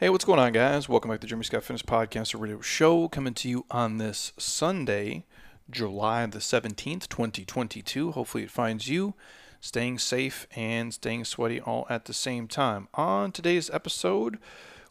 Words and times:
Hey, 0.00 0.08
what's 0.08 0.24
going 0.24 0.38
on, 0.38 0.52
guys? 0.52 0.88
Welcome 0.88 1.10
back 1.10 1.20
to 1.20 1.26
the 1.26 1.28
Jeremy 1.28 1.44
Scott 1.44 1.62
Fitness 1.62 1.82
Podcast, 1.82 2.32
a 2.32 2.38
radio 2.38 2.62
show 2.62 3.06
coming 3.06 3.34
to 3.34 3.50
you 3.50 3.66
on 3.70 3.98
this 3.98 4.32
Sunday, 4.38 5.26
July 5.68 6.24
the 6.24 6.38
17th, 6.38 7.06
2022. 7.06 8.12
Hopefully, 8.12 8.44
it 8.44 8.50
finds 8.50 8.88
you 8.88 9.12
staying 9.60 9.98
safe 9.98 10.46
and 10.56 10.94
staying 10.94 11.26
sweaty 11.26 11.60
all 11.60 11.86
at 11.90 12.06
the 12.06 12.14
same 12.14 12.48
time. 12.48 12.88
On 12.94 13.30
today's 13.30 13.68
episode, 13.68 14.38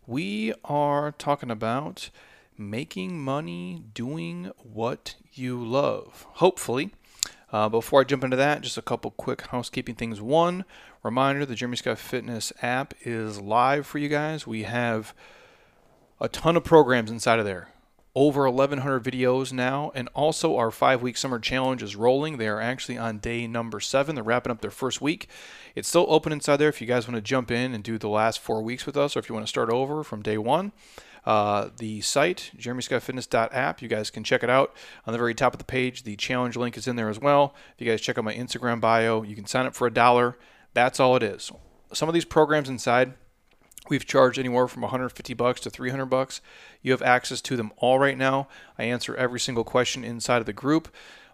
we 0.05 0.53
are 0.63 1.11
talking 1.11 1.49
about 1.49 2.11
making 2.55 3.19
money 3.19 3.81
doing 3.91 4.51
what 4.57 5.15
you 5.33 5.57
love. 5.57 6.27
Hopefully, 6.33 6.91
uh, 7.51 7.67
before 7.67 8.01
I 8.01 8.03
jump 8.03 8.23
into 8.23 8.37
that, 8.37 8.61
just 8.61 8.77
a 8.77 8.83
couple 8.83 9.09
quick 9.09 9.47
housekeeping 9.47 9.95
things. 9.95 10.21
One 10.21 10.65
reminder 11.03 11.45
the 11.45 11.55
Jeremy 11.55 11.77
Scott 11.77 11.97
Fitness 11.97 12.51
app 12.61 12.93
is 13.01 13.39
live 13.39 13.85
for 13.87 13.97
you 13.97 14.09
guys. 14.09 14.45
We 14.45 14.63
have 14.63 15.13
a 16.19 16.27
ton 16.27 16.57
of 16.57 16.63
programs 16.63 17.11
inside 17.11 17.39
of 17.39 17.45
there. 17.45 17.69
Over 18.15 18.49
1,100 18.49 19.03
videos 19.03 19.53
now, 19.53 19.91
and 19.93 20.09
also 20.13 20.57
our 20.57 20.71
five 20.71 21.01
week 21.01 21.15
summer 21.15 21.39
challenge 21.39 21.83
is 21.83 21.95
rolling. 21.95 22.37
They 22.37 22.47
are 22.47 22.59
actually 22.59 22.97
on 22.97 23.19
day 23.19 23.47
number 23.47 23.79
seven. 23.79 24.15
They're 24.15 24.23
wrapping 24.23 24.51
up 24.51 24.61
their 24.61 24.71
first 24.71 24.99
week. 24.99 25.29
It's 25.75 25.87
still 25.87 26.07
open 26.09 26.33
inside 26.33 26.57
there 26.57 26.69
if 26.69 26.81
you 26.81 26.87
guys 26.87 27.07
want 27.07 27.15
to 27.15 27.21
jump 27.21 27.51
in 27.51 27.73
and 27.73 27.83
do 27.83 27.97
the 27.97 28.09
last 28.09 28.39
four 28.39 28.61
weeks 28.61 28.85
with 28.85 28.97
us, 28.97 29.15
or 29.15 29.19
if 29.19 29.29
you 29.29 29.35
want 29.35 29.45
to 29.45 29.49
start 29.49 29.69
over 29.69 30.03
from 30.03 30.21
day 30.21 30.37
one. 30.37 30.73
Uh, 31.25 31.69
the 31.77 32.01
site, 32.01 32.51
jeremyscottfitness.app. 32.57 33.81
You 33.81 33.87
guys 33.87 34.09
can 34.09 34.23
check 34.23 34.43
it 34.43 34.49
out 34.49 34.73
on 35.05 35.13
the 35.13 35.19
very 35.19 35.35
top 35.35 35.53
of 35.53 35.59
the 35.59 35.65
page. 35.65 36.03
The 36.03 36.15
challenge 36.15 36.55
link 36.55 36.75
is 36.77 36.87
in 36.87 36.95
there 36.95 37.09
as 37.09 37.19
well. 37.19 37.53
If 37.75 37.85
you 37.85 37.91
guys 37.91 38.01
check 38.01 38.17
out 38.17 38.23
my 38.23 38.33
Instagram 38.33 38.81
bio, 38.81 39.21
you 39.21 39.35
can 39.35 39.45
sign 39.45 39.65
up 39.65 39.75
for 39.75 39.85
a 39.85 39.93
dollar. 39.93 40.37
That's 40.73 40.99
all 40.99 41.15
it 41.15 41.23
is. 41.23 41.51
Some 41.93 42.07
of 42.07 42.13
these 42.13 42.25
programs 42.25 42.69
inside, 42.69 43.13
we've 43.89 44.05
charged 44.05 44.37
anywhere 44.37 44.67
from 44.67 44.83
150 44.83 45.33
bucks 45.33 45.61
to 45.61 45.69
300 45.69 46.05
bucks. 46.05 46.41
You 46.81 46.91
have 46.91 47.01
access 47.01 47.41
to 47.41 47.55
them 47.55 47.71
all 47.77 47.99
right 47.99 48.17
now. 48.17 48.47
I 48.77 48.83
answer 48.83 49.15
every 49.15 49.39
single 49.39 49.63
question 49.63 50.03
inside 50.03 50.37
of 50.37 50.45
the 50.45 50.53
group. 50.53 50.89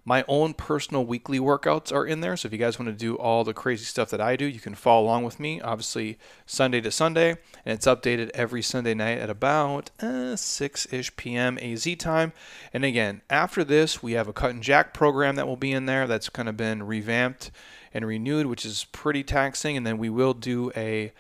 My 0.08 0.24
own 0.28 0.54
personal 0.54 1.04
weekly 1.04 1.40
workouts 1.40 1.92
are 1.92 2.06
in 2.06 2.22
there. 2.22 2.38
So 2.38 2.46
if 2.46 2.54
you 2.54 2.60
guys 2.60 2.78
want 2.78 2.90
to 2.90 2.96
do 2.96 3.16
all 3.16 3.44
the 3.44 3.56
crazy 3.56 3.86
stuff 3.86 4.12
that 4.12 4.22
I 4.22 4.36
do, 4.36 4.46
you 4.46 4.60
can 4.60 4.76
follow 4.76 5.04
along 5.04 5.24
with 5.24 5.40
me, 5.40 5.60
obviously 5.60 6.20
Sunday 6.46 6.80
to 6.82 6.92
Sunday. 6.92 7.32
And 7.66 7.74
it's 7.74 7.88
updated 7.88 8.30
every 8.36 8.62
Sunday 8.62 8.94
night 8.94 9.18
at 9.18 9.32
about 9.32 9.90
uh, 10.00 10.36
6 10.36 10.94
ish 10.94 11.16
p.m. 11.16 11.58
AZ 11.60 11.88
time. 11.98 12.34
And 12.72 12.86
again, 12.86 13.24
after 13.32 13.64
this, 13.64 14.04
we 14.04 14.12
have 14.12 14.28
a 14.28 14.34
cut 14.34 14.52
and 14.52 14.62
jack 14.62 14.94
program 14.94 15.38
that 15.38 15.48
will 15.48 15.58
be 15.58 15.72
in 15.72 15.88
there 15.88 16.06
that's 16.06 16.30
kind 16.30 16.48
of 16.48 16.56
been 16.56 16.84
revamped 16.84 17.50
and 17.96 18.06
renewed, 18.06 18.46
which 18.46 18.66
is 18.66 18.86
pretty 18.92 19.24
taxing. 19.24 19.78
And 19.78 19.88
then 19.88 19.98
we 19.98 20.10
will 20.10 20.34
do 20.34 20.72
a 20.76 21.14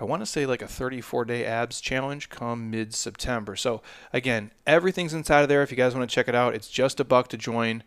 I 0.00 0.04
want 0.04 0.22
to 0.22 0.26
say 0.26 0.46
like 0.46 0.62
a 0.62 0.68
34 0.68 1.24
day 1.24 1.44
abs 1.44 1.80
challenge 1.80 2.28
come 2.28 2.70
mid 2.70 2.94
September. 2.94 3.56
So, 3.56 3.82
again, 4.12 4.52
everything's 4.64 5.12
inside 5.12 5.40
of 5.40 5.48
there. 5.48 5.62
If 5.62 5.72
you 5.72 5.76
guys 5.76 5.94
want 5.94 6.08
to 6.08 6.14
check 6.14 6.28
it 6.28 6.36
out, 6.36 6.54
it's 6.54 6.68
just 6.68 7.00
a 7.00 7.04
buck 7.04 7.26
to 7.28 7.36
join. 7.36 7.82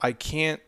I 0.00 0.12
can't 0.12 0.62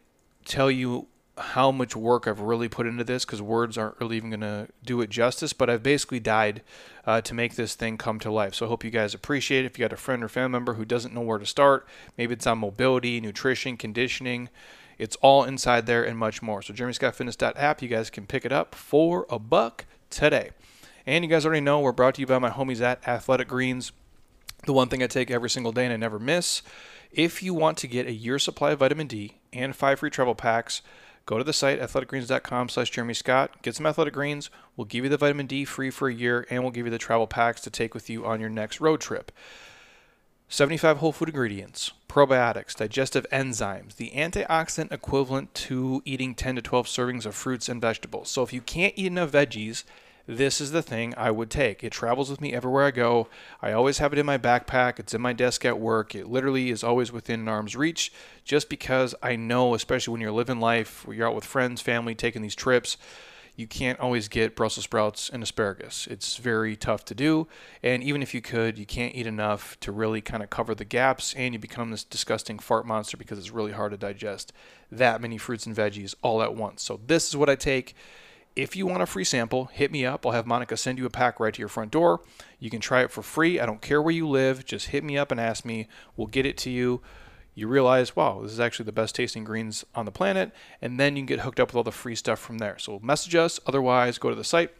tell 0.44 0.70
you 0.70 1.06
how 1.38 1.72
much 1.72 1.96
work 1.96 2.28
I've 2.28 2.40
really 2.40 2.68
put 2.68 2.86
into 2.86 3.04
this 3.04 3.24
because 3.24 3.40
words 3.40 3.78
aren't 3.78 3.98
really 3.98 4.18
even 4.18 4.28
going 4.28 4.40
to 4.40 4.68
do 4.84 5.00
it 5.00 5.08
justice, 5.08 5.54
but 5.54 5.70
I've 5.70 5.82
basically 5.82 6.20
died 6.20 6.60
uh, 7.06 7.22
to 7.22 7.32
make 7.32 7.54
this 7.54 7.74
thing 7.74 7.96
come 7.96 8.18
to 8.20 8.30
life. 8.30 8.54
So 8.54 8.66
I 8.66 8.68
hope 8.68 8.84
you 8.84 8.90
guys 8.90 9.14
appreciate 9.14 9.64
it. 9.64 9.66
If 9.66 9.78
you 9.78 9.84
got 9.84 9.94
a 9.94 9.96
friend 9.96 10.22
or 10.22 10.28
family 10.28 10.50
member 10.50 10.74
who 10.74 10.84
doesn't 10.84 11.14
know 11.14 11.22
where 11.22 11.38
to 11.38 11.46
start, 11.46 11.88
maybe 12.18 12.34
it's 12.34 12.46
on 12.46 12.58
mobility, 12.58 13.18
nutrition, 13.22 13.78
conditioning, 13.78 14.50
it's 15.02 15.16
all 15.16 15.42
inside 15.42 15.86
there 15.86 16.04
and 16.04 16.16
much 16.16 16.42
more. 16.42 16.62
So 16.62 16.72
jeremyscottfitness.app, 16.72 17.82
you 17.82 17.88
guys 17.88 18.08
can 18.08 18.24
pick 18.24 18.44
it 18.44 18.52
up 18.52 18.76
for 18.76 19.26
a 19.28 19.38
buck 19.40 19.84
today. 20.10 20.50
And 21.04 21.24
you 21.24 21.30
guys 21.30 21.44
already 21.44 21.60
know 21.60 21.80
we're 21.80 21.90
brought 21.90 22.14
to 22.14 22.20
you 22.20 22.26
by 22.28 22.38
my 22.38 22.50
homies 22.50 22.80
at 22.80 23.06
Athletic 23.06 23.48
Greens. 23.48 23.90
The 24.64 24.72
one 24.72 24.88
thing 24.88 25.02
I 25.02 25.08
take 25.08 25.28
every 25.28 25.50
single 25.50 25.72
day 25.72 25.86
and 25.86 25.92
I 25.92 25.96
never 25.96 26.20
miss. 26.20 26.62
If 27.10 27.42
you 27.42 27.52
want 27.52 27.78
to 27.78 27.88
get 27.88 28.06
a 28.06 28.12
year 28.12 28.38
supply 28.38 28.70
of 28.70 28.78
vitamin 28.78 29.08
D 29.08 29.38
and 29.52 29.74
five 29.74 29.98
free 29.98 30.10
travel 30.10 30.36
packs, 30.36 30.82
go 31.26 31.36
to 31.36 31.42
the 31.42 31.52
site 31.52 31.80
athleticgreens.com 31.80 32.68
slash 32.68 32.90
jeremy 32.90 33.14
scott 33.14 33.62
get 33.62 33.76
some 33.76 33.86
athletic 33.86 34.12
greens 34.12 34.50
we'll 34.76 34.84
give 34.84 35.04
you 35.04 35.10
the 35.10 35.16
vitamin 35.16 35.46
d 35.46 35.64
free 35.64 35.88
for 35.88 36.08
a 36.08 36.14
year 36.14 36.44
and 36.50 36.64
we'll 36.64 36.72
give 36.72 36.84
you 36.84 36.90
the 36.90 36.98
travel 36.98 37.28
packs 37.28 37.60
to 37.60 37.70
take 37.70 37.94
with 37.94 38.10
you 38.10 38.26
on 38.26 38.40
your 38.40 38.50
next 38.50 38.80
road 38.80 39.00
trip 39.00 39.30
75 40.52 40.98
whole 40.98 41.12
food 41.12 41.30
ingredients 41.30 41.92
probiotics 42.10 42.76
digestive 42.76 43.26
enzymes 43.32 43.96
the 43.96 44.10
antioxidant 44.10 44.92
equivalent 44.92 45.54
to 45.54 46.02
eating 46.04 46.34
10 46.34 46.56
to 46.56 46.60
12 46.60 46.86
servings 46.86 47.24
of 47.24 47.34
fruits 47.34 47.70
and 47.70 47.80
vegetables 47.80 48.28
so 48.28 48.42
if 48.42 48.52
you 48.52 48.60
can't 48.60 48.92
eat 48.94 49.06
enough 49.06 49.32
veggies 49.32 49.84
this 50.26 50.60
is 50.60 50.70
the 50.70 50.82
thing 50.82 51.14
I 51.16 51.32
would 51.32 51.50
take. 51.50 51.82
It 51.82 51.90
travels 51.90 52.30
with 52.30 52.40
me 52.40 52.52
everywhere 52.52 52.84
I 52.84 52.92
go. 52.92 53.26
I 53.60 53.72
always 53.72 53.98
have 53.98 54.12
it 54.12 54.20
in 54.20 54.24
my 54.24 54.38
backpack. 54.38 55.00
It's 55.00 55.14
in 55.14 55.20
my 55.20 55.32
desk 55.32 55.64
at 55.64 55.80
work. 55.80 56.14
It 56.14 56.28
literally 56.28 56.70
is 56.70 56.84
always 56.84 57.10
within 57.10 57.48
arm's 57.48 57.74
reach 57.74 58.12
just 58.44 58.68
because 58.68 59.16
I 59.20 59.34
know, 59.34 59.74
especially 59.74 60.12
when 60.12 60.20
you're 60.20 60.30
living 60.30 60.60
life, 60.60 61.04
you're 61.10 61.26
out 61.26 61.34
with 61.34 61.44
friends, 61.44 61.80
family, 61.80 62.14
taking 62.14 62.40
these 62.40 62.54
trips, 62.54 62.98
you 63.54 63.66
can't 63.66 64.00
always 64.00 64.28
get 64.28 64.56
Brussels 64.56 64.84
sprouts 64.84 65.28
and 65.28 65.42
asparagus. 65.42 66.06
It's 66.10 66.38
very 66.38 66.74
tough 66.74 67.04
to 67.06 67.14
do. 67.14 67.48
And 67.82 68.02
even 68.02 68.22
if 68.22 68.32
you 68.34 68.40
could, 68.40 68.78
you 68.78 68.86
can't 68.86 69.14
eat 69.14 69.26
enough 69.26 69.78
to 69.80 69.92
really 69.92 70.22
kind 70.22 70.42
of 70.42 70.48
cover 70.48 70.74
the 70.74 70.86
gaps 70.86 71.34
and 71.34 71.52
you 71.52 71.60
become 71.60 71.90
this 71.90 72.04
disgusting 72.04 72.58
fart 72.58 72.86
monster 72.86 73.16
because 73.16 73.38
it's 73.38 73.50
really 73.50 73.72
hard 73.72 73.92
to 73.92 73.98
digest 73.98 74.52
that 74.90 75.20
many 75.20 75.36
fruits 75.36 75.66
and 75.66 75.76
veggies 75.76 76.14
all 76.22 76.42
at 76.42 76.54
once. 76.54 76.82
So, 76.82 77.00
this 77.06 77.28
is 77.28 77.36
what 77.36 77.50
I 77.50 77.54
take. 77.54 77.94
If 78.54 78.76
you 78.76 78.86
want 78.86 79.02
a 79.02 79.06
free 79.06 79.24
sample, 79.24 79.66
hit 79.66 79.90
me 79.90 80.04
up. 80.04 80.26
I'll 80.26 80.32
have 80.32 80.46
Monica 80.46 80.76
send 80.76 80.98
you 80.98 81.06
a 81.06 81.10
pack 81.10 81.40
right 81.40 81.54
to 81.54 81.58
your 81.58 81.68
front 81.68 81.90
door. 81.90 82.20
You 82.58 82.68
can 82.68 82.80
try 82.80 83.02
it 83.02 83.10
for 83.10 83.22
free. 83.22 83.58
I 83.58 83.64
don't 83.64 83.80
care 83.80 84.02
where 84.02 84.12
you 84.12 84.28
live. 84.28 84.66
Just 84.66 84.88
hit 84.88 85.04
me 85.04 85.16
up 85.16 85.30
and 85.30 85.40
ask 85.40 85.64
me. 85.64 85.88
We'll 86.16 86.26
get 86.26 86.44
it 86.44 86.58
to 86.58 86.70
you. 86.70 87.00
You 87.54 87.68
realize, 87.68 88.16
wow, 88.16 88.40
this 88.42 88.52
is 88.52 88.60
actually 88.60 88.86
the 88.86 88.92
best 88.92 89.14
tasting 89.14 89.44
greens 89.44 89.84
on 89.94 90.06
the 90.06 90.10
planet. 90.10 90.52
And 90.80 90.98
then 90.98 91.16
you 91.16 91.20
can 91.20 91.26
get 91.26 91.40
hooked 91.40 91.60
up 91.60 91.68
with 91.68 91.76
all 91.76 91.82
the 91.82 91.92
free 91.92 92.14
stuff 92.14 92.38
from 92.38 92.58
there. 92.58 92.78
So 92.78 92.98
message 93.02 93.34
us. 93.34 93.60
Otherwise, 93.66 94.18
go 94.18 94.30
to 94.30 94.34
the 94.34 94.44
site, 94.44 94.72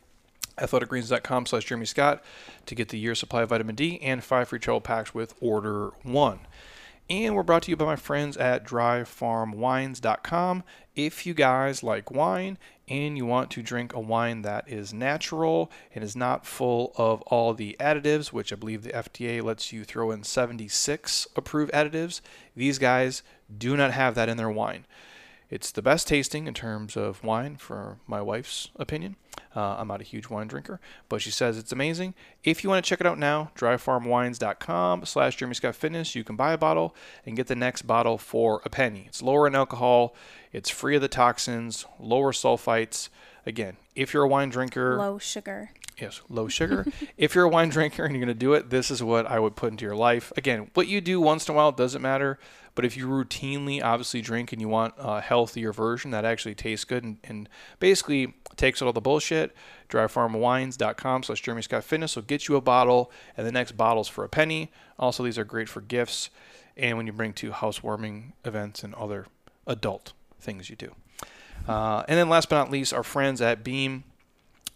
athleticgreens.com 0.59 1.47
slash 1.47 1.66
Jeremy 1.66 1.87
Scott 1.87 2.25
to 2.66 2.75
get 2.75 2.88
the 2.88 2.99
year 2.99 3.15
supply 3.15 3.43
of 3.43 3.50
vitamin 3.50 3.75
D 3.75 4.00
and 4.00 4.25
five 4.25 4.49
free 4.49 4.59
travel 4.59 4.81
packs 4.81 5.15
with 5.15 5.34
order 5.41 5.91
one. 6.03 6.41
And 7.11 7.34
we're 7.34 7.43
brought 7.43 7.65
to 7.65 7.71
you 7.71 7.77
by 7.77 7.84
my 7.84 7.97
friends 7.97 8.38
at 8.38 8.65
dryfarmwines.com. 8.65 10.65
If 10.94 11.27
you 11.27 11.34
guys 11.34 11.82
like 11.82 12.11
wine 12.11 12.56
and 12.93 13.17
you 13.17 13.25
want 13.25 13.51
to 13.51 13.63
drink 13.63 13.95
a 13.95 14.01
wine 14.01 14.43
that 14.43 14.69
is 14.69 14.93
natural 14.93 15.73
and 15.95 16.05
is 16.05 16.15
not 16.15 16.45
full 16.45 16.93
of 16.97 17.23
all 17.23 17.55
the 17.55 17.75
additives, 17.81 18.33
which 18.33 18.53
I 18.53 18.57
believe 18.57 18.83
the 18.83 18.91
FDA 18.91 19.43
lets 19.43 19.73
you 19.73 19.83
throw 19.83 20.11
in 20.11 20.25
76 20.25 21.27
approved 21.35 21.73
additives, 21.73 22.21
these 22.55 22.79
guys 22.79 23.23
do 23.57 23.79
not 23.79 23.93
have 23.93 24.15
that 24.17 24.29
in 24.29 24.37
their 24.37 24.51
wine. 24.51 24.85
It's 25.53 25.71
the 25.71 25.83
best 25.83 26.09
tasting 26.09 26.47
in 26.47 26.55
terms 26.55 26.97
of 26.97 27.23
wine, 27.23 27.57
for 27.57 27.99
my 28.07 28.23
wife's 28.23 28.71
opinion. 28.77 29.17
Uh, 29.55 29.77
I'm 29.77 29.89
not 29.89 30.01
a 30.01 30.05
huge 30.05 30.31
wine 30.31 30.47
drinker, 30.47 30.81
but 31.11 31.21
she 31.21 31.31
says 31.31 31.59
it's 31.59 31.73
amazing. 31.73 32.15
If 32.43 32.65
you 32.65 32.71
want 32.71 32.83
to 32.83 32.89
check 32.89 33.03
it 33.03 33.07
out 33.07 33.19
now, 33.19 33.51
dryfarmwines.com 33.55 35.05
slash 35.05 35.37
Jeremy 35.37 35.55
Scott 35.55 35.75
Fitness, 35.75 36.15
you 36.15 36.25
can 36.25 36.37
buy 36.37 36.55
a 36.55 36.59
bottle 36.59 36.97
and 37.27 37.37
get 37.37 37.49
the 37.49 37.55
next 37.55 37.83
bottle 37.83 38.17
for 38.17 38.62
a 38.65 38.71
penny. 38.71 39.05
It's 39.07 39.21
lower 39.21 39.47
in 39.47 39.55
alcohol, 39.55 40.17
it's 40.55 40.71
free 40.71 40.97
of 40.97 41.03
the 41.03 41.09
toxins, 41.09 41.85
lower 42.01 42.33
sulfites. 42.33 43.11
Again, 43.45 43.77
if 43.95 44.15
you're 44.15 44.23
a 44.23 44.29
wine 44.29 44.49
drinker, 44.49 44.97
low 44.97 45.19
sugar. 45.19 45.73
Yes, 45.99 46.21
low 46.29 46.49
sugar. 46.49 46.87
if 47.17 47.35
you're 47.35 47.45
a 47.45 47.49
wine 47.49 47.69
drinker 47.69 48.05
and 48.05 48.15
you're 48.15 48.25
going 48.25 48.35
to 48.35 48.39
do 48.39 48.55
it, 48.55 48.71
this 48.71 48.91
is 48.91 49.03
what 49.03 49.27
I 49.27 49.39
would 49.39 49.57
put 49.57 49.71
into 49.71 49.85
your 49.85 49.97
life. 49.97 50.33
Again, 50.37 50.71
what 50.75 50.89
you 50.89 51.01
do 51.01 51.21
once 51.21 51.49
in 51.49 51.55
a 51.55 51.57
while 51.57 51.73
doesn't 51.73 52.03
matter. 52.03 52.39
But 52.75 52.85
if 52.87 52.97
you 52.97 53.07
routinely 53.07 53.83
obviously 53.83 54.23
drink 54.23 54.53
and 54.53 54.61
you 54.61 54.69
want 54.69 54.95
a 54.97 55.21
healthier 55.21 55.73
version 55.73 56.11
that 56.13 56.25
actually 56.25 56.55
tastes 56.55 56.85
good 56.85 57.05
and, 57.05 57.19
and 57.25 57.49
basically 57.79 58.35
takes 58.57 58.81
out 58.81 58.87
all 58.87 58.93
the 58.95 59.01
bullshit, 59.01 59.55
dryfarmwines.com 59.91 61.23
slash 61.23 61.43
Jeremy 61.43 61.63
Scott 61.63 61.85
Fitness 61.85 62.17
will 62.17 62.23
get 62.23 62.49
you 62.49 62.57
a 62.57 62.63
bottle 62.63 63.12
and 63.37 63.47
the 63.47 63.53
next 63.53 63.73
bottle's 63.73 64.09
for 64.09 64.25
a 64.25 64.29
penny. 64.29 64.71
Also, 64.99 65.23
these 65.23 65.38
are 65.38 65.45
great 65.45 65.69
for 65.69 65.83
gifts 65.83 66.31
and 66.77 66.97
when 66.97 67.06
you 67.06 67.12
bring 67.12 67.35
to 67.35 67.53
housewarming 67.53 68.33
events 68.45 68.83
and 68.83 68.95
other 68.95 69.27
adult 69.67 70.15
things 70.41 70.71
you 70.71 70.77
do. 70.77 70.95
Uh, 71.69 72.05
and 72.09 72.19
then 72.19 72.31
last 72.31 72.49
but 72.49 72.56
not 72.56 72.71
least, 72.71 72.95
our 72.95 73.03
friends 73.03 73.43
at 73.43 73.62
Beam. 73.62 74.05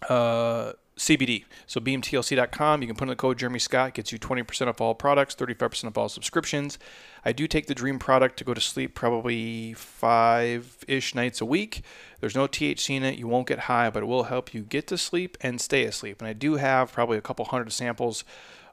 Uh, 0.08 0.72
CBD. 0.96 1.44
So 1.66 1.80
beamtlc.com. 1.80 2.80
You 2.80 2.88
can 2.88 2.96
put 2.96 3.04
in 3.04 3.10
the 3.10 3.16
code 3.16 3.38
Jeremy 3.38 3.58
Scott, 3.58 3.94
gets 3.94 4.12
you 4.12 4.18
20% 4.18 4.66
off 4.66 4.80
all 4.80 4.94
products, 4.94 5.34
35% 5.34 5.84
off 5.84 5.98
all 5.98 6.08
subscriptions. 6.08 6.78
I 7.24 7.32
do 7.32 7.46
take 7.46 7.66
the 7.66 7.74
Dream 7.74 7.98
product 7.98 8.38
to 8.38 8.44
go 8.44 8.54
to 8.54 8.60
sleep 8.60 8.94
probably 8.94 9.74
five 9.74 10.78
ish 10.88 11.14
nights 11.14 11.40
a 11.40 11.44
week. 11.44 11.82
There's 12.20 12.34
no 12.34 12.46
THC 12.46 12.96
in 12.96 13.02
it. 13.02 13.18
You 13.18 13.28
won't 13.28 13.46
get 13.46 13.60
high, 13.60 13.90
but 13.90 14.02
it 14.02 14.06
will 14.06 14.24
help 14.24 14.54
you 14.54 14.62
get 14.62 14.86
to 14.88 14.96
sleep 14.96 15.36
and 15.40 15.60
stay 15.60 15.84
asleep. 15.84 16.20
And 16.20 16.28
I 16.28 16.32
do 16.32 16.54
have 16.54 16.92
probably 16.92 17.18
a 17.18 17.22
couple 17.22 17.44
hundred 17.44 17.72
samples 17.72 18.24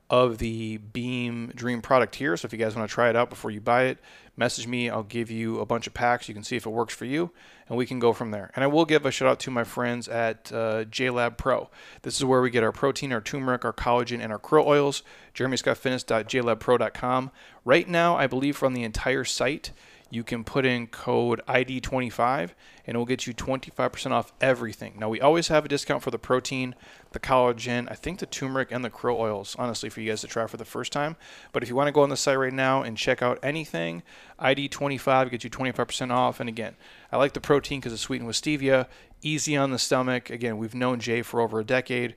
of 0.10 0.38
the 0.38 0.78
Beam 0.78 1.52
Dream 1.56 1.82
product 1.82 2.16
here. 2.16 2.38
So 2.38 2.46
if 2.46 2.54
you 2.54 2.60
guys 2.60 2.76
want 2.76 2.88
to 2.88 2.94
try 2.94 3.10
it 3.10 3.16
out 3.16 3.30
before 3.30 3.52
you 3.52 3.60
buy 3.60 3.84
it, 3.86 3.98
message 4.38 4.68
me. 4.68 4.90
I'll 4.90 5.04
give 5.04 5.32
you 5.32 5.60
a 5.60 5.66
bunch 5.66 5.88
of 5.88 5.94
packs. 5.94 6.28
You 6.28 6.34
can 6.34 6.44
see 6.44 6.56
if 6.56 6.66
it 6.66 6.70
works 6.70 6.94
for 6.94 7.06
you, 7.06 7.32
and 7.74 7.78
we 7.80 7.88
can 7.88 7.98
go 7.98 8.14
from 8.14 8.30
there. 8.30 8.52
And 8.56 8.64
I 8.64 8.68
will 8.68 8.86
give 8.86 9.04
a 9.04 9.10
shout 9.10 9.28
out 9.28 9.40
to 9.40 9.50
my 9.50 9.64
friends 9.64 10.08
at 10.08 10.52
uh, 10.54 10.86
JLab 10.86 11.38
Pro. 11.38 11.72
This 12.04 12.18
is 12.18 12.24
where 12.24 12.40
we 12.40 12.52
get 12.52 12.62
our 12.62 12.72
protein, 12.72 13.12
our 13.12 13.20
turmeric, 13.20 13.66
our 13.66 13.74
collagen, 13.74 14.22
and 14.22 14.32
our 14.32 14.38
krill 14.38 14.68
oils. 14.68 15.02
JeremyScottFitness.jlabpro.com. 15.34 17.32
Right 17.66 17.90
now, 17.90 18.16
I 18.16 18.28
believe 18.28 18.56
from 18.56 18.76
the 18.76 18.84
entire 18.84 19.24
site, 19.24 19.72
you 20.14 20.24
can 20.24 20.44
put 20.44 20.66
in 20.66 20.88
code 20.88 21.42
ID25 21.48 22.52
and 22.86 22.96
it 22.96 22.98
will 22.98 23.06
get 23.06 23.26
you 23.26 23.34
25% 23.34 24.12
off 24.12 24.32
everything. 24.42 24.94
Now, 25.00 25.10
we 25.10 25.20
always 25.20 25.48
have 25.48 25.66
a 25.66 25.68
discount 25.68 26.04
for 26.04 26.12
the 26.12 26.20
protein, 26.20 26.76
the 27.14 27.20
collagen, 27.20 27.90
I 27.90 27.96
think 27.96 28.20
the 28.20 28.26
turmeric, 28.26 28.72
and 28.72 28.86
the 28.86 28.90
krill 28.90 29.18
oils, 29.18 29.56
honestly, 29.58 29.90
for 29.90 30.02
you 30.02 30.12
guys 30.12 30.22
to 30.22 30.28
try 30.28 30.46
for 30.46 30.58
the 30.58 30.66
first 30.66 30.92
time. 30.92 31.16
But 31.52 31.64
if 31.64 31.70
you 31.70 31.76
want 31.76 31.88
to 31.88 31.92
go 31.92 32.04
on 32.04 32.10
the 32.10 32.18
site 32.18 32.38
right 32.38 32.54
now 32.54 32.84
and 32.84 32.98
check 32.98 33.22
out 33.22 33.40
anything, 33.42 34.04
ID25 34.40 35.32
gets 35.32 35.44
you 35.44 35.50
25% 35.50 36.12
off. 36.12 36.40
And 36.40 36.50
again, 36.50 36.76
I 37.12 37.18
like 37.18 37.34
the 37.34 37.42
protein 37.42 37.80
because 37.80 37.94
it's 37.94 38.02
sweetened 38.02 38.28
with 38.28 38.36
stevia, 38.36 38.88
easy 39.22 39.58
on 39.58 39.72
the 39.72 39.80
stomach. 39.80 40.30
Again, 40.30 40.58
we've 40.58 40.76
known 40.76 41.00
Jay 41.00 41.22
for 41.22 41.42
over 41.42 41.62
a 41.62 41.66
decade. 41.66 42.16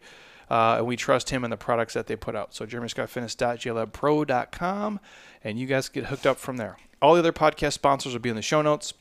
Uh, 0.49 0.77
and 0.79 0.87
we 0.87 0.95
trust 0.97 1.31
him 1.31 1.43
and 1.43 1.53
the 1.53 1.57
products 1.57 1.95
that 1.95 2.07
they 2.07 2.15
put 2.15 2.37
out. 2.37 2.55
So 2.55 2.65
jeremyscottfitness.jlabpro.com, 2.67 5.01
and 5.47 5.61
you 5.61 5.67
guys 5.67 5.89
get 5.89 6.07
hooked 6.07 6.27
up 6.27 6.39
from 6.39 6.57
there. 6.57 6.77
All 7.01 7.15
the 7.15 7.21
other 7.21 7.33
podcast 7.33 7.75
sponsors 7.75 8.13
will 8.13 8.21
be 8.21 8.31
in 8.31 8.35
the 8.35 8.43
show 8.43 8.63
notes. 8.63 8.93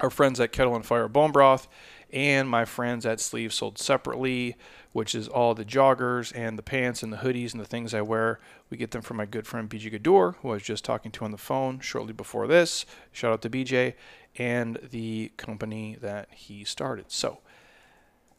Our 0.00 0.08
friends 0.08 0.40
at 0.40 0.50
Kettle 0.50 0.74
and 0.74 0.86
Fire 0.86 1.06
Bone 1.06 1.32
Broth 1.32 1.68
and 2.10 2.48
my 2.48 2.64
friends 2.64 3.04
at 3.04 3.20
Sleeve 3.20 3.52
Sold 3.52 3.76
Separately, 3.76 4.56
which 4.92 5.14
is 5.14 5.28
all 5.28 5.54
the 5.54 5.66
joggers 5.66 6.32
and 6.34 6.58
the 6.58 6.62
pants 6.62 7.02
and 7.02 7.12
the 7.12 7.18
hoodies 7.18 7.52
and 7.52 7.60
the 7.60 7.66
things 7.66 7.92
I 7.92 8.00
wear. 8.00 8.40
We 8.70 8.78
get 8.78 8.92
them 8.92 9.02
from 9.02 9.18
my 9.18 9.26
good 9.26 9.46
friend 9.46 9.68
BJ 9.68 9.90
Gaddour, 9.90 10.36
who 10.40 10.48
I 10.48 10.54
was 10.54 10.62
just 10.62 10.82
talking 10.82 11.12
to 11.12 11.26
on 11.26 11.30
the 11.30 11.36
phone 11.36 11.80
shortly 11.80 12.14
before 12.14 12.46
this. 12.46 12.86
Shout 13.12 13.34
out 13.34 13.42
to 13.42 13.50
BJ 13.50 13.94
and 14.38 14.78
the 14.90 15.30
company 15.36 15.98
that 16.00 16.28
he 16.32 16.64
started. 16.64 17.10
So 17.10 17.40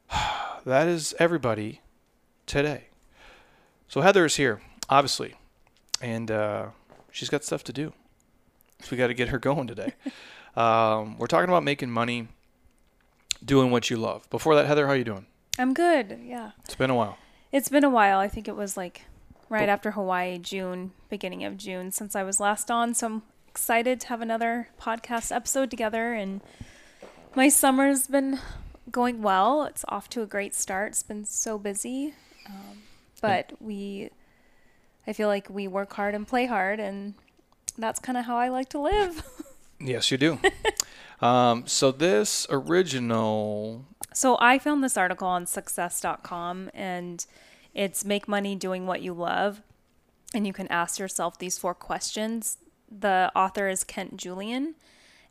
that 0.66 0.88
is 0.88 1.13
everybody 1.19 1.81
today. 2.48 2.86
So 3.88 4.01
Heather 4.01 4.25
is 4.25 4.38
here, 4.38 4.60
obviously, 4.89 5.36
and 6.01 6.31
uh, 6.31 6.69
she's 7.12 7.30
got 7.30 7.44
stuff 7.44 7.63
to 7.65 7.74
do. 7.74 7.94
So 8.81 8.89
we 8.92 8.98
got 8.98 9.07
to 9.07 9.13
get 9.13 9.30
her 9.30 9.39
going 9.39 9.68
today. 9.68 9.94
um, 10.56 11.18
we're 11.18 11.27
talking 11.27 11.50
about 11.50 11.63
making 11.63 11.89
money, 11.89 12.27
doing 13.44 13.71
what 13.71 13.89
you 13.89 13.98
love. 13.98 14.30
Before 14.30 14.56
that, 14.56 14.68
Heather, 14.68 14.88
how 14.88 14.94
you 14.94 15.04
doing? 15.04 15.25
I'm 15.59 15.74
good. 15.74 16.19
Yeah. 16.24 16.51
It's 16.63 16.75
been 16.75 16.89
a 16.89 16.95
while. 16.95 17.18
It's 17.51 17.69
been 17.69 17.83
a 17.83 17.89
while. 17.89 18.19
I 18.19 18.27
think 18.27 18.48
it 18.48 18.56
was 18.56 18.77
like 18.77 19.06
right 19.50 19.69
after 19.69 19.92
Hawaii, 19.92 20.38
June, 20.38 20.92
beginning 21.09 21.44
of 21.44 21.57
June, 21.57 21.92
since 21.92 22.15
I 22.15 22.24
was 22.24 22.39
last 22.39 22.69
on. 22.69 22.94
So 22.94 23.07
I'm 23.07 23.24
excited 23.48 24.00
to 24.01 24.07
have 24.07 24.21
another 24.21 24.69
podcast 24.80 25.36
episode 25.36 25.71
together. 25.71 26.13
And 26.13 26.42
my 27.33 27.50
summer's 27.50 28.07
been 28.07 28.39
going 28.92 29.21
well. 29.21 29.63
It's 29.63 29.83
off 29.89 30.10
to 30.10 30.21
a 30.21 30.25
great 30.27 30.53
start. 30.53 30.89
It's 30.89 31.03
been 31.03 31.25
so 31.25 31.57
busy. 31.57 32.13
Um, 32.45 32.83
but 33.21 33.53
we, 33.60 34.12
I 35.07 35.13
feel 35.13 35.30
like 35.30 35.50
we 35.50 35.68
work 35.68 35.94
hard 35.94 36.13
and 36.13 36.27
play 36.27 36.45
hard, 36.45 36.80
and 36.80 37.15
that's 37.77 38.00
kind 38.00 38.18
of 38.18 38.25
how 38.25 38.38
I 38.38 38.50
like 38.50 38.69
to 38.69 38.80
live. 38.80 39.24
yes, 39.80 40.12
you 40.12 40.18
do. 40.18 40.39
um, 41.21 41.65
so 41.65 41.92
this 41.92 42.45
original. 42.50 43.86
So 44.13 44.38
I 44.39 44.59
found 44.59 44.83
this 44.83 44.98
article 44.98 45.27
on 45.27 45.45
success.com 45.45 46.71
and 46.74 47.25
it's 47.74 48.04
make 48.04 48.27
money 48.27 48.56
doing 48.56 48.88
what 48.88 49.01
you 49.01 49.13
love. 49.13 49.62
And 50.33 50.45
you 50.48 50.54
can 50.54 50.68
ask 50.68 51.00
yourself 51.00 51.38
these 51.38 51.57
four 51.57 51.75
questions. 51.75 52.57
The 52.92 53.31
author 53.36 53.69
is 53.69 53.83
Kent 53.83 54.18
Julian. 54.18 54.75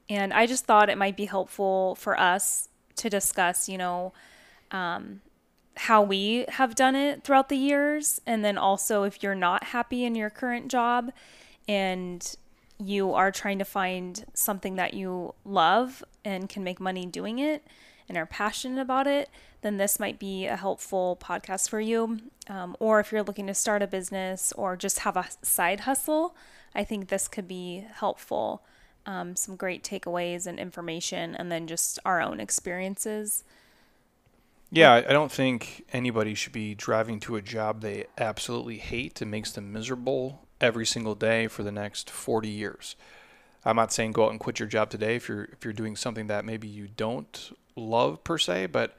And 0.08 0.32
I 0.32 0.46
just 0.46 0.64
thought 0.64 0.88
it 0.88 0.96
might 0.96 1.16
be 1.16 1.24
helpful 1.24 1.96
for 1.96 2.18
us 2.18 2.68
to 2.96 3.10
discuss, 3.10 3.68
you 3.68 3.76
know, 3.76 4.12
um, 4.70 5.20
how 5.76 6.02
we 6.02 6.44
have 6.48 6.74
done 6.74 6.96
it 6.96 7.22
throughout 7.22 7.48
the 7.48 7.56
years. 7.56 8.20
And 8.26 8.44
then 8.44 8.56
also, 8.58 9.02
if 9.02 9.22
you're 9.22 9.34
not 9.34 9.64
happy 9.64 10.04
in 10.04 10.14
your 10.14 10.30
current 10.30 10.68
job, 10.68 11.12
and 11.68 12.36
you 12.78 13.14
are 13.14 13.32
trying 13.32 13.58
to 13.58 13.64
find 13.64 14.24
something 14.34 14.76
that 14.76 14.94
you 14.94 15.34
love 15.44 16.04
and 16.24 16.48
can 16.48 16.62
make 16.62 16.78
money 16.78 17.06
doing 17.06 17.38
it 17.38 17.66
and 18.08 18.16
are 18.16 18.26
passionate 18.26 18.80
about 18.80 19.06
it, 19.06 19.28
then 19.62 19.78
this 19.78 19.98
might 19.98 20.18
be 20.18 20.46
a 20.46 20.56
helpful 20.56 21.18
podcast 21.20 21.68
for 21.68 21.80
you. 21.80 22.20
Um, 22.48 22.76
or 22.78 23.00
if 23.00 23.10
you're 23.10 23.22
looking 23.22 23.46
to 23.48 23.54
start 23.54 23.82
a 23.82 23.86
business 23.86 24.52
or 24.52 24.76
just 24.76 25.00
have 25.00 25.16
a 25.16 25.26
side 25.42 25.80
hustle, 25.80 26.36
I 26.74 26.84
think 26.84 27.08
this 27.08 27.26
could 27.26 27.48
be 27.48 27.86
helpful. 27.94 28.62
Um, 29.06 29.34
some 29.36 29.56
great 29.56 29.82
takeaways 29.82 30.46
and 30.46 30.58
information, 30.58 31.34
and 31.34 31.50
then 31.50 31.66
just 31.66 31.98
our 32.04 32.20
own 32.20 32.40
experiences. 32.40 33.44
Yeah, 34.70 34.94
I 34.94 35.12
don't 35.12 35.30
think 35.30 35.84
anybody 35.92 36.34
should 36.34 36.52
be 36.52 36.74
driving 36.74 37.20
to 37.20 37.36
a 37.36 37.42
job 37.42 37.80
they 37.80 38.06
absolutely 38.18 38.78
hate 38.78 39.22
and 39.22 39.30
makes 39.30 39.52
them 39.52 39.72
miserable 39.72 40.46
every 40.60 40.84
single 40.84 41.14
day 41.14 41.46
for 41.46 41.62
the 41.62 41.70
next 41.70 42.10
40 42.10 42.48
years. 42.48 42.96
I'm 43.64 43.76
not 43.76 43.92
saying 43.92 44.12
go 44.12 44.26
out 44.26 44.30
and 44.30 44.40
quit 44.40 44.58
your 44.58 44.68
job 44.68 44.90
today 44.90 45.16
if 45.16 45.28
you're 45.28 45.44
if 45.44 45.64
you're 45.64 45.72
doing 45.72 45.96
something 45.96 46.28
that 46.28 46.44
maybe 46.44 46.68
you 46.68 46.88
don't 46.88 47.56
love 47.74 48.22
per 48.22 48.38
se, 48.38 48.66
but 48.66 48.96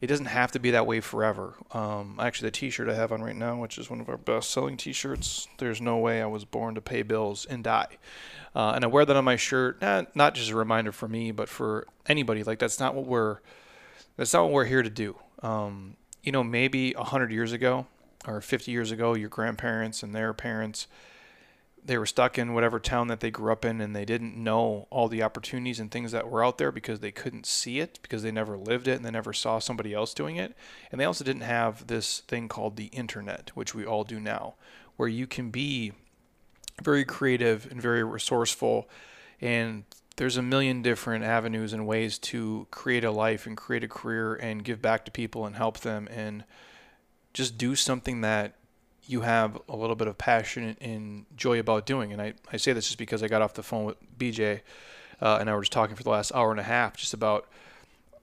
it 0.00 0.08
doesn't 0.08 0.26
have 0.26 0.50
to 0.52 0.58
be 0.58 0.72
that 0.72 0.86
way 0.86 1.00
forever. 1.00 1.54
Um, 1.70 2.18
actually, 2.20 2.48
the 2.48 2.52
T-shirt 2.52 2.88
I 2.88 2.94
have 2.94 3.12
on 3.12 3.22
right 3.22 3.36
now, 3.36 3.60
which 3.60 3.78
is 3.78 3.88
one 3.88 4.00
of 4.00 4.08
our 4.08 4.16
best-selling 4.16 4.76
T-shirts, 4.76 5.46
"There's 5.58 5.80
no 5.80 5.98
way 5.98 6.20
I 6.20 6.26
was 6.26 6.44
born 6.44 6.74
to 6.74 6.80
pay 6.80 7.02
bills 7.02 7.46
and 7.46 7.62
die," 7.62 7.98
uh, 8.56 8.72
and 8.74 8.84
I 8.84 8.88
wear 8.88 9.04
that 9.04 9.14
on 9.14 9.24
my 9.24 9.36
shirt, 9.36 9.80
not 9.80 10.14
not 10.16 10.34
just 10.34 10.50
a 10.50 10.56
reminder 10.56 10.90
for 10.90 11.06
me, 11.06 11.30
but 11.30 11.48
for 11.48 11.86
anybody. 12.06 12.42
Like 12.42 12.58
that's 12.58 12.80
not 12.80 12.96
what 12.96 13.06
we're 13.06 13.38
that's 14.16 14.32
not 14.32 14.44
what 14.44 14.52
we're 14.52 14.64
here 14.64 14.82
to 14.82 14.90
do. 14.90 15.16
Um, 15.42 15.96
you 16.22 16.32
know, 16.32 16.44
maybe 16.44 16.92
a 16.94 17.04
hundred 17.04 17.32
years 17.32 17.52
ago, 17.52 17.86
or 18.26 18.40
50 18.40 18.70
years 18.70 18.90
ago, 18.90 19.14
your 19.14 19.28
grandparents 19.28 20.02
and 20.02 20.14
their 20.14 20.32
parents, 20.32 20.86
they 21.84 21.98
were 21.98 22.06
stuck 22.06 22.38
in 22.38 22.54
whatever 22.54 22.78
town 22.78 23.08
that 23.08 23.20
they 23.20 23.30
grew 23.30 23.50
up 23.50 23.64
in 23.64 23.80
and 23.80 23.96
they 23.96 24.04
didn't 24.04 24.36
know 24.36 24.86
all 24.90 25.08
the 25.08 25.22
opportunities 25.22 25.80
and 25.80 25.90
things 25.90 26.12
that 26.12 26.30
were 26.30 26.44
out 26.44 26.58
there 26.58 26.70
because 26.70 27.00
they 27.00 27.10
couldn't 27.10 27.44
see 27.44 27.80
it 27.80 27.98
because 28.02 28.22
they 28.22 28.30
never 28.30 28.56
lived 28.56 28.86
it 28.86 28.94
and 28.96 29.04
they 29.04 29.10
never 29.10 29.32
saw 29.32 29.58
somebody 29.58 29.92
else 29.92 30.14
doing 30.14 30.36
it. 30.36 30.54
And 30.92 31.00
they 31.00 31.04
also 31.04 31.24
didn't 31.24 31.42
have 31.42 31.88
this 31.88 32.20
thing 32.20 32.48
called 32.48 32.76
the 32.76 32.86
internet, 32.86 33.50
which 33.54 33.74
we 33.74 33.84
all 33.84 34.04
do 34.04 34.20
now, 34.20 34.54
where 34.96 35.08
you 35.08 35.26
can 35.26 35.50
be 35.50 35.92
very 36.80 37.04
creative 37.04 37.68
and 37.70 37.82
very 37.82 38.04
resourceful 38.04 38.88
and 39.40 39.84
there's 40.16 40.36
a 40.36 40.42
million 40.42 40.82
different 40.82 41.24
avenues 41.24 41.72
and 41.72 41.86
ways 41.86 42.18
to 42.18 42.66
create 42.70 43.04
a 43.04 43.10
life 43.10 43.46
and 43.46 43.56
create 43.56 43.84
a 43.84 43.88
career 43.88 44.34
and 44.34 44.64
give 44.64 44.82
back 44.82 45.04
to 45.04 45.10
people 45.10 45.46
and 45.46 45.56
help 45.56 45.80
them 45.80 46.08
and 46.10 46.44
just 47.32 47.56
do 47.56 47.74
something 47.74 48.20
that 48.20 48.54
you 49.06 49.22
have 49.22 49.60
a 49.68 49.76
little 49.76 49.96
bit 49.96 50.08
of 50.08 50.18
passion 50.18 50.76
and 50.80 51.26
joy 51.36 51.58
about 51.58 51.86
doing. 51.86 52.12
And 52.12 52.20
I, 52.20 52.34
I 52.52 52.56
say 52.56 52.72
this 52.72 52.86
just 52.86 52.98
because 52.98 53.22
I 53.22 53.28
got 53.28 53.42
off 53.42 53.54
the 53.54 53.62
phone 53.62 53.84
with 53.84 53.96
BJ 54.18 54.60
uh, 55.20 55.38
and 55.40 55.48
I 55.48 55.54
were 55.54 55.62
just 55.62 55.72
talking 55.72 55.96
for 55.96 56.02
the 56.02 56.10
last 56.10 56.32
hour 56.34 56.50
and 56.50 56.60
a 56.60 56.64
half 56.64 56.96
just 56.96 57.14
about 57.14 57.48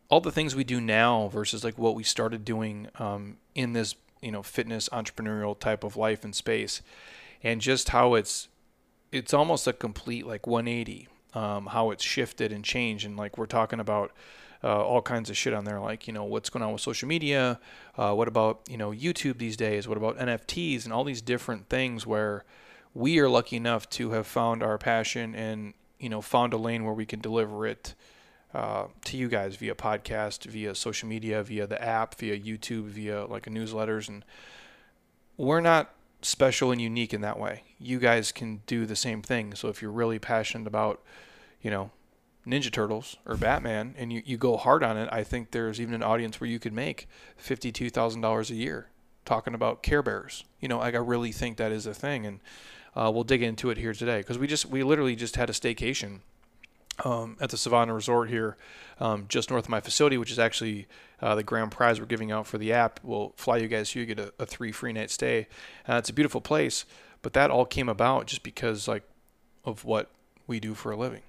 all 0.10 0.22
the 0.22 0.32
things 0.32 0.56
we 0.56 0.64
do 0.64 0.82
now 0.82 1.28
versus 1.28 1.64
like 1.64 1.78
what 1.78 1.96
we 1.96 2.04
started 2.04 2.44
doing 2.44 2.88
um, 2.98 3.38
in 3.56 3.74
this 3.74 3.96
you 4.22 4.32
know 4.32 4.44
fitness 4.44 4.90
entrepreneurial 4.90 5.58
type 5.58 5.84
of 5.84 5.96
life 5.96 6.24
and 6.24 6.36
space 6.36 6.82
and 7.42 7.62
just 7.62 7.90
how 7.90 8.16
it's 8.16 8.50
it's 9.12 9.34
almost 9.34 9.66
a 9.66 9.74
complete 9.74 10.26
like 10.26 10.46
180 10.46 11.08
um, 11.34 11.68
how 11.68 11.92
it's 11.92 12.04
shifted 12.04 12.52
and 12.52 12.64
changed. 12.64 13.06
And 13.06 13.18
like 13.18 13.38
we're 13.38 13.46
talking 13.46 13.80
about 13.80 14.12
uh, 14.64 14.84
all 14.84 15.02
kinds 15.02 15.30
of 15.30 15.38
shit 15.38 15.54
on 15.54 15.64
there, 15.64 15.80
like 15.80 16.08
you 16.08 16.14
know 16.14 16.26
what's 16.26 16.50
going 16.50 16.64
on 16.64 16.74
with 16.74 16.82
social 16.82 17.08
media, 17.08 17.60
uh, 17.98 18.14
what 18.14 18.28
about 18.28 18.62
you 18.70 18.78
know 18.78 18.92
YouTube 18.92 19.38
these 19.38 19.56
days, 19.56 19.88
what 19.88 19.98
about 19.98 20.18
NFTs 20.18 20.84
and 20.84 20.94
all 20.94 21.04
these 21.04 21.22
different 21.22 21.70
things 21.70 22.06
where 22.06 22.44
we 22.94 23.20
are 23.20 23.30
lucky 23.30 23.56
enough 23.56 23.90
to 23.92 24.12
have 24.12 24.28
found 24.28 24.64
our 24.64 24.78
passion 24.78 25.34
and 25.34 25.74
you 26.00 26.10
know 26.10 26.22
found 26.22 26.54
a 26.54 26.58
lane 26.58 26.84
where 26.84 26.94
we 26.94 27.06
can 27.06 27.22
deliver 27.22 27.66
it 27.66 27.96
uh, 28.54 28.86
to 29.06 29.16
you 29.16 29.30
guys 29.30 29.56
via 29.56 29.76
podcast, 29.76 30.46
via 30.46 30.76
social 30.76 31.08
media, 31.08 31.42
via 31.44 31.68
the 31.68 31.82
app, 31.82 32.16
via 32.16 32.38
YouTube, 32.38 32.86
via 32.86 33.26
like 33.26 33.46
newsletters, 33.46 34.10
and 34.10 34.26
we're 35.38 35.62
not 35.62 35.94
special 36.22 36.72
and 36.72 36.82
unique 36.82 37.14
in 37.14 37.22
that 37.22 37.40
way. 37.40 37.64
You 37.80 38.00
guys 38.00 38.32
can 38.32 38.62
do 38.66 38.86
the 38.86 38.96
same 38.96 39.22
thing. 39.22 39.56
So 39.56 39.70
if 39.70 39.82
you're 39.82 39.92
really 39.92 40.20
passionate 40.20 40.68
about, 40.68 41.02
you 41.62 41.72
know, 41.72 41.92
Ninja 42.46 42.72
Turtles 42.72 43.18
or 43.26 43.38
Batman 43.38 43.96
and 43.98 44.12
you, 44.12 44.22
you 44.26 44.38
go 44.38 44.58
hard 44.58 44.84
on 44.84 44.98
it, 44.98 45.10
I 45.12 45.24
think 45.24 45.52
there's 45.52 45.80
even 45.80 45.94
an 45.94 46.04
audience 46.04 46.40
where 46.40 46.50
you 46.50 46.60
could 46.60 46.74
make 46.74 47.08
$52,000 47.42 48.50
a 48.50 48.56
year 48.56 48.90
talking 49.26 49.54
about 49.54 49.84
Care 49.84 50.02
Bears. 50.02 50.44
You 50.60 50.68
know, 50.68 50.80
like 50.80 50.96
I 50.96 51.00
really 51.00 51.32
think 51.32 51.58
that 51.58 51.72
is 51.72 51.86
a 51.86 51.94
thing. 51.94 52.26
And 52.26 52.40
uh, 52.96 53.12
we'll 53.14 53.24
dig 53.24 53.44
into 53.44 53.70
it 53.70 53.78
here 53.78 53.94
today 53.94 54.20
because 54.20 54.38
we 54.38 54.48
just, 54.48 54.66
we 54.66 54.84
literally 54.84 55.16
just 55.16 55.36
had 55.36 55.50
a 55.50 55.54
staycation 55.54 56.20
um, 57.06 57.38
at 57.40 57.50
the 57.50 57.58
Savannah 57.58 57.94
Resort 57.94 58.30
here, 58.30 58.58
um, 59.00 59.26
just 59.28 59.50
north 59.50 59.66
of 59.66 59.70
my 59.70 59.80
facility, 59.80 60.18
which 60.18 60.32
is 60.32 60.40
actually 60.40 60.88
uh, 61.22 61.36
the 61.36 61.44
grand 61.44 61.72
prize 61.72 62.00
we're 62.00 62.06
giving 62.06 62.32
out 62.32 62.48
for 62.48 62.58
the 62.58 62.74
app. 62.74 63.00
We'll 63.04 63.34
fly 63.36 63.58
you 63.58 63.68
guys 63.68 63.90
here, 63.90 64.04
you 64.04 64.16
get 64.16 64.20
a, 64.20 64.34
a 64.40 64.46
three 64.46 64.72
free 64.72 64.94
night 64.94 65.12
stay. 65.12 65.48
Uh, 65.88 65.96
it's 65.96 66.10
a 66.10 66.14
beautiful 66.14 66.42
place, 66.42 66.86
but 67.22 67.34
that 67.34 67.52
all 67.52 67.66
came 67.66 67.90
about 67.90 68.28
just 68.28 68.44
because 68.44 68.88
like 68.88 69.04
of 69.66 69.86
what 69.86 70.10
we 70.48 70.60
do 70.60 70.74
for 70.74 70.92
a 70.92 70.98
living. 70.98 71.22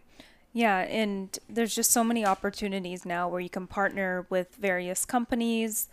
Yeah, 0.53 0.79
and 0.79 1.39
there's 1.49 1.75
just 1.75 1.93
so 1.93 2.03
many 2.03 2.25
opportunities 2.27 3.07
now 3.07 3.29
where 3.29 3.41
you 3.41 3.51
can 3.51 3.67
partner 3.69 4.27
with 4.31 4.55
various 4.57 5.05
companies. 5.05 5.89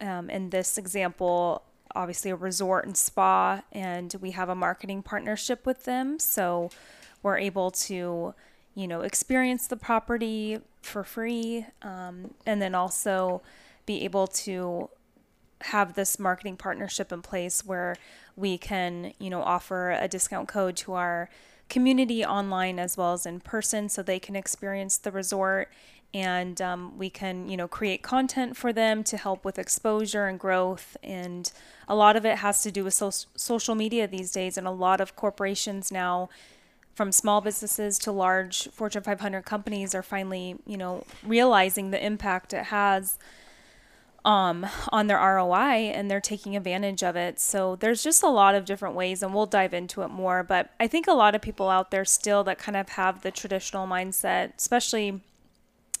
Um, 0.00 0.30
in 0.30 0.50
this 0.50 0.78
example, 0.78 1.62
obviously 1.94 2.30
a 2.30 2.36
resort 2.36 2.86
and 2.86 2.96
spa, 2.96 3.62
and 3.72 4.14
we 4.20 4.30
have 4.32 4.48
a 4.48 4.54
marketing 4.54 5.02
partnership 5.02 5.66
with 5.66 5.84
them. 5.84 6.20
So 6.20 6.70
we're 7.22 7.38
able 7.38 7.72
to, 7.72 8.34
you 8.76 8.86
know, 8.86 9.00
experience 9.00 9.66
the 9.66 9.76
property 9.76 10.60
for 10.82 11.02
free, 11.02 11.66
um, 11.82 12.34
and 12.44 12.62
then 12.62 12.74
also 12.74 13.42
be 13.86 14.04
able 14.04 14.26
to 14.26 14.90
have 15.62 15.94
this 15.94 16.18
marketing 16.18 16.56
partnership 16.56 17.10
in 17.10 17.22
place 17.22 17.64
where 17.64 17.96
we 18.36 18.58
can, 18.58 19.14
you 19.18 19.30
know, 19.30 19.42
offer 19.42 19.92
a 19.92 20.06
discount 20.06 20.46
code 20.46 20.76
to 20.76 20.92
our 20.92 21.30
community 21.70 22.24
online 22.24 22.78
as 22.78 22.96
well 22.96 23.14
as 23.14 23.24
in 23.24 23.40
person 23.40 23.88
so 23.88 24.02
they 24.02 24.20
can 24.20 24.36
experience 24.36 24.98
the 24.98 25.10
resort. 25.10 25.72
And 26.14 26.60
um, 26.62 26.96
we 26.96 27.10
can 27.10 27.48
you 27.48 27.56
know 27.56 27.68
create 27.68 28.02
content 28.02 28.56
for 28.56 28.72
them 28.72 29.02
to 29.04 29.16
help 29.16 29.44
with 29.44 29.58
exposure 29.58 30.26
and 30.26 30.38
growth. 30.38 30.96
And 31.02 31.50
a 31.88 31.94
lot 31.94 32.14
of 32.14 32.24
it 32.24 32.38
has 32.38 32.62
to 32.62 32.70
do 32.70 32.84
with 32.84 32.94
so- 32.94 33.10
social 33.10 33.74
media 33.74 34.06
these 34.06 34.32
days 34.32 34.56
and 34.56 34.66
a 34.66 34.70
lot 34.70 35.00
of 35.00 35.16
corporations 35.16 35.90
now 35.90 36.28
from 36.96 37.12
small 37.12 37.42
businesses 37.42 37.98
to 38.00 38.10
large 38.10 38.68
fortune 38.70 39.02
500 39.02 39.44
companies 39.44 39.94
are 39.94 40.02
finally 40.02 40.56
you 40.66 40.78
know 40.78 41.04
realizing 41.22 41.90
the 41.90 42.04
impact 42.04 42.52
it 42.52 42.64
has 42.64 43.18
um, 44.26 44.66
on 44.88 45.06
their 45.06 45.18
ROI 45.18 45.92
and 45.94 46.10
they're 46.10 46.20
taking 46.20 46.56
advantage 46.56 47.04
of 47.04 47.14
it. 47.14 47.38
So 47.38 47.76
there's 47.76 48.02
just 48.02 48.24
a 48.24 48.28
lot 48.28 48.56
of 48.56 48.64
different 48.64 48.96
ways, 48.96 49.22
and 49.22 49.32
we'll 49.32 49.46
dive 49.46 49.72
into 49.72 50.02
it 50.02 50.08
more. 50.08 50.42
But 50.42 50.70
I 50.80 50.88
think 50.88 51.06
a 51.06 51.12
lot 51.12 51.36
of 51.36 51.40
people 51.40 51.70
out 51.70 51.92
there 51.92 52.04
still 52.04 52.42
that 52.44 52.58
kind 52.58 52.76
of 52.76 52.88
have 52.90 53.22
the 53.22 53.30
traditional 53.30 53.86
mindset, 53.86 54.56
especially 54.58 55.22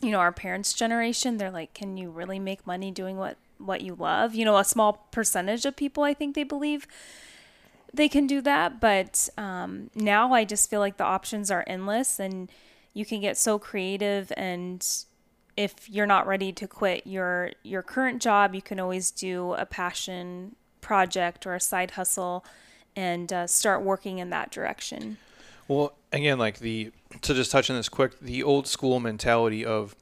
you 0.02 0.10
know 0.10 0.18
our 0.18 0.32
parents' 0.32 0.74
generation. 0.74 1.36
They're 1.36 1.52
like, 1.52 1.72
can 1.72 1.96
you 1.96 2.10
really 2.10 2.40
make 2.40 2.66
money 2.66 2.90
doing 2.90 3.16
what 3.16 3.38
what 3.58 3.82
you 3.82 3.94
love? 3.94 4.34
You 4.34 4.44
know, 4.44 4.58
a 4.58 4.64
small 4.64 5.06
percentage 5.12 5.64
of 5.64 5.76
people 5.76 6.02
I 6.02 6.12
think 6.12 6.34
they 6.34 6.44
believe 6.44 6.88
they 7.92 8.08
can 8.08 8.26
do 8.26 8.40
that, 8.42 8.80
but 8.80 9.28
um, 9.38 9.90
now 9.94 10.32
I 10.32 10.44
just 10.44 10.68
feel 10.68 10.80
like 10.80 10.96
the 10.96 11.04
options 11.04 11.50
are 11.50 11.64
endless 11.66 12.18
and 12.20 12.50
you 12.94 13.04
can 13.04 13.20
get 13.20 13.36
so 13.36 13.58
creative 13.58 14.32
and 14.36 14.86
if 15.56 15.88
you're 15.88 16.06
not 16.06 16.26
ready 16.26 16.52
to 16.52 16.68
quit 16.68 17.06
your 17.06 17.52
your 17.62 17.82
current 17.82 18.20
job, 18.20 18.54
you 18.54 18.62
can 18.62 18.78
always 18.78 19.10
do 19.10 19.54
a 19.54 19.64
passion 19.64 20.54
project 20.80 21.46
or 21.46 21.54
a 21.54 21.60
side 21.60 21.92
hustle 21.92 22.44
and 22.94 23.32
uh, 23.32 23.46
start 23.46 23.82
working 23.82 24.18
in 24.18 24.30
that 24.30 24.50
direction. 24.50 25.16
Well, 25.68 25.94
again, 26.12 26.38
like 26.38 26.58
the 26.58 26.92
to 27.22 27.34
just 27.34 27.50
touch 27.50 27.70
on 27.70 27.76
this 27.76 27.88
quick, 27.88 28.20
the 28.20 28.42
old 28.42 28.66
school 28.66 29.00
mentality 29.00 29.64
of, 29.64 29.96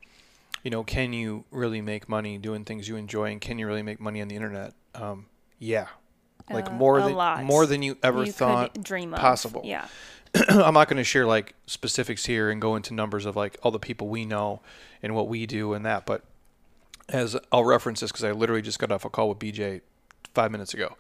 you 0.63 0.71
know, 0.71 0.83
can 0.83 1.13
you 1.13 1.45
really 1.51 1.81
make 1.81 2.09
money 2.09 2.37
doing 2.39 2.65
things 2.65 2.89
you 2.89 2.97
enjoy, 2.97 3.31
and 3.31 3.41
can 3.41 3.59
you 3.59 3.67
really 3.67 3.83
make 3.83 4.01
money 4.01 4.21
on 4.21 4.29
the 4.29 4.37
internet? 4.37 4.75
Um, 4.95 5.27
yeah, 5.59 5.87
like 6.51 6.69
Uh, 6.69 6.73
more 6.73 7.01
than 7.01 7.15
lot. 7.15 7.43
more 7.45 7.67
than 7.67 7.83
you 7.83 7.97
ever 8.03 8.25
You 8.25 8.33
thought 8.33 8.83
dream 8.83 9.15
of. 9.15 9.21
possible. 9.21 9.63
Yeah. 9.65 9.87
I'm 10.49 10.75
not 10.75 10.89
going 10.89 10.97
to 10.99 11.05
share 11.05 11.27
like 11.27 11.55
specifics 11.67 12.27
here 12.27 12.51
and 12.51 12.61
go 12.61 12.75
into 12.77 12.93
numbers 12.93 13.25
of 13.27 13.37
like 13.37 13.57
all 13.63 13.71
the 13.71 13.79
people 13.79 14.09
we 14.09 14.25
know 14.25 14.61
and 15.03 15.15
what 15.15 15.29
we 15.29 15.47
do 15.47 15.75
and 15.75 15.85
that, 15.87 16.07
but 16.07 16.23
as 17.09 17.37
I'll 17.53 17.65
reference 17.65 18.01
this 18.01 18.11
because 18.11 18.25
I 18.25 18.33
literally 18.33 18.63
just 18.63 18.79
got 18.79 18.91
off 18.91 19.05
a 19.05 19.11
call 19.11 19.29
with 19.29 19.39
BJ 19.39 19.83
five 20.35 20.51
minutes 20.51 20.73
ago, 20.75 20.97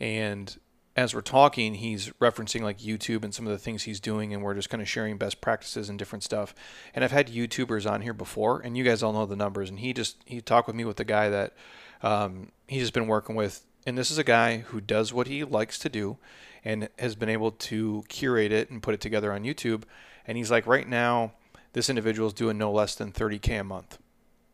and 0.00 0.56
as 0.96 1.14
we're 1.14 1.20
talking, 1.20 1.74
he's 1.74 2.08
referencing 2.20 2.60
like 2.62 2.78
YouTube 2.78 3.22
and 3.24 3.34
some 3.34 3.46
of 3.46 3.52
the 3.52 3.58
things 3.58 3.84
he's 3.84 4.00
doing, 4.00 4.34
and 4.34 4.42
we're 4.42 4.54
just 4.54 4.68
kind 4.70 4.82
of 4.82 4.88
sharing 4.88 5.16
best 5.16 5.40
practices 5.40 5.88
and 5.88 5.98
different 5.98 6.22
stuff. 6.22 6.54
And 6.94 7.02
I've 7.04 7.12
had 7.12 7.28
YouTubers 7.28 7.90
on 7.90 8.00
here 8.02 8.12
before, 8.12 8.60
and 8.60 8.76
you 8.76 8.84
guys 8.84 9.02
all 9.02 9.12
know 9.12 9.24
the 9.26 9.36
numbers. 9.36 9.70
And 9.70 9.78
he 9.78 9.92
just 9.92 10.16
he 10.26 10.40
talked 10.40 10.66
with 10.66 10.76
me 10.76 10.84
with 10.84 10.96
the 10.96 11.04
guy 11.04 11.28
that 11.30 11.54
um, 12.02 12.48
he's 12.66 12.82
just 12.82 12.92
been 12.94 13.06
working 13.06 13.34
with, 13.36 13.64
and 13.86 13.96
this 13.98 14.10
is 14.10 14.18
a 14.18 14.24
guy 14.24 14.58
who 14.58 14.80
does 14.80 15.12
what 15.12 15.26
he 15.26 15.44
likes 15.44 15.78
to 15.80 15.88
do, 15.88 16.18
and 16.64 16.88
has 16.98 17.14
been 17.14 17.28
able 17.28 17.50
to 17.50 18.04
curate 18.08 18.52
it 18.52 18.70
and 18.70 18.82
put 18.82 18.94
it 18.94 19.00
together 19.00 19.32
on 19.32 19.42
YouTube. 19.44 19.82
And 20.26 20.38
he's 20.38 20.50
like, 20.50 20.66
right 20.66 20.88
now, 20.88 21.32
this 21.72 21.88
individual 21.90 22.28
is 22.28 22.34
doing 22.34 22.58
no 22.58 22.70
less 22.70 22.94
than 22.94 23.10
30k 23.12 23.60
a 23.60 23.64
month, 23.64 23.98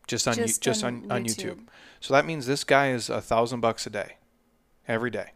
just 0.07 0.27
on 0.27 0.33
Just 0.35 0.61
just 0.61 0.83
on 0.83 1.03
on, 1.05 1.11
on 1.11 1.25
YouTube. 1.25 1.55
YouTube. 1.55 1.67
So 1.99 2.13
that 2.13 2.25
means 2.25 2.45
this 2.47 2.63
guy 2.63 2.91
is 2.91 3.09
a 3.09 3.21
thousand 3.21 3.59
bucks 3.61 3.85
a 3.85 3.89
day, 3.89 4.13
every 4.87 5.11
day. 5.11 5.33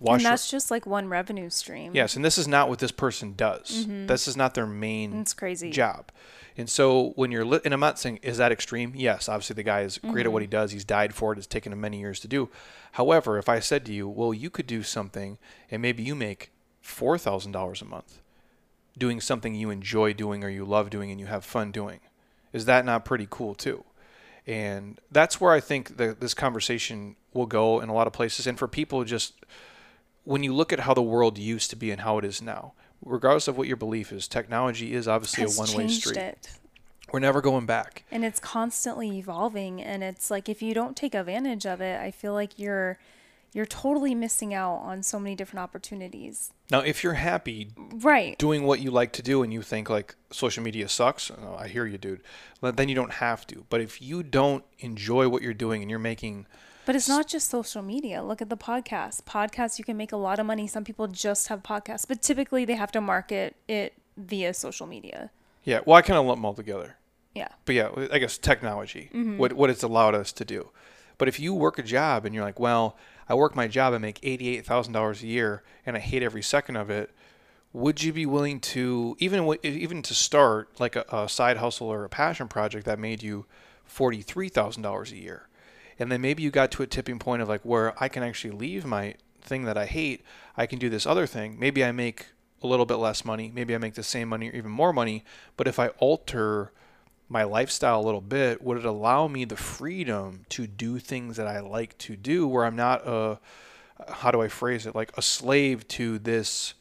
and 0.00 0.08
Wash 0.08 0.22
your- 0.22 0.30
that's 0.32 0.50
just 0.50 0.70
like 0.70 0.84
one 0.86 1.08
revenue 1.08 1.48
stream. 1.50 1.92
Yes, 1.94 2.16
and 2.16 2.24
this 2.24 2.36
is 2.36 2.46
not 2.48 2.68
what 2.68 2.80
this 2.80 2.90
person 2.92 3.32
does. 3.36 3.86
Mm-hmm. 3.86 4.06
This 4.06 4.28
is 4.28 4.36
not 4.36 4.54
their 4.54 4.66
main 4.66 5.14
It's 5.20 5.32
crazy. 5.32 5.70
job. 5.70 6.10
And 6.56 6.68
so 6.68 7.12
when 7.16 7.32
you're, 7.32 7.44
li- 7.44 7.60
and 7.64 7.72
I'm 7.74 7.80
not 7.80 7.98
saying 7.98 8.20
is 8.22 8.36
that 8.38 8.52
extreme. 8.52 8.92
Yes, 8.94 9.28
obviously 9.28 9.54
the 9.54 9.62
guy 9.62 9.80
is 9.80 9.98
great 9.98 10.26
at 10.26 10.32
what 10.32 10.42
he 10.42 10.46
Mm-hmm. 10.46 10.50
does. 10.52 10.72
He's 10.72 10.84
died 10.84 11.14
for 11.14 11.32
it. 11.32 11.38
It's 11.38 11.46
taken 11.48 11.72
him 11.72 11.80
many 11.80 11.98
years 11.98 12.20
to 12.20 12.28
do. 12.28 12.48
However, 12.94 13.38
if 13.38 13.48
I 13.48 13.58
said 13.58 13.84
to 13.86 13.92
you, 13.92 14.08
well, 14.08 14.32
you 14.32 14.50
could 14.50 14.68
do 14.68 14.84
something, 14.84 15.38
and 15.68 15.82
maybe 15.82 16.04
you 16.04 16.14
make 16.14 16.52
four 16.80 17.18
thousand 17.18 17.52
dollars 17.52 17.82
a 17.82 17.84
month, 17.84 18.20
doing 18.96 19.20
something 19.20 19.54
you 19.54 19.70
enjoy 19.70 20.12
doing 20.12 20.44
or 20.44 20.48
you 20.48 20.64
love 20.64 20.90
doing 20.90 21.10
and 21.10 21.18
you 21.18 21.26
have 21.26 21.44
fun 21.44 21.72
doing, 21.72 22.00
is 22.52 22.66
that 22.66 22.84
not 22.84 23.04
pretty 23.04 23.26
cool 23.28 23.54
too? 23.54 23.84
And 24.46 25.00
that's 25.10 25.40
where 25.40 25.52
I 25.52 25.58
think 25.58 25.96
that 25.96 26.20
this 26.20 26.34
conversation 26.34 27.16
will 27.32 27.46
go 27.46 27.80
in 27.80 27.88
a 27.88 27.94
lot 27.94 28.06
of 28.06 28.12
places. 28.12 28.46
And 28.46 28.58
for 28.58 28.68
people 28.68 29.02
just 29.02 29.32
when 30.22 30.44
you 30.44 30.54
look 30.54 30.72
at 30.72 30.80
how 30.80 30.94
the 30.94 31.02
world 31.02 31.36
used 31.36 31.70
to 31.70 31.76
be 31.76 31.90
and 31.90 32.02
how 32.02 32.18
it 32.18 32.24
is 32.24 32.40
now, 32.40 32.74
regardless 33.04 33.48
of 33.48 33.58
what 33.58 33.66
your 33.66 33.76
belief 33.76 34.12
is, 34.12 34.28
technology 34.28 34.94
is 34.94 35.08
obviously 35.08 35.42
Has 35.42 35.58
a 35.58 35.60
one-way 35.60 35.88
street. 35.88 36.16
it. 36.16 36.50
We're 37.14 37.20
never 37.20 37.40
going 37.40 37.64
back. 37.64 38.02
and 38.10 38.24
it's 38.24 38.40
constantly 38.40 39.18
evolving 39.18 39.80
and 39.80 40.02
it's 40.02 40.32
like 40.32 40.48
if 40.48 40.60
you 40.60 40.74
don't 40.74 40.96
take 40.96 41.14
advantage 41.14 41.64
of 41.64 41.80
it 41.80 42.00
i 42.00 42.10
feel 42.10 42.32
like 42.32 42.58
you're 42.58 42.98
you're 43.52 43.66
totally 43.66 44.16
missing 44.16 44.52
out 44.52 44.78
on 44.78 45.00
so 45.04 45.20
many 45.20 45.36
different 45.36 45.62
opportunities 45.62 46.50
Now, 46.72 46.80
if 46.80 47.04
you're 47.04 47.14
happy 47.14 47.68
right 47.92 48.36
doing 48.36 48.64
what 48.64 48.80
you 48.80 48.90
like 48.90 49.12
to 49.12 49.22
do 49.22 49.44
and 49.44 49.52
you 49.52 49.62
think 49.62 49.88
like 49.88 50.16
social 50.32 50.64
media 50.64 50.88
sucks, 50.88 51.30
oh, 51.30 51.54
I 51.56 51.68
hear 51.68 51.86
you, 51.86 51.98
dude. 51.98 52.20
Then 52.60 52.88
you 52.88 52.96
don't 52.96 53.12
have 53.12 53.46
to. 53.46 53.64
But 53.68 53.80
if 53.80 54.02
you 54.02 54.24
don't 54.24 54.64
enjoy 54.80 55.28
what 55.28 55.42
you're 55.42 55.54
doing 55.54 55.82
and 55.82 55.88
you're 55.90 56.00
making 56.00 56.46
but 56.84 56.96
it's 56.96 57.08
not 57.08 57.28
just 57.28 57.48
social 57.48 57.80
media 57.80 58.24
look 58.24 58.42
at 58.42 58.50
the 58.50 58.56
podcast 58.56 59.22
podcasts 59.22 59.78
you 59.78 59.84
can 59.84 59.96
make 59.96 60.10
a 60.10 60.16
lot 60.16 60.40
of 60.40 60.46
money 60.46 60.66
some 60.66 60.82
people 60.82 61.06
just 61.06 61.46
have 61.46 61.62
podcasts 61.62 62.08
but 62.08 62.20
typically 62.20 62.64
they 62.64 62.74
have 62.74 62.90
to 62.90 63.00
market 63.00 63.54
it 63.68 63.94
via 64.16 64.52
social 64.52 64.86
media 64.86 65.30
yeah, 65.64 65.80
well, 65.86 65.96
I 65.96 66.02
kind 66.02 66.18
of 66.18 66.26
lump 66.26 66.38
them 66.38 66.44
all 66.44 66.54
together. 66.54 66.96
Yeah 67.34 67.48
but 67.64 67.74
yeah, 67.74 67.90
I 68.12 68.18
guess 68.18 68.38
technology, 68.38 69.10
mm-hmm. 69.12 69.38
what 69.38 69.52
what 69.52 69.70
it's 69.70 69.82
allowed 69.82 70.14
us 70.14 70.32
to 70.32 70.44
do. 70.44 70.70
But 71.16 71.28
if 71.28 71.38
you 71.38 71.54
work 71.54 71.78
a 71.78 71.82
job 71.82 72.24
and 72.24 72.34
you're 72.34 72.44
like, 72.44 72.58
well, 72.58 72.96
I 73.28 73.34
work 73.34 73.54
my 73.54 73.68
job 73.68 73.92
and 73.92 74.02
make 74.02 74.18
eighty-eight 74.22 74.66
thousand 74.66 74.92
dollars 74.92 75.22
a 75.22 75.26
year, 75.26 75.62
and 75.86 75.96
I 75.96 76.00
hate 76.00 76.22
every 76.22 76.42
second 76.42 76.76
of 76.76 76.90
it, 76.90 77.10
would 77.72 78.02
you 78.02 78.12
be 78.12 78.26
willing 78.26 78.60
to 78.60 79.16
even 79.18 79.56
even 79.62 80.02
to 80.02 80.14
start 80.14 80.80
like 80.80 80.96
a, 80.96 81.04
a 81.12 81.28
side 81.28 81.58
hustle 81.58 81.88
or 81.88 82.04
a 82.04 82.08
passion 82.08 82.48
project 82.48 82.84
that 82.86 82.98
made 82.98 83.22
you 83.22 83.46
forty-three 83.84 84.48
thousand 84.48 84.82
dollars 84.82 85.12
a 85.12 85.16
year, 85.16 85.48
and 85.98 86.10
then 86.10 86.20
maybe 86.20 86.42
you 86.42 86.50
got 86.50 86.70
to 86.72 86.82
a 86.82 86.86
tipping 86.86 87.18
point 87.18 87.42
of 87.42 87.48
like 87.48 87.62
where 87.62 87.94
I 88.02 88.08
can 88.08 88.22
actually 88.22 88.52
leave 88.52 88.84
my 88.84 89.14
thing 89.40 89.64
that 89.64 89.78
I 89.78 89.86
hate, 89.86 90.22
I 90.56 90.66
can 90.66 90.78
do 90.78 90.88
this 90.88 91.06
other 91.06 91.26
thing. 91.26 91.58
Maybe 91.58 91.84
I 91.84 91.92
make 91.92 92.26
a 92.62 92.66
little 92.66 92.86
bit 92.86 92.96
less 92.96 93.24
money, 93.24 93.52
maybe 93.54 93.74
I 93.74 93.78
make 93.78 93.94
the 93.94 94.02
same 94.02 94.28
money 94.30 94.48
or 94.48 94.56
even 94.56 94.70
more 94.70 94.92
money, 94.92 95.24
but 95.56 95.68
if 95.68 95.78
I 95.78 95.88
alter 95.98 96.72
my 97.28 97.44
lifestyle 97.44 98.00
a 98.00 98.02
little 98.02 98.20
bit, 98.20 98.62
would 98.62 98.78
it 98.78 98.84
allow 98.84 99.28
me 99.28 99.44
the 99.44 99.56
freedom 99.56 100.44
to 100.50 100.66
do 100.66 100.98
things 100.98 101.36
that 101.36 101.46
I 101.46 101.60
like 101.60 101.96
to 101.98 102.16
do 102.16 102.46
where 102.46 102.64
I'm 102.64 102.76
not 102.76 103.06
a 103.06 103.38
how 104.08 104.30
do 104.30 104.42
I 104.42 104.48
phrase 104.48 104.86
it 104.86 104.94
like 104.94 105.16
a 105.16 105.22
slave 105.22 105.86
to 105.88 106.18
this 106.18 106.74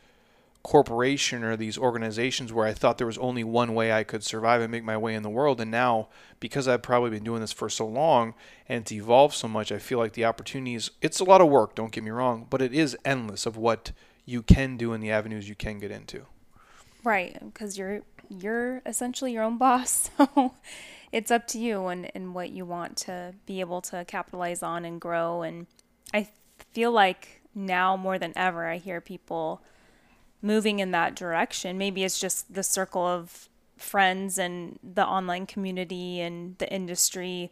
corporation 0.64 1.44
or 1.44 1.56
these 1.56 1.78
organizations 1.78 2.52
where 2.52 2.66
I 2.66 2.74
thought 2.74 2.98
there 2.98 3.08
was 3.08 3.18
only 3.18 3.44
one 3.44 3.76
way 3.76 3.92
I 3.92 4.04
could 4.04 4.24
survive 4.24 4.62
and 4.62 4.72
make 4.72 4.84
my 4.84 4.98
way 4.98 5.14
in 5.14 5.24
the 5.24 5.30
world? 5.30 5.62
And 5.62 5.70
now 5.70 6.08
because 6.40 6.68
I've 6.68 6.82
probably 6.82 7.12
been 7.12 7.24
doing 7.24 7.42
this 7.42 7.54
for 7.54 7.70
so 7.70 7.86
long 7.86 8.34
and 8.68 8.82
it's 8.82 8.92
evolved 8.92 9.36
so 9.36 9.48
much 9.48 9.72
I 9.72 9.78
feel 9.78 10.00
like 10.00 10.14
the 10.14 10.26
opportunities 10.26 10.92
it's 11.02 11.20
a 11.20 11.26
lot 11.26 11.42
of 11.42 11.50
work 11.50 11.76
don't 11.76 11.92
get 11.92 12.04
me 12.04 12.12
wrong 12.12 12.48
but 12.50 12.62
it 12.62 12.74
is 12.74 12.98
endless 13.06 13.46
of 13.46 13.58
what 13.58 13.92
you 14.26 14.42
can 14.42 14.78
do 14.78 14.94
and 14.94 15.04
the 15.04 15.12
avenues 15.12 15.48
you 15.48 15.56
can 15.56 15.80
get 15.80 15.92
into 15.92 16.26
right 17.04 17.38
because 17.42 17.78
you're 17.78 18.02
you're 18.30 18.82
essentially 18.86 19.34
your 19.34 19.44
own 19.44 19.58
boss 19.58 20.10
so 20.18 20.54
it's 21.12 21.30
up 21.30 21.46
to 21.46 21.60
you 21.60 21.88
and, 21.88 22.10
and 22.16 22.34
what 22.34 22.50
you 22.50 22.66
want 22.66 22.98
to 22.98 23.34
be 23.46 23.60
able 23.60 23.82
to 23.82 24.04
capitalize 24.06 24.64
on 24.64 24.86
and 24.86 25.00
grow 25.00 25.42
and 25.42 25.68
i 26.14 26.28
feel 26.72 26.92
like 26.92 27.42
now 27.54 27.96
more 27.96 28.18
than 28.18 28.34
ever 28.36 28.68
i 28.68 28.78
hear 28.78 29.00
people 29.00 29.62
moving 30.42 30.80
in 30.80 30.92
that 30.92 31.16
direction 31.16 31.78
maybe 31.78 32.04
it's 32.04 32.20
just 32.20 32.54
the 32.54 32.64
circle 32.64 33.06
of 33.06 33.50
friends 33.78 34.38
and 34.38 34.80
the 34.84 35.06
online 35.06 35.46
community 35.46 36.20
and 36.20 36.58
the 36.58 36.72
industry 36.74 37.52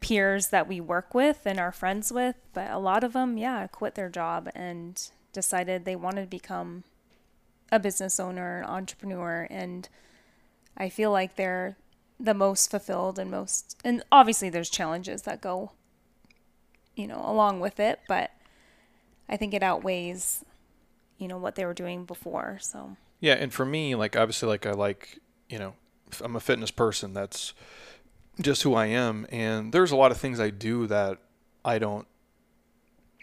peers 0.00 0.48
that 0.48 0.68
we 0.68 0.80
work 0.80 1.14
with 1.14 1.42
and 1.44 1.58
are 1.58 1.72
friends 1.72 2.12
with. 2.12 2.36
But 2.52 2.70
a 2.70 2.78
lot 2.78 3.04
of 3.04 3.12
them, 3.12 3.36
yeah, 3.36 3.66
quit 3.66 3.94
their 3.94 4.08
job 4.08 4.48
and 4.54 5.00
decided 5.32 5.84
they 5.84 5.96
wanted 5.96 6.22
to 6.22 6.26
become 6.26 6.84
a 7.70 7.78
business 7.78 8.18
owner, 8.18 8.60
an 8.60 8.64
entrepreneur. 8.64 9.46
And 9.50 9.88
I 10.76 10.88
feel 10.88 11.10
like 11.10 11.36
they're 11.36 11.76
the 12.20 12.34
most 12.34 12.70
fulfilled 12.70 13.18
and 13.18 13.30
most, 13.30 13.76
and 13.84 14.02
obviously 14.10 14.50
there's 14.50 14.70
challenges 14.70 15.22
that 15.22 15.40
go, 15.40 15.72
you 16.96 17.06
know, 17.06 17.22
along 17.24 17.60
with 17.60 17.78
it. 17.78 18.00
But 18.08 18.32
I 19.28 19.36
think 19.36 19.54
it 19.54 19.62
outweighs, 19.62 20.44
you 21.18 21.28
know, 21.28 21.38
what 21.38 21.54
they 21.54 21.64
were 21.64 21.74
doing 21.74 22.04
before. 22.04 22.58
So. 22.60 22.96
Yeah, 23.20 23.34
and 23.34 23.52
for 23.52 23.64
me, 23.64 23.94
like 23.94 24.16
obviously, 24.16 24.48
like 24.48 24.66
I 24.66 24.72
like, 24.72 25.18
you 25.48 25.58
know, 25.58 25.74
I'm 26.22 26.36
a 26.36 26.40
fitness 26.40 26.70
person. 26.70 27.12
That's 27.12 27.52
just 28.40 28.62
who 28.62 28.74
I 28.74 28.86
am, 28.86 29.26
and 29.30 29.72
there's 29.72 29.90
a 29.90 29.96
lot 29.96 30.12
of 30.12 30.18
things 30.18 30.38
I 30.38 30.50
do 30.50 30.86
that 30.86 31.18
I 31.64 31.78
don't. 31.78 32.06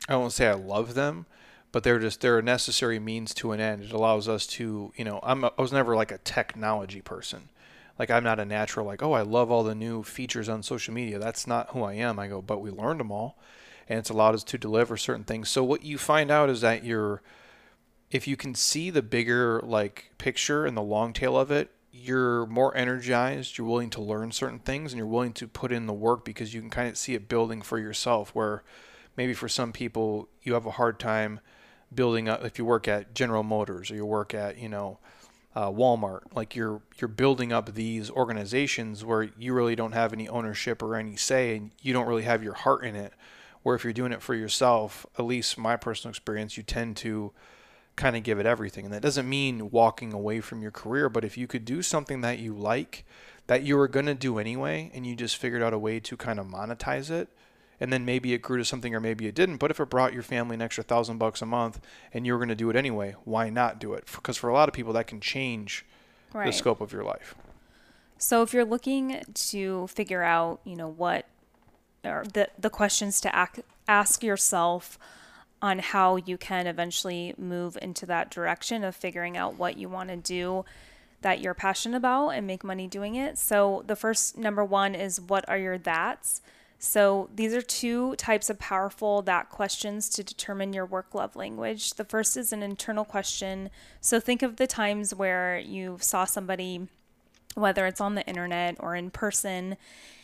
I 0.08 0.14
don't 0.14 0.32
say 0.32 0.48
I 0.48 0.54
love 0.54 0.94
them, 0.94 1.26
but 1.76 1.84
they're 1.84 2.00
just 2.00 2.22
they're 2.22 2.40
a 2.40 2.42
necessary 2.42 3.00
means 3.00 3.34
to 3.34 3.52
an 3.52 3.60
end. 3.60 3.84
It 3.84 3.92
allows 3.92 4.30
us 4.30 4.48
to, 4.48 4.94
you 4.96 5.04
know, 5.04 5.20
I'm 5.22 5.44
a, 5.44 5.52
I 5.58 5.62
was 5.62 5.74
never 5.74 5.94
like 5.94 6.10
a 6.10 6.20
technology 6.20 7.02
person. 7.02 7.50
Like 8.00 8.10
I'm 8.10 8.24
not 8.24 8.40
a 8.40 8.46
natural 8.46 8.86
like, 8.86 9.04
oh, 9.04 9.12
I 9.12 9.24
love 9.24 9.52
all 9.52 9.62
the 9.62 9.76
new 9.76 10.02
features 10.02 10.48
on 10.48 10.64
social 10.64 10.94
media. 10.94 11.20
That's 11.20 11.46
not 11.46 11.72
who 11.72 11.84
I 11.84 11.96
am. 11.96 12.18
I 12.18 12.28
go, 12.28 12.42
but 12.42 12.62
we 12.62 12.72
learned 12.72 13.02
them 13.02 13.12
all, 13.12 13.38
and 13.90 14.00
it's 14.00 14.10
allowed 14.10 14.36
us 14.36 14.46
to 14.46 14.58
deliver 14.58 14.96
certain 14.96 15.26
things. 15.26 15.50
So 15.50 15.66
what 15.66 15.84
you 15.84 15.98
find 15.98 16.32
out 16.32 16.50
is 16.50 16.62
that 16.62 16.86
you're 16.86 17.22
if 18.10 18.26
you 18.26 18.38
can 18.38 18.56
see 18.56 18.90
the 18.90 19.02
bigger 19.02 19.60
like 19.62 20.12
picture 20.18 20.66
and 20.66 20.78
the 20.78 20.82
long 20.82 21.12
tail 21.12 21.38
of 21.38 21.52
it, 21.52 21.72
you're 21.92 22.46
more 22.46 22.74
energized, 22.78 23.58
you're 23.58 23.68
willing 23.68 23.90
to 23.90 24.02
learn 24.02 24.32
certain 24.32 24.60
things, 24.60 24.94
and 24.94 24.98
you're 24.98 25.06
willing 25.06 25.34
to 25.34 25.46
put 25.46 25.74
in 25.74 25.88
the 25.88 25.94
work 25.94 26.24
because 26.24 26.54
you 26.54 26.62
can 26.62 26.70
kind 26.70 26.88
of 26.88 26.98
see 26.98 27.16
it 27.16 27.28
building 27.28 27.62
for 27.62 27.78
yourself. 27.78 28.34
Where 28.34 28.64
maybe 29.18 29.34
for 29.34 29.50
some 29.50 29.74
people, 29.74 30.30
you 30.42 30.54
have 30.54 30.66
a 30.66 30.72
hard 30.72 31.02
time 31.02 31.42
building 31.96 32.30
up. 32.30 32.44
If 32.44 32.58
you 32.58 32.66
work 32.66 32.88
at 32.88 33.14
General 33.14 33.44
Motors 33.44 33.92
or 33.92 33.96
you 33.96 34.06
work 34.06 34.34
at, 34.34 34.58
you 34.58 34.70
know, 34.70 35.00
uh, 35.56 35.70
Walmart, 35.70 36.22
like 36.36 36.56
you're 36.56 36.82
you're 36.98 37.08
building 37.08 37.54
up 37.54 37.74
these 37.74 38.10
organizations 38.10 39.06
where 39.06 39.30
you 39.38 39.54
really 39.54 39.76
don't 39.76 39.94
have 39.94 40.12
any 40.12 40.28
ownership 40.28 40.82
or 40.82 40.96
any 40.96 41.16
say, 41.16 41.56
and 41.56 41.72
you 41.82 41.94
don't 41.94 42.08
really 42.08 42.24
have 42.24 42.44
your 42.44 42.54
heart 42.54 42.84
in 42.84 42.96
it. 42.96 43.14
Where 43.64 43.76
if 43.76 43.84
you're 43.84 43.94
doing 43.94 44.12
it 44.12 44.22
for 44.22 44.36
yourself, 44.36 45.06
at 45.18 45.26
least 45.26 45.58
my 45.58 45.76
personal 45.76 46.12
experience, 46.12 46.58
you 46.58 46.64
tend 46.64 46.98
to 46.98 47.32
kind 47.96 48.16
of 48.16 48.24
give 48.24 48.40
it 48.40 48.46
everything. 48.46 48.86
And 48.86 48.94
that 48.94 49.02
doesn't 49.02 49.28
mean 49.28 49.72
walking 49.72 50.14
away 50.14 50.42
from 50.42 50.62
your 50.62 50.72
career, 50.72 51.10
but 51.10 51.24
if 51.24 51.38
you 51.38 51.48
could 51.48 51.66
do 51.66 51.82
something 51.82 52.22
that 52.22 52.40
you 52.40 52.54
like, 52.54 53.06
that 53.48 53.64
you 53.64 53.78
were 53.78 53.88
going 53.88 54.06
to 54.06 54.14
do 54.14 54.38
anyway, 54.38 54.92
and 54.94 55.08
you 55.08 55.16
just 55.16 55.38
figured 55.38 55.64
out 55.64 55.74
a 55.74 55.80
way 55.80 56.00
to 56.02 56.18
kind 56.18 56.40
of 56.40 56.46
monetize 56.46 57.10
it, 57.10 57.30
and 57.80 57.92
then 57.92 58.06
maybe 58.06 58.34
it 58.34 58.42
grew 58.42 58.58
to 58.58 58.66
something 58.66 58.94
or 58.96 59.00
maybe 59.00 59.28
it 59.28 59.36
didn't. 59.36 59.58
But 59.58 59.72
if 59.72 59.80
it 59.80 59.90
brought 59.90 60.14
your 60.14 60.24
family 60.24 60.56
an 60.56 60.62
extra 60.62 60.84
thousand 60.84 61.18
bucks 61.18 61.42
a 61.42 61.46
month 61.46 61.80
and 62.14 62.26
you 62.26 62.34
were 62.34 62.40
going 62.40 62.50
to 62.50 62.56
do 62.56 62.70
it 62.70 62.76
anyway, 62.76 63.16
why 63.24 63.50
not 63.50 63.80
do 63.80 63.94
it? 63.94 64.06
Because 64.14 64.38
for 64.38 64.50
a 64.50 64.54
lot 64.54 64.70
of 64.70 64.74
people, 64.74 64.94
that 64.94 65.08
can 65.08 65.20
change 65.20 65.86
right. 66.34 66.46
the 66.46 66.54
scope 66.54 66.82
of 66.82 66.94
your 66.94 67.04
life. 67.04 67.36
So 68.18 68.42
if 68.42 68.54
you're 68.54 68.66
looking 68.66 69.22
to 69.34 69.88
figure 69.88 70.24
out, 70.24 70.62
you 70.64 70.76
know, 70.76 70.88
what 70.88 71.26
or 72.04 72.24
the 72.34 72.50
the 72.58 72.70
questions 72.70 73.20
to 73.22 73.36
ask, 73.36 73.60
ask 73.88 74.24
yourself 74.24 74.98
on 75.62 75.80
how 75.80 76.16
you 76.16 76.38
can 76.38 76.68
eventually 76.68 77.34
move 77.38 77.78
into 77.82 78.06
that 78.06 78.30
direction 78.30 78.84
of 78.84 78.96
figuring 78.96 79.36
out 79.36 79.58
what 79.58 79.78
you 79.78 79.90
want 79.90 80.10
to 80.10 80.16
do 80.16 80.64
that 81.22 81.40
you're 81.40 81.56
passionate 81.56 81.98
about 81.98 82.30
and 82.30 82.46
make 82.46 82.64
money 82.64 82.88
doing 82.88 83.16
it. 83.16 83.38
So, 83.38 83.84
the 83.88 83.96
first 83.96 84.38
number 84.38 84.64
one 84.64 84.94
is 84.94 85.20
what 85.20 85.48
are 85.50 85.58
your 85.58 85.78
that's? 85.78 86.42
So, 86.78 87.30
these 87.34 87.54
are 87.54 87.62
two 87.62 88.16
types 88.16 88.50
of 88.50 88.60
powerful 88.60 89.22
that 89.24 89.50
questions 89.50 90.10
to 90.10 90.24
determine 90.24 90.74
your 90.74 90.86
work 90.86 91.16
love 91.16 91.36
language. 91.36 91.94
The 91.94 92.04
first 92.04 92.36
is 92.38 92.52
an 92.52 92.62
internal 92.62 93.06
question. 93.06 93.70
So, 94.02 94.20
think 94.20 94.44
of 94.44 94.58
the 94.58 94.68
times 94.68 95.16
where 95.16 95.58
you 95.58 95.98
saw 96.02 96.26
somebody, 96.26 96.88
whether 97.56 97.88
it's 97.88 98.02
on 98.02 98.16
the 98.16 98.28
internet 98.28 98.76
or 98.80 98.96
in 98.96 99.10
person, 99.10 99.78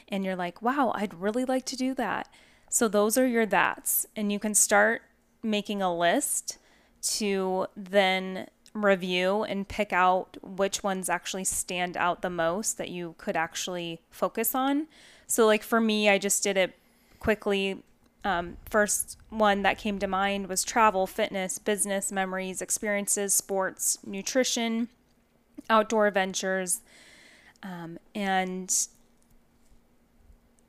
and 0.10 0.26
you're 0.26 0.36
like, 0.36 0.62
wow, 0.62 0.92
I'd 0.94 1.14
really 1.14 1.46
like 1.46 1.66
to 1.68 1.78
do 1.78 1.94
that. 1.96 2.28
So, 2.70 2.88
those 2.88 3.18
are 3.18 3.28
your 3.28 3.46
that's. 3.46 4.06
And 4.16 4.32
you 4.32 4.38
can 4.38 4.54
start 4.54 5.02
making 5.42 5.82
a 5.82 5.96
list 5.96 6.58
to 7.02 7.68
then 7.76 8.48
review 8.74 9.44
and 9.44 9.68
pick 9.68 9.92
out 9.92 10.38
which 10.42 10.84
ones 10.84 11.10
actually 11.10 11.44
stand 11.44 11.98
out 11.98 12.22
the 12.22 12.30
most 12.30 12.78
that 12.78 12.90
you 12.90 13.16
could 13.18 13.36
actually 13.36 14.02
focus 14.10 14.56
on. 14.56 14.88
So, 15.32 15.46
like 15.46 15.64
for 15.64 15.80
me, 15.80 16.10
I 16.10 16.18
just 16.18 16.44
did 16.44 16.58
it 16.58 16.78
quickly. 17.20 17.82
Um, 18.26 18.58
first 18.70 19.18
one 19.30 19.62
that 19.62 19.78
came 19.78 19.98
to 20.00 20.06
mind 20.06 20.50
was 20.50 20.62
travel, 20.62 21.08
fitness, 21.08 21.58
business, 21.58 22.12
memories, 22.12 22.62
experiences, 22.62 23.34
sports, 23.34 23.98
nutrition, 24.06 24.90
outdoor 25.70 26.08
adventures. 26.08 26.82
Um, 27.64 27.98
and 28.14 28.76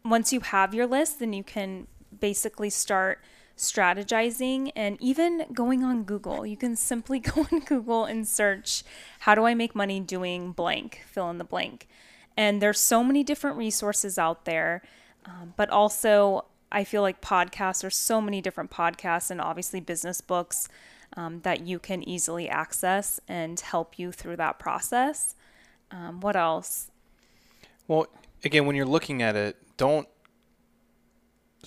once 0.04 0.32
you 0.32 0.38
have 0.38 0.72
your 0.72 0.86
list, 0.86 1.18
then 1.18 1.32
you 1.32 1.42
can 1.42 1.88
basically 2.20 2.70
start 2.70 3.18
strategizing 3.58 4.70
and 4.76 4.96
even 5.00 5.44
going 5.52 5.82
on 5.82 6.04
Google. 6.04 6.46
You 6.46 6.56
can 6.56 6.76
simply 6.76 7.18
go 7.34 7.48
on 7.50 7.58
Google 7.64 8.04
and 8.04 8.28
search, 8.28 8.84
How 9.18 9.34
do 9.34 9.44
I 9.44 9.54
make 9.54 9.74
money 9.74 9.98
doing 9.98 10.52
blank? 10.52 11.02
Fill 11.10 11.30
in 11.30 11.38
the 11.38 11.44
blank. 11.44 11.88
And 12.36 12.62
there's 12.62 12.80
so 12.80 13.04
many 13.04 13.22
different 13.22 13.56
resources 13.56 14.18
out 14.18 14.44
there, 14.44 14.82
um, 15.24 15.54
but 15.56 15.70
also 15.70 16.46
I 16.70 16.84
feel 16.84 17.02
like 17.02 17.20
podcasts, 17.20 17.82
there's 17.82 17.96
so 17.96 18.20
many 18.20 18.40
different 18.40 18.70
podcasts 18.70 19.30
and 19.30 19.40
obviously 19.40 19.80
business 19.80 20.20
books 20.20 20.68
um, 21.16 21.40
that 21.42 21.60
you 21.60 21.78
can 21.78 22.06
easily 22.08 22.48
access 22.48 23.20
and 23.28 23.60
help 23.60 23.98
you 23.98 24.12
through 24.12 24.36
that 24.36 24.58
process. 24.58 25.34
Um, 25.90 26.20
what 26.20 26.36
else? 26.36 26.90
Well, 27.86 28.06
again, 28.42 28.66
when 28.66 28.76
you're 28.76 28.86
looking 28.86 29.22
at 29.22 29.36
it, 29.36 29.56
don't 29.76 30.08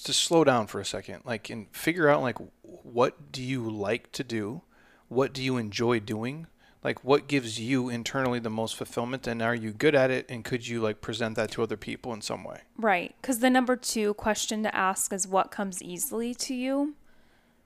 just 0.04 0.22
slow 0.22 0.44
down 0.44 0.68
for 0.68 0.80
a 0.80 0.86
second 0.86 1.22
like 1.24 1.50
and 1.50 1.68
figure 1.72 2.10
out 2.10 2.22
like 2.22 2.38
what 2.62 3.32
do 3.32 3.42
you 3.42 3.70
like 3.70 4.12
to 4.12 4.24
do 4.24 4.62
what 5.08 5.32
do 5.34 5.42
you 5.42 5.58
enjoy 5.58 6.00
doing 6.00 6.48
like 6.86 7.04
what 7.04 7.28
gives 7.28 7.60
you 7.60 7.90
internally 7.90 8.40
the 8.40 8.50
most 8.50 8.76
fulfillment 8.76 9.26
and 9.28 9.42
are 9.42 9.56
you 9.56 9.72
good 9.72 9.96
at 9.96 10.12
it 10.12 10.26
and 10.30 10.46
could 10.46 10.68
you 10.68 10.80
like 10.80 11.02
present 11.02 11.36
that 11.36 11.52
to 11.52 11.64
other 11.64 11.76
people 11.76 12.14
in 12.14 12.22
some 12.22 12.44
way 12.44 12.62
right 12.78 13.16
because 13.22 13.40
the 13.40 13.50
number 13.50 13.76
two 13.76 14.14
question 14.14 14.64
to 14.64 14.74
ask 14.74 15.12
is 15.12 15.28
what 15.28 15.52
comes 15.52 15.82
easily 15.82 16.34
to 16.34 16.54
you 16.54 16.96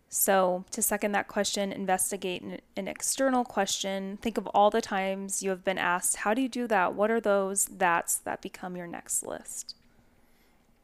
so 0.07 0.63
to 0.71 0.81
second 0.81 1.11
that 1.11 1.27
question 1.27 1.71
investigate 1.71 2.41
an, 2.41 2.59
an 2.77 2.87
external 2.87 3.43
question 3.43 4.17
think 4.21 4.37
of 4.37 4.47
all 4.47 4.69
the 4.71 4.81
times 4.81 5.43
you 5.43 5.49
have 5.49 5.63
been 5.63 5.77
asked 5.77 6.17
how 6.17 6.33
do 6.33 6.41
you 6.41 6.49
do 6.49 6.65
that 6.65 6.95
what 6.95 7.11
are 7.11 7.21
those 7.21 7.65
that's 7.65 8.17
that 8.17 8.41
become 8.41 8.75
your 8.75 8.87
next 8.87 9.21
list 9.23 9.75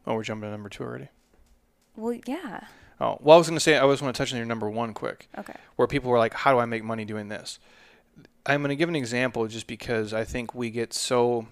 oh 0.05 0.13
we're 0.13 0.23
jumping 0.23 0.47
to 0.47 0.51
number 0.51 0.69
two 0.69 0.83
already 0.83 1.07
well, 1.97 2.17
yeah. 2.25 2.61
Oh, 2.99 3.17
well, 3.21 3.35
I 3.35 3.37
was 3.37 3.47
going 3.47 3.57
to 3.57 3.63
say, 3.63 3.75
I 3.75 3.79
always 3.79 4.01
want 4.01 4.15
to 4.15 4.17
touch 4.17 4.31
on 4.31 4.37
your 4.37 4.45
number 4.45 4.69
one 4.69 4.93
quick. 4.93 5.27
Okay. 5.37 5.55
Where 5.75 5.87
people 5.87 6.11
were 6.11 6.17
like, 6.17 6.33
how 6.33 6.53
do 6.53 6.59
I 6.59 6.65
make 6.65 6.83
money 6.83 7.05
doing 7.05 7.27
this? 7.27 7.59
I'm 8.45 8.61
going 8.61 8.69
to 8.69 8.75
give 8.75 8.89
an 8.89 8.95
example 8.95 9.47
just 9.47 9.67
because 9.67 10.13
I 10.13 10.23
think 10.23 10.53
we 10.53 10.69
get 10.69 10.93
so 10.93 11.47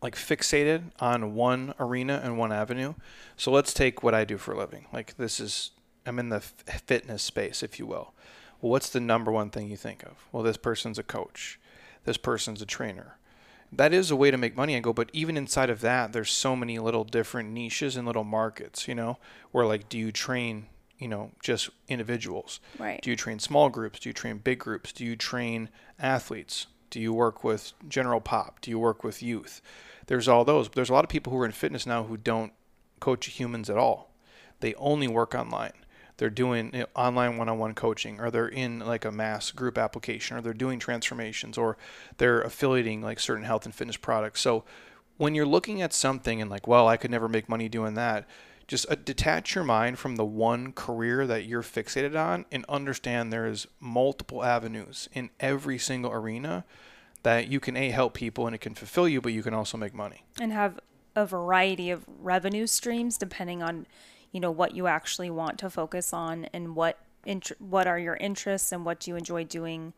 like 0.00 0.16
fixated 0.16 0.82
on 1.00 1.34
one 1.34 1.74
arena 1.78 2.20
and 2.22 2.38
one 2.38 2.52
avenue. 2.52 2.94
So 3.36 3.50
let's 3.50 3.72
take 3.72 4.02
what 4.02 4.14
I 4.14 4.24
do 4.24 4.38
for 4.38 4.52
a 4.52 4.58
living. 4.58 4.86
Like 4.92 5.16
this 5.16 5.40
is, 5.40 5.70
I'm 6.06 6.18
in 6.18 6.28
the 6.28 6.40
fitness 6.40 7.22
space, 7.22 7.62
if 7.62 7.78
you 7.78 7.86
will. 7.86 8.12
Well, 8.60 8.70
what's 8.70 8.90
the 8.90 9.00
number 9.00 9.30
one 9.30 9.50
thing 9.50 9.68
you 9.68 9.76
think 9.76 10.02
of? 10.04 10.26
Well, 10.32 10.42
this 10.42 10.56
person's 10.56 10.98
a 10.98 11.02
coach. 11.02 11.58
This 12.04 12.16
person's 12.16 12.62
a 12.62 12.66
trainer 12.66 13.16
that 13.72 13.94
is 13.94 14.10
a 14.10 14.16
way 14.16 14.30
to 14.30 14.36
make 14.36 14.56
money. 14.56 14.76
I 14.76 14.80
go, 14.80 14.92
but 14.92 15.10
even 15.12 15.36
inside 15.36 15.70
of 15.70 15.80
that, 15.80 16.12
there's 16.12 16.30
so 16.30 16.54
many 16.54 16.78
little 16.78 17.04
different 17.04 17.50
niches 17.50 17.96
and 17.96 18.06
little 18.06 18.24
markets, 18.24 18.86
you 18.86 18.94
know, 18.94 19.18
where 19.50 19.64
like, 19.64 19.88
do 19.88 19.98
you 19.98 20.12
train, 20.12 20.66
you 21.02 21.08
know, 21.08 21.32
just 21.42 21.70
individuals? 21.88 22.60
Right. 22.78 23.00
Do 23.02 23.10
you 23.10 23.16
train 23.16 23.38
small 23.38 23.68
groups? 23.68 24.00
Do 24.00 24.08
you 24.08 24.12
train 24.12 24.38
big 24.38 24.60
groups? 24.60 24.92
Do 24.92 25.04
you 25.04 25.16
train 25.16 25.68
athletes? 25.98 26.66
Do 26.90 27.00
you 27.00 27.12
work 27.12 27.42
with 27.42 27.72
general 27.88 28.20
pop? 28.20 28.60
Do 28.60 28.70
you 28.70 28.78
work 28.78 29.02
with 29.02 29.22
youth? 29.22 29.60
There's 30.06 30.28
all 30.28 30.44
those. 30.44 30.68
But 30.68 30.76
there's 30.76 30.90
a 30.90 30.94
lot 30.94 31.04
of 31.04 31.10
people 31.10 31.32
who 31.32 31.40
are 31.40 31.46
in 31.46 31.52
fitness 31.52 31.86
now 31.86 32.04
who 32.04 32.16
don't 32.16 32.52
coach 33.00 33.26
humans 33.26 33.68
at 33.68 33.78
all. 33.78 34.14
They 34.60 34.74
only 34.74 35.08
work 35.08 35.34
online 35.34 35.72
they're 36.22 36.30
doing 36.30 36.70
you 36.72 36.80
know, 36.80 36.86
online 36.94 37.36
one-on-one 37.36 37.74
coaching 37.74 38.20
or 38.20 38.30
they're 38.30 38.46
in 38.46 38.78
like 38.78 39.04
a 39.04 39.10
mass 39.10 39.50
group 39.50 39.78
application 39.78 40.36
or 40.36 40.40
they're 40.40 40.52
doing 40.52 40.78
transformations 40.78 41.58
or 41.58 41.76
they're 42.18 42.40
affiliating 42.42 43.02
like 43.02 43.18
certain 43.18 43.44
health 43.44 43.64
and 43.64 43.74
fitness 43.74 43.96
products 43.96 44.40
so 44.40 44.64
when 45.16 45.34
you're 45.34 45.44
looking 45.44 45.82
at 45.82 45.92
something 45.92 46.40
and 46.40 46.50
like 46.50 46.66
well 46.68 46.86
i 46.86 46.96
could 46.96 47.10
never 47.10 47.28
make 47.28 47.48
money 47.48 47.68
doing 47.68 47.94
that 47.94 48.28
just 48.72 48.90
uh, 48.90 48.94
detach 48.94 49.54
your 49.54 49.64
mind 49.64 49.98
from 49.98 50.16
the 50.16 50.24
one 50.24 50.72
career 50.72 51.26
that 51.26 51.44
you're 51.44 51.62
fixated 51.62 52.18
on 52.18 52.46
and 52.50 52.64
understand 52.70 53.30
there 53.30 53.44
is 53.44 53.66
multiple 53.80 54.42
avenues 54.42 55.10
in 55.12 55.28
every 55.40 55.76
single 55.76 56.10
arena 56.10 56.64
that 57.22 57.48
you 57.48 57.60
can 57.60 57.76
a 57.76 57.90
help 57.90 58.14
people 58.14 58.46
and 58.46 58.54
it 58.54 58.62
can 58.62 58.74
fulfill 58.74 59.06
you, 59.06 59.20
but 59.20 59.30
you 59.30 59.42
can 59.42 59.52
also 59.52 59.76
make 59.76 59.92
money. 59.92 60.24
and 60.40 60.52
have 60.52 60.80
a 61.14 61.26
variety 61.26 61.90
of 61.90 62.06
revenue 62.18 62.66
streams 62.66 63.18
depending 63.18 63.62
on 63.62 63.86
you 64.30 64.40
know 64.40 64.50
what 64.50 64.74
you 64.74 64.86
actually 64.86 65.28
want 65.28 65.58
to 65.58 65.68
focus 65.68 66.14
on 66.14 66.46
and 66.54 66.74
what 66.74 66.98
int- 67.26 67.52
what 67.58 67.86
are 67.86 67.98
your 67.98 68.16
interests 68.16 68.72
and 68.72 68.86
what 68.86 69.00
do 69.00 69.10
you 69.10 69.16
enjoy 69.16 69.44
doing. 69.44 69.92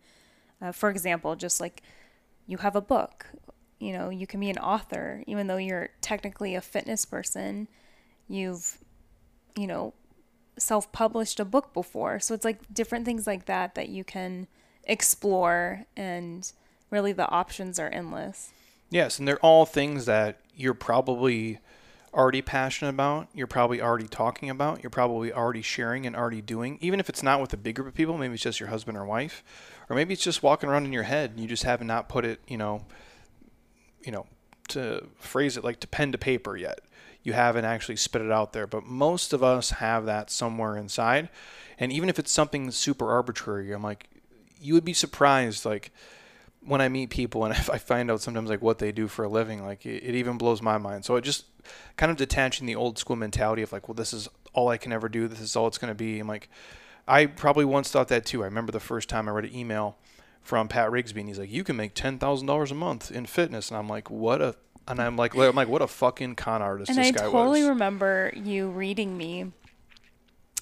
Uh, 0.60 0.72
for 0.72 0.90
example 0.90 1.36
just 1.36 1.60
like 1.60 1.80
you 2.48 2.56
have 2.56 2.74
a 2.74 2.80
book. 2.80 3.26
You 3.78 3.92
know 3.92 4.10
you 4.10 4.26
can 4.26 4.40
be 4.40 4.50
an 4.50 4.58
author 4.58 5.22
even 5.28 5.46
though 5.46 5.58
you're 5.58 5.90
technically 6.00 6.56
a 6.56 6.60
fitness 6.60 7.04
person 7.04 7.68
you've 8.28 8.78
you 9.56 9.66
know 9.66 9.92
self-published 10.56 11.40
a 11.40 11.44
book 11.44 11.72
before 11.74 12.20
so 12.20 12.32
it's 12.34 12.44
like 12.44 12.60
different 12.72 13.04
things 13.04 13.26
like 13.26 13.46
that 13.46 13.74
that 13.74 13.88
you 13.88 14.04
can 14.04 14.46
explore 14.84 15.84
and 15.96 16.52
really 16.90 17.12
the 17.12 17.28
options 17.28 17.78
are 17.78 17.88
endless 17.88 18.52
Yes, 18.94 19.18
and 19.18 19.26
they're 19.26 19.40
all 19.40 19.66
things 19.66 20.04
that 20.06 20.38
you're 20.54 20.72
probably 20.72 21.58
already 22.12 22.42
passionate 22.42 22.90
about, 22.90 23.26
you're 23.34 23.48
probably 23.48 23.82
already 23.82 24.06
talking 24.06 24.48
about, 24.48 24.84
you're 24.84 24.90
probably 24.90 25.32
already 25.32 25.62
sharing 25.62 26.06
and 26.06 26.14
already 26.14 26.40
doing. 26.40 26.78
Even 26.80 27.00
if 27.00 27.08
it's 27.08 27.20
not 27.20 27.40
with 27.40 27.52
a 27.52 27.56
big 27.56 27.74
group 27.74 27.88
of 27.88 27.94
people, 27.94 28.16
maybe 28.16 28.34
it's 28.34 28.42
just 28.44 28.60
your 28.60 28.68
husband 28.68 28.96
or 28.96 29.04
wife, 29.04 29.42
or 29.90 29.96
maybe 29.96 30.14
it's 30.14 30.22
just 30.22 30.44
walking 30.44 30.68
around 30.68 30.84
in 30.84 30.92
your 30.92 31.02
head 31.02 31.30
and 31.30 31.40
you 31.40 31.48
just 31.48 31.64
have 31.64 31.82
not 31.82 32.08
put 32.08 32.24
it, 32.24 32.40
you 32.46 32.56
know, 32.56 32.84
you 34.04 34.12
know, 34.12 34.26
to 34.68 35.08
phrase 35.18 35.56
it 35.56 35.64
like 35.64 35.80
to 35.80 35.88
pen 35.88 36.12
to 36.12 36.18
paper 36.18 36.56
yet. 36.56 36.78
You 37.24 37.32
haven't 37.32 37.64
actually 37.64 37.96
spit 37.96 38.22
it 38.22 38.30
out 38.30 38.52
there, 38.52 38.66
but 38.66 38.84
most 38.84 39.32
of 39.32 39.42
us 39.42 39.70
have 39.70 40.06
that 40.06 40.30
somewhere 40.30 40.76
inside. 40.76 41.30
And 41.78 41.90
even 41.90 42.08
if 42.08 42.18
it's 42.18 42.30
something 42.30 42.70
super 42.70 43.10
arbitrary, 43.10 43.72
I'm 43.72 43.82
like, 43.82 44.08
you 44.60 44.74
would 44.74 44.84
be 44.84 44.92
surprised, 44.92 45.64
like 45.64 45.90
when 46.60 46.80
I 46.80 46.88
meet 46.88 47.10
people 47.10 47.44
and 47.44 47.54
if 47.56 47.68
I 47.68 47.78
find 47.78 48.10
out 48.10 48.20
sometimes 48.20 48.50
like 48.50 48.62
what 48.62 48.78
they 48.78 48.92
do 48.92 49.08
for 49.08 49.24
a 49.24 49.28
living, 49.28 49.64
like 49.64 49.84
it, 49.84 50.04
it 50.04 50.14
even 50.14 50.38
blows 50.38 50.62
my 50.62 50.78
mind. 50.78 51.04
So 51.04 51.16
it 51.16 51.22
just 51.22 51.46
kind 51.96 52.12
of 52.12 52.18
detaching 52.18 52.66
the 52.66 52.76
old 52.76 52.98
school 52.98 53.16
mentality 53.16 53.62
of 53.62 53.72
like, 53.72 53.88
well, 53.88 53.94
this 53.94 54.12
is 54.12 54.28
all 54.52 54.68
I 54.68 54.76
can 54.76 54.92
ever 54.92 55.08
do. 55.08 55.26
This 55.26 55.40
is 55.40 55.56
all 55.56 55.66
it's 55.66 55.78
going 55.78 55.90
to 55.90 55.94
be. 55.94 56.20
I'm 56.20 56.28
like, 56.28 56.48
I 57.08 57.26
probably 57.26 57.64
once 57.64 57.90
thought 57.90 58.08
that 58.08 58.24
too. 58.24 58.42
I 58.42 58.46
remember 58.46 58.72
the 58.72 58.80
first 58.80 59.08
time 59.08 59.28
I 59.28 59.32
read 59.32 59.46
an 59.46 59.54
email 59.54 59.96
from 60.42 60.68
Pat 60.68 60.90
Rigsby 60.90 61.20
and 61.20 61.28
he's 61.28 61.38
like, 61.38 61.50
you 61.50 61.64
can 61.64 61.76
make 61.76 61.94
ten 61.94 62.18
thousand 62.18 62.46
dollars 62.46 62.70
a 62.70 62.74
month 62.74 63.10
in 63.10 63.26
fitness, 63.26 63.70
and 63.70 63.78
I'm 63.78 63.88
like, 63.88 64.10
what 64.10 64.42
a 64.42 64.54
and 64.88 65.00
I'm 65.00 65.16
like, 65.16 65.34
I'm 65.36 65.54
like, 65.54 65.68
what 65.68 65.82
a 65.82 65.86
fucking 65.86 66.34
con 66.36 66.62
artist 66.62 66.90
And 66.90 66.98
this 66.98 67.08
I 67.08 67.10
guy 67.10 67.20
totally 67.24 67.32
was. 67.32 67.34
I 67.34 67.44
totally 67.44 67.68
remember 67.68 68.32
you 68.34 68.68
reading 68.68 69.16
me 69.16 69.52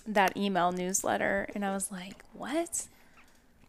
that 0.07 0.37
email 0.37 0.73
newsletter, 0.73 1.49
and 1.55 1.65
I 1.65 1.73
was 1.73 1.91
like, 1.93 2.23
"What? 2.33 2.87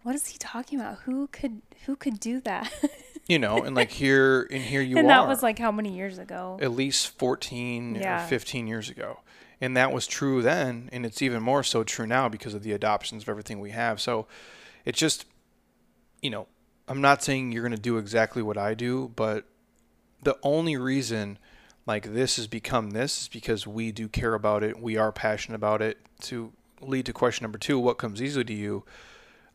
What 0.04 0.16
is 0.16 0.28
he 0.28 0.38
talking 0.38 0.80
about? 0.80 1.00
Who 1.06 1.28
could 1.28 1.62
who 1.86 1.96
could 1.96 2.20
do 2.20 2.40
that?" 2.42 2.72
you 3.28 3.40
know, 3.40 3.64
and 3.64 3.76
like 3.76 3.92
here 3.92 4.48
and 4.52 4.62
here 4.62 4.82
you 4.82 4.98
and 4.98 5.08
are. 5.08 5.22
that 5.22 5.28
was 5.28 5.44
like 5.44 5.60
how 5.60 5.72
many 5.72 5.96
years 5.96 6.18
ago? 6.18 6.58
at 6.62 6.72
least 6.72 7.18
14 7.20 7.96
Yeah. 7.96 8.24
or 8.24 8.28
15 8.28 8.68
years 8.68 8.90
ago. 8.90 9.20
And 9.62 9.78
that 9.78 9.94
was 9.94 10.08
true 10.08 10.42
then, 10.42 10.90
and 10.92 11.06
it's 11.06 11.22
even 11.22 11.42
more 11.42 11.64
so 11.64 11.84
true 11.86 12.06
now 12.06 12.28
because 12.28 12.54
of 12.54 12.64
the 12.64 12.74
adoptions 12.74 13.24
of 13.24 13.30
everything 13.30 13.60
we 13.62 13.70
have. 13.72 14.02
So 14.02 14.28
it's 14.84 15.00
just, 15.00 15.26
you 16.22 16.30
know, 16.30 16.48
I'm 16.90 17.00
not 17.00 17.24
saying 17.24 17.54
you're 17.54 17.62
going 17.64 17.76
to 17.76 17.82
do 17.82 17.98
exactly 17.98 18.42
what 18.42 18.58
I 18.58 18.74
do, 18.74 19.12
but 19.16 19.46
the 20.24 20.38
only 20.44 20.78
reason 20.78 21.38
like 21.86 22.14
this 22.14 22.38
has 22.38 22.48
become 22.48 22.92
this 22.92 23.24
is 23.24 23.28
because 23.28 23.68
we 23.68 23.92
do 23.92 24.08
care 24.08 24.34
about 24.34 24.64
it. 24.64 24.80
We 24.80 24.98
are 24.98 25.12
passionate 25.12 25.56
about 25.56 25.82
it. 25.82 25.98
To 26.22 26.54
lead 26.82 27.06
to 27.08 27.14
question 27.14 27.44
number 27.44 27.58
two, 27.58 27.80
what 27.80 27.98
comes 27.98 28.22
easily 28.22 28.46
to 28.46 28.54
you? 28.54 28.86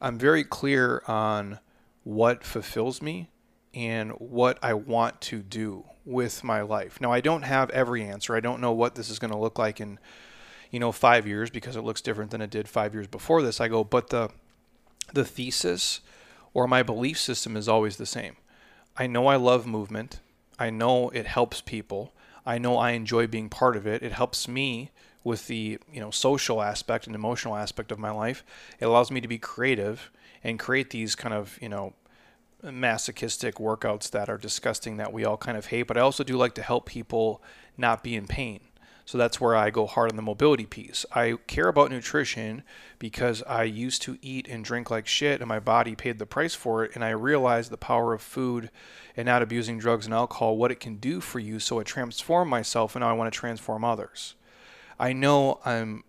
I'm 0.01 0.19
very 0.19 0.45
clear 0.45 1.03
on 1.07 1.59
what 2.05 2.45
fulfills 2.45 3.03
me 3.03 3.29
and 3.75 4.13
what 4.13 4.59
I 4.63 4.75
want 4.75 5.21
to 5.23 5.41
do 5.41 5.85
with 6.05 6.43
my 6.43 6.63
life. 6.63 7.01
Now, 7.01 7.13
I 7.13 7.21
don't 7.21 7.43
have 7.43 7.71
every 7.71 8.03
answer. 8.03 8.35
I 8.35 8.41
don't 8.41 8.61
know 8.61 8.73
what 8.73 8.95
this 8.95 9.11
is 9.11 9.19
going 9.19 9.31
to 9.31 9.39
look 9.39 9.59
like 9.59 9.81
in, 9.81 9.99
you 10.71 10.81
know, 10.81 10.93
five 10.93 11.27
years 11.27 11.51
because 11.51 11.77
it 11.77 11.83
looks 11.83 12.01
different 12.01 12.31
than 12.31 12.41
it 12.41 12.51
did 12.51 12.69
five 12.69 12.95
years 12.95 13.07
before 13.07 13.43
this. 13.43 13.61
I 13.61 13.69
go, 13.69 13.85
but 13.85 14.11
the 14.11 14.31
the 15.13 15.25
thesis 15.25 16.01
or 16.53 16.67
my 16.67 16.83
belief 16.83 17.19
system 17.19 17.57
is 17.57 17.69
always 17.69 17.97
the 17.97 18.07
same. 18.07 18.37
I 18.97 19.07
know 19.07 19.27
I 19.27 19.37
love 19.37 19.67
movement. 19.67 20.21
I 20.59 20.71
know 20.71 21.11
it 21.11 21.27
helps 21.27 21.61
people. 21.61 22.13
I 22.45 22.59
know 22.59 22.77
I 22.77 22.93
enjoy 22.93 23.27
being 23.27 23.49
part 23.49 23.77
of 23.77 23.87
it. 23.87 24.03
It 24.03 24.13
helps 24.13 24.49
me 24.49 24.91
with 25.23 25.47
the, 25.47 25.79
you 25.93 26.01
know, 26.01 26.11
social 26.11 26.63
aspect 26.63 27.07
and 27.07 27.15
emotional 27.15 27.57
aspect 27.57 27.93
of 27.93 27.99
my 27.99 28.11
life. 28.11 28.45
It 28.81 28.87
allows 28.87 29.11
me 29.11 29.21
to 29.21 29.29
be 29.29 29.39
creative 29.39 30.11
and 30.43 30.59
create 30.59 30.91
these 30.91 31.15
kind 31.15 31.35
of, 31.35 31.59
you 31.61 31.69
know, 31.69 31.95
masochistic 32.63 33.57
workouts 33.57 34.11
that 34.11 34.29
are 34.29 34.39
disgusting 34.39 34.97
that 34.97 35.13
we 35.13 35.25
all 35.25 35.37
kind 35.37 35.57
of 35.57 35.67
hate, 35.67 35.85
but 35.85 35.97
I 35.97 36.01
also 36.01 36.25
do 36.25 36.37
like 36.37 36.55
to 36.55 36.63
help 36.63 36.87
people 36.87 37.43
not 37.77 38.03
be 38.03 38.17
in 38.17 38.27
pain. 38.27 38.61
So 39.09 39.17
that's 39.17 39.41
where 39.41 39.57
I 39.57 39.71
go 39.71 39.87
hard 39.87 40.11
on 40.11 40.17
the 40.17 40.23
mobility 40.23 40.67
piece. 40.67 41.07
I 41.15 41.39
care 41.47 41.69
about 41.69 41.91
nutrition 41.91 42.63
because 42.99 43.43
I 43.45 43.63
used 43.63 44.03
to 44.03 44.19
eat 44.21 44.47
and 44.49 44.63
drink 44.63 44.91
like 44.91 45.07
shit 45.07 45.41
and 45.41 45.49
my 45.49 45.61
body 45.61 45.95
paid 45.95 46.19
the 46.19 46.27
price 46.27 46.55
for 46.55 46.85
it 46.85 46.91
and 46.95 47.03
I 47.03 47.09
realized 47.13 47.71
the 47.71 47.79
power 47.79 48.13
of 48.13 48.21
food 48.21 48.71
and 49.17 49.25
not 49.25 49.41
abusing 49.41 49.79
drugs 49.79 50.05
and 50.05 50.13
alcohol, 50.13 50.59
what 50.59 50.71
it 50.71 50.79
can 50.79 50.97
do 50.97 51.23
for 51.23 51.39
you. 51.39 51.59
So 51.59 51.81
I 51.81 51.85
transformed 51.85 52.51
myself 52.51 52.95
and 52.95 53.01
now 53.01 53.09
I 53.09 53.15
want 53.15 53.33
to 53.33 53.39
transform 53.39 53.83
others. 53.83 54.35
I 55.01 55.15
know 55.15 55.61
I'm 55.65 56.05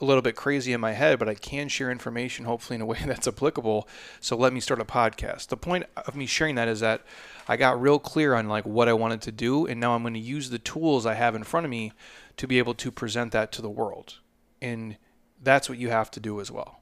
a 0.00 0.04
little 0.04 0.22
bit 0.22 0.36
crazy 0.36 0.72
in 0.72 0.80
my 0.80 0.92
head, 0.92 1.18
but 1.18 1.28
I 1.28 1.34
can 1.34 1.68
share 1.68 1.90
information 1.90 2.44
hopefully 2.44 2.76
in 2.76 2.80
a 2.80 2.86
way 2.86 2.98
that's 3.06 3.26
applicable. 3.26 3.88
So 4.20 4.36
let 4.36 4.52
me 4.52 4.60
start 4.60 4.80
a 4.80 4.84
podcast. 4.84 5.48
The 5.48 5.56
point 5.56 5.84
of 5.96 6.14
me 6.14 6.26
sharing 6.26 6.54
that 6.54 6.68
is 6.68 6.78
that 6.78 7.02
I 7.50 7.56
got 7.56 7.82
real 7.82 7.98
clear 7.98 8.34
on 8.34 8.46
like 8.46 8.64
what 8.64 8.86
I 8.86 8.92
wanted 8.92 9.22
to 9.22 9.32
do, 9.32 9.66
and 9.66 9.80
now 9.80 9.96
I'm 9.96 10.02
going 10.02 10.14
to 10.14 10.20
use 10.20 10.50
the 10.50 10.60
tools 10.60 11.04
I 11.04 11.14
have 11.14 11.34
in 11.34 11.42
front 11.42 11.64
of 11.64 11.70
me 11.70 11.92
to 12.36 12.46
be 12.46 12.58
able 12.58 12.74
to 12.74 12.92
present 12.92 13.32
that 13.32 13.50
to 13.50 13.60
the 13.60 13.68
world. 13.68 14.20
And 14.62 14.96
that's 15.42 15.68
what 15.68 15.76
you 15.76 15.88
have 15.88 16.12
to 16.12 16.20
do 16.20 16.40
as 16.40 16.52
well. 16.52 16.80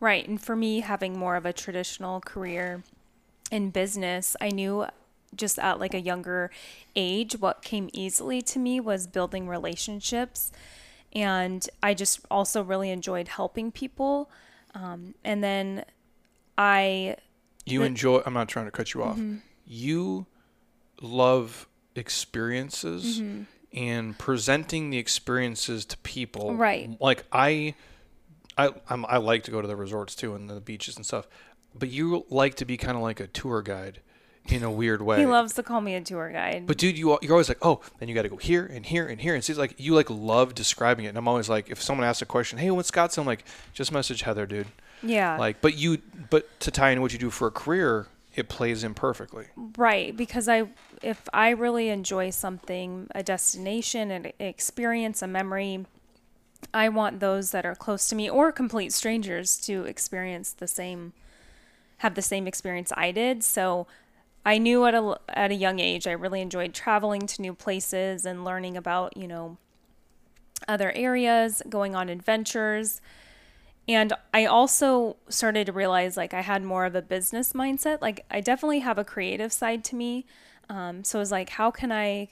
Right. 0.00 0.28
And 0.28 0.38
for 0.38 0.54
me, 0.54 0.80
having 0.80 1.18
more 1.18 1.34
of 1.34 1.46
a 1.46 1.54
traditional 1.54 2.20
career 2.20 2.82
in 3.50 3.70
business, 3.70 4.36
I 4.38 4.50
knew 4.50 4.84
just 5.34 5.58
at 5.58 5.80
like 5.80 5.94
a 5.94 6.00
younger 6.00 6.50
age, 6.94 7.40
what 7.40 7.62
came 7.62 7.88
easily 7.94 8.42
to 8.42 8.58
me 8.58 8.80
was 8.80 9.06
building 9.06 9.48
relationships. 9.48 10.52
And 11.14 11.66
I 11.82 11.94
just 11.94 12.20
also 12.30 12.62
really 12.62 12.90
enjoyed 12.90 13.28
helping 13.28 13.72
people. 13.72 14.30
Um, 14.74 15.14
and 15.24 15.42
then 15.42 15.86
I, 16.58 17.16
You 17.70 17.82
enjoy, 17.82 18.22
I'm 18.24 18.34
not 18.34 18.48
trying 18.48 18.66
to 18.66 18.70
cut 18.70 18.94
you 18.94 19.02
off. 19.02 19.16
Mm-hmm. 19.16 19.36
You 19.66 20.26
love 21.00 21.68
experiences 21.94 23.22
and 23.72 24.18
presenting 24.18 24.90
the 24.90 24.98
experiences 24.98 25.84
to 25.86 25.96
people. 25.98 26.54
Right. 26.54 26.96
Like 27.00 27.24
I, 27.32 27.74
I, 28.56 28.70
I'm, 28.88 29.04
I 29.06 29.18
like 29.18 29.44
to 29.44 29.50
go 29.50 29.60
to 29.60 29.68
the 29.68 29.76
resorts 29.76 30.14
too 30.14 30.34
and 30.34 30.48
the 30.48 30.60
beaches 30.60 30.96
and 30.96 31.04
stuff, 31.04 31.28
but 31.74 31.90
you 31.90 32.24
like 32.30 32.54
to 32.56 32.64
be 32.64 32.76
kind 32.76 32.96
of 32.96 33.02
like 33.02 33.20
a 33.20 33.26
tour 33.26 33.62
guide 33.62 34.00
in 34.46 34.62
a 34.62 34.70
weird 34.70 35.02
way. 35.02 35.18
he 35.18 35.26
loves 35.26 35.52
to 35.54 35.62
call 35.62 35.80
me 35.80 35.94
a 35.94 36.00
tour 36.00 36.30
guide. 36.30 36.66
But 36.66 36.78
dude, 36.78 36.98
you 36.98 37.18
you're 37.22 37.32
always 37.32 37.48
like, 37.48 37.58
oh, 37.62 37.80
then 37.98 38.08
you 38.08 38.14
got 38.14 38.22
to 38.22 38.28
go 38.28 38.36
here 38.36 38.64
and 38.64 38.84
here 38.84 39.06
and 39.06 39.20
here, 39.20 39.34
and 39.34 39.44
see, 39.44 39.52
it's 39.52 39.58
like 39.58 39.74
you 39.78 39.94
like 39.94 40.08
love 40.10 40.54
describing 40.54 41.04
it. 41.04 41.08
And 41.08 41.18
I'm 41.18 41.28
always 41.28 41.48
like, 41.48 41.70
if 41.70 41.82
someone 41.82 42.06
asks 42.06 42.22
a 42.22 42.26
question, 42.26 42.58
hey, 42.58 42.70
what's 42.70 42.90
Scottsdale? 42.90 43.18
I'm 43.18 43.26
like, 43.26 43.44
just 43.72 43.92
message 43.92 44.22
Heather, 44.22 44.46
dude. 44.46 44.68
Yeah. 45.02 45.36
Like, 45.36 45.60
but 45.60 45.76
you, 45.76 45.98
but 46.30 46.60
to 46.60 46.70
tie 46.70 46.90
in 46.90 47.00
what 47.00 47.12
you 47.12 47.18
do 47.18 47.30
for 47.30 47.48
a 47.48 47.50
career, 47.50 48.06
it 48.34 48.48
plays 48.48 48.84
in 48.84 48.94
perfectly. 48.94 49.46
Right, 49.76 50.16
because 50.16 50.48
I 50.48 50.68
if 51.02 51.28
I 51.32 51.50
really 51.50 51.88
enjoy 51.88 52.30
something, 52.30 53.08
a 53.14 53.22
destination, 53.22 54.10
an 54.10 54.32
experience, 54.38 55.22
a 55.22 55.26
memory, 55.26 55.86
I 56.72 56.88
want 56.88 57.20
those 57.20 57.50
that 57.52 57.64
are 57.64 57.74
close 57.74 58.08
to 58.08 58.14
me 58.14 58.28
or 58.28 58.52
complete 58.52 58.92
strangers 58.92 59.56
to 59.66 59.84
experience 59.84 60.52
the 60.52 60.68
same 60.68 61.12
have 61.98 62.14
the 62.14 62.22
same 62.22 62.46
experience 62.46 62.92
I 62.96 63.10
did. 63.10 63.42
So 63.42 63.86
I 64.46 64.58
knew 64.58 64.86
at 64.86 64.94
a 64.94 65.18
at 65.28 65.50
a 65.50 65.54
young 65.54 65.78
age 65.78 66.06
I 66.06 66.12
really 66.12 66.40
enjoyed 66.40 66.74
traveling 66.74 67.26
to 67.26 67.42
new 67.42 67.54
places 67.54 68.24
and 68.24 68.44
learning 68.44 68.76
about, 68.76 69.16
you 69.16 69.28
know, 69.28 69.56
other 70.66 70.92
areas, 70.92 71.62
going 71.68 71.94
on 71.94 72.08
adventures. 72.08 73.00
And 73.88 74.12
I 74.34 74.44
also 74.44 75.16
started 75.30 75.66
to 75.66 75.72
realize 75.72 76.16
like 76.16 76.34
I 76.34 76.42
had 76.42 76.62
more 76.62 76.84
of 76.84 76.94
a 76.94 77.00
business 77.00 77.54
mindset. 77.54 78.02
Like 78.02 78.26
I 78.30 78.42
definitely 78.42 78.80
have 78.80 78.98
a 78.98 79.04
creative 79.04 79.52
side 79.52 79.82
to 79.84 79.96
me. 79.96 80.26
Um, 80.68 81.02
so 81.02 81.18
I 81.18 81.20
was 81.20 81.32
like, 81.32 81.48
how 81.48 81.70
can 81.70 81.90
I, 81.90 82.28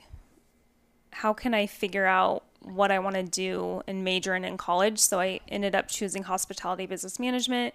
how 1.13 1.33
can 1.33 1.55
I 1.55 1.67
figure 1.67 2.05
out 2.05 2.45
what 2.61 2.91
I 2.91 2.99
want 2.99 3.17
to 3.17 3.23
do 3.23 3.81
and 3.87 4.05
major 4.05 4.35
in 4.35 4.45
in 4.45 4.59
college? 4.59 4.99
So 4.99 5.19
I 5.19 5.41
ended 5.49 5.75
up 5.75 5.89
choosing 5.89 6.25
hospitality 6.25 6.85
business 6.85 7.19
management. 7.19 7.75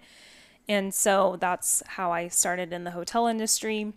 And 0.68 0.94
so 0.94 1.36
that's 1.40 1.82
how 1.86 2.12
I 2.12 2.28
started 2.28 2.72
in 2.72 2.84
the 2.84 2.92
hotel 2.92 3.26
industry. 3.26 3.92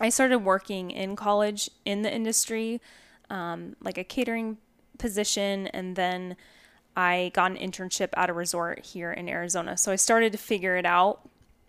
I 0.00 0.08
started 0.08 0.38
working 0.38 0.92
in 0.92 1.16
college 1.16 1.68
in 1.84 2.02
the 2.02 2.14
industry, 2.14 2.80
um, 3.28 3.74
like 3.82 3.98
a 3.98 4.04
catering 4.04 4.58
position, 4.98 5.66
and 5.68 5.96
then 5.96 6.36
I 7.00 7.30
got 7.32 7.50
an 7.50 7.56
internship 7.56 8.10
at 8.14 8.28
a 8.28 8.34
resort 8.34 8.84
here 8.84 9.10
in 9.10 9.26
Arizona. 9.26 9.78
So 9.78 9.90
I 9.90 9.96
started 9.96 10.32
to 10.32 10.38
figure 10.38 10.76
it 10.76 10.84
out 10.84 11.26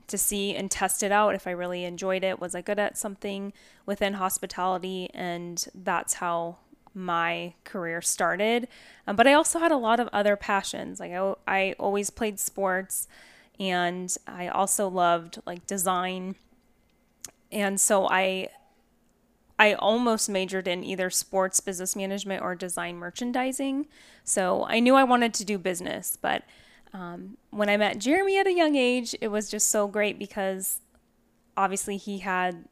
to 0.08 0.17
see 0.17 0.54
and 0.54 0.70
test 0.70 1.04
it 1.04 1.12
out 1.12 1.36
if 1.36 1.48
I 1.48 1.52
really 1.52 1.86
enjoyed 1.86 2.26
it. 2.26 2.41
Was 2.41 2.54
I 2.54 2.60
good 2.60 2.78
at 2.78 2.98
something 2.98 3.54
within 3.86 4.15
hospitality? 4.15 5.10
And 5.13 5.65
that's 5.74 6.15
how 6.15 6.58
my 6.94 7.54
career 7.63 8.02
started. 8.02 8.67
Um, 9.08 9.15
but 9.15 9.26
I 9.26 9.32
also 9.32 9.60
had 9.60 9.72
a 9.72 9.78
lot 9.78 10.02
of 10.02 10.10
other 10.12 10.36
passions. 10.36 11.00
Like 11.00 11.13
I, 11.13 11.36
I 11.48 11.76
always 11.80 12.10
played 12.10 12.38
sports 12.38 13.08
and 13.58 14.13
I 14.28 14.50
also 14.50 14.89
loved 14.89 15.41
like 15.46 15.65
design. 15.65 16.36
And 17.54 17.80
so 17.80 18.06
I 18.10 18.50
I 19.62 19.74
almost 19.74 20.28
majored 20.28 20.67
in 20.67 20.84
either 20.84 21.12
sports 21.12 21.60
business 21.60 21.95
management 21.95 22.41
or 22.41 22.56
design 22.56 22.95
merchandising. 22.95 23.86
So 24.24 24.65
I 24.67 24.80
knew 24.80 24.95
I 24.95 25.04
wanted 25.04 25.36
to 25.36 25.45
do 25.45 25.60
business, 25.60 26.17
but 26.19 26.41
um, 26.93 27.38
when 27.52 27.69
I 27.69 27.78
met 27.78 28.00
Jeremy 28.00 28.39
at 28.39 28.47
a 28.47 28.54
young 28.54 28.76
age, 28.76 29.13
it 29.21 29.28
was 29.28 29.52
just 29.52 29.69
so 29.69 29.88
great 29.88 30.17
because 30.17 30.80
obviously 31.56 31.97
he 31.97 32.17
had 32.17 32.65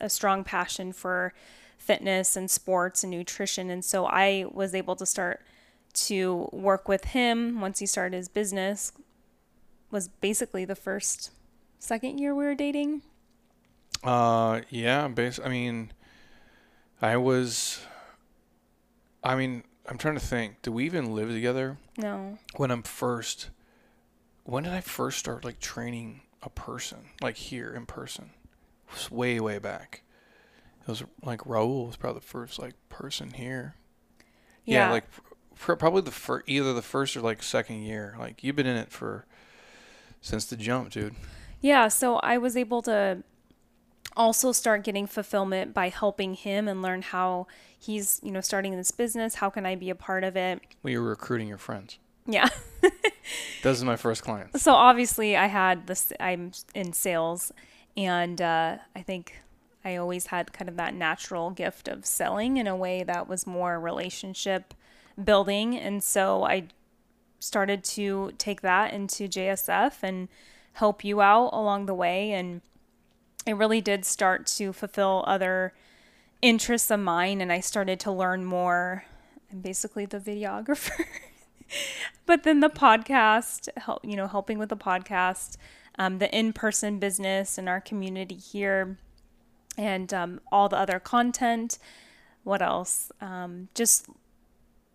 a 0.00 0.08
strong 0.08 0.44
passion 0.44 0.92
for 0.92 1.34
fitness 1.76 2.36
and 2.36 2.48
sports 2.48 3.02
and 3.02 3.10
nutrition. 3.10 3.68
And 3.68 3.84
so 3.84 4.06
I 4.06 4.44
was 4.48 4.76
able 4.76 4.94
to 4.94 5.06
start 5.06 5.42
to 5.94 6.48
work 6.52 6.86
with 6.86 7.06
him 7.06 7.60
once 7.60 7.80
he 7.80 7.86
started 7.86 8.16
his 8.16 8.28
business 8.28 8.92
was 9.90 10.06
basically 10.06 10.64
the 10.64 10.76
first 10.76 11.32
second 11.80 12.18
year 12.18 12.32
we 12.32 12.44
were 12.44 12.54
dating. 12.54 13.02
Uh 14.04 14.60
yeah, 14.70 15.08
base 15.08 15.40
I 15.44 15.48
mean 15.48 15.90
I 17.00 17.16
was 17.16 17.80
I 19.22 19.34
mean, 19.34 19.64
I'm 19.88 19.98
trying 19.98 20.14
to 20.14 20.20
think. 20.24 20.62
Do 20.62 20.70
we 20.72 20.84
even 20.84 21.14
live 21.14 21.28
together? 21.30 21.76
No. 21.96 22.38
When 22.56 22.70
I'm 22.70 22.82
first 22.82 23.50
when 24.44 24.64
did 24.64 24.72
I 24.72 24.80
first 24.80 25.18
start 25.18 25.44
like 25.44 25.60
training 25.60 26.22
a 26.42 26.50
person 26.50 26.98
like 27.20 27.36
here 27.36 27.72
in 27.74 27.86
person? 27.86 28.30
It 28.88 28.94
was 28.94 29.10
way 29.10 29.38
way 29.40 29.58
back. 29.58 30.02
It 30.82 30.88
was 30.88 31.02
like 31.22 31.40
Raul 31.40 31.86
was 31.86 31.96
probably 31.96 32.20
the 32.20 32.26
first 32.26 32.58
like 32.58 32.74
person 32.88 33.32
here. 33.32 33.74
Yeah, 34.64 34.86
Yeah. 34.86 34.90
like 34.92 35.04
pr- 35.56 35.74
probably 35.74 36.02
the 36.02 36.10
first 36.10 36.44
either 36.48 36.72
the 36.72 36.82
first 36.82 37.16
or 37.16 37.20
like 37.20 37.42
second 37.42 37.82
year. 37.82 38.16
Like 38.18 38.42
you've 38.42 38.56
been 38.56 38.66
in 38.66 38.76
it 38.76 38.90
for 38.90 39.26
since 40.20 40.44
the 40.46 40.56
jump, 40.56 40.90
dude. 40.90 41.14
Yeah, 41.60 41.88
so 41.88 42.16
I 42.16 42.38
was 42.38 42.56
able 42.56 42.82
to 42.82 43.22
also 44.18 44.52
start 44.52 44.84
getting 44.84 45.06
fulfillment 45.06 45.72
by 45.72 45.88
helping 45.88 46.34
him 46.34 46.68
and 46.68 46.82
learn 46.82 47.00
how 47.00 47.46
he's, 47.78 48.20
you 48.22 48.30
know, 48.30 48.40
starting 48.42 48.76
this 48.76 48.90
business. 48.90 49.36
How 49.36 49.48
can 49.48 49.64
I 49.64 49.76
be 49.76 49.88
a 49.88 49.94
part 49.94 50.24
of 50.24 50.36
it? 50.36 50.60
Well, 50.82 50.90
you're 50.92 51.02
recruiting 51.02 51.48
your 51.48 51.58
friends. 51.58 51.98
Yeah. 52.26 52.48
This 53.62 53.76
is 53.76 53.84
my 53.84 53.96
first 53.96 54.22
client. 54.22 54.58
so 54.58 54.72
obviously 54.72 55.36
I 55.36 55.46
had 55.46 55.86
this 55.86 56.12
I'm 56.18 56.52
in 56.74 56.92
sales 56.92 57.52
and 57.96 58.40
uh, 58.40 58.78
I 58.96 59.02
think 59.02 59.42
I 59.84 59.96
always 59.96 60.26
had 60.26 60.52
kind 60.52 60.68
of 60.68 60.76
that 60.76 60.94
natural 60.94 61.50
gift 61.50 61.88
of 61.88 62.06
selling 62.06 62.56
in 62.56 62.66
a 62.66 62.76
way 62.76 63.02
that 63.02 63.28
was 63.28 63.46
more 63.46 63.78
relationship 63.78 64.74
building 65.22 65.76
and 65.76 66.02
so 66.02 66.44
I 66.44 66.68
started 67.40 67.84
to 67.84 68.32
take 68.38 68.62
that 68.62 68.92
into 68.92 69.28
JSF 69.28 69.96
and 70.02 70.28
help 70.74 71.04
you 71.04 71.20
out 71.20 71.50
along 71.52 71.86
the 71.86 71.94
way 71.94 72.32
and 72.32 72.62
it 73.46 73.54
really 73.54 73.80
did 73.80 74.04
start 74.04 74.46
to 74.46 74.72
fulfill 74.72 75.24
other 75.26 75.72
interests 76.42 76.90
of 76.90 77.00
mine 77.00 77.40
and 77.40 77.52
I 77.52 77.60
started 77.60 77.98
to 78.00 78.12
learn 78.12 78.44
more. 78.44 79.04
I'm 79.50 79.60
basically 79.60 80.06
the 80.06 80.20
videographer. 80.20 81.04
But 82.26 82.44
then 82.44 82.60
the 82.60 82.70
podcast 82.70 83.68
help 83.76 84.04
you 84.04 84.16
know 84.16 84.26
helping 84.26 84.58
with 84.58 84.68
the 84.68 84.76
podcast 84.76 85.56
um, 85.98 86.18
the 86.18 86.34
in-person 86.34 86.98
business 86.98 87.58
in 87.58 87.68
our 87.68 87.80
community 87.80 88.36
here 88.36 88.98
and 89.76 90.12
um, 90.14 90.40
all 90.52 90.68
the 90.68 90.76
other 90.76 91.00
content. 91.00 91.78
What 92.44 92.62
else? 92.62 93.10
Um, 93.20 93.68
just 93.74 94.06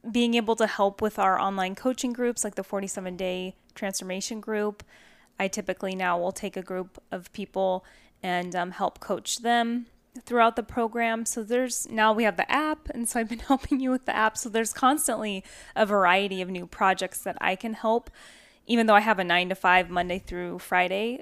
being 0.10 0.34
able 0.34 0.56
to 0.58 0.68
help 0.68 1.02
with 1.02 1.18
our 1.20 1.40
online 1.40 1.76
coaching 1.76 2.14
groups 2.14 2.44
like 2.44 2.56
the 2.56 2.64
47 2.64 3.18
day 3.18 3.56
transformation 3.76 4.40
group. 4.40 4.84
I 5.40 5.48
typically 5.48 5.96
now 5.96 6.20
will 6.20 6.32
take 6.32 6.56
a 6.56 6.62
group 6.62 7.02
of 7.12 7.32
people 7.34 7.84
and 8.24 8.56
um, 8.56 8.72
help 8.72 9.00
coach 9.00 9.40
them 9.40 9.86
throughout 10.26 10.56
the 10.56 10.64
program. 10.64 11.26
So 11.26 11.44
there's 11.44 11.90
now 11.90 12.14
we 12.14 12.24
have 12.24 12.38
the 12.38 12.50
app 12.52 12.90
and 12.90 13.08
so 13.10 13.20
i've 13.20 13.30
been 13.30 13.40
helping 13.48 13.80
you 13.80 13.92
with 13.92 14.06
the 14.06 14.16
app. 14.16 14.38
So 14.38 14.50
there's 14.50 14.74
constantly 14.74 15.44
a 15.76 15.86
variety 15.86 16.42
of 16.42 16.50
new 16.50 16.66
projects 16.66 17.20
that 17.22 17.38
i 17.42 17.56
can 17.56 17.74
help. 17.74 18.10
Even 18.66 18.88
though 18.88 18.96
i 18.96 19.02
have 19.02 19.20
a 19.20 19.24
nine 19.24 19.50
to 19.50 19.56
five 19.56 19.90
monday 19.90 20.20
through 20.20 20.60
friday 20.60 21.22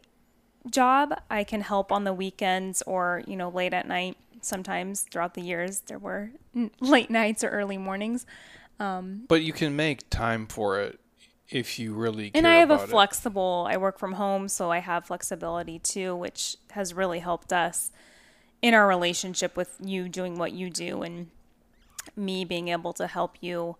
job 0.69 1.19
i 1.31 1.43
can 1.43 1.61
help 1.61 1.91
on 1.91 2.03
the 2.03 2.13
weekends 2.13 2.83
or 2.83 3.23
you 3.25 3.35
know 3.35 3.49
late 3.49 3.73
at 3.73 3.87
night. 3.87 4.17
Sometimes 4.41 5.05
throughout 5.11 5.33
the 5.35 5.41
years 5.41 5.81
there 5.81 5.99
were 5.99 6.31
late 6.79 7.09
nights 7.21 7.43
or 7.43 7.49
early 7.49 7.77
mornings. 7.77 8.25
But 9.27 9.43
you 9.43 9.53
can 9.53 9.75
make 9.75 10.09
time 10.09 10.47
for 10.47 10.79
it 10.79 11.00
if 11.51 11.77
you 11.77 11.93
really 11.93 12.31
care 12.31 12.39
and 12.39 12.47
I 12.47 12.55
have 12.55 12.71
a 12.71 12.75
about 12.75 12.87
it. 12.87 12.91
flexible. 12.91 13.67
I 13.69 13.77
work 13.77 13.99
from 13.99 14.13
home, 14.13 14.47
so 14.47 14.71
I 14.71 14.79
have 14.79 15.05
flexibility 15.05 15.79
too, 15.79 16.15
which 16.15 16.57
has 16.71 16.93
really 16.93 17.19
helped 17.19 17.51
us 17.51 17.91
in 18.61 18.73
our 18.73 18.87
relationship 18.87 19.57
with 19.57 19.75
you 19.83 20.07
doing 20.07 20.37
what 20.37 20.53
you 20.53 20.69
do 20.69 21.01
and 21.01 21.29
me 22.15 22.45
being 22.45 22.69
able 22.69 22.93
to 22.93 23.07
help 23.07 23.35
you 23.41 23.75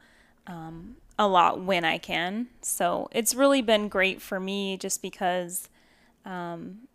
um, 0.48 0.98
a 1.18 1.28
lot 1.28 1.62
when 1.62 1.86
I 1.86 1.98
can. 1.98 2.48
So 2.62 3.08
it's 3.12 3.34
really 3.34 3.62
been 3.62 3.88
great 3.88 4.22
for 4.22 4.40
me 4.40 4.78
just 4.78 5.02
because 5.02 5.70
um, 6.26 6.88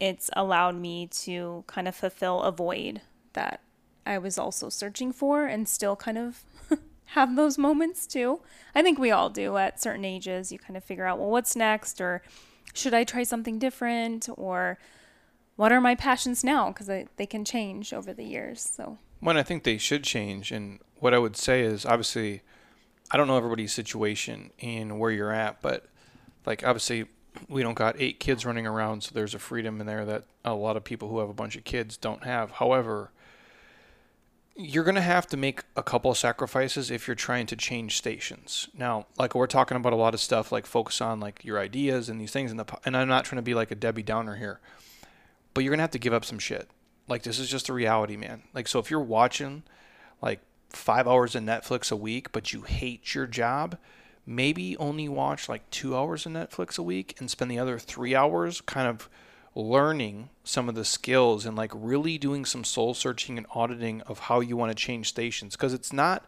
it's 0.00 0.30
allowed 0.34 0.76
me 0.76 1.08
to 1.08 1.64
kind 1.66 1.88
of 1.88 1.94
fulfill 1.94 2.42
a 2.42 2.52
void 2.52 3.00
that 3.32 3.60
I 4.06 4.18
was 4.18 4.38
also 4.38 4.68
searching 4.68 5.12
for 5.12 5.46
and 5.46 5.68
still 5.68 5.96
kind 5.96 6.18
of 6.18 6.44
have 7.06 7.36
those 7.36 7.58
moments 7.58 8.06
too. 8.06 8.40
I 8.74 8.82
think 8.82 8.98
we 8.98 9.10
all 9.10 9.30
do 9.30 9.56
at 9.56 9.80
certain 9.80 10.04
ages. 10.04 10.50
You 10.50 10.58
kind 10.58 10.76
of 10.76 10.84
figure 10.84 11.06
out, 11.06 11.18
well, 11.18 11.30
what's 11.30 11.54
next? 11.54 12.00
Or 12.00 12.22
should 12.72 12.94
I 12.94 13.04
try 13.04 13.22
something 13.22 13.58
different? 13.58 14.28
Or 14.36 14.78
what 15.56 15.72
are 15.72 15.80
my 15.80 15.94
passions 15.94 16.42
now? 16.42 16.68
Because 16.68 16.86
they 16.86 17.26
can 17.26 17.44
change 17.44 17.92
over 17.92 18.12
the 18.12 18.24
years. 18.24 18.60
So, 18.60 18.98
When 19.20 19.36
I 19.36 19.42
think 19.42 19.62
they 19.64 19.78
should 19.78 20.02
change, 20.02 20.50
and 20.50 20.80
what 20.96 21.14
I 21.14 21.18
would 21.18 21.36
say 21.36 21.62
is 21.62 21.86
obviously, 21.86 22.42
I 23.10 23.16
don't 23.16 23.28
know 23.28 23.36
everybody's 23.36 23.72
situation 23.72 24.50
and 24.60 24.98
where 24.98 25.10
you're 25.10 25.32
at, 25.32 25.62
but 25.62 25.86
like 26.46 26.66
obviously, 26.66 27.06
we 27.48 27.62
don't 27.62 27.74
got 27.74 27.96
eight 27.98 28.20
kids 28.20 28.46
running 28.46 28.66
around, 28.66 29.02
so 29.02 29.10
there's 29.12 29.34
a 29.34 29.38
freedom 29.38 29.80
in 29.80 29.86
there 29.86 30.04
that 30.04 30.24
a 30.44 30.54
lot 30.54 30.76
of 30.76 30.84
people 30.84 31.08
who 31.08 31.18
have 31.18 31.28
a 31.28 31.34
bunch 31.34 31.56
of 31.56 31.64
kids 31.64 31.96
don't 31.96 32.24
have. 32.24 32.52
However, 32.52 33.10
you're 34.56 34.84
going 34.84 34.94
to 34.94 35.00
have 35.00 35.26
to 35.26 35.36
make 35.36 35.64
a 35.76 35.82
couple 35.82 36.10
of 36.10 36.16
sacrifices 36.16 36.90
if 36.90 37.08
you're 37.08 37.16
trying 37.16 37.46
to 37.46 37.56
change 37.56 37.96
stations. 37.96 38.68
Now, 38.72 39.06
like 39.18 39.34
we're 39.34 39.48
talking 39.48 39.76
about 39.76 39.92
a 39.92 39.96
lot 39.96 40.14
of 40.14 40.20
stuff 40.20 40.52
like 40.52 40.64
focus 40.64 41.00
on 41.00 41.18
like 41.18 41.44
your 41.44 41.58
ideas 41.58 42.08
and 42.08 42.20
these 42.20 42.30
things 42.30 42.50
And 42.50 42.60
the 42.60 42.78
and 42.84 42.96
I'm 42.96 43.08
not 43.08 43.24
trying 43.24 43.38
to 43.38 43.42
be 43.42 43.54
like 43.54 43.72
a 43.72 43.74
Debbie 43.74 44.04
Downer 44.04 44.36
here. 44.36 44.60
But 45.52 45.64
you're 45.64 45.70
going 45.70 45.78
to 45.78 45.84
have 45.84 45.90
to 45.92 45.98
give 45.98 46.12
up 46.12 46.24
some 46.24 46.38
shit. 46.38 46.68
Like 47.08 47.24
this 47.24 47.38
is 47.38 47.50
just 47.50 47.68
a 47.68 47.72
reality, 47.72 48.16
man. 48.16 48.42
Like 48.54 48.68
so 48.68 48.78
if 48.78 48.90
you're 48.90 49.00
watching 49.00 49.64
like 50.22 50.40
5 50.70 51.08
hours 51.08 51.34
of 51.34 51.42
Netflix 51.42 51.90
a 51.90 51.96
week 51.96 52.30
but 52.30 52.52
you 52.52 52.62
hate 52.62 53.14
your 53.14 53.26
job, 53.26 53.76
maybe 54.24 54.76
only 54.76 55.08
watch 55.08 55.48
like 55.48 55.68
2 55.70 55.96
hours 55.96 56.26
of 56.26 56.32
Netflix 56.32 56.78
a 56.78 56.82
week 56.82 57.16
and 57.18 57.28
spend 57.28 57.50
the 57.50 57.58
other 57.58 57.78
3 57.78 58.14
hours 58.14 58.60
kind 58.60 58.86
of 58.86 59.08
learning 59.54 60.30
some 60.42 60.68
of 60.68 60.74
the 60.74 60.84
skills 60.84 61.46
and 61.46 61.56
like 61.56 61.70
really 61.74 62.18
doing 62.18 62.44
some 62.44 62.64
soul 62.64 62.94
searching 62.94 63.38
and 63.38 63.46
auditing 63.54 64.02
of 64.02 64.20
how 64.20 64.40
you 64.40 64.56
want 64.56 64.70
to 64.70 64.74
change 64.74 65.08
stations. 65.08 65.54
Because 65.54 65.72
it's 65.72 65.92
not 65.92 66.26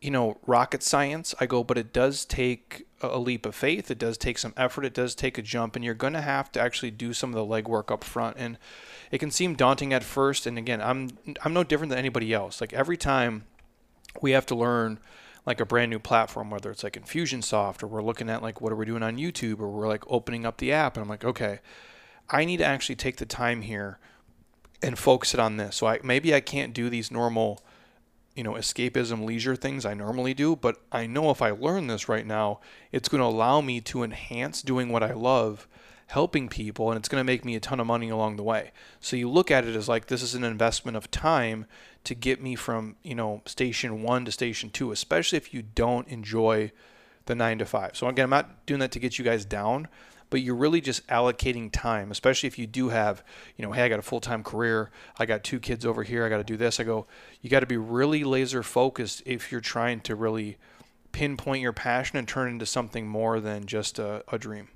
you 0.00 0.12
know 0.12 0.38
rocket 0.46 0.80
science 0.80 1.34
i 1.40 1.46
go 1.46 1.64
but 1.64 1.76
it 1.76 1.92
does 1.92 2.24
take 2.24 2.86
a 3.02 3.18
leap 3.18 3.46
of 3.46 3.54
faith. 3.54 3.90
It 3.90 3.98
does 3.98 4.18
take 4.18 4.38
some 4.38 4.52
effort. 4.56 4.84
It 4.84 4.94
does 4.94 5.14
take 5.14 5.38
a 5.38 5.42
jump 5.42 5.76
and 5.76 5.84
you're 5.84 5.94
going 5.94 6.14
to 6.14 6.20
have 6.20 6.50
to 6.52 6.60
actually 6.60 6.90
do 6.90 7.12
some 7.12 7.34
of 7.34 7.36
the 7.36 7.44
legwork 7.54 7.90
up 7.90 8.02
front. 8.02 8.36
And 8.38 8.58
it 9.10 9.18
can 9.18 9.30
seem 9.30 9.54
daunting 9.54 9.92
at 9.92 10.04
first 10.04 10.46
and 10.46 10.58
again 10.58 10.80
i'm 10.80 11.10
i'm 11.42 11.52
no 11.52 11.64
different 11.64 11.90
than 11.90 11.98
anybody 11.98 12.32
else. 12.32 12.60
Like 12.60 12.72
every 12.72 12.96
time 12.96 13.44
we 14.20 14.32
have 14.32 14.46
to 14.46 14.54
learn 14.54 14.98
like 15.48 15.60
a 15.60 15.66
brand 15.66 15.90
new 15.90 15.98
platform 15.98 16.50
whether 16.50 16.70
it's 16.70 16.84
like 16.84 16.92
infusionsoft 16.92 17.82
or 17.82 17.86
we're 17.86 18.02
looking 18.02 18.28
at 18.28 18.42
like 18.42 18.60
what 18.60 18.70
are 18.70 18.76
we 18.76 18.84
doing 18.84 19.02
on 19.02 19.16
youtube 19.16 19.58
or 19.60 19.68
we're 19.68 19.88
like 19.88 20.04
opening 20.08 20.44
up 20.44 20.58
the 20.58 20.70
app 20.70 20.96
and 20.96 21.02
i'm 21.02 21.08
like 21.08 21.24
okay 21.24 21.58
i 22.28 22.44
need 22.44 22.58
to 22.58 22.64
actually 22.64 22.94
take 22.94 23.16
the 23.16 23.26
time 23.26 23.62
here 23.62 23.98
and 24.82 24.98
focus 24.98 25.34
it 25.34 25.40
on 25.40 25.56
this. 25.56 25.76
So 25.76 25.86
i 25.86 25.98
maybe 26.02 26.34
i 26.34 26.40
can't 26.40 26.72
do 26.72 26.88
these 26.90 27.10
normal 27.10 27.62
you 28.36 28.44
know 28.44 28.52
escapism 28.52 29.24
leisure 29.24 29.56
things 29.56 29.84
i 29.84 29.94
normally 29.94 30.34
do 30.34 30.54
but 30.54 30.76
i 30.92 31.06
know 31.06 31.30
if 31.30 31.42
i 31.42 31.50
learn 31.50 31.88
this 31.88 32.08
right 32.08 32.26
now 32.26 32.60
it's 32.92 33.08
going 33.08 33.20
to 33.20 33.26
allow 33.26 33.60
me 33.60 33.80
to 33.80 34.04
enhance 34.04 34.62
doing 34.62 34.90
what 34.90 35.02
i 35.02 35.12
love 35.12 35.66
helping 36.08 36.48
people 36.48 36.90
and 36.90 36.98
it's 36.98 37.08
going 37.08 37.20
to 37.20 37.24
make 37.24 37.44
me 37.44 37.54
a 37.54 37.60
ton 37.60 37.80
of 37.80 37.86
money 37.86 38.08
along 38.08 38.36
the 38.36 38.42
way. 38.42 38.72
So 38.98 39.14
you 39.14 39.28
look 39.28 39.50
at 39.50 39.64
it 39.64 39.76
as 39.76 39.88
like 39.88 40.06
this 40.06 40.22
is 40.22 40.34
an 40.34 40.44
investment 40.44 40.96
of 40.96 41.10
time 41.10 41.66
to 42.04 42.14
get 42.14 42.42
me 42.42 42.54
from 42.54 42.96
you 43.02 43.14
know 43.14 43.42
station 43.46 44.02
one 44.02 44.24
to 44.24 44.32
station 44.32 44.70
two 44.70 44.92
especially 44.92 45.36
if 45.36 45.52
you 45.52 45.62
don't 45.62 46.08
enjoy 46.08 46.70
the 47.26 47.34
nine 47.34 47.58
to 47.58 47.66
five 47.66 47.96
so 47.96 48.06
again 48.08 48.24
i'm 48.24 48.30
not 48.30 48.66
doing 48.66 48.80
that 48.80 48.92
to 48.92 48.98
get 48.98 49.18
you 49.18 49.24
guys 49.24 49.44
down 49.44 49.88
but 50.30 50.42
you're 50.42 50.54
really 50.54 50.80
just 50.80 51.06
allocating 51.06 51.70
time, 51.72 52.10
especially 52.10 52.46
if 52.48 52.58
you 52.58 52.66
do 52.66 52.90
have, 52.90 53.24
you 53.56 53.64
know, 53.64 53.72
hey, 53.72 53.82
I 53.84 53.88
got 53.88 53.98
a 53.98 54.02
full 54.02 54.20
time 54.20 54.42
career, 54.42 54.90
I 55.18 55.26
got 55.26 55.44
two 55.44 55.58
kids 55.58 55.86
over 55.86 56.02
here, 56.02 56.24
I 56.24 56.28
got 56.28 56.38
to 56.38 56.44
do 56.44 56.56
this. 56.56 56.80
I 56.80 56.84
go, 56.84 57.06
you 57.40 57.50
got 57.50 57.60
to 57.60 57.66
be 57.66 57.76
really 57.76 58.24
laser 58.24 58.62
focused 58.62 59.22
if 59.24 59.50
you're 59.50 59.60
trying 59.60 60.00
to 60.02 60.14
really 60.14 60.58
pinpoint 61.12 61.62
your 61.62 61.72
passion 61.72 62.18
and 62.18 62.28
turn 62.28 62.50
into 62.50 62.66
something 62.66 63.06
more 63.06 63.40
than 63.40 63.66
just 63.66 63.98
a, 63.98 64.22
a 64.28 64.38
dream. 64.38 64.68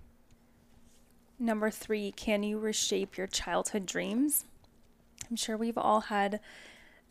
Number 1.39 1.71
three, 1.71 2.13
can 2.13 2.43
you 2.43 2.59
reshape 2.59 3.17
your 3.17 3.27
childhood 3.27 3.85
dreams? 3.85 4.45
I'm 5.29 5.37
sure 5.37 5.57
we've 5.57 5.79
all 5.79 6.03
had 6.03 6.41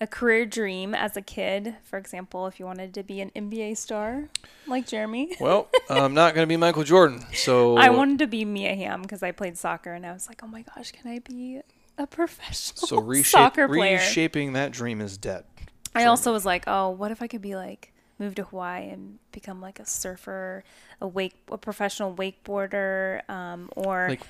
a 0.01 0.07
career 0.07 0.45
dream 0.47 0.95
as 0.95 1.15
a 1.15 1.21
kid. 1.21 1.75
For 1.83 1.97
example, 1.97 2.47
if 2.47 2.59
you 2.59 2.65
wanted 2.65 2.93
to 2.95 3.03
be 3.03 3.21
an 3.21 3.29
NBA 3.35 3.77
star 3.77 4.29
like 4.67 4.87
Jeremy. 4.87 5.35
Well, 5.39 5.69
I'm 5.89 6.13
not 6.13 6.33
going 6.33 6.43
to 6.43 6.47
be 6.47 6.57
Michael 6.57 6.83
Jordan. 6.83 7.23
So 7.33 7.77
I 7.77 7.89
wanted 7.89 8.19
to 8.19 8.27
be 8.27 8.43
Mia 8.43 8.75
Hamm 8.75 9.03
because 9.03 9.23
I 9.23 9.31
played 9.31 9.57
soccer 9.57 9.93
and 9.93 10.05
I 10.05 10.11
was 10.11 10.27
like, 10.27 10.41
oh 10.43 10.47
my 10.47 10.63
gosh, 10.75 10.91
can 10.91 11.09
I 11.09 11.19
be 11.19 11.61
a 11.97 12.07
professional 12.07 12.87
so 12.87 12.99
reshape, 13.01 13.25
soccer 13.27 13.67
player? 13.67 13.97
reshaping 13.97 14.53
that 14.53 14.71
dream 14.71 15.01
is 15.01 15.17
dead. 15.17 15.45
I 15.93 16.05
also 16.05 16.31
was 16.31 16.45
like, 16.45 16.63
oh, 16.67 16.89
what 16.89 17.11
if 17.11 17.21
I 17.21 17.27
could 17.27 17.41
be 17.41 17.55
like 17.55 17.93
move 18.17 18.35
to 18.35 18.43
Hawaii 18.43 18.89
and 18.89 19.19
become 19.31 19.61
like 19.61 19.79
a 19.79 19.85
surfer, 19.85 20.63
a 20.99 21.07
wake, 21.07 21.35
a 21.51 21.57
professional 21.57 22.13
wakeboarder, 22.15 23.27
um, 23.29 23.69
or 23.75 24.09
Like, 24.09 24.21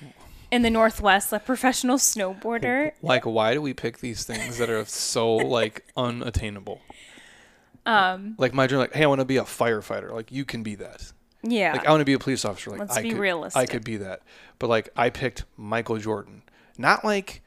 in 0.52 0.62
the 0.62 0.70
Northwest, 0.70 1.32
a 1.32 1.40
professional 1.40 1.96
snowboarder. 1.96 2.92
like, 3.02 3.24
why 3.26 3.54
do 3.54 3.60
we 3.62 3.72
pick 3.74 3.98
these 3.98 4.22
things 4.24 4.58
that 4.58 4.70
are 4.70 4.84
so 4.84 5.34
like 5.34 5.84
unattainable? 5.96 6.80
Um, 7.84 8.36
Like 8.38 8.54
my 8.54 8.66
dream, 8.66 8.78
like, 8.80 8.92
hey, 8.94 9.02
I 9.02 9.06
want 9.06 9.20
to 9.20 9.24
be 9.24 9.38
a 9.38 9.42
firefighter. 9.42 10.12
Like, 10.12 10.30
you 10.30 10.44
can 10.44 10.62
be 10.62 10.76
that. 10.76 11.12
yeah. 11.42 11.72
Like, 11.72 11.86
I 11.86 11.90
want 11.90 12.02
to 12.02 12.04
be 12.04 12.12
a 12.12 12.18
police 12.18 12.44
officer. 12.44 12.70
Like, 12.70 12.80
Let's 12.80 12.96
I 12.96 13.02
be 13.02 13.10
could, 13.10 13.50
I 13.56 13.66
could 13.66 13.82
be 13.82 13.96
that. 13.96 14.20
But 14.60 14.68
like, 14.68 14.90
I 14.96 15.10
picked 15.10 15.44
Michael 15.56 15.96
Jordan. 15.98 16.42
Not 16.78 17.04
like, 17.04 17.42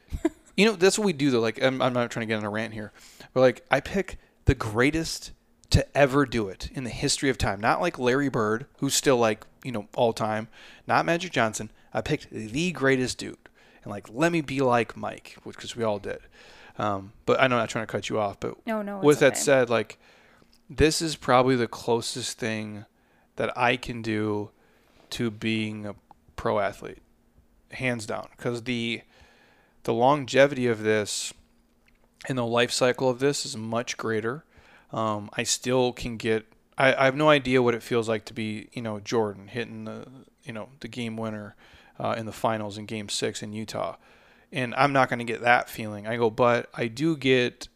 you 0.58 0.66
know, 0.66 0.74
that's 0.74 0.98
what 1.00 1.06
we 1.06 1.14
do 1.14 1.32
though. 1.32 1.40
Like, 1.40 1.64
I'm, 1.64 1.82
I'm 1.82 1.94
not 1.94 2.12
trying 2.12 2.28
to 2.28 2.32
get 2.34 2.38
on 2.40 2.44
a 2.44 2.50
rant 2.50 2.74
here, 2.74 2.92
but 3.34 3.42
like, 3.42 3.64
I 3.72 3.80
pick 3.80 4.18
the 4.46 4.56
greatest 4.56 5.32
to 5.70 5.98
ever 5.98 6.26
do 6.26 6.48
it 6.50 6.70
in 6.74 6.84
the 6.84 6.90
history 6.90 7.30
of 7.30 7.38
time. 7.38 7.60
Not 7.60 7.82
like 7.82 7.98
Larry 7.98 8.30
Bird, 8.30 8.66
who's 8.80 8.94
still 8.94 9.18
like, 9.18 9.46
you 9.64 9.72
know, 9.72 9.88
all 9.96 10.12
time. 10.14 10.48
Not 10.88 11.06
Magic 11.06 11.32
Johnson. 11.32 11.72
I 11.96 12.02
picked 12.02 12.30
the 12.30 12.72
greatest 12.74 13.18
dude, 13.18 13.38
and 13.84 13.90
like, 13.90 14.08
let 14.12 14.34
me 14.34 14.42
be 14.42 14.60
like 14.60 14.98
Mike, 14.98 15.38
which 15.44 15.56
because 15.56 15.78
we 15.78 15.84
all 15.86 15.98
did. 15.98 16.20
Um, 16.78 17.14
but 17.26 17.40
I 17.40 17.48
know 17.48 17.56
I'm 17.56 17.62
not 17.62 17.70
trying 17.70 17.88
to 17.88 17.92
cut 17.92 18.10
you 18.10 18.20
off, 18.20 18.38
but 18.42 18.56
no, 18.68 18.82
no. 18.82 19.00
with 19.00 19.20
that 19.20 19.38
said, 19.38 19.70
like 19.70 19.98
this 20.70 21.02
is 21.02 21.16
probably 21.16 21.56
the 21.56 21.70
closest 21.70 22.38
thing 22.38 22.84
that 23.38 23.58
I 23.58 23.78
can 23.78 24.02
do 24.02 24.52
to 25.12 25.32
being 25.32 25.86
a 25.86 25.96
pro 26.36 26.60
athlete, 26.60 27.02
hands 27.72 28.06
down. 28.06 28.28
Because 28.36 28.64
the 28.64 29.02
the 29.84 29.94
longevity 29.94 30.68
of 30.68 30.84
this 30.84 31.34
and 32.28 32.38
the 32.38 32.46
life 32.46 32.72
cycle 32.72 33.10
of 33.10 33.20
this 33.20 33.46
is 33.46 33.56
much 33.56 33.96
greater. 33.96 34.44
Um, 34.92 35.30
I 35.34 35.44
still 35.44 35.94
can 35.94 36.18
get. 36.18 36.46
I, 36.78 36.94
I 36.94 37.06
have 37.06 37.16
no 37.16 37.30
idea 37.30 37.62
what 37.62 37.74
it 37.74 37.84
feels 37.84 38.10
like 38.10 38.26
to 38.26 38.34
be, 38.34 38.68
you 38.74 38.82
know, 38.82 39.00
Jordan 39.00 39.48
hitting 39.48 39.86
the, 39.86 40.06
you 40.44 40.52
know, 40.52 40.68
the 40.82 40.90
game 40.90 41.16
winner 41.16 41.56
uh, 42.00 42.16
in 42.18 42.26
the 42.26 42.32
finals 42.32 42.78
in 42.78 42.86
Game 42.86 43.10
Six 43.10 43.42
in 43.44 43.54
Utah, 43.54 43.96
and 44.52 44.74
I'm 44.76 44.94
not 44.94 45.10
going 45.10 45.20
to 45.20 45.26
get 45.26 45.42
that 45.42 45.70
feeling. 45.70 46.08
I 46.08 46.18
go, 46.18 46.30
but 46.30 46.70
I 46.74 46.88
do 46.88 47.16
get 47.18 47.68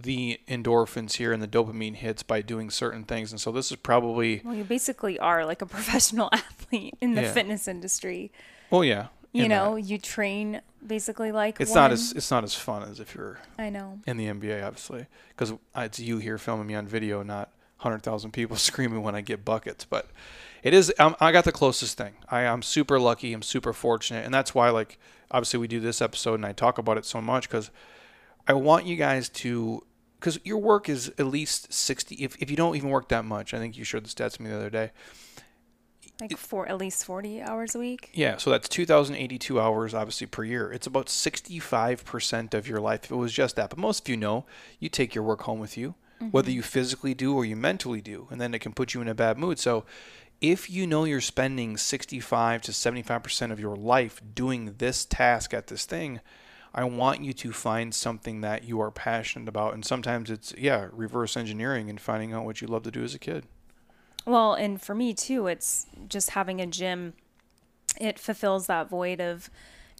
the 0.00 0.38
endorphins 0.46 1.14
here 1.14 1.32
and 1.32 1.42
the 1.42 1.48
dopamine 1.48 1.96
hits 1.96 2.22
by 2.22 2.40
doing 2.40 2.70
certain 2.70 3.02
things. 3.04 3.32
And 3.32 3.40
so 3.40 3.50
this 3.50 3.70
is 3.72 3.76
probably, 3.78 4.42
Well, 4.44 4.54
you 4.54 4.62
basically 4.62 5.18
are 5.18 5.44
like 5.44 5.60
a 5.60 5.66
professional 5.76 6.28
athlete 6.32 6.94
in 7.00 7.14
the 7.14 7.22
Yeah. 7.22 7.32
fitness 7.32 7.66
industry. 7.66 8.30
oh 8.70 8.82
yeah, 8.82 9.08
You 9.32 9.48
know, 9.48 9.74
that. 9.74 9.80
you 9.82 9.98
train 9.98 10.60
basically 10.86 11.32
like 11.32 11.60
it's 11.60 11.72
one. 11.72 11.80
not 11.80 11.90
as 11.92 12.12
it's 12.12 12.30
not 12.30 12.44
as 12.44 12.54
fun 12.54 12.84
as 12.84 13.00
if 13.00 13.14
you're 13.16 13.40
I 13.58 13.70
know. 13.70 13.98
in 14.06 14.16
the 14.18 14.26
NBA, 14.26 14.64
obviously, 14.64 15.06
because 15.30 15.52
it's 15.74 15.98
you 15.98 16.18
here 16.18 16.38
filming 16.38 16.68
me 16.68 16.76
on 16.76 16.86
video, 16.86 17.24
not 17.24 17.50
hundred 17.78 18.02
thousand 18.04 18.30
people 18.30 18.56
screaming 18.68 19.02
when 19.02 19.16
I 19.16 19.20
get 19.20 19.44
buckets. 19.44 19.84
But 19.84 20.06
it 20.62 20.74
is. 20.74 20.92
Um, 20.98 21.16
I 21.20 21.32
got 21.32 21.44
the 21.44 21.52
closest 21.52 21.96
thing. 21.96 22.14
I, 22.28 22.40
I'm 22.40 22.62
super 22.62 22.98
lucky. 22.98 23.32
I'm 23.32 23.42
super 23.42 23.72
fortunate, 23.72 24.24
and 24.24 24.32
that's 24.32 24.54
why, 24.54 24.70
like, 24.70 24.98
obviously, 25.30 25.58
we 25.58 25.68
do 25.68 25.80
this 25.80 26.00
episode 26.00 26.34
and 26.34 26.46
I 26.46 26.52
talk 26.52 26.78
about 26.78 26.98
it 26.98 27.04
so 27.04 27.20
much 27.20 27.48
because 27.48 27.70
I 28.46 28.54
want 28.54 28.86
you 28.86 28.96
guys 28.96 29.28
to. 29.30 29.84
Because 30.18 30.40
your 30.42 30.58
work 30.58 30.88
is 30.88 31.12
at 31.16 31.26
least 31.26 31.72
60. 31.72 32.16
If, 32.16 32.36
if 32.42 32.50
you 32.50 32.56
don't 32.56 32.74
even 32.74 32.90
work 32.90 33.08
that 33.10 33.24
much, 33.24 33.54
I 33.54 33.58
think 33.58 33.78
you 33.78 33.84
showed 33.84 34.04
the 34.04 34.08
stats 34.08 34.32
to 34.32 34.42
me 34.42 34.50
the 34.50 34.56
other 34.56 34.68
day. 34.68 34.90
Like 36.20 36.36
for 36.36 36.68
at 36.68 36.76
least 36.76 37.04
40 37.04 37.40
hours 37.42 37.76
a 37.76 37.78
week. 37.78 38.10
Yeah, 38.12 38.36
so 38.36 38.50
that's 38.50 38.68
2,082 38.68 39.60
hours, 39.60 39.94
obviously, 39.94 40.26
per 40.26 40.42
year. 40.42 40.72
It's 40.72 40.88
about 40.88 41.06
65% 41.06 42.54
of 42.54 42.66
your 42.66 42.80
life 42.80 43.04
if 43.04 43.12
it 43.12 43.16
was 43.16 43.32
just 43.32 43.54
that. 43.54 43.70
But 43.70 43.78
most 43.78 44.00
of 44.04 44.08
you 44.08 44.16
know 44.16 44.44
you 44.80 44.88
take 44.88 45.14
your 45.14 45.22
work 45.22 45.42
home 45.42 45.60
with 45.60 45.78
you, 45.78 45.94
whether 46.32 46.50
you 46.50 46.62
physically 46.62 47.14
do 47.14 47.36
or 47.36 47.44
you 47.44 47.54
mentally 47.54 48.00
do, 48.00 48.26
and 48.32 48.40
then 48.40 48.52
it 48.52 48.58
can 48.58 48.72
put 48.72 48.94
you 48.94 49.00
in 49.00 49.06
a 49.06 49.14
bad 49.14 49.38
mood. 49.38 49.60
So 49.60 49.84
if 50.40 50.70
you 50.70 50.86
know 50.86 51.04
you're 51.04 51.20
spending 51.20 51.76
65 51.76 52.62
to 52.62 52.72
75% 52.72 53.50
of 53.50 53.58
your 53.58 53.76
life 53.76 54.20
doing 54.34 54.74
this 54.78 55.04
task 55.04 55.52
at 55.52 55.66
this 55.66 55.84
thing, 55.84 56.20
I 56.72 56.84
want 56.84 57.24
you 57.24 57.32
to 57.32 57.52
find 57.52 57.94
something 57.94 58.40
that 58.42 58.64
you 58.64 58.80
are 58.80 58.90
passionate 58.90 59.48
about. 59.48 59.74
And 59.74 59.84
sometimes 59.84 60.30
it's, 60.30 60.54
yeah, 60.56 60.88
reverse 60.92 61.36
engineering 61.36 61.90
and 61.90 62.00
finding 62.00 62.32
out 62.32 62.44
what 62.44 62.60
you 62.60 62.68
love 62.68 62.84
to 62.84 62.90
do 62.90 63.02
as 63.02 63.14
a 63.14 63.18
kid. 63.18 63.46
Well, 64.26 64.54
and 64.54 64.80
for 64.80 64.94
me 64.94 65.14
too, 65.14 65.46
it's 65.46 65.86
just 66.08 66.30
having 66.30 66.60
a 66.60 66.66
gym. 66.66 67.14
It 68.00 68.18
fulfills 68.18 68.66
that 68.66 68.88
void 68.88 69.20
of 69.20 69.50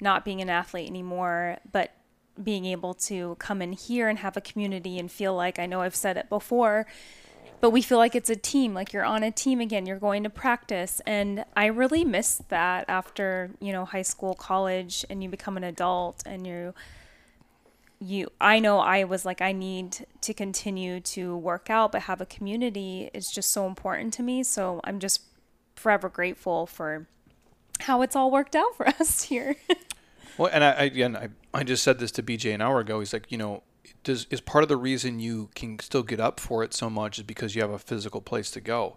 not 0.01 0.25
being 0.25 0.41
an 0.41 0.51
athlete 0.51 0.89
anymore, 0.89 1.59
but 1.73 1.95
being 2.41 2.65
able 2.67 2.95
to 2.95 3.35
come 3.41 3.61
in 3.61 3.73
here 3.73 4.09
and 4.09 4.19
have 4.21 4.37
a 4.37 4.41
community 4.41 4.99
and 4.99 5.11
feel 5.11 5.35
like 5.35 5.59
I 5.59 5.67
know 5.67 5.81
I've 5.81 5.97
said 5.97 6.17
it 6.17 6.29
before, 6.29 6.87
but 7.61 7.71
we 7.71 7.83
feel 7.83 7.99
like 7.99 8.15
it's 8.15 8.31
a 8.31 8.37
team, 8.37 8.75
like 8.75 8.93
you're 8.93 9.05
on 9.05 9.23
a 9.23 9.31
team 9.31 9.61
again, 9.61 9.87
you're 9.87 9.99
going 9.99 10.23
to 10.25 10.31
practice. 10.31 11.01
And 11.07 11.45
I 11.57 11.67
really 11.67 12.05
missed 12.05 12.49
that 12.51 12.85
after, 12.89 13.51
you 13.61 13.73
know, 13.73 13.85
high 13.85 14.03
school, 14.03 14.35
college, 14.35 15.05
and 15.11 15.23
you 15.23 15.29
become 15.29 15.57
an 15.57 15.65
adult 15.65 16.23
and 16.27 16.47
you 16.47 16.75
you 18.01 18.29
I 18.41 18.61
know 18.61 18.79
I 18.79 19.03
was 19.03 19.25
like 19.25 19.43
I 19.43 19.51
need 19.51 20.07
to 20.21 20.33
continue 20.33 21.01
to 21.01 21.37
work 21.37 21.69
out 21.69 21.91
but 21.91 22.03
have 22.03 22.21
a 22.21 22.27
community 22.27 23.11
is 23.13 23.27
just 23.27 23.51
so 23.51 23.67
important 23.67 24.15
to 24.15 24.23
me 24.23 24.45
so 24.45 24.81
I'm 24.85 25.01
just 25.01 25.23
forever 25.75 26.09
grateful 26.09 26.65
for 26.67 27.09
how 27.81 28.03
it's 28.03 28.17
all 28.17 28.31
worked 28.31 28.57
out 28.57 28.77
for 28.77 28.87
us 29.01 29.23
here. 29.23 29.57
Well, 30.37 30.51
and 30.53 30.63
I, 30.63 30.71
I 30.71 30.83
again, 30.85 31.17
I, 31.17 31.29
I 31.53 31.65
just 31.65 31.83
said 31.83 31.99
this 31.99 32.13
to 32.13 32.23
BJ 32.23 32.55
an 32.55 32.61
hour 32.61 32.81
ago. 32.81 33.01
He's 33.01 33.13
like, 33.13 33.31
you 33.31 33.39
know, 33.39 33.63
does 34.09 34.27
is 34.31 34.41
part 34.41 34.65
of 34.65 34.69
the 34.69 34.77
reason 34.77 35.21
you 35.21 35.51
can 35.55 35.79
still 35.79 36.03
get 36.03 36.19
up 36.19 36.41
for 36.41 36.65
it 36.65 36.75
so 36.75 36.91
much 36.91 37.19
is 37.19 37.25
because 37.25 37.55
you 37.55 37.63
have 37.63 37.71
a 37.71 37.79
physical 37.79 38.21
place 38.21 38.51
to 38.51 38.61
go. 38.61 38.97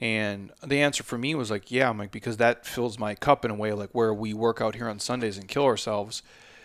And 0.00 0.52
the 0.62 0.80
answer 0.80 1.02
for 1.02 1.18
me 1.18 1.34
was 1.34 1.50
like, 1.50 1.70
yeah, 1.70 1.88
I'm 1.88 1.98
like 1.98 2.10
because 2.10 2.38
that 2.38 2.64
fills 2.64 2.98
my 2.98 3.14
cup 3.14 3.44
in 3.44 3.50
a 3.50 3.54
way 3.54 3.72
like 3.72 3.90
where 3.90 4.14
we 4.14 4.32
work 4.32 4.60
out 4.60 4.76
here 4.76 4.88
on 4.88 4.98
Sundays 4.98 5.36
and 5.36 5.48
kill 5.48 5.64
ourselves. 5.64 6.22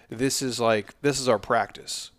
This 0.10 0.42
is 0.42 0.60
like 0.60 1.00
this 1.02 1.20
is 1.20 1.28
our 1.28 1.40
practice. 1.40 2.12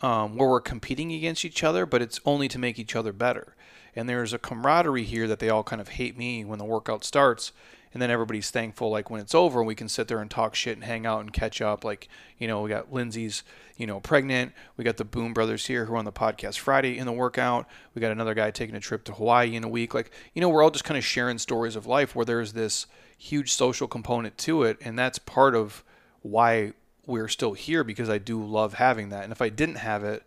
Um, 0.00 0.36
where 0.36 0.48
we're 0.48 0.60
competing 0.60 1.10
against 1.10 1.44
each 1.44 1.64
other, 1.64 1.84
but 1.84 2.00
it's 2.00 2.20
only 2.24 2.46
to 2.48 2.58
make 2.58 2.78
each 2.78 2.94
other 2.94 3.12
better. 3.12 3.56
And 3.96 4.08
there's 4.08 4.32
a 4.32 4.38
camaraderie 4.38 5.02
here 5.02 5.26
that 5.26 5.40
they 5.40 5.48
all 5.48 5.64
kind 5.64 5.80
of 5.80 5.88
hate 5.88 6.16
me 6.16 6.44
when 6.44 6.60
the 6.60 6.64
workout 6.64 7.04
starts, 7.04 7.50
and 7.92 8.02
then 8.02 8.10
everybody's 8.10 8.50
thankful 8.50 8.90
like 8.90 9.10
when 9.10 9.20
it's 9.20 9.34
over 9.34 9.60
and 9.60 9.66
we 9.66 9.74
can 9.74 9.88
sit 9.88 10.08
there 10.08 10.20
and 10.20 10.30
talk 10.30 10.54
shit 10.54 10.76
and 10.76 10.84
hang 10.84 11.06
out 11.06 11.20
and 11.20 11.32
catch 11.32 11.60
up. 11.60 11.84
Like 11.84 12.08
you 12.38 12.46
know, 12.46 12.62
we 12.62 12.70
got 12.70 12.92
Lindsay's 12.92 13.42
you 13.76 13.86
know 13.86 14.00
pregnant. 14.00 14.52
We 14.76 14.84
got 14.84 14.96
the 14.96 15.04
Boom 15.04 15.32
Brothers 15.32 15.66
here 15.66 15.84
who 15.84 15.94
are 15.94 15.98
on 15.98 16.04
the 16.04 16.12
podcast 16.12 16.58
Friday 16.58 16.98
in 16.98 17.06
the 17.06 17.12
workout. 17.12 17.66
We 17.94 18.00
got 18.00 18.12
another 18.12 18.34
guy 18.34 18.50
taking 18.50 18.76
a 18.76 18.80
trip 18.80 19.04
to 19.04 19.12
Hawaii 19.12 19.54
in 19.54 19.64
a 19.64 19.68
week. 19.68 19.94
Like 19.94 20.10
you 20.34 20.40
know, 20.40 20.48
we're 20.48 20.62
all 20.62 20.70
just 20.70 20.84
kind 20.84 20.98
of 20.98 21.04
sharing 21.04 21.38
stories 21.38 21.76
of 21.76 21.86
life 21.86 22.14
where 22.14 22.24
there's 22.24 22.52
this 22.52 22.86
huge 23.16 23.52
social 23.52 23.88
component 23.88 24.38
to 24.38 24.62
it, 24.62 24.78
and 24.80 24.98
that's 24.98 25.18
part 25.18 25.54
of 25.54 25.82
why 26.22 26.72
we're 27.06 27.28
still 27.28 27.54
here 27.54 27.82
because 27.82 28.10
I 28.10 28.18
do 28.18 28.42
love 28.44 28.74
having 28.74 29.08
that. 29.08 29.24
And 29.24 29.32
if 29.32 29.40
I 29.40 29.48
didn't 29.48 29.76
have 29.76 30.04
it, 30.04 30.22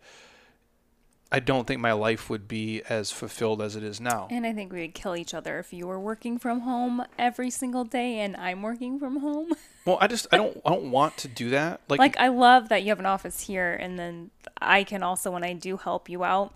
I 1.31 1.39
don't 1.39 1.65
think 1.65 1.79
my 1.79 1.93
life 1.93 2.29
would 2.29 2.47
be 2.47 2.81
as 2.89 3.09
fulfilled 3.11 3.61
as 3.61 3.75
it 3.77 3.83
is 3.83 4.01
now. 4.01 4.27
and 4.29 4.45
I 4.45 4.51
think 4.53 4.73
we 4.73 4.81
would 4.81 4.93
kill 4.93 5.15
each 5.15 5.33
other 5.33 5.59
if 5.59 5.71
you 5.71 5.87
were 5.87 5.99
working 5.99 6.37
from 6.37 6.61
home 6.61 7.03
every 7.17 7.49
single 7.49 7.85
day 7.85 8.19
and 8.19 8.35
I'm 8.35 8.61
working 8.61 8.99
from 8.99 9.17
home. 9.21 9.53
Well, 9.83 9.97
I 9.99 10.05
just 10.05 10.27
I 10.31 10.37
don't 10.37 10.61
I 10.63 10.69
don't 10.69 10.91
want 10.91 11.17
to 11.17 11.27
do 11.27 11.49
that. 11.49 11.81
Like, 11.89 11.99
like 11.99 12.15
I 12.19 12.27
love 12.27 12.69
that 12.69 12.83
you 12.83 12.89
have 12.89 12.99
an 12.99 13.07
office 13.07 13.41
here 13.41 13.73
and 13.73 13.97
then 13.97 14.29
I 14.61 14.83
can 14.83 15.01
also 15.01 15.31
when 15.31 15.43
I 15.43 15.53
do 15.53 15.75
help 15.77 16.07
you 16.07 16.23
out, 16.23 16.53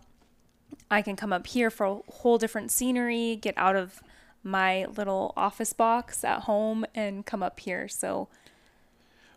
I 0.92 1.02
can 1.02 1.16
come 1.16 1.34
up 1.34 1.48
here 1.48 1.72
for 1.72 1.86
a 1.88 1.96
whole 2.12 2.38
different 2.38 2.70
scenery, 2.70 3.36
get 3.36 3.56
out 3.58 3.76
of 3.76 4.00
my 4.44 4.86
little 4.86 5.34
office 5.36 5.74
box 5.74 6.24
at 6.24 6.42
home 6.42 6.86
and 6.94 7.26
come 7.26 7.42
up 7.42 7.60
here. 7.60 7.88
So 7.88 8.28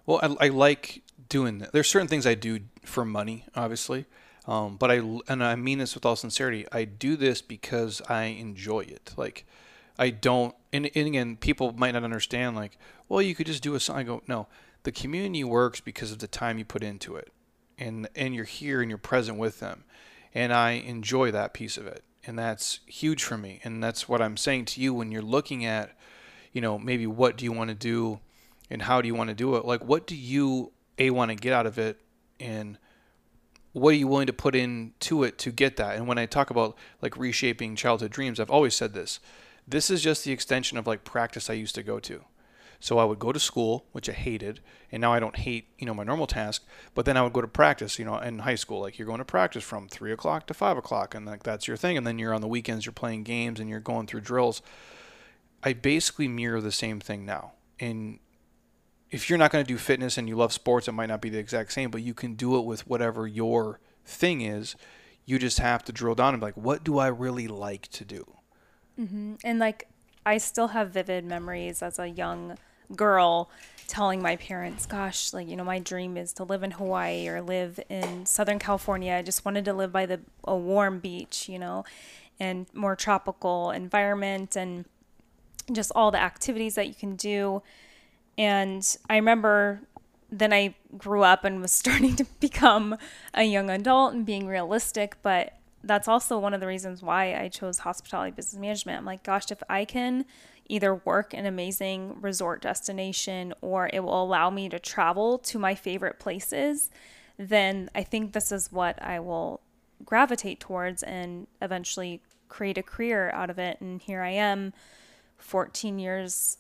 well, 0.05 0.21
I, 0.23 0.47
I 0.47 0.49
like 0.49 1.01
doing 1.31 1.57
that. 1.61 1.73
There's 1.73 1.89
certain 1.89 2.09
things 2.09 2.27
I 2.27 2.35
do 2.35 2.61
for 2.85 3.07
money, 3.07 3.47
obviously, 3.55 4.05
um, 4.49 4.77
but 4.79 4.91
I 4.91 4.97
and 5.29 5.45
I 5.45 5.55
mean 5.57 5.79
this 5.79 5.95
with 5.95 6.07
all 6.07 6.17
sincerity. 6.17 6.67
I 6.73 6.85
do 6.87 7.17
this 7.17 7.43
because 7.43 8.01
I 8.09 8.25
enjoy 8.25 8.81
it. 8.81 9.13
Like, 9.17 9.47
I 9.99 10.09
don't. 10.09 10.55
And, 10.73 10.91
and 10.95 11.07
again, 11.07 11.37
people 11.37 11.73
might 11.73 11.93
not 11.93 12.03
understand. 12.03 12.57
Like, 12.57 12.79
well, 13.11 13.21
you 13.21 13.35
could 13.35 13.47
just 13.47 13.63
do 13.63 13.75
a 13.75 13.81
song. 13.81 13.97
I 13.97 14.03
go, 14.05 14.23
no. 14.27 14.49
The 14.85 14.93
community 14.93 15.45
works 15.45 15.81
because 15.81 16.13
of 16.13 16.21
the 16.21 16.27
time 16.27 16.57
you 16.57 16.65
put 16.65 16.83
into 16.83 17.15
it, 17.17 17.31
and 17.77 18.09
and 18.17 18.35
you're 18.35 18.45
here 18.45 18.81
and 18.81 18.89
you're 18.89 18.97
present 18.97 19.37
with 19.37 19.61
them, 19.61 19.85
and 20.33 20.51
I 20.51 20.71
enjoy 20.71 21.31
that 21.33 21.53
piece 21.53 21.77
of 21.77 21.87
it, 21.87 22.03
and 22.25 22.39
that's 22.39 22.81
huge 22.87 23.23
for 23.23 23.37
me. 23.37 23.61
And 23.65 23.83
that's 23.83 24.09
what 24.09 24.23
I'm 24.23 24.39
saying 24.39 24.65
to 24.67 24.81
you 24.81 24.95
when 24.95 25.13
you're 25.13 25.21
looking 25.21 25.67
at, 25.67 25.91
you 26.53 26.63
know, 26.63 26.79
maybe 26.79 27.07
what 27.07 27.37
do 27.37 27.45
you 27.45 27.53
want 27.53 27.69
to 27.69 27.75
do, 27.75 28.21
and 28.71 28.81
how 28.81 29.03
do 29.03 29.09
you 29.09 29.15
want 29.15 29.29
to 29.29 29.35
do 29.35 29.57
it? 29.57 29.67
Like, 29.67 29.85
what 29.85 30.07
do 30.07 30.17
you 30.17 30.73
a 30.99 31.11
want 31.11 31.33
to 31.33 31.35
get 31.35 31.53
out 31.53 31.67
of 31.67 31.77
it, 31.77 32.01
and 32.41 32.79
what 33.79 33.95
are 33.95 33.99
you 33.99 34.09
willing 34.09 34.27
to 34.27 34.33
put 34.33 34.55
into 34.55 35.23
it 35.25 35.39
to 35.39 35.51
get 35.51 35.77
that? 35.77 35.97
And 35.97 36.07
when 36.07 36.19
I 36.19 36.27
talk 36.27 36.51
about 36.51 36.77
like 37.03 37.17
reshaping 37.17 37.77
childhood 37.77 38.11
dreams, 38.11 38.41
I've 38.41 38.51
always 38.51 38.75
said 38.75 38.95
this. 38.95 39.21
This 39.67 39.91
is 39.91 40.03
just 40.03 40.25
the 40.25 40.33
extension 40.33 40.79
of 40.79 40.87
like 40.87 41.05
practice 41.05 41.51
I 41.51 41.55
used 41.55 41.75
to 41.75 41.83
go 41.83 42.01
to. 42.01 42.25
So 42.81 42.99
I 42.99 43.05
would 43.05 43.19
go 43.19 43.33
to 43.33 43.41
school, 43.41 43.87
which 43.91 44.09
I 44.09 44.13
hated, 44.13 44.61
and 44.93 45.01
now 45.01 45.13
I 45.13 45.19
don't 45.19 45.37
hate, 45.37 45.67
you 45.79 45.87
know, 45.87 45.95
my 45.95 46.05
normal 46.05 46.29
task. 46.29 46.65
But 46.95 47.07
then 47.07 47.17
I 47.17 47.23
would 47.23 47.33
go 47.33 47.41
to 47.41 47.49
practice, 47.49 47.99
you 47.99 48.05
know, 48.05 48.19
in 48.19 48.41
high 48.41 48.55
school. 48.55 48.81
Like 48.81 48.99
you're 48.99 49.07
going 49.07 49.19
to 49.19 49.25
practice 49.25 49.65
from 49.65 49.89
three 49.89 50.13
o'clock 50.13 50.47
to 50.47 50.55
five 50.55 50.77
o'clock, 50.77 51.15
and 51.15 51.27
like 51.27 51.43
that's 51.43 51.67
your 51.67 51.77
thing. 51.77 51.97
And 51.97 52.07
then 52.07 52.19
you're 52.19 52.35
on 52.35 52.41
the 52.41 52.49
weekends, 52.49 52.87
you're 52.87 52.93
playing 52.93 53.25
games, 53.25 53.59
and 53.59 53.69
you're 53.69 53.81
going 53.81 54.07
through 54.07 54.21
drills. 54.21 54.63
I 55.63 55.73
basically 55.73 56.29
mirror 56.29 56.61
the 56.61 56.71
same 56.71 57.01
thing 57.01 57.27
now. 57.27 57.53
And 57.81 58.21
if 59.11 59.29
you're 59.29 59.39
not 59.39 59.51
going 59.51 59.65
to 59.65 59.69
do 59.69 59.79
fitness 59.79 60.19
and 60.19 60.29
you 60.29 60.37
love 60.37 60.53
sports, 60.53 60.89
it 60.89 60.93
might 60.93 61.07
not 61.07 61.21
be 61.21 61.31
the 61.31 61.39
exact 61.39 61.73
same, 61.73 61.91
but 61.91 62.03
you 62.03 62.15
can 62.15 62.35
do 62.35 62.57
it 62.59 62.65
with 62.65 62.87
whatever 62.87 63.27
your 63.27 63.81
thing 64.05 64.41
is. 64.41 64.77
You 65.25 65.39
just 65.39 65.59
have 65.59 65.85
to 65.85 65.93
drill 65.93 66.15
down 66.15 66.35
and 66.35 66.41
be 66.41 66.47
like, 66.47 66.57
what 66.57 66.85
do 66.85 66.99
I 66.99 67.09
really 67.09 67.49
like 67.49 67.89
to 67.89 68.05
do? 68.05 68.25
Mm-hmm. 68.99 69.35
And 69.45 69.59
like, 69.59 69.89
I 70.27 70.39
still 70.39 70.69
have 70.69 70.91
vivid 70.91 71.25
memories 71.25 71.83
as 71.83 71.99
a 71.99 72.09
young 72.09 72.59
girl 72.95 73.51
telling 73.87 74.21
my 74.21 74.37
parents, 74.37 74.85
gosh, 74.85 75.33
like, 75.33 75.49
you 75.49 75.57
know, 75.57 75.65
my 75.65 75.79
dream 75.79 76.17
is 76.17 76.33
to 76.35 76.45
live 76.45 76.63
in 76.63 76.73
Hawaii 76.73 77.29
or 77.29 77.41
live 77.41 77.81
in 77.89 78.27
Southern 78.27 78.59
California. 78.59 79.15
I 79.15 79.23
just 79.23 79.45
wanted 79.45 79.65
to 79.65 79.73
live 79.73 79.93
by 79.93 80.05
the 80.05 80.21
a 80.45 80.57
warm 80.57 80.99
beach, 80.99 81.49
you 81.49 81.59
know, 81.59 81.85
and 82.39 82.67
more 82.75 82.95
tropical 82.95 83.71
environment 83.71 84.57
and 84.57 84.85
just 85.73 85.93
all 85.95 86.11
the 86.11 86.21
activities 86.21 86.75
that 86.75 86.89
you 86.89 86.95
can 86.95 87.17
do. 87.17 87.63
And 88.39 88.97
I 89.11 89.17
remember 89.17 89.83
then 90.31 90.53
I 90.53 90.75
grew 90.97 91.23
up 91.23 91.45
and 91.45 91.61
was 91.61 91.73
starting 91.73 92.17
to 92.17 92.25
become 92.41 92.97
a 93.35 93.43
young 93.45 93.69
adult 93.69 94.15
and 94.15 94.25
being 94.25 94.47
realistic, 94.47 95.17
but 95.23 95.55
that's 95.85 96.09
also 96.09 96.39
one 96.39 96.55
of 96.55 96.61
the 96.61 96.67
reasons 96.67 97.03
why 97.03 97.35
I 97.35 97.49
chose 97.49 97.79
hospitality 97.79 98.33
business 98.33 98.61
management. 98.61 98.99
I'm 98.99 99.05
like, 99.05 99.23
gosh, 99.23 99.51
if 99.51 99.63
I 99.69 99.85
can 99.85 100.25
either 100.69 100.95
work 100.95 101.33
an 101.33 101.47
amazing 101.47 102.21
resort 102.21 102.61
destination 102.61 103.55
or 103.63 103.89
it 103.93 104.01
will 104.01 104.23
allow 104.23 104.51
me 104.51 104.69
to 104.69 104.79
travel 104.79 105.39
to 105.39 105.59
my 105.59 105.75
favorite 105.75 106.19
places, 106.19 106.91
then 107.39 107.89
I 107.95 108.03
think 108.03 108.33
this 108.33 108.53
is 108.53 108.71
what 108.71 109.01
I 109.03 109.21
will 109.21 109.61
gravitate 110.05 110.61
towards 110.61 111.03
and 111.03 111.47
eventually 111.63 112.21
create 112.49 112.77
a 112.77 112.83
career 112.83 113.31
out 113.31 113.51
of 113.51 113.59
it. 113.59 113.81
And 113.81 114.03
here 114.03 114.21
I 114.21 114.31
am, 114.31 114.73
14 115.39 115.99
years 115.99 116.59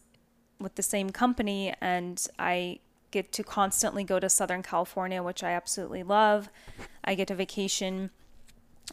with 0.61 0.75
the 0.75 0.83
same 0.83 1.11
company, 1.11 1.75
and 1.81 2.27
I 2.39 2.81
get 3.11 3.33
to 3.33 3.43
constantly 3.43 4.05
go 4.05 4.21
to 4.21 4.29
Southern 4.29 4.63
California, 4.63 5.23
which 5.23 5.43
I 5.43 5.53
absolutely 5.53 6.03
love. 6.03 6.51
I 7.05 7.15
get 7.15 7.29
to 7.29 7.35
vacation 7.35 8.11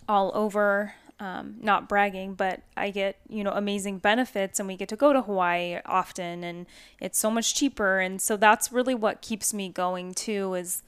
all 0.07 0.31
over 0.33 0.95
um, 1.19 1.55
not 1.61 1.87
bragging, 1.87 2.33
but 2.33 2.61
I 2.75 2.89
get, 2.89 3.17
you 3.29 3.43
know, 3.43 3.51
amazing 3.51 3.99
benefits 3.99 4.59
and 4.59 4.67
we 4.67 4.75
get 4.75 4.89
to 4.89 4.95
go 4.95 5.13
to 5.13 5.21
Hawaii 5.21 5.79
often 5.85 6.43
and 6.43 6.65
it's 6.99 7.17
so 7.17 7.31
much 7.31 7.55
cheaper. 7.55 7.99
And 7.99 8.21
so 8.21 8.35
that's 8.35 8.71
really 8.71 8.95
what 8.95 9.21
keeps 9.21 9.53
me 9.53 9.69
going 9.69 10.13
too 10.13 10.53
is, 10.55 10.83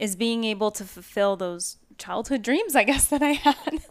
is 0.00 0.16
being 0.16 0.44
able 0.44 0.70
to 0.72 0.84
fulfill 0.84 1.36
those 1.36 1.76
childhood 1.96 2.42
dreams, 2.42 2.74
I 2.74 2.84
guess, 2.84 3.06
that 3.08 3.22
I 3.22 3.32
had 3.32 3.82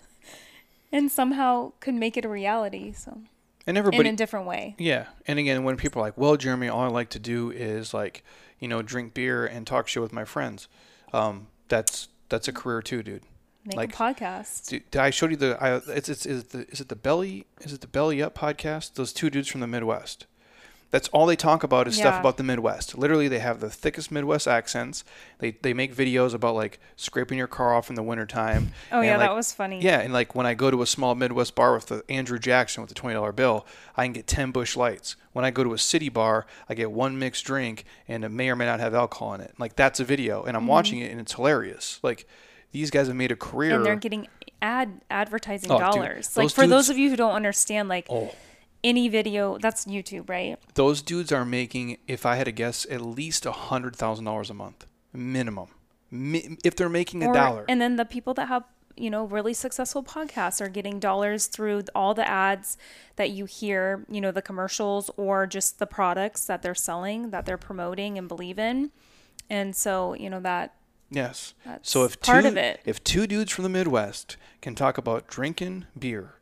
and 0.92 1.12
somehow 1.12 1.74
could 1.80 1.96
make 1.96 2.18
it 2.18 2.26
a 2.26 2.30
reality. 2.30 2.92
So, 2.92 3.22
and 3.68 3.78
everybody 3.78 4.07
in 4.07 4.15
a 4.15 4.18
different 4.18 4.47
way. 4.47 4.76
Yeah. 4.80 5.07
And 5.28 5.38
again, 5.38 5.63
when 5.63 5.78
people 5.78 6.01
are 6.01 6.05
like, 6.05 6.18
well, 6.18 6.38
Jeremy, 6.38 6.70
all 6.70 6.82
I 6.82 6.88
like 6.88 7.09
to 7.09 7.20
do 7.20 7.51
is 7.51 7.93
like, 7.93 8.24
you 8.59 8.68
know, 8.68 8.82
drink 8.82 9.13
beer 9.13 9.45
and 9.45 9.68
talk 9.68 9.88
shit 9.88 10.01
with 10.01 10.13
my 10.13 10.26
friends. 10.26 10.68
Um, 11.13 11.47
that's, 11.68 12.07
that's 12.30 12.47
a 12.47 12.53
career 12.53 12.82
too, 12.82 13.03
dude. 13.03 13.24
Make 13.65 13.76
like, 13.76 13.93
a 13.93 13.97
podcast. 13.97 14.70
Did, 14.70 14.95
I 14.95 15.09
showed 15.09 15.32
you 15.32 15.36
the? 15.36 15.61
I, 15.61 15.76
it's 15.93 16.07
it's 16.07 16.26
is 16.26 16.43
it 16.43 16.49
the 16.51 16.68
is 16.70 16.80
it 16.80 16.88
the 16.88 16.95
belly 16.95 17.45
is 17.59 17.74
it 17.74 17.82
the 17.82 17.88
belly 17.88 18.22
up 18.22 18.34
podcast? 18.34 18.93
Those 18.93 19.11
two 19.11 19.30
dudes 19.30 19.49
from 19.49 19.59
the 19.59 19.68
Midwest. 19.68 20.26
That's 20.90 21.10
all 21.10 21.26
they 21.26 21.36
talk 21.36 21.64
about 21.64 21.88
is 21.88 21.98
yeah. 21.98 22.04
stuff 22.04 22.20
about 22.22 22.38
the 22.38 22.44
Midwest. 22.44 22.98
Literally, 22.98 23.28
they 23.28 23.40
have 23.40 23.60
the 23.60 23.70
thickest 23.70 24.10
Midwest 24.10 24.48
accents. 24.48 25.04
They 25.40 25.52
they 25.52 25.74
make 25.74 25.94
videos 25.94 26.34
about 26.34 26.56
like 26.56 26.80
scraping 26.96 27.38
your 27.38 27.48
car 27.48 27.74
off 27.76 27.90
in 27.90 27.96
the 27.96 28.04
wintertime. 28.04 28.72
Oh 28.90 29.02
yeah, 29.02 29.18
like, 29.18 29.28
that 29.28 29.36
was 29.36 29.52
funny. 29.52 29.82
Yeah, 29.82 30.00
and 30.00 30.14
like 30.14 30.34
when 30.34 30.46
I 30.46 30.54
go 30.54 30.72
to 30.72 30.82
a 30.82 30.86
small 30.86 31.14
Midwest 31.14 31.56
bar 31.56 31.74
with 31.74 31.88
the 31.88 32.04
Andrew 32.10 32.40
Jackson 32.40 32.82
with 32.82 32.90
the 32.90 32.96
twenty 32.96 33.16
dollar 33.16 33.34
bill, 33.34 33.66
I 33.98 34.06
can 34.06 34.14
get 34.14 34.28
ten 34.28 34.52
Busch 34.52 34.78
Lights. 34.78 35.18
When 35.34 35.44
I 35.44 35.52
go 35.52 35.64
to 35.64 35.74
a 35.74 35.78
city 35.78 36.10
bar, 36.10 36.46
I 36.70 36.74
get 36.74 36.92
one 36.92 37.20
mixed 37.20 37.44
drink 37.44 37.84
and 38.08 38.24
it 38.24 38.30
may 38.30 38.50
or 38.50 38.56
may 38.56 38.66
not 38.66 38.80
have 38.80 38.96
alcohol 38.96 39.34
in 39.34 39.42
it. 39.42 39.54
Like 39.58 39.76
that's 39.76 40.00
a 40.00 40.06
video, 40.06 40.44
and 40.44 40.56
I'm 40.56 40.62
mm-hmm. 40.62 40.70
watching 40.70 41.00
it 41.00 41.12
and 41.12 41.20
it's 41.20 41.34
hilarious. 41.34 42.00
Like 42.02 42.28
these 42.72 42.92
guys 42.92 43.08
have 43.08 43.16
made 43.16 43.32
a 43.32 43.36
career 43.36 43.76
and 43.76 43.86
they're 43.86 43.96
getting 43.98 44.28
ad 44.62 45.02
advertising 45.10 45.72
oh, 45.72 45.80
dollars. 45.80 46.30
Dude, 46.30 46.38
like 46.38 46.52
for 46.52 46.62
dudes, 46.62 46.72
those 46.72 46.90
of 46.90 46.98
you 46.98 47.10
who 47.10 47.16
don't 47.16 47.34
understand, 47.34 47.90
like 47.90 48.08
oh. 48.10 48.34
Any 48.84 49.10
video 49.10 49.58
that's 49.58 49.86
YouTube, 49.86 50.30
right? 50.30 50.58
Those 50.76 51.02
dudes 51.02 51.32
are 51.32 51.46
making, 51.46 51.98
if 52.08 52.26
I 52.26 52.36
had 52.36 52.46
to 52.46 52.52
guess, 52.52 52.86
at 52.90 53.02
least 53.02 53.46
a 53.46 53.52
hundred 53.52 53.96
thousand 53.96 54.26
dollars 54.26 54.50
a 54.50 54.54
month 54.54 54.86
minimum. 55.14 55.68
Mi- 56.10 56.58
if 56.64 56.76
they're 56.76 56.90
making 56.90 57.24
a 57.24 57.30
or, 57.30 57.34
dollar, 57.34 57.66
and 57.68 57.82
then 57.82 57.98
the 57.98 58.06
people 58.06 58.34
that 58.36 58.48
have 58.48 58.64
you 58.96 59.10
know 59.10 59.26
really 59.26 59.54
successful 59.54 60.04
podcasts 60.04 60.62
are 60.62 60.70
getting 60.70 61.00
dollars 61.00 61.48
through 61.48 61.84
all 61.94 62.14
the 62.14 62.28
ads 62.28 62.78
that 63.18 63.32
you 63.32 63.46
hear, 63.46 64.06
you 64.10 64.22
know, 64.22 64.32
the 64.32 64.42
commercials 64.42 65.10
or 65.18 65.46
just 65.46 65.80
the 65.80 65.88
products 65.88 66.46
that 66.46 66.62
they're 66.62 66.76
selling 66.76 67.32
that 67.32 67.46
they're 67.46 67.58
promoting 67.58 68.18
and 68.18 68.28
believe 68.28 68.58
in. 68.58 68.92
And 69.50 69.76
so, 69.76 70.14
you 70.14 70.30
know, 70.30 70.40
that 70.42 70.74
Yes. 71.10 71.54
That's 71.66 71.90
so 71.90 72.04
if 72.04 72.20
part 72.20 72.44
two 72.44 72.50
of 72.50 72.58
it 72.58 72.82
if 72.86 73.04
two 73.04 73.28
dudes 73.28 73.52
from 73.52 73.64
the 73.64 73.70
Midwest 73.70 74.36
can 74.62 74.76
talk 74.76 74.98
about 74.98 75.28
drinking 75.28 75.86
beer 75.98 76.36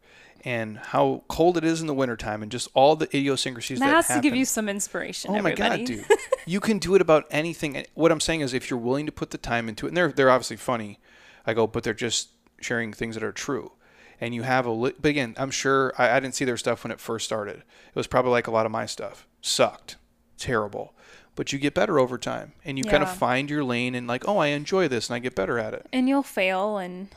and 0.46 0.78
how 0.78 1.24
cold 1.28 1.58
it 1.58 1.64
is 1.64 1.82
in 1.82 1.88
the 1.88 1.93
wintertime 1.93 2.43
and 2.43 2.52
just 2.52 2.70
all 2.76 2.96
the 2.96 3.08
idiosyncrasies 3.08 3.80
that, 3.80 3.88
that 3.88 3.96
has 3.96 4.08
happen. 4.08 4.22
to 4.22 4.30
give 4.30 4.38
you 4.38 4.46
some 4.46 4.70
inspiration. 4.70 5.32
Oh 5.32 5.36
everybody. 5.36 5.70
my 5.70 5.78
god, 5.78 5.86
dude! 5.86 6.06
you 6.46 6.60
can 6.60 6.78
do 6.78 6.93
it 6.93 7.02
about 7.02 7.26
anything. 7.32 7.84
What 7.96 8.12
I'm 8.12 8.20
saying 8.20 8.41
is, 8.41 8.54
if 8.54 8.70
you're 8.70 8.80
willing 8.80 9.08
to 9.08 9.12
put 9.12 9.32
the 9.32 9.39
time 9.39 9.68
into 9.68 9.88
it, 9.88 9.89
and 9.89 9.98
they're 9.98 10.12
they're 10.12 10.30
obviously 10.30 10.58
funny, 10.58 11.00
I 11.46 11.54
go, 11.56 11.66
but 11.66 11.84
they're 11.84 11.93
just 11.93 12.30
sharing 12.62 12.93
things 12.93 13.16
that 13.16 13.24
are 13.24 13.34
true. 13.34 13.74
And 14.22 14.34
you 14.34 14.43
have 14.43 14.66
a, 14.66 14.72
li- 14.72 14.93
but 15.02 15.10
again, 15.10 15.36
I'm 15.38 15.52
sure 15.52 15.93
I, 15.98 16.12
I 16.12 16.20
didn't 16.22 16.36
see 16.36 16.46
their 16.46 16.56
stuff 16.56 16.86
when 16.86 16.91
it 16.91 17.02
first 17.02 17.26
started. 17.26 17.58
It 17.58 17.96
was 17.96 18.08
probably 18.08 18.32
like 18.32 18.48
a 18.48 18.52
lot 18.52 18.66
of 18.66 18.72
my 18.72 18.86
stuff, 18.86 19.28
sucked, 19.41 19.98
terrible 20.38 20.93
but 21.36 21.52
you 21.52 21.60
get 21.60 21.74
better 21.74 22.00
over 22.00 22.18
time 22.18 22.54
and 22.64 22.78
you 22.78 22.84
yeah. 22.86 22.91
kind 22.91 23.04
of 23.04 23.14
find 23.14 23.50
your 23.50 23.62
lane 23.62 23.93
and 23.93 24.08
like 24.08 24.26
oh 24.26 24.38
i 24.38 24.48
enjoy 24.48 24.88
this 24.88 25.10
and 25.10 25.16
i 25.16 25.20
get 25.20 25.36
better 25.36 25.60
at 25.60 25.74
it 25.74 25.86
and 25.91 26.08
you'll 26.08 26.24
fail 26.24 26.78
and 26.78 27.10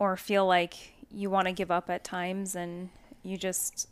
or 0.00 0.16
feel 0.16 0.44
like 0.44 0.95
you 1.10 1.30
want 1.30 1.46
to 1.46 1.52
give 1.52 1.70
up 1.70 1.88
at 1.90 2.04
times 2.04 2.54
and 2.54 2.90
you 3.22 3.36
just 3.36 3.88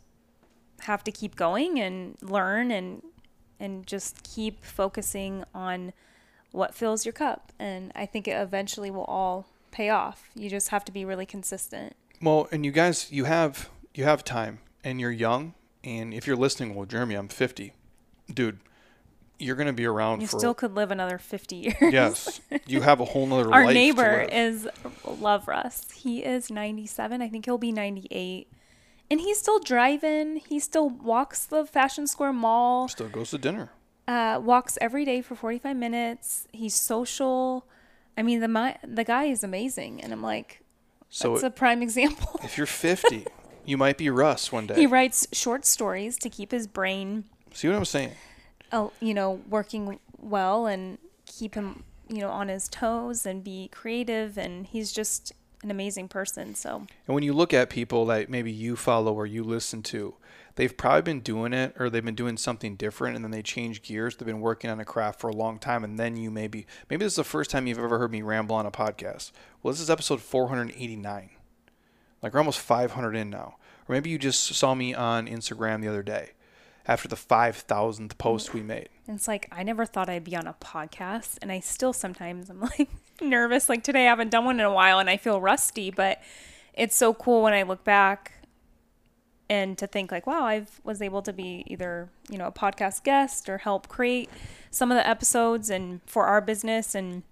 have 0.81 1.03
to 1.03 1.11
keep 1.11 1.35
going 1.35 1.79
and 1.79 2.17
learn 2.21 2.71
and 2.71 3.01
and 3.59 3.87
just 3.87 4.21
keep 4.23 4.65
focusing 4.65 5.45
on 5.53 5.93
what 6.51 6.75
fills 6.75 7.05
your 7.05 7.13
cup. 7.13 7.51
And 7.59 7.91
i 7.95 8.05
think 8.05 8.27
it 8.27 8.31
eventually 8.39 8.91
will 8.91 9.05
all 9.05 9.47
pay 9.71 9.89
off. 9.89 10.29
You 10.35 10.49
just 10.49 10.69
have 10.69 10.85
to 10.85 10.91
be 10.91 11.05
really 11.05 11.25
consistent. 11.25 11.95
Well 12.21 12.47
and 12.51 12.65
you 12.65 12.71
guys 12.71 13.11
you 13.11 13.25
have 13.25 13.69
you 13.93 14.03
have 14.03 14.23
time 14.23 14.59
and 14.83 14.99
you're 14.99 15.11
young. 15.11 15.53
And 15.83 16.13
if 16.13 16.25
you're 16.27 16.35
listening 16.35 16.75
well 16.75 16.85
jeremy 16.85 17.15
i'm 17.15 17.27
50 17.27 17.73
dude 18.33 18.59
you're 19.39 19.55
going 19.55 19.67
to 19.67 19.73
be 19.73 19.85
around 19.85 20.21
you 20.21 20.27
for 20.27 20.39
still 20.39 20.53
could 20.53 20.75
live 20.75 20.91
another 20.91 21.17
50 21.17 21.55
years. 21.55 21.75
Yes. 21.81 22.41
You 22.67 22.81
have 22.81 22.99
a 22.99 23.05
whole 23.05 23.27
nother 23.27 23.53
our 23.53 23.71
neighbor 23.71 24.21
is 24.21 24.67
love 25.05 25.47
russ 25.47 25.85
he 25.91 26.23
is 26.23 26.49
97 26.49 27.21
i 27.21 27.29
think 27.29 27.45
he'll 27.45 27.59
be 27.59 27.71
98 27.71 28.47
and 29.09 29.21
he's 29.21 29.37
still 29.37 29.59
driving. 29.59 30.37
He 30.37 30.59
still 30.59 30.89
walks 30.89 31.45
the 31.45 31.65
fashion 31.65 32.07
square 32.07 32.33
mall. 32.33 32.87
Still 32.87 33.09
goes 33.09 33.31
to 33.31 33.37
dinner. 33.37 33.69
Uh, 34.07 34.39
walks 34.41 34.77
every 34.81 35.05
day 35.05 35.21
for 35.21 35.35
45 35.35 35.75
minutes. 35.75 36.47
He's 36.51 36.73
social. 36.73 37.67
I 38.17 38.23
mean 38.23 38.39
the 38.39 38.47
my, 38.47 38.77
the 38.83 39.03
guy 39.03 39.25
is 39.25 39.43
amazing. 39.43 40.01
And 40.01 40.13
i'm 40.13 40.21
like 40.21 40.61
so 41.09 41.33
that's 41.33 41.43
it, 41.43 41.47
a 41.47 41.51
prime 41.51 41.81
example. 41.81 42.39
if 42.43 42.57
you're 42.57 42.65
50 42.67 43.25
you 43.65 43.77
might 43.77 43.97
be 43.97 44.09
russ 44.09 44.51
one 44.51 44.67
day. 44.67 44.75
he 44.75 44.87
writes 44.87 45.27
short 45.31 45.65
stories 45.65 46.17
to 46.17 46.29
keep 46.29 46.51
his 46.51 46.67
brain 46.67 47.25
see 47.53 47.67
what 47.67 47.77
i'm 47.77 47.85
saying 47.85 48.11
you 48.99 49.13
know, 49.13 49.41
working 49.49 49.99
well 50.19 50.67
and 50.67 50.97
keep 51.25 51.55
him, 51.55 51.83
you 52.07 52.19
know, 52.19 52.29
on 52.29 52.47
his 52.47 52.67
toes 52.67 53.25
and 53.25 53.43
be 53.43 53.69
creative. 53.69 54.37
And 54.37 54.65
he's 54.65 54.91
just 54.91 55.33
an 55.63 55.71
amazing 55.71 56.07
person. 56.07 56.55
So. 56.55 56.85
And 57.07 57.15
when 57.15 57.23
you 57.23 57.33
look 57.33 57.53
at 57.53 57.69
people 57.69 58.05
that 58.07 58.29
maybe 58.29 58.51
you 58.51 58.75
follow 58.75 59.13
or 59.13 59.25
you 59.25 59.43
listen 59.43 59.81
to, 59.83 60.15
they've 60.55 60.75
probably 60.75 61.01
been 61.01 61.21
doing 61.21 61.53
it 61.53 61.75
or 61.79 61.89
they've 61.89 62.05
been 62.05 62.15
doing 62.15 62.37
something 62.37 62.75
different 62.75 63.15
and 63.15 63.23
then 63.23 63.31
they 63.31 63.41
change 63.41 63.81
gears. 63.81 64.15
They've 64.15 64.25
been 64.25 64.41
working 64.41 64.69
on 64.69 64.79
a 64.79 64.85
craft 64.85 65.19
for 65.19 65.29
a 65.29 65.35
long 65.35 65.59
time 65.59 65.83
and 65.83 65.99
then 65.99 66.17
you 66.17 66.31
maybe 66.31 66.65
maybe 66.89 67.03
this 67.05 67.13
is 67.13 67.17
the 67.17 67.23
first 67.23 67.49
time 67.49 67.67
you've 67.67 67.79
ever 67.79 67.97
heard 67.97 68.11
me 68.11 68.21
ramble 68.21 68.55
on 68.55 68.65
a 68.65 68.71
podcast. 68.71 69.31
Well, 69.61 69.73
this 69.73 69.81
is 69.81 69.89
episode 69.89 70.21
489. 70.21 71.29
Like 72.21 72.33
we're 72.33 72.39
almost 72.39 72.59
500 72.59 73.15
in 73.15 73.29
now. 73.29 73.57
Or 73.87 73.93
maybe 73.93 74.09
you 74.09 74.17
just 74.17 74.43
saw 74.43 74.73
me 74.73 74.93
on 74.93 75.27
Instagram 75.27 75.81
the 75.81 75.87
other 75.87 76.03
day 76.03 76.31
after 76.87 77.07
the 77.07 77.15
5,000th 77.15 78.17
post 78.17 78.53
we 78.53 78.61
made. 78.61 78.89
It's 79.07 79.27
like 79.27 79.47
I 79.51 79.63
never 79.63 79.85
thought 79.85 80.09
I'd 80.09 80.23
be 80.23 80.35
on 80.35 80.47
a 80.47 80.53
podcast, 80.53 81.37
and 81.41 81.51
I 81.51 81.59
still 81.59 81.93
sometimes 81.93 82.49
I'm 82.49 82.61
like 82.61 82.89
nervous. 83.21 83.69
Like 83.69 83.83
today, 83.83 84.07
I 84.07 84.09
haven't 84.09 84.31
done 84.31 84.45
one 84.45 84.59
in 84.59 84.65
a 84.65 84.73
while, 84.73 84.99
and 84.99 85.09
I 85.09 85.17
feel 85.17 85.39
rusty. 85.39 85.91
But 85.91 86.21
it's 86.73 86.95
so 86.95 87.13
cool 87.13 87.43
when 87.43 87.53
I 87.53 87.63
look 87.63 87.83
back 87.83 88.33
and 89.47 89.77
to 89.77 89.85
think 89.85 90.11
like, 90.11 90.25
wow, 90.25 90.43
I 90.43 90.65
was 90.83 91.01
able 91.01 91.21
to 91.21 91.33
be 91.33 91.63
either 91.67 92.09
you 92.29 92.37
know 92.37 92.47
a 92.47 92.51
podcast 92.51 93.03
guest 93.03 93.47
or 93.47 93.59
help 93.59 93.87
create 93.87 94.29
some 94.71 94.91
of 94.91 94.97
the 94.97 95.07
episodes 95.07 95.69
and 95.69 96.01
for 96.05 96.25
our 96.25 96.41
business, 96.41 96.95
and 96.95 97.23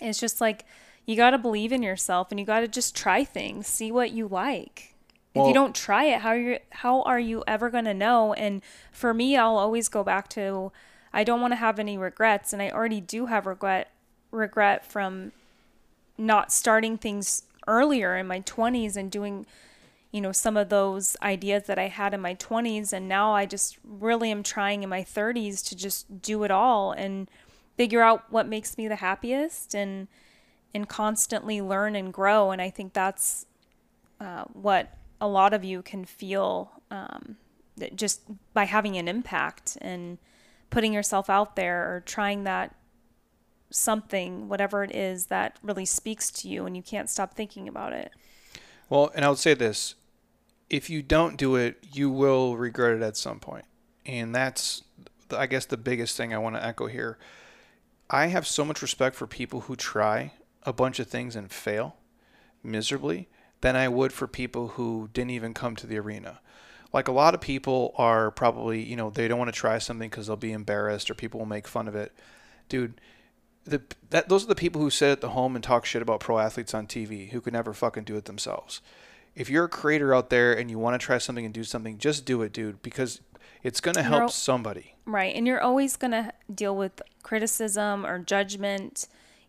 it's 0.00 0.20
just 0.20 0.40
like 0.40 0.64
you 1.06 1.16
got 1.16 1.30
to 1.30 1.38
believe 1.38 1.72
in 1.72 1.82
yourself 1.82 2.30
and 2.30 2.38
you 2.38 2.46
got 2.46 2.60
to 2.60 2.68
just 2.68 2.94
try 2.94 3.24
things, 3.24 3.66
see 3.66 3.90
what 3.90 4.12
you 4.12 4.28
like. 4.28 4.89
Well, 5.34 5.44
if 5.44 5.48
you 5.48 5.54
don't 5.54 5.74
try 5.74 6.04
it, 6.04 6.20
how 6.20 6.30
are 6.30 6.38
you 6.38 6.58
how 6.70 7.02
are 7.02 7.20
you 7.20 7.44
ever 7.46 7.70
going 7.70 7.84
to 7.84 7.94
know? 7.94 8.32
And 8.34 8.62
for 8.90 9.14
me, 9.14 9.36
I'll 9.36 9.56
always 9.56 9.88
go 9.88 10.02
back 10.02 10.28
to 10.30 10.72
I 11.12 11.24
don't 11.24 11.40
want 11.40 11.52
to 11.52 11.56
have 11.56 11.78
any 11.78 11.98
regrets 11.98 12.52
and 12.52 12.62
I 12.62 12.70
already 12.70 13.00
do 13.00 13.26
have 13.26 13.46
regret 13.46 13.90
regret 14.30 14.84
from 14.84 15.32
not 16.16 16.52
starting 16.52 16.98
things 16.98 17.44
earlier 17.66 18.16
in 18.16 18.26
my 18.26 18.40
20s 18.40 18.96
and 18.96 19.10
doing 19.10 19.46
you 20.12 20.20
know 20.20 20.32
some 20.32 20.56
of 20.56 20.68
those 20.68 21.16
ideas 21.22 21.64
that 21.64 21.78
I 21.78 21.88
had 21.88 22.14
in 22.14 22.20
my 22.20 22.34
20s 22.34 22.92
and 22.92 23.08
now 23.08 23.34
I 23.34 23.46
just 23.46 23.78
really 23.84 24.30
am 24.30 24.42
trying 24.42 24.82
in 24.82 24.88
my 24.88 25.02
30s 25.02 25.66
to 25.68 25.76
just 25.76 26.22
do 26.22 26.42
it 26.44 26.50
all 26.50 26.92
and 26.92 27.28
figure 27.76 28.02
out 28.02 28.24
what 28.30 28.48
makes 28.48 28.76
me 28.76 28.88
the 28.88 28.96
happiest 28.96 29.74
and 29.74 30.08
and 30.74 30.88
constantly 30.88 31.60
learn 31.60 31.96
and 31.96 32.12
grow 32.12 32.50
and 32.50 32.60
I 32.60 32.70
think 32.70 32.92
that's 32.92 33.46
uh, 34.20 34.44
what 34.52 34.96
a 35.20 35.28
lot 35.28 35.52
of 35.52 35.64
you 35.64 35.82
can 35.82 36.04
feel 36.04 36.72
um, 36.90 37.36
just 37.94 38.22
by 38.54 38.64
having 38.64 38.96
an 38.96 39.08
impact 39.08 39.76
and 39.80 40.18
putting 40.70 40.92
yourself 40.92 41.28
out 41.28 41.56
there 41.56 41.94
or 41.94 42.00
trying 42.00 42.44
that 42.44 42.74
something, 43.70 44.48
whatever 44.48 44.82
it 44.82 44.94
is 44.94 45.26
that 45.26 45.58
really 45.62 45.84
speaks 45.84 46.30
to 46.30 46.48
you 46.48 46.66
and 46.66 46.76
you 46.76 46.82
can't 46.82 47.08
stop 47.08 47.34
thinking 47.34 47.68
about 47.68 47.92
it. 47.92 48.12
Well, 48.88 49.12
and 49.14 49.24
I 49.24 49.28
would 49.28 49.38
say 49.38 49.54
this 49.54 49.94
if 50.68 50.88
you 50.88 51.02
don't 51.02 51.36
do 51.36 51.56
it, 51.56 51.84
you 51.92 52.10
will 52.10 52.56
regret 52.56 52.96
it 52.96 53.02
at 53.02 53.16
some 53.16 53.40
point. 53.40 53.64
And 54.06 54.34
that's, 54.34 54.82
I 55.30 55.46
guess, 55.46 55.66
the 55.66 55.76
biggest 55.76 56.16
thing 56.16 56.32
I 56.32 56.38
want 56.38 56.56
to 56.56 56.64
echo 56.64 56.86
here. 56.86 57.18
I 58.08 58.26
have 58.26 58.46
so 58.46 58.64
much 58.64 58.82
respect 58.82 59.16
for 59.16 59.26
people 59.26 59.62
who 59.62 59.76
try 59.76 60.32
a 60.64 60.72
bunch 60.72 60.98
of 60.98 61.08
things 61.08 61.36
and 61.36 61.50
fail 61.50 61.96
miserably 62.62 63.28
than 63.60 63.76
I 63.76 63.88
would 63.88 64.12
for 64.12 64.26
people 64.26 64.68
who 64.68 65.10
didn't 65.12 65.30
even 65.30 65.54
come 65.54 65.76
to 65.76 65.86
the 65.86 65.98
arena. 65.98 66.40
Like 66.92 67.08
a 67.08 67.12
lot 67.12 67.34
of 67.34 67.40
people 67.40 67.94
are 67.96 68.30
probably, 68.30 68.82
you 68.82 68.96
know, 68.96 69.10
they 69.10 69.28
don't 69.28 69.38
want 69.38 69.52
to 69.52 69.58
try 69.58 69.78
something 69.78 70.08
because 70.08 70.26
they'll 70.26 70.36
be 70.36 70.52
embarrassed 70.52 71.10
or 71.10 71.14
people 71.14 71.38
will 71.38 71.46
make 71.46 71.68
fun 71.68 71.86
of 71.86 71.94
it. 71.94 72.12
Dude, 72.68 73.00
the 73.64 73.82
that 74.10 74.28
those 74.28 74.44
are 74.44 74.48
the 74.48 74.54
people 74.54 74.80
who 74.80 74.90
sit 74.90 75.10
at 75.10 75.20
the 75.20 75.30
home 75.30 75.54
and 75.54 75.62
talk 75.62 75.84
shit 75.84 76.02
about 76.02 76.20
pro 76.20 76.38
athletes 76.38 76.74
on 76.74 76.86
TV 76.86 77.30
who 77.30 77.40
could 77.40 77.52
never 77.52 77.72
fucking 77.72 78.04
do 78.04 78.16
it 78.16 78.24
themselves. 78.24 78.80
If 79.36 79.48
you're 79.48 79.66
a 79.66 79.68
creator 79.68 80.14
out 80.14 80.30
there 80.30 80.52
and 80.52 80.70
you 80.70 80.78
want 80.78 81.00
to 81.00 81.04
try 81.04 81.18
something 81.18 81.44
and 81.44 81.54
do 81.54 81.62
something, 81.62 81.98
just 81.98 82.24
do 82.24 82.42
it, 82.42 82.52
dude, 82.52 82.82
because 82.82 83.20
it's 83.62 83.80
going 83.80 83.94
to 83.94 84.02
help 84.02 84.32
somebody. 84.32 84.96
Right. 85.04 85.34
And 85.34 85.46
you're 85.46 85.60
always 85.60 85.96
going 85.96 86.10
to 86.12 86.32
deal 86.52 86.74
with 86.74 87.00
criticism 87.22 88.04
or 88.04 88.18
judgment 88.18 89.06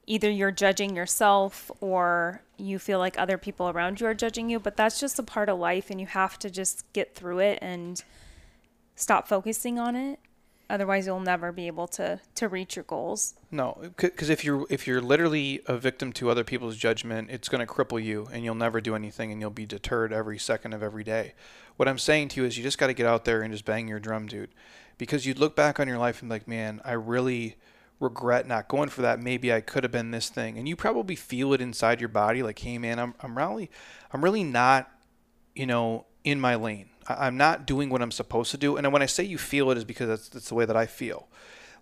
either 0.07 0.29
you're 0.29 0.51
judging 0.51 0.95
yourself 0.95 1.71
or 1.79 2.41
you 2.57 2.79
feel 2.79 2.99
like 2.99 3.17
other 3.17 3.37
people 3.37 3.69
around 3.69 3.99
you 3.99 4.07
are 4.07 4.13
judging 4.13 4.49
you, 4.49 4.59
but 4.59 4.75
that's 4.75 4.99
just 4.99 5.19
a 5.19 5.23
part 5.23 5.49
of 5.49 5.59
life 5.59 5.89
and 5.89 5.99
you 5.99 6.07
have 6.07 6.37
to 6.39 6.49
just 6.49 6.91
get 6.93 7.15
through 7.15 7.39
it 7.39 7.59
and 7.61 8.03
stop 8.95 9.27
focusing 9.27 9.79
on 9.79 9.95
it. 9.95 10.19
Otherwise, 10.69 11.05
you'll 11.05 11.19
never 11.19 11.51
be 11.51 11.67
able 11.67 11.85
to 11.85 12.17
to 12.33 12.47
reach 12.47 12.77
your 12.77 12.83
goals. 12.83 13.33
No, 13.51 13.77
because 13.97 14.29
if 14.29 14.45
you're 14.45 14.65
if 14.69 14.87
you're 14.87 15.01
literally 15.01 15.59
a 15.65 15.75
victim 15.75 16.13
to 16.13 16.29
other 16.29 16.45
people's 16.45 16.77
judgment, 16.77 17.29
it's 17.29 17.49
going 17.49 17.59
to 17.59 17.71
cripple 17.71 18.01
you, 18.01 18.29
and 18.31 18.45
you'll 18.45 18.55
never 18.55 18.79
do 18.79 18.95
anything, 18.95 19.33
and 19.33 19.41
you'll 19.41 19.49
be 19.49 19.65
deterred 19.65 20.13
every 20.13 20.39
second 20.39 20.71
of 20.71 20.81
every 20.81 21.03
day. 21.03 21.33
What 21.75 21.89
I'm 21.89 21.97
saying 21.97 22.29
to 22.29 22.41
you 22.41 22.47
is, 22.47 22.57
you 22.57 22.63
just 22.63 22.77
got 22.77 22.87
to 22.87 22.93
get 22.93 23.05
out 23.05 23.25
there 23.25 23.41
and 23.41 23.51
just 23.51 23.65
bang 23.65 23.89
your 23.89 23.99
drum, 23.99 24.27
dude, 24.27 24.51
because 24.97 25.25
you'd 25.25 25.39
look 25.39 25.57
back 25.57 25.77
on 25.77 25.89
your 25.89 25.97
life 25.97 26.21
and 26.21 26.29
be 26.29 26.35
like, 26.35 26.47
man, 26.47 26.79
I 26.85 26.93
really 26.93 27.57
regret 28.01 28.47
not 28.47 28.67
going 28.67 28.89
for 28.89 29.01
that. 29.03 29.21
Maybe 29.21 29.53
I 29.53 29.61
could 29.61 29.83
have 29.83 29.91
been 29.91 30.11
this 30.11 30.29
thing. 30.29 30.57
And 30.57 30.67
you 30.67 30.75
probably 30.75 31.15
feel 31.15 31.53
it 31.53 31.61
inside 31.61 32.01
your 32.01 32.09
body 32.09 32.43
like, 32.43 32.59
hey 32.59 32.77
man, 32.77 32.99
I'm 32.99 33.13
I'm 33.21 33.37
really 33.37 33.69
I'm 34.11 34.23
really 34.23 34.43
not, 34.43 34.91
you 35.55 35.65
know, 35.65 36.05
in 36.23 36.39
my 36.39 36.55
lane. 36.55 36.89
I, 37.07 37.27
am 37.27 37.37
not 37.37 37.65
doing 37.65 37.89
what 37.89 38.01
I'm 38.01 38.11
supposed 38.11 38.51
to 38.51 38.57
do. 38.57 38.77
And 38.77 38.91
when 38.91 39.01
I 39.01 39.05
say 39.05 39.23
you 39.23 39.37
feel 39.37 39.71
it 39.71 39.77
is 39.77 39.85
because 39.85 40.07
that's 40.07 40.29
that's 40.29 40.49
the 40.49 40.55
way 40.55 40.65
that 40.65 40.75
I 40.75 40.85
feel. 40.85 41.27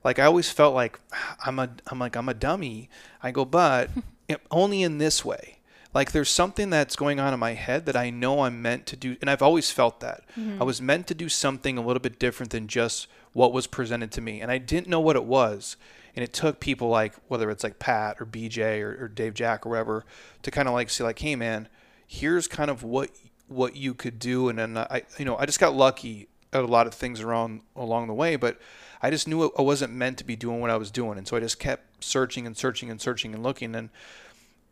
Like 0.04 0.20
I 0.20 0.26
always 0.26 0.50
felt 0.52 0.76
like 0.76 1.00
I'm 1.46 1.60
a 1.60 1.70
I'm 1.88 2.00
like 2.00 2.16
I'm 2.16 2.30
a 2.30 2.34
dummy. 2.34 2.90
I 3.24 3.32
go, 3.32 3.46
but 3.46 3.90
only 4.52 4.84
in 4.84 4.98
this 4.98 5.26
way. 5.26 5.56
Like 5.92 6.12
there's 6.12 6.30
something 6.30 6.70
that's 6.70 6.96
going 6.96 7.20
on 7.20 7.34
in 7.34 7.40
my 7.40 7.54
head 7.54 7.88
that 7.88 7.96
I 7.96 8.12
know 8.12 8.42
I'm 8.42 8.62
meant 8.62 8.86
to 8.88 8.96
do, 8.96 9.18
and 9.22 9.30
I've 9.30 9.42
always 9.42 9.72
felt 9.72 10.02
that 10.02 10.24
mm-hmm. 10.38 10.62
I 10.62 10.64
was 10.64 10.80
meant 10.80 11.08
to 11.08 11.16
do 11.16 11.28
something 11.30 11.80
a 11.80 11.82
little 11.82 12.00
bit 12.00 12.20
different 12.20 12.52
than 12.52 12.68
just 12.68 13.08
what 13.34 13.52
was 13.54 13.66
presented 13.66 14.12
to 14.12 14.22
me, 14.22 14.40
and 14.40 14.52
I 14.52 14.60
didn't 14.60 14.88
know 14.88 15.00
what 15.00 15.16
it 15.16 15.24
was. 15.24 15.78
And 16.20 16.24
it 16.26 16.34
took 16.34 16.60
people 16.60 16.90
like 16.90 17.14
whether 17.30 17.50
it's 17.50 17.64
like 17.64 17.80
Pat 17.80 18.18
or 18.20 18.26
BJ 18.26 18.82
or, 18.82 19.06
or 19.06 19.08
Dave 19.08 19.34
Jack 19.34 19.66
or 19.66 19.70
whatever 19.70 20.04
to 20.42 20.52
kind 20.52 20.68
of 20.68 20.74
like 20.74 20.90
say 20.90 21.06
like, 21.06 21.20
hey 21.20 21.38
man, 21.38 21.70
here's 22.06 22.46
kind 22.46 22.70
of 22.70 22.84
what 22.84 23.10
what 23.48 23.78
you 23.78 23.94
could 23.94 24.20
do. 24.20 24.50
And 24.50 24.60
then 24.60 24.78
I 24.78 25.04
you 25.18 25.24
know 25.24 25.38
I 25.38 25.46
just 25.46 25.62
got 25.62 25.74
lucky 25.74 26.28
at 26.52 26.62
a 26.62 26.68
lot 26.68 26.88
of 26.88 26.94
things 26.94 27.22
around 27.22 27.62
along 27.74 28.08
the 28.08 28.14
way, 28.14 28.36
but 28.36 28.60
I 29.02 29.10
just 29.12 29.30
knew 29.30 29.50
I 29.58 29.62
wasn't 29.62 29.94
meant 29.94 30.18
to 30.18 30.26
be 30.26 30.36
doing 30.36 30.60
what 30.60 30.70
I 30.70 30.76
was 30.76 30.92
doing, 30.92 31.18
and 31.18 31.26
so 31.26 31.38
I 31.38 31.40
just 31.40 31.58
kept 31.58 32.04
searching 32.04 32.46
and 32.46 32.58
searching 32.58 32.92
and 32.92 33.00
searching 33.00 33.34
and 33.34 33.42
looking 33.42 33.74
and. 33.74 33.90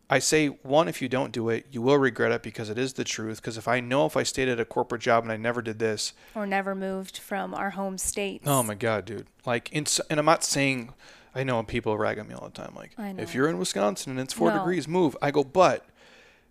I 0.10 0.20
say 0.20 0.48
one, 0.48 0.88
if 0.88 1.02
you 1.02 1.10
don't 1.10 1.34
do 1.34 1.50
it, 1.50 1.66
you 1.70 1.82
will 1.82 1.98
regret 1.98 2.32
it 2.32 2.42
because 2.42 2.70
it 2.70 2.78
is 2.78 2.94
the 2.94 3.04
truth. 3.04 3.42
Because 3.42 3.58
if 3.58 3.68
I 3.68 3.82
know 3.82 4.06
if 4.06 4.16
I 4.16 4.24
stayed 4.24 4.48
at 4.48 4.58
a 4.58 4.64
corporate 4.64 5.02
job 5.02 5.26
and 5.26 5.34
I 5.34 5.36
never 5.36 5.62
did 5.62 5.80
this, 5.80 6.14
or 6.34 6.48
never 6.48 6.74
moved 6.74 7.18
from 7.18 7.54
our 7.54 7.72
home 7.72 7.98
state. 7.98 8.42
Oh 8.46 8.64
my 8.64 8.74
God, 8.74 9.04
dude! 9.04 9.28
Like, 9.46 9.70
in, 9.74 9.86
and 10.10 10.18
I'm 10.18 10.26
not 10.26 10.46
saying 10.46 10.94
I 11.38 11.44
know 11.44 11.62
people 11.64 11.98
rag 11.98 12.20
on 12.20 12.28
me 12.28 12.34
all 12.34 12.50
the 12.50 12.62
time. 12.62 12.74
Like, 12.76 12.92
if 13.20 13.36
you're 13.36 13.48
in 13.48 13.58
Wisconsin 13.58 14.12
and 14.12 14.20
it's 14.20 14.34
four 14.34 14.50
no. 14.50 14.58
degrees, 14.58 14.88
move. 14.88 15.16
I 15.22 15.32
go, 15.32 15.44
but 15.44 15.86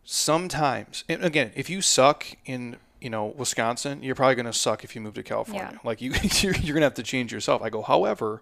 sometimes, 0.05 1.05
and 1.09 1.25
again, 1.25 1.51
if 1.55 1.69
you 1.69 1.83
suck 1.83 2.27
in 2.45 2.77
you 3.01 3.11
know 3.11 3.27
Wisconsin, 3.37 4.03
you're 4.03 4.15
probably 4.15 4.37
gonna 4.37 4.53
suck 4.53 4.85
if 4.85 4.95
you 4.95 5.01
move 5.01 5.15
to 5.15 5.23
California. 5.23 5.71
Yeah. 5.73 5.79
Like 5.85 6.01
you, 6.01 6.13
you're, 6.41 6.55
you're 6.57 6.75
gonna 6.75 6.87
have 6.87 6.95
to 6.95 7.03
change 7.03 7.33
yourself. 7.33 7.63
I 7.63 7.71
go, 7.71 7.83
however, 7.83 8.41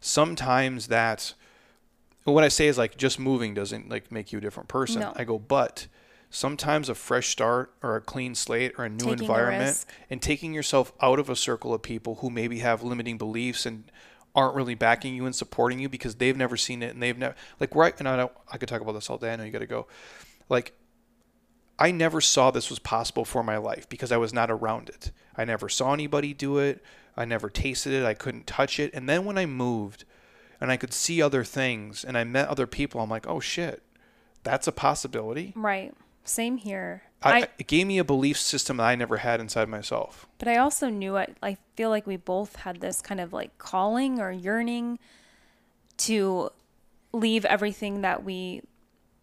sometimes 0.00 0.86
that 0.88 1.34
what 2.24 2.44
I 2.44 2.48
say 2.48 2.68
is 2.68 2.78
like 2.78 2.96
just 2.96 3.18
moving 3.18 3.52
doesn't 3.54 3.88
like 3.88 4.10
make 4.10 4.32
you 4.32 4.38
a 4.38 4.40
different 4.40 4.68
person. 4.68 5.00
No. 5.00 5.12
I 5.16 5.24
go, 5.24 5.38
but 5.38 5.86
sometimes 6.30 6.88
a 6.88 6.94
fresh 6.94 7.28
start 7.28 7.72
or 7.82 7.96
a 7.96 8.00
clean 8.00 8.34
slate 8.34 8.72
or 8.78 8.84
a 8.84 8.88
new 8.88 9.04
taking 9.04 9.20
environment 9.20 9.84
and 10.10 10.20
taking 10.20 10.54
yourself 10.54 10.92
out 11.00 11.18
of 11.18 11.28
a 11.28 11.36
circle 11.36 11.72
of 11.72 11.82
people 11.82 12.16
who 12.16 12.30
maybe 12.30 12.58
have 12.60 12.82
limiting 12.82 13.18
beliefs 13.18 13.66
and 13.66 13.84
aren't 14.34 14.54
really 14.54 14.74
backing 14.74 15.14
you 15.14 15.26
and 15.26 15.34
supporting 15.34 15.78
you 15.78 15.88
because 15.88 16.16
they've 16.16 16.36
never 16.36 16.56
seen 16.56 16.82
it 16.82 16.92
and 16.92 17.02
they've 17.02 17.16
never 17.16 17.34
like 17.60 17.74
right 17.74 17.94
and 17.98 18.08
I 18.08 18.16
know 18.16 18.32
I 18.50 18.58
could 18.58 18.68
talk 18.68 18.80
about 18.80 18.92
this 18.92 19.08
all 19.08 19.18
day. 19.18 19.32
I 19.32 19.36
know 19.36 19.44
you 19.44 19.50
got 19.50 19.60
to 19.60 19.66
go. 19.66 19.86
Like 20.48 20.74
I 21.78 21.90
never 21.90 22.20
saw 22.20 22.50
this 22.50 22.70
was 22.70 22.78
possible 22.78 23.24
for 23.24 23.42
my 23.42 23.56
life 23.56 23.88
because 23.88 24.12
I 24.12 24.16
was 24.16 24.32
not 24.32 24.50
around 24.50 24.88
it. 24.88 25.10
I 25.36 25.44
never 25.44 25.68
saw 25.68 25.92
anybody 25.92 26.32
do 26.32 26.58
it. 26.58 26.82
I 27.16 27.24
never 27.24 27.48
tasted 27.48 27.92
it. 27.92 28.04
I 28.04 28.14
couldn't 28.14 28.46
touch 28.46 28.78
it. 28.78 28.92
And 28.94 29.08
then 29.08 29.24
when 29.24 29.38
I 29.38 29.46
moved 29.46 30.04
and 30.60 30.70
I 30.70 30.76
could 30.76 30.92
see 30.92 31.22
other 31.22 31.44
things 31.44 32.04
and 32.04 32.16
I 32.18 32.24
met 32.24 32.48
other 32.48 32.66
people, 32.66 33.00
I'm 33.00 33.10
like, 33.10 33.26
"Oh 33.28 33.40
shit. 33.40 33.82
That's 34.42 34.66
a 34.66 34.72
possibility." 34.72 35.52
Right. 35.56 35.94
Same 36.24 36.56
here. 36.56 37.02
I, 37.24 37.38
I, 37.38 37.48
it 37.58 37.66
gave 37.66 37.86
me 37.86 37.98
a 37.98 38.04
belief 38.04 38.38
system 38.38 38.76
that 38.76 38.84
I 38.84 38.94
never 38.94 39.16
had 39.16 39.40
inside 39.40 39.68
myself. 39.68 40.26
But 40.38 40.48
I 40.48 40.58
also 40.58 40.88
knew 40.88 41.16
I, 41.16 41.28
I 41.42 41.56
feel 41.74 41.88
like 41.88 42.06
we 42.06 42.16
both 42.16 42.56
had 42.56 42.80
this 42.80 43.00
kind 43.00 43.20
of 43.20 43.32
like 43.32 43.56
calling 43.58 44.20
or 44.20 44.30
yearning 44.30 44.98
to 45.98 46.50
leave 47.12 47.44
everything 47.44 48.02
that 48.02 48.24
we, 48.24 48.62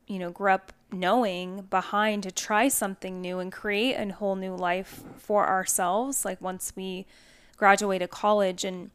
you 0.07 0.17
know, 0.17 0.31
grew 0.31 0.51
up 0.51 0.73
knowing 0.91 1.61
behind 1.69 2.23
to 2.23 2.31
try 2.31 2.67
something 2.67 3.21
new 3.21 3.39
and 3.39 3.51
create 3.51 3.95
a 3.95 4.11
whole 4.13 4.35
new 4.35 4.55
life 4.55 5.03
for 5.17 5.47
ourselves. 5.47 6.25
Like 6.25 6.41
once 6.41 6.73
we 6.75 7.05
graduated 7.55 8.09
college 8.09 8.63
and 8.63 8.89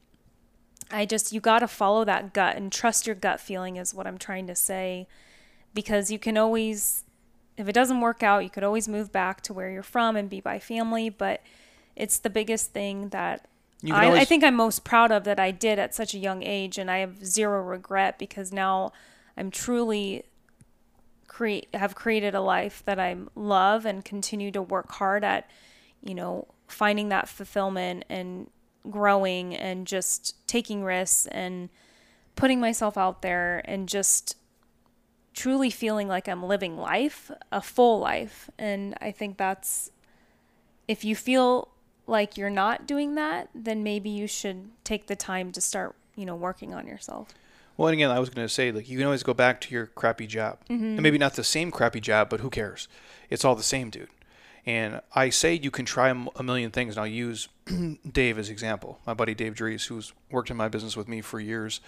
I 0.91 1.07
just, 1.07 1.33
you 1.33 1.41
got 1.41 1.61
to 1.61 1.69
follow 1.69 2.05
that 2.05 2.33
gut 2.33 2.57
and 2.57 2.73
trust 2.73 3.07
your 3.07 3.17
gut 3.17 3.41
feeling, 3.41 3.77
is 3.77 3.95
what 3.95 4.07
I'm 4.07 4.19
trying 4.19 4.47
to 4.49 4.55
say. 4.55 5.07
Because 5.75 6.11
you 6.11 6.19
can 6.19 6.37
always 6.37 7.05
if 7.57 7.69
it 7.69 7.73
doesn't 7.73 8.01
work 8.01 8.23
out, 8.23 8.45
you 8.45 8.51
could 8.51 8.65
always 8.65 8.89
move 8.89 9.13
back 9.13 9.41
to 9.43 9.53
where 9.53 9.71
you're 9.71 9.83
from 9.83 10.17
and 10.17 10.29
be 10.29 10.41
by 10.41 10.59
family. 10.59 11.09
But 11.09 11.43
it's 11.95 12.19
the 12.19 12.31
biggest 12.31 12.73
thing 12.73 13.09
that 13.11 13.49
I, 13.91 14.21
I 14.21 14.25
think 14.25 14.43
I'm 14.45 14.55
most 14.55 14.85
proud 14.85 15.13
of 15.13 15.25
that 15.25 15.39
I 15.39 15.51
did 15.51 15.79
at 15.79 15.95
such 15.95 16.15
a 16.15 16.19
young 16.19 16.43
age, 16.43 16.79
and 16.79 16.91
I 16.91 16.99
have 16.99 17.25
zero 17.25 17.63
regret 17.63 18.19
because 18.19 18.53
now 18.53 18.93
I'm 19.37 19.51
truly 19.51 20.25
create 21.29 21.69
have 21.75 21.95
created 21.95 22.35
a 22.35 22.41
life 22.41 22.83
that 22.87 22.99
I 22.99 23.17
love 23.35 23.85
and 23.85 24.05
continue 24.05 24.51
to 24.53 24.63
work 24.63 24.93
hard 24.93 25.25
at, 25.25 25.49
you 26.03 26.15
know, 26.15 26.49
finding 26.69 27.11
that 27.11 27.29
fulfillment 27.29 28.05
and 28.09 28.51
growing 28.91 29.55
and 29.55 29.87
just 29.87 30.47
taking 30.47 30.83
risks 30.83 31.27
and 31.27 31.69
putting 32.37 32.61
myself 32.61 32.97
out 32.97 33.23
there 33.23 33.63
and 33.65 33.89
just 33.89 34.37
truly 35.37 35.71
feeling 35.71 36.09
like 36.09 36.29
I'm 36.29 36.43
living 36.43 36.77
life, 36.77 37.31
a 37.53 37.61
full 37.61 38.01
life. 38.01 38.51
And 38.59 38.97
I 39.01 39.13
think 39.13 39.37
that's 39.37 39.93
if 40.89 41.05
you 41.05 41.15
feel 41.15 41.69
like 42.07 42.37
you're 42.37 42.51
not 42.51 42.87
doing 42.87 43.15
that, 43.17 43.51
then 43.55 43.83
maybe 43.85 44.09
you 44.09 44.27
should 44.27 44.71
take 44.83 45.07
the 45.07 45.15
time 45.15 45.53
to 45.53 45.61
start, 45.61 45.95
you 46.17 46.25
know, 46.25 46.35
working 46.35 46.75
on 46.75 46.87
yourself. 46.87 47.29
Well, 47.77 47.89
and 47.89 47.95
again, 47.95 48.11
I 48.11 48.19
was 48.19 48.31
going 48.31 48.47
to 48.47 48.53
say, 48.53 48.73
like, 48.73 48.89
you 48.89 48.97
can 48.97 49.05
always 49.05 49.23
go 49.23 49.35
back 49.35 49.61
to 49.63 49.75
your 49.75 49.87
crappy 49.87 50.27
job. 50.27 50.59
Mm-hmm. 50.71 50.85
And 50.85 51.03
maybe 51.03 51.19
not 51.19 51.35
the 51.35 51.45
same 51.45 51.71
crappy 51.71 52.01
job, 52.01 52.31
but 52.31 52.41
who 52.41 52.49
cares? 52.49 52.89
It's 53.29 53.45
all 53.45 53.55
the 53.55 53.63
same, 53.63 53.91
dude. 53.91 54.09
And 54.65 55.03
I 55.15 55.29
say 55.29 55.55
you 55.55 55.71
can 55.71 55.85
try 55.85 56.09
a 56.09 56.43
million 56.43 56.71
things. 56.71 56.95
And 56.97 57.01
I'll 57.01 57.07
use 57.07 57.49
Dave 58.11 58.39
as 58.39 58.49
example. 58.49 59.01
My 59.07 59.13
buddy 59.13 59.35
Dave 59.35 59.55
Dries, 59.55 59.85
who's 59.85 60.15
worked 60.31 60.51
in 60.51 60.57
my 60.57 60.69
business 60.69 60.97
with 60.97 61.09
me 61.09 61.21
for 61.21 61.39
years. 61.39 61.81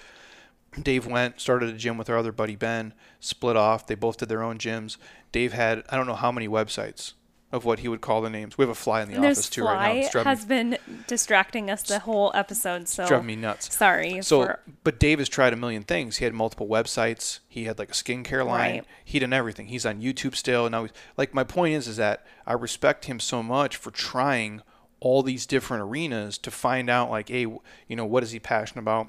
Dave 0.82 1.06
went, 1.06 1.40
started 1.40 1.70
a 1.70 1.72
gym 1.72 1.96
with 1.96 2.08
our 2.10 2.16
other 2.18 2.32
buddy 2.32 2.56
Ben, 2.56 2.94
split 3.20 3.56
off. 3.56 3.86
They 3.86 3.94
both 3.94 4.18
did 4.18 4.28
their 4.28 4.42
own 4.42 4.58
gyms. 4.58 4.96
Dave 5.32 5.52
had, 5.52 5.82
I 5.88 5.96
don't 5.96 6.06
know 6.06 6.14
how 6.14 6.30
many 6.30 6.48
websites 6.48 7.14
of 7.50 7.64
what 7.64 7.78
he 7.78 7.88
would 7.88 8.02
call 8.02 8.20
the 8.20 8.28
names. 8.28 8.58
We 8.58 8.62
have 8.62 8.70
a 8.70 8.74
fly 8.74 9.00
in 9.00 9.08
the 9.08 9.14
And 9.14 9.24
office 9.24 9.48
too 9.48 9.64
right 9.64 10.02
now. 10.02 10.08
fly 10.10 10.22
has 10.24 10.44
been 10.44 10.76
distracting 11.06 11.70
us 11.70 11.82
the 11.82 12.00
whole 12.00 12.30
episode. 12.34 12.88
So 12.88 13.06
driving 13.08 13.26
me 13.26 13.36
nuts. 13.36 13.74
sorry. 13.74 14.20
So, 14.20 14.44
for, 14.44 14.60
but 14.84 15.00
Dave 15.00 15.18
has 15.18 15.30
tried 15.30 15.54
a 15.54 15.56
million 15.56 15.82
things. 15.82 16.18
He 16.18 16.24
had 16.24 16.34
multiple 16.34 16.68
websites. 16.68 17.38
He 17.48 17.64
had 17.64 17.78
like 17.78 17.88
a 17.88 17.94
skincare 17.94 18.44
line. 18.44 18.74
Right. 18.74 18.84
He 19.02 19.18
done 19.18 19.32
everything. 19.32 19.68
He's 19.68 19.86
on 19.86 20.02
YouTube 20.02 20.36
still. 20.36 20.66
And 20.66 20.72
now, 20.72 20.82
he's, 20.82 20.92
like 21.16 21.32
my 21.32 21.44
point 21.44 21.74
is, 21.74 21.88
is 21.88 21.96
that 21.96 22.26
I 22.46 22.52
respect 22.52 23.06
him 23.06 23.18
so 23.18 23.42
much 23.42 23.76
for 23.76 23.90
trying 23.90 24.60
all 25.00 25.22
these 25.22 25.46
different 25.46 25.84
arenas 25.84 26.36
to 26.38 26.50
find 26.50 26.90
out, 26.90 27.08
like, 27.08 27.28
hey, 27.28 27.42
you 27.42 27.96
know, 27.96 28.04
what 28.04 28.22
is 28.22 28.32
he 28.32 28.40
passionate 28.40 28.82
about? 28.82 29.08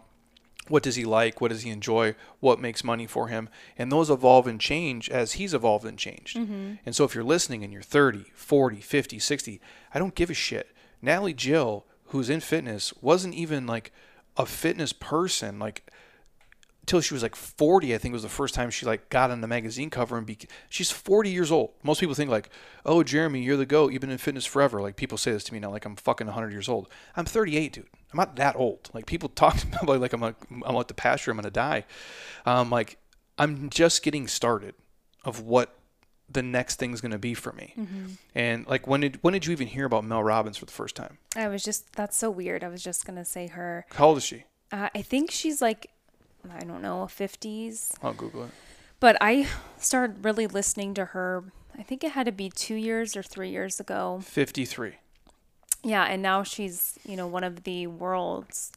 What 0.69 0.83
does 0.83 0.95
he 0.95 1.03
like? 1.03 1.41
What 1.41 1.49
does 1.49 1.63
he 1.63 1.69
enjoy? 1.69 2.15
What 2.39 2.59
makes 2.59 2.83
money 2.83 3.07
for 3.07 3.27
him? 3.27 3.49
And 3.77 3.91
those 3.91 4.09
evolve 4.09 4.47
and 4.47 4.61
change 4.61 5.09
as 5.09 5.33
he's 5.33 5.53
evolved 5.53 5.85
and 5.85 5.97
changed. 5.97 6.37
Mm-hmm. 6.37 6.75
And 6.85 6.95
so 6.95 7.03
if 7.03 7.13
you're 7.13 7.23
listening 7.23 7.63
and 7.63 7.73
you're 7.73 7.81
30, 7.81 8.25
40, 8.33 8.77
50, 8.77 9.19
60, 9.19 9.61
I 9.93 9.99
don't 9.99 10.15
give 10.15 10.29
a 10.29 10.33
shit. 10.35 10.69
Natalie 11.01 11.33
Jill, 11.33 11.85
who's 12.05 12.29
in 12.29 12.39
fitness, 12.39 12.93
wasn't 13.01 13.33
even 13.33 13.67
like 13.67 13.91
a 14.37 14.45
fitness 14.45 14.93
person. 14.93 15.59
Like, 15.59 15.91
till 16.89 17.01
she 17.01 17.13
was 17.13 17.21
like 17.21 17.35
40 17.35 17.93
i 17.93 17.99
think 17.99 18.13
was 18.13 18.23
the 18.23 18.29
first 18.29 18.55
time 18.55 18.71
she 18.71 18.83
like 18.83 19.09
got 19.09 19.29
on 19.29 19.41
the 19.41 19.47
magazine 19.47 19.91
cover 19.91 20.17
and 20.17 20.25
be 20.25 20.39
she's 20.69 20.89
40 20.89 21.29
years 21.29 21.51
old 21.51 21.73
most 21.83 21.99
people 21.99 22.15
think 22.15 22.31
like 22.31 22.49
oh 22.83 23.03
jeremy 23.03 23.43
you're 23.43 23.57
the 23.57 23.65
goat 23.67 23.91
you've 23.91 24.01
been 24.01 24.09
in 24.09 24.17
fitness 24.17 24.43
forever 24.43 24.81
like 24.81 24.95
people 24.95 25.15
say 25.15 25.31
this 25.31 25.43
to 25.43 25.53
me 25.53 25.59
now 25.59 25.69
like 25.69 25.85
i'm 25.85 25.95
fucking 25.95 26.25
100 26.25 26.51
years 26.51 26.67
old 26.67 26.89
i'm 27.15 27.25
38 27.25 27.73
dude 27.73 27.85
i'm 28.11 28.17
not 28.17 28.35
that 28.35 28.55
old 28.55 28.89
like 28.93 29.05
people 29.05 29.29
talk 29.35 29.55
to 29.57 29.67
me 29.67 29.73
about 29.81 29.99
like 30.01 30.13
i'm 30.13 30.21
like 30.21 30.35
i'm 30.65 30.75
at 30.75 30.87
the 30.87 30.93
pasture 30.93 31.31
i'm 31.31 31.37
gonna 31.37 31.49
die 31.49 31.83
um 32.45 32.69
like 32.69 32.97
i'm 33.37 33.69
just 33.69 34.03
getting 34.03 34.27
started 34.27 34.75
of 35.25 35.41
what 35.41 35.75
the 36.31 36.43
next 36.43 36.75
thing's 36.77 37.01
gonna 37.01 37.17
be 37.17 37.33
for 37.33 37.51
me 37.53 37.73
and 38.35 38.67
like 38.67 38.85
when 38.87 39.01
did 39.01 39.17
when 39.21 39.33
did 39.33 39.45
you 39.45 39.51
even 39.51 39.67
hear 39.67 39.85
about 39.85 40.03
mel 40.03 40.23
robbins 40.23 40.57
for 40.57 40.65
the 40.65 40.71
first 40.71 40.95
time 40.95 41.17
I 41.35 41.47
was 41.47 41.63
just 41.63 41.93
that's 41.93 42.17
so 42.17 42.29
weird. 42.29 42.63
I 42.63 42.67
was 42.69 42.83
just 42.83 43.05
gonna 43.05 43.25
say 43.25 43.47
her. 43.47 43.85
how 43.93 44.07
old 44.09 44.17
is 44.17 44.23
she 44.25 44.43
Uh, 44.71 44.89
I 44.93 45.01
think 45.01 45.31
she's 45.31 45.61
like 45.61 45.89
I 46.51 46.59
don't 46.63 46.81
know, 46.81 47.05
fifties. 47.07 47.93
i'll 48.03 48.13
google 48.13 48.43
it 48.45 48.51
But 48.99 49.17
I 49.21 49.47
started 49.79 50.23
really 50.23 50.45
listening 50.47 50.93
to 50.95 51.05
her. 51.05 51.43
I 51.77 51.83
think 51.83 52.03
it 52.03 52.11
had 52.11 52.25
to 52.27 52.31
be 52.31 52.49
two 52.49 52.75
years 52.75 53.15
or 53.15 53.23
three 53.23 53.49
years 53.49 53.79
ago. 53.79 54.19
53 54.23 54.93
Yeah, 55.83 56.03
and 56.05 56.21
now 56.21 56.43
she's, 56.43 56.99
you 57.05 57.15
know, 57.15 57.27
one 57.27 57.43
of 57.43 57.63
the 57.63 57.87
world's 57.87 58.71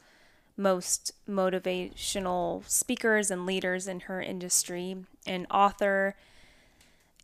most 0.56 1.12
motivational 1.28 2.68
speakers 2.68 3.30
and 3.30 3.46
leaders 3.46 3.88
in 3.88 4.00
her 4.00 4.20
industry, 4.20 4.96
and 5.26 5.46
author. 5.50 6.14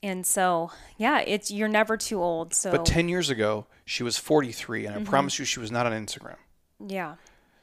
And 0.02 0.24
so, 0.26 0.70
yeah, 0.96 1.20
it's 1.20 1.50
you're 1.50 1.68
never 1.68 1.96
too 1.96 2.22
old. 2.22 2.54
So, 2.54 2.70
But 2.70 2.86
10 2.86 3.08
years 3.08 3.30
ago, 3.30 3.66
she 3.84 4.02
was 4.02 4.16
43, 4.18 4.86
and 4.86 4.94
I 4.94 4.98
Mm-hmm. 4.98 5.08
promise 5.08 5.38
you 5.38 5.44
she 5.44 5.60
was 5.60 5.70
not 5.72 5.86
on 5.86 5.92
Instagram. 5.92 6.36
yeah, 6.84 7.16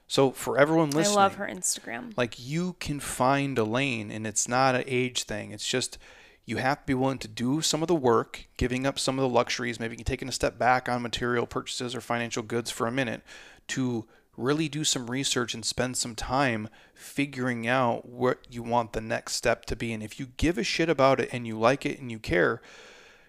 So 0.07 0.31
for 0.31 0.57
everyone 0.57 0.91
listening, 0.91 1.17
I 1.17 1.21
love 1.21 1.35
her 1.35 1.47
Instagram. 1.47 2.13
like 2.17 2.35
you 2.37 2.73
can 2.79 2.99
find 2.99 3.57
a 3.57 3.63
lane, 3.63 4.11
and 4.11 4.27
it's 4.27 4.47
not 4.47 4.75
an 4.75 4.83
age 4.87 5.23
thing. 5.23 5.51
It's 5.51 5.67
just 5.67 5.97
you 6.45 6.57
have 6.57 6.79
to 6.79 6.85
be 6.85 6.93
willing 6.93 7.17
to 7.19 7.27
do 7.27 7.61
some 7.61 7.81
of 7.81 7.87
the 7.87 7.95
work, 7.95 8.45
giving 8.57 8.85
up 8.85 8.99
some 8.99 9.17
of 9.17 9.23
the 9.23 9.29
luxuries, 9.29 9.79
maybe 9.79 9.97
taking 9.97 10.29
a 10.29 10.33
step 10.33 10.57
back 10.59 10.87
on 10.87 11.01
material 11.01 11.47
purchases 11.47 11.95
or 11.95 12.01
financial 12.01 12.43
goods 12.43 12.69
for 12.69 12.85
a 12.85 12.91
minute 12.91 13.21
to 13.67 14.05
really 14.37 14.67
do 14.67 14.83
some 14.83 15.09
research 15.09 15.53
and 15.53 15.65
spend 15.65 15.97
some 15.97 16.13
time 16.13 16.69
figuring 16.93 17.67
out 17.67 18.07
what 18.07 18.39
you 18.49 18.61
want 18.61 18.93
the 18.93 19.01
next 19.01 19.33
step 19.35 19.65
to 19.65 19.75
be. 19.75 19.91
And 19.91 20.03
if 20.03 20.19
you 20.19 20.27
give 20.37 20.57
a 20.57 20.63
shit 20.63 20.89
about 20.89 21.19
it 21.19 21.29
and 21.31 21.47
you 21.47 21.57
like 21.57 21.85
it 21.85 21.99
and 21.99 22.11
you 22.11 22.19
care, 22.19 22.61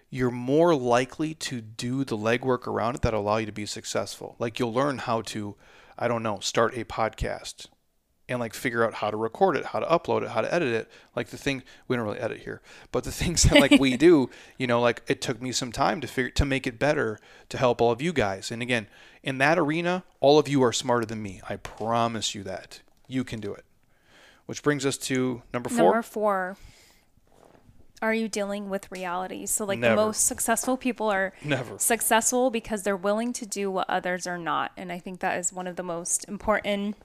you're 0.09 0.31
more 0.31 0.75
likely 0.75 1.33
to 1.33 1.61
do 1.61 2.03
the 2.03 2.17
legwork 2.17 2.67
around 2.67 2.95
it 2.95 3.01
that 3.01 3.13
allow 3.13 3.37
you 3.37 3.45
to 3.45 3.51
be 3.51 3.65
successful. 3.65 4.35
Like 4.37 4.59
you'll 4.59 4.73
learn 4.73 4.99
how 4.99 5.21
to, 5.23 5.55
I 5.97 6.07
don't 6.07 6.23
know, 6.23 6.39
start 6.39 6.77
a 6.77 6.85
podcast 6.85 7.67
and 8.29 8.39
like 8.39 8.53
figure 8.53 8.85
out 8.85 8.95
how 8.95 9.09
to 9.09 9.17
record 9.17 9.55
it, 9.55 9.65
how 9.65 9.79
to 9.79 9.85
upload 9.85 10.23
it, 10.23 10.29
how 10.29 10.41
to 10.41 10.53
edit 10.53 10.73
it. 10.73 10.89
Like 11.15 11.27
the 11.27 11.37
thing 11.37 11.63
we 11.87 11.95
don't 11.95 12.05
really 12.05 12.19
edit 12.19 12.39
here, 12.39 12.61
but 12.91 13.03
the 13.03 13.11
things 13.23 13.43
that 13.43 13.59
like 13.59 13.79
we 13.79 13.97
do, 13.97 14.29
you 14.57 14.67
know, 14.67 14.81
like 14.81 15.01
it 15.07 15.21
took 15.21 15.41
me 15.41 15.51
some 15.51 15.71
time 15.71 16.01
to 16.01 16.07
figure 16.07 16.31
to 16.31 16.45
make 16.45 16.67
it 16.67 16.79
better 16.79 17.19
to 17.49 17.57
help 17.57 17.81
all 17.81 17.91
of 17.91 18.01
you 18.01 18.13
guys. 18.13 18.51
And 18.51 18.61
again, 18.61 18.87
in 19.23 19.37
that 19.37 19.57
arena, 19.57 20.03
all 20.19 20.39
of 20.39 20.47
you 20.47 20.63
are 20.63 20.73
smarter 20.73 21.05
than 21.05 21.21
me. 21.21 21.41
I 21.47 21.55
promise 21.57 22.35
you 22.35 22.43
that. 22.43 22.81
You 23.07 23.23
can 23.23 23.39
do 23.39 23.53
it. 23.53 23.63
Which 24.45 24.63
brings 24.63 24.85
us 24.85 24.97
to 24.99 25.41
number 25.53 25.69
4. 25.69 25.77
Number 25.77 26.01
four. 26.01 26.57
Are 28.01 28.13
you 28.13 28.27
dealing 28.27 28.69
with 28.69 28.91
reality? 28.91 29.45
So, 29.47 29.65
like 29.65 29.79
Never. 29.79 29.95
the 29.95 30.01
most 30.05 30.27
successful 30.27 30.77
people 30.77 31.09
are 31.09 31.33
Never. 31.43 31.79
successful 31.79 32.51
because 32.51 32.83
they're 32.83 32.95
willing 32.95 33.33
to 33.33 33.45
do 33.45 33.71
what 33.71 33.89
others 33.89 34.27
are 34.27 34.37
not. 34.37 34.71
And 34.77 34.91
I 34.91 34.99
think 34.99 35.19
that 35.21 35.39
is 35.39 35.51
one 35.51 35.65
of 35.65 35.77
the 35.77 35.83
most 35.83 36.23
important 36.27 36.95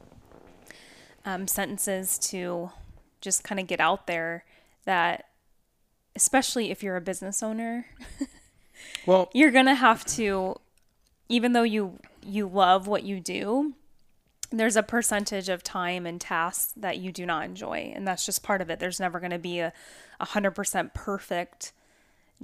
um, 1.25 1.47
sentences 1.47 2.19
to 2.19 2.71
just 3.21 3.45
kind 3.45 3.61
of 3.61 3.67
get 3.67 3.81
out 3.81 4.07
there 4.07 4.45
that, 4.85 5.27
especially 6.17 6.71
if 6.71 6.83
you're 6.83 6.97
a 6.97 7.01
business 7.01 7.43
owner, 7.43 7.87
Well, 9.07 9.31
you're 9.33 9.51
going 9.51 9.67
to 9.67 9.75
have 9.75 10.05
to, 10.17 10.57
even 11.29 11.53
though 11.53 11.63
you, 11.63 11.99
you 12.25 12.49
love 12.49 12.87
what 12.87 13.05
you 13.05 13.21
do, 13.21 13.75
there's 14.51 14.77
a 14.77 14.83
percentage 14.83 15.49
of 15.49 15.63
time 15.63 16.07
and 16.07 16.21
tasks 16.21 16.73
that 16.77 16.99
you 16.99 17.11
do 17.11 17.25
not 17.25 17.45
enjoy. 17.45 17.93
And 17.95 18.07
that's 18.07 18.27
just 18.27 18.43
part 18.43 18.61
of 18.61 18.71
it. 18.71 18.79
There's 18.81 19.01
never 19.01 19.19
going 19.19 19.31
to 19.31 19.39
be 19.39 19.61
a, 19.61 19.73
a 20.21 20.27
100% 20.27 20.95
perfect 20.95 21.73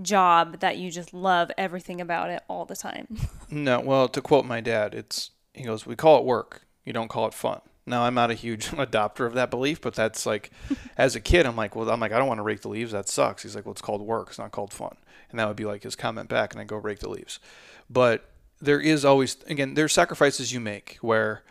job 0.00 0.60
that 0.60 0.78
you 0.78 0.90
just 0.90 1.12
love 1.12 1.50
everything 1.58 2.00
about 2.00 2.30
it 2.30 2.42
all 2.48 2.64
the 2.64 2.76
time. 2.76 3.16
No, 3.50 3.80
well, 3.80 4.08
to 4.08 4.20
quote 4.20 4.44
my 4.44 4.60
dad, 4.60 4.92
it's 4.92 5.30
he 5.54 5.62
goes, 5.62 5.86
"We 5.86 5.96
call 5.96 6.18
it 6.18 6.24
work. 6.26 6.66
You 6.84 6.92
don't 6.92 7.08
call 7.08 7.26
it 7.26 7.32
fun." 7.32 7.62
Now, 7.88 8.04
I'm 8.04 8.14
not 8.14 8.30
a 8.30 8.34
huge 8.34 8.66
adopter 8.70 9.26
of 9.26 9.34
that 9.34 9.50
belief, 9.50 9.80
but 9.80 9.94
that's 9.94 10.26
like, 10.26 10.50
as 10.96 11.16
a 11.16 11.20
kid, 11.20 11.46
I'm 11.46 11.56
like, 11.56 11.74
well, 11.74 11.88
I'm 11.90 12.00
like, 12.00 12.12
I 12.12 12.18
don't 12.18 12.28
want 12.28 12.38
to 12.38 12.42
rake 12.42 12.60
the 12.60 12.68
leaves. 12.68 12.92
That 12.92 13.08
sucks. 13.08 13.42
He's 13.42 13.56
like, 13.56 13.66
well, 13.66 13.72
it's 13.72 13.82
called 13.82 14.02
work. 14.02 14.28
It's 14.28 14.38
not 14.38 14.52
called 14.52 14.72
fun. 14.72 14.96
And 15.30 15.38
that 15.38 15.48
would 15.48 15.56
be 15.56 15.64
like 15.64 15.82
his 15.82 15.96
comment 15.96 16.28
back, 16.28 16.52
and 16.52 16.60
I 16.60 16.64
go 16.64 16.76
rake 16.76 17.00
the 17.00 17.08
leaves. 17.08 17.38
But 17.90 18.24
there 18.60 18.80
is 18.80 19.04
always, 19.04 19.36
again, 19.46 19.74
there's 19.74 19.92
sacrifices 19.92 20.52
you 20.52 20.60
make 20.60 20.98
where 21.00 21.42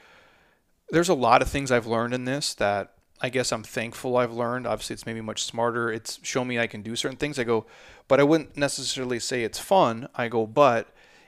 there's 0.89 1.09
a 1.09 1.13
lot 1.13 1.41
of 1.41 1.49
things 1.49 1.71
I've 1.71 1.87
learned 1.87 2.13
in 2.13 2.25
this 2.25 2.53
that 2.55 2.93
I 3.19 3.29
guess 3.29 3.51
I'm 3.51 3.63
thankful 3.63 4.17
I've 4.17 4.31
learned. 4.31 4.67
Obviously, 4.67 4.93
it's 4.93 5.05
made 5.05 5.15
me 5.15 5.21
much 5.21 5.43
smarter. 5.43 5.91
It's 5.91 6.19
shown 6.21 6.47
me 6.47 6.59
I 6.59 6.67
can 6.67 6.81
do 6.81 6.95
certain 6.95 7.17
things. 7.17 7.39
I 7.39 7.43
go, 7.43 7.65
but 8.07 8.19
I 8.19 8.23
wouldn't 8.23 8.55
necessarily 8.55 9.19
say 9.19 9.43
it's 9.43 9.59
fun. 9.59 10.07
I 10.15 10.27
go, 10.27 10.45
but 10.45 10.87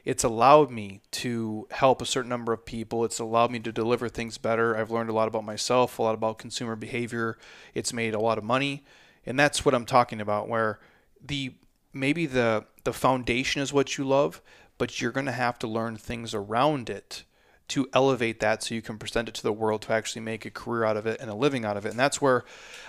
it's 0.09 0.23
allowed 0.23 0.71
me 0.71 1.01
to 1.11 1.67
help 1.69 2.01
a 2.01 2.05
certain 2.05 2.29
number 2.29 2.51
of 2.51 2.65
people. 2.65 3.05
It's 3.05 3.19
allowed 3.19 3.51
me 3.51 3.59
to 3.59 3.71
deliver 3.71 4.09
things 4.09 4.39
better. 4.39 4.75
I've 4.75 4.89
learned 4.89 5.11
a 5.11 5.13
lot 5.13 5.27
about 5.27 5.45
myself, 5.45 5.99
a 5.99 6.01
lot 6.01 6.15
about 6.15 6.39
consumer 6.39 6.75
behavior. 6.75 7.37
It's 7.75 7.93
made 7.93 8.15
a 8.15 8.19
lot 8.19 8.39
of 8.39 8.43
money. 8.43 8.83
And 9.23 9.37
that's 9.37 9.63
what 9.63 9.75
I'm 9.75 9.85
talking 9.85 10.19
about 10.19 10.49
where 10.49 10.79
the 11.23 11.53
maybe 11.93 12.25
the 12.25 12.65
the 12.85 12.91
foundation 12.91 13.61
is 13.61 13.71
what 13.71 13.99
you 13.99 14.03
love, 14.03 14.41
but 14.79 14.99
you're 14.99 15.11
going 15.11 15.27
to 15.27 15.31
have 15.31 15.59
to 15.59 15.67
learn 15.67 15.95
things 15.95 16.33
around 16.33 16.89
it 16.89 17.23
to 17.67 17.87
elevate 17.93 18.39
that 18.39 18.63
so 18.63 18.73
you 18.73 18.81
can 18.81 18.97
present 18.97 19.29
it 19.29 19.35
to 19.35 19.43
the 19.43 19.53
world 19.53 19.83
to 19.83 19.93
actually 19.93 20.23
make 20.23 20.43
a 20.43 20.49
career 20.49 20.85
out 20.85 20.97
of 20.97 21.05
it 21.05 21.21
and 21.21 21.29
a 21.29 21.35
living 21.35 21.65
out 21.65 21.77
of 21.77 21.85
it. 21.85 21.89
And 21.89 21.99
that's 21.99 22.19
where 22.19 22.45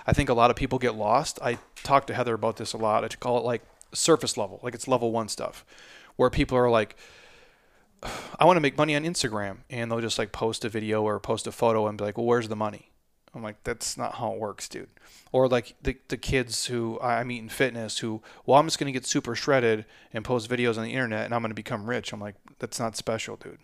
I 0.07 0.13
think 0.13 0.29
a 0.29 0.33
lot 0.33 0.49
of 0.49 0.55
people 0.55 0.79
get 0.79 0.95
lost. 0.95 1.37
I 1.39 1.59
talk 1.83 2.07
to 2.07 2.15
Heather 2.15 2.33
about 2.33 2.57
this 2.57 2.73
a 2.73 2.77
lot. 2.77 3.03
I 3.03 3.09
call 3.09 3.37
it 3.37 3.43
like 3.43 3.61
surface 3.93 4.37
level, 4.37 4.59
like 4.63 4.73
it's 4.73 4.87
level 4.87 5.11
one 5.11 5.27
stuff, 5.27 5.63
where 6.15 6.29
people 6.29 6.57
are 6.57 6.69
like, 6.69 6.95
I 8.39 8.45
want 8.45 8.57
to 8.57 8.61
make 8.61 8.77
money 8.77 8.95
on 8.95 9.03
Instagram, 9.03 9.57
and 9.69 9.91
they'll 9.91 10.01
just 10.01 10.17
like 10.17 10.31
post 10.31 10.65
a 10.65 10.69
video 10.69 11.03
or 11.03 11.19
post 11.19 11.45
a 11.45 11.51
photo 11.51 11.87
and 11.87 11.97
be 11.97 12.03
like, 12.03 12.17
well, 12.17 12.25
where's 12.25 12.47
the 12.47 12.55
money? 12.55 12.89
I'm 13.33 13.43
like, 13.43 13.63
that's 13.63 13.95
not 13.97 14.15
how 14.15 14.33
it 14.33 14.39
works, 14.39 14.67
dude. 14.67 14.89
Or 15.31 15.47
like 15.47 15.75
the, 15.81 15.95
the 16.09 16.17
kids 16.17 16.65
who 16.65 16.99
I 16.99 17.23
meet 17.23 17.39
in 17.39 17.47
fitness 17.47 17.99
who, 17.99 18.21
well, 18.45 18.59
I'm 18.59 18.65
just 18.67 18.77
going 18.77 18.91
to 18.91 18.99
get 18.99 19.05
super 19.05 19.35
shredded 19.35 19.85
and 20.11 20.25
post 20.25 20.49
videos 20.49 20.77
on 20.77 20.83
the 20.83 20.91
internet 20.91 21.23
and 21.25 21.33
I'm 21.33 21.41
going 21.41 21.51
to 21.51 21.55
become 21.55 21.89
rich. 21.89 22.11
I'm 22.11 22.19
like, 22.19 22.35
that's 22.59 22.77
not 22.77 22.97
special, 22.97 23.37
dude. 23.37 23.59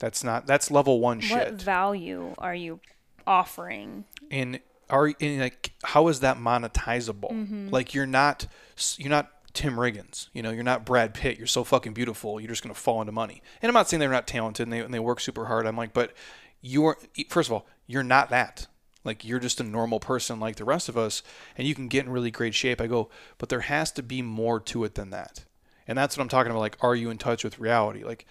That's 0.00 0.24
not, 0.24 0.46
that's 0.48 0.68
level 0.72 0.98
one 0.98 1.18
What 1.18 1.24
shit. 1.28 1.52
value 1.62 2.34
are 2.38 2.54
you 2.56 2.80
offering? 3.24 4.04
and 4.30 4.58
are 4.90 5.12
and 5.20 5.40
like 5.40 5.72
how 5.82 6.08
is 6.08 6.20
that 6.20 6.36
monetizable 6.36 7.30
Mm-hmm. 7.30 7.68
like 7.70 7.94
you're 7.94 8.04
not 8.06 8.46
you're 8.98 9.08
not 9.10 9.30
tim 9.54 9.76
riggins. 9.76 10.28
You 10.32 10.42
know 10.42 10.50
you're 10.50 10.62
not 10.62 10.84
brad 10.84 11.14
pitt. 11.14 11.38
You're 11.38 11.46
so 11.46 11.64
fucking 11.64 11.94
beautiful. 11.94 12.40
You're 12.40 12.50
just 12.50 12.62
going 12.62 12.74
to 12.74 12.80
fall 12.80 13.00
into 13.00 13.12
money. 13.12 13.42
And 13.62 13.70
i'm 13.70 13.74
not 13.74 13.88
saying 13.88 14.00
they're 14.00 14.10
not 14.10 14.26
talented 14.26 14.66
and 14.66 14.72
they, 14.72 14.80
and 14.80 14.92
they 14.92 14.98
work 14.98 15.20
super 15.20 15.46
hard. 15.46 15.66
I'm 15.66 15.76
like 15.76 15.94
but 15.94 16.12
you're 16.60 16.98
first 17.28 17.48
of 17.48 17.54
all 17.54 17.66
you're 17.86 18.02
not 18.02 18.30
that. 18.30 18.66
Like 19.04 19.24
you're 19.24 19.40
just 19.40 19.60
a 19.60 19.64
normal 19.64 20.00
person 20.00 20.40
like 20.40 20.56
the 20.56 20.64
rest 20.64 20.88
of 20.88 20.98
us 20.98 21.22
and 21.56 21.66
you 21.66 21.74
can 21.74 21.88
get 21.88 22.04
in 22.04 22.12
really 22.12 22.30
great 22.30 22.54
shape. 22.54 22.80
I 22.80 22.86
go 22.86 23.08
but 23.38 23.48
there 23.48 23.60
has 23.60 23.90
to 23.92 24.02
be 24.02 24.20
more 24.20 24.60
to 24.60 24.84
it 24.84 24.94
than 24.94 25.10
that. 25.10 25.44
And 25.86 25.96
that's 25.96 26.16
what 26.16 26.22
i'm 26.22 26.28
talking 26.28 26.50
about 26.50 26.60
like 26.60 26.76
are 26.80 26.96
you 26.96 27.10
in 27.10 27.18
touch 27.18 27.44
with 27.44 27.58
reality? 27.58 28.04
Like 28.04 28.26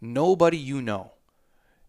nobody 0.00 0.56
you 0.56 0.80
know 0.82 1.12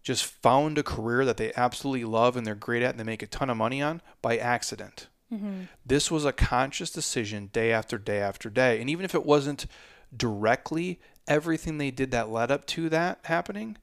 just 0.02 0.24
found 0.24 0.78
a 0.78 0.84
career 0.84 1.24
that 1.24 1.36
they 1.36 1.52
absolutely 1.56 2.04
love 2.04 2.36
and 2.36 2.46
they're 2.46 2.54
great 2.54 2.82
at 2.82 2.90
and 2.90 3.00
they 3.00 3.04
make 3.04 3.22
a 3.22 3.26
ton 3.26 3.50
of 3.50 3.56
money 3.56 3.82
on 3.82 4.00
by 4.22 4.36
accident. 4.36 5.08
Mm-hmm. 5.32 5.62
This 5.84 6.10
was 6.10 6.24
a 6.24 6.32
conscious 6.32 6.90
decision 6.90 7.50
day 7.52 7.72
after 7.72 7.98
day 7.98 8.20
after 8.20 8.48
day. 8.48 8.80
And 8.80 8.88
even 8.88 9.04
if 9.04 9.14
it 9.14 9.26
wasn't 9.26 9.66
directly, 10.16 11.00
everything 11.26 11.78
they 11.78 11.90
did 11.90 12.10
that 12.12 12.30
led 12.30 12.50
up 12.50 12.66
to 12.66 12.88
that 12.90 13.20
happening 13.24 13.76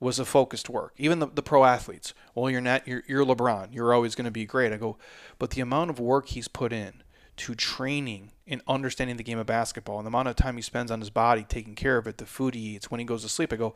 was 0.00 0.18
a 0.18 0.24
focused 0.24 0.70
work. 0.70 0.94
Even 0.96 1.18
the, 1.18 1.26
the 1.26 1.42
pro 1.42 1.64
athletes. 1.64 2.14
Well, 2.34 2.50
you're 2.50 2.60
not 2.60 2.86
you're, 2.86 3.02
you're 3.08 3.24
LeBron. 3.24 3.74
You're 3.74 3.92
always 3.92 4.14
going 4.14 4.26
to 4.26 4.30
be 4.30 4.46
great. 4.46 4.72
I 4.72 4.76
go, 4.76 4.96
but 5.38 5.50
the 5.50 5.60
amount 5.60 5.90
of 5.90 5.98
work 5.98 6.28
he's 6.28 6.48
put 6.48 6.72
in 6.72 7.02
to 7.38 7.54
training 7.54 8.32
and 8.46 8.62
understanding 8.66 9.16
the 9.16 9.22
game 9.22 9.38
of 9.38 9.46
basketball 9.46 9.98
and 9.98 10.06
the 10.06 10.10
amount 10.10 10.28
of 10.28 10.36
time 10.36 10.56
he 10.56 10.62
spends 10.62 10.90
on 10.90 11.00
his 11.00 11.10
body, 11.10 11.44
taking 11.48 11.74
care 11.74 11.96
of 11.96 12.06
it, 12.06 12.18
the 12.18 12.26
food 12.26 12.54
he 12.54 12.76
eats, 12.76 12.90
when 12.90 13.00
he 13.00 13.06
goes 13.06 13.22
to 13.22 13.28
sleep, 13.28 13.52
I 13.52 13.56
go, 13.56 13.74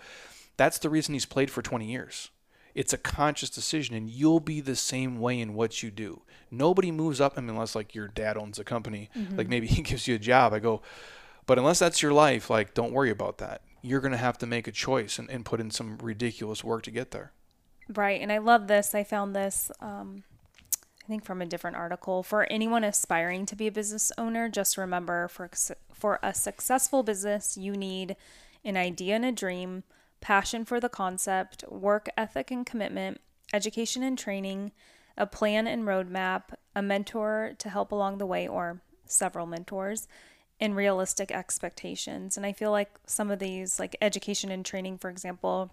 that's 0.56 0.78
the 0.78 0.90
reason 0.90 1.14
he's 1.14 1.26
played 1.26 1.50
for 1.50 1.62
20 1.62 1.90
years. 1.90 2.30
It's 2.74 2.92
a 2.92 2.98
conscious 2.98 3.50
decision, 3.50 3.94
and 3.94 4.08
you'll 4.08 4.40
be 4.40 4.60
the 4.60 4.76
same 4.76 5.20
way 5.20 5.40
in 5.40 5.54
what 5.54 5.82
you 5.82 5.90
do. 5.90 6.22
Nobody 6.50 6.90
moves 6.90 7.20
up, 7.20 7.34
I 7.36 7.40
mean, 7.40 7.50
unless 7.50 7.74
like 7.74 7.94
your 7.94 8.08
dad 8.08 8.36
owns 8.36 8.58
a 8.58 8.64
company, 8.64 9.10
like 9.32 9.48
maybe 9.48 9.66
he 9.68 9.82
gives 9.82 10.08
you 10.08 10.14
a 10.14 10.18
job. 10.18 10.52
I 10.52 10.58
go, 10.58 10.82
but 11.46 11.58
unless 11.58 11.78
that's 11.78 12.02
your 12.02 12.12
life, 12.12 12.48
like 12.50 12.74
don't 12.74 12.92
worry 12.92 13.10
about 13.10 13.38
that. 13.38 13.62
You're 13.82 14.00
gonna 14.00 14.16
have 14.16 14.38
to 14.38 14.46
make 14.46 14.66
a 14.66 14.72
choice 14.72 15.18
and, 15.18 15.28
and 15.30 15.44
put 15.44 15.60
in 15.60 15.70
some 15.70 15.98
ridiculous 15.98 16.62
work 16.64 16.82
to 16.84 16.90
get 16.90 17.10
there. 17.10 17.32
Right. 17.88 18.20
And 18.20 18.32
I 18.32 18.38
love 18.38 18.68
this. 18.68 18.94
I 18.94 19.04
found 19.04 19.34
this, 19.34 19.70
um, 19.80 20.22
I 21.04 21.08
think, 21.08 21.24
from 21.24 21.42
a 21.42 21.46
different 21.46 21.76
article. 21.76 22.22
For 22.22 22.44
anyone 22.50 22.84
aspiring 22.84 23.44
to 23.46 23.56
be 23.56 23.66
a 23.66 23.72
business 23.72 24.12
owner, 24.16 24.48
just 24.48 24.76
remember 24.76 25.28
for, 25.28 25.50
for 25.92 26.18
a 26.22 26.32
successful 26.32 27.02
business, 27.02 27.56
you 27.56 27.72
need 27.72 28.16
an 28.64 28.76
idea 28.76 29.16
and 29.16 29.24
a 29.24 29.32
dream, 29.32 29.82
passion 30.22 30.64
for 30.64 30.80
the 30.80 30.88
concept, 30.88 31.64
work 31.68 32.08
ethic 32.16 32.50
and 32.50 32.64
commitment, 32.64 33.20
education 33.52 34.02
and 34.02 34.16
training, 34.16 34.72
a 35.18 35.26
plan 35.26 35.66
and 35.66 35.84
roadmap, 35.84 36.54
a 36.74 36.80
mentor 36.80 37.52
to 37.58 37.68
help 37.68 37.92
along 37.92 38.16
the 38.16 38.24
way, 38.24 38.48
or 38.48 38.80
several 39.04 39.44
mentors, 39.44 40.08
and 40.58 40.74
realistic 40.74 41.30
expectations. 41.30 42.38
And 42.38 42.46
I 42.46 42.52
feel 42.52 42.70
like 42.70 42.98
some 43.06 43.30
of 43.30 43.38
these, 43.38 43.78
like 43.78 43.96
education 44.00 44.50
and 44.50 44.64
training, 44.64 44.96
for 44.96 45.10
example, 45.10 45.70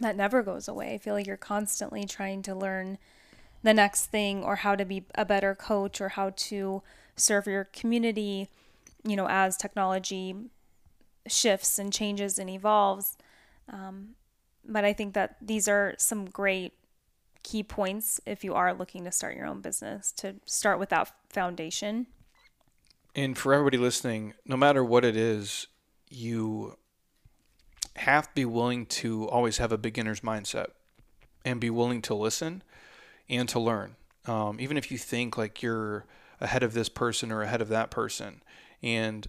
that 0.00 0.16
never 0.16 0.42
goes 0.42 0.68
away. 0.68 0.92
I 0.94 0.98
feel 0.98 1.14
like 1.14 1.26
you're 1.26 1.36
constantly 1.38 2.04
trying 2.04 2.42
to 2.42 2.54
learn 2.54 2.98
the 3.62 3.74
next 3.74 4.06
thing 4.06 4.42
or 4.42 4.56
how 4.56 4.74
to 4.74 4.84
be 4.84 5.04
a 5.14 5.24
better 5.24 5.54
coach 5.54 6.00
or 6.00 6.10
how 6.10 6.30
to 6.30 6.82
serve 7.16 7.46
your 7.46 7.64
community, 7.64 8.48
you 9.04 9.16
know, 9.16 9.28
as 9.28 9.56
technology 9.56 10.34
shifts 11.26 11.78
and 11.78 11.92
changes 11.92 12.38
and 12.38 12.50
evolves. 12.50 13.16
Um, 13.70 14.10
but 14.64 14.84
I 14.84 14.92
think 14.92 15.14
that 15.14 15.36
these 15.40 15.68
are 15.68 15.94
some 15.98 16.26
great 16.26 16.74
key 17.42 17.62
points 17.62 18.20
if 18.26 18.44
you 18.44 18.54
are 18.54 18.74
looking 18.74 19.04
to 19.04 19.12
start 19.12 19.34
your 19.34 19.46
own 19.46 19.60
business 19.60 20.12
to 20.12 20.34
start 20.44 20.78
with 20.78 20.90
that 20.90 21.10
foundation. 21.30 22.06
And 23.14 23.36
for 23.36 23.54
everybody 23.54 23.78
listening, 23.78 24.34
no 24.44 24.56
matter 24.56 24.84
what 24.84 25.04
it 25.04 25.16
is, 25.16 25.66
you 26.10 26.76
have 27.96 28.28
to 28.28 28.34
be 28.34 28.44
willing 28.44 28.86
to 28.86 29.28
always 29.28 29.58
have 29.58 29.72
a 29.72 29.78
beginner's 29.78 30.20
mindset 30.20 30.66
and 31.44 31.60
be 31.60 31.70
willing 31.70 32.02
to 32.02 32.14
listen 32.14 32.62
and 33.28 33.48
to 33.48 33.58
learn. 33.58 33.96
Um, 34.26 34.60
even 34.60 34.76
if 34.76 34.90
you 34.90 34.98
think 34.98 35.38
like 35.38 35.62
you're 35.62 36.04
ahead 36.40 36.62
of 36.62 36.72
this 36.72 36.88
person 36.88 37.30
or 37.32 37.42
ahead 37.42 37.60
of 37.60 37.68
that 37.68 37.90
person. 37.90 38.42
And 38.82 39.26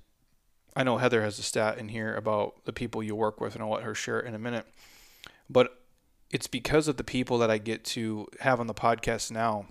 I 0.76 0.84
know 0.84 0.97
Heather 0.97 1.22
has 1.22 1.38
a 1.38 1.43
stat 1.43 1.78
in 1.78 1.89
here 1.89 2.15
about 2.15 2.65
the 2.65 2.74
people 2.74 3.03
you 3.03 3.15
work 3.15 3.41
with, 3.41 3.55
and 3.55 3.63
I'll 3.63 3.72
let 3.72 3.84
her 3.84 3.95
share 3.95 4.19
it 4.19 4.26
in 4.26 4.36
a 4.36 4.39
minute. 4.39 4.65
But 5.49 5.78
it's 6.32 6.47
because 6.47 6.88
of 6.88 6.97
the 6.97 7.03
people 7.03 7.38
that 7.39 7.51
I 7.51 7.57
get 7.57 7.84
to 7.86 8.28
have 8.39 8.59
on 8.59 8.67
the 8.67 8.74
podcast 8.74 9.32
now. 9.32 9.65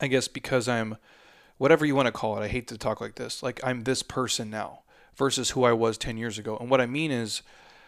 I 0.00 0.06
guess 0.06 0.28
because 0.28 0.68
I'm 0.68 0.96
whatever 1.58 1.84
you 1.84 1.94
want 1.94 2.06
to 2.06 2.12
call 2.12 2.36
it. 2.36 2.44
I 2.44 2.48
hate 2.48 2.68
to 2.68 2.78
talk 2.78 3.00
like 3.00 3.16
this. 3.16 3.42
Like 3.42 3.60
I'm 3.64 3.84
this 3.84 4.02
person 4.02 4.50
now 4.50 4.80
versus 5.16 5.50
who 5.50 5.64
I 5.64 5.72
was 5.72 5.98
10 5.98 6.16
years 6.16 6.38
ago. 6.38 6.56
And 6.58 6.70
what 6.70 6.80
I 6.80 6.86
mean 6.86 7.10
is 7.10 7.42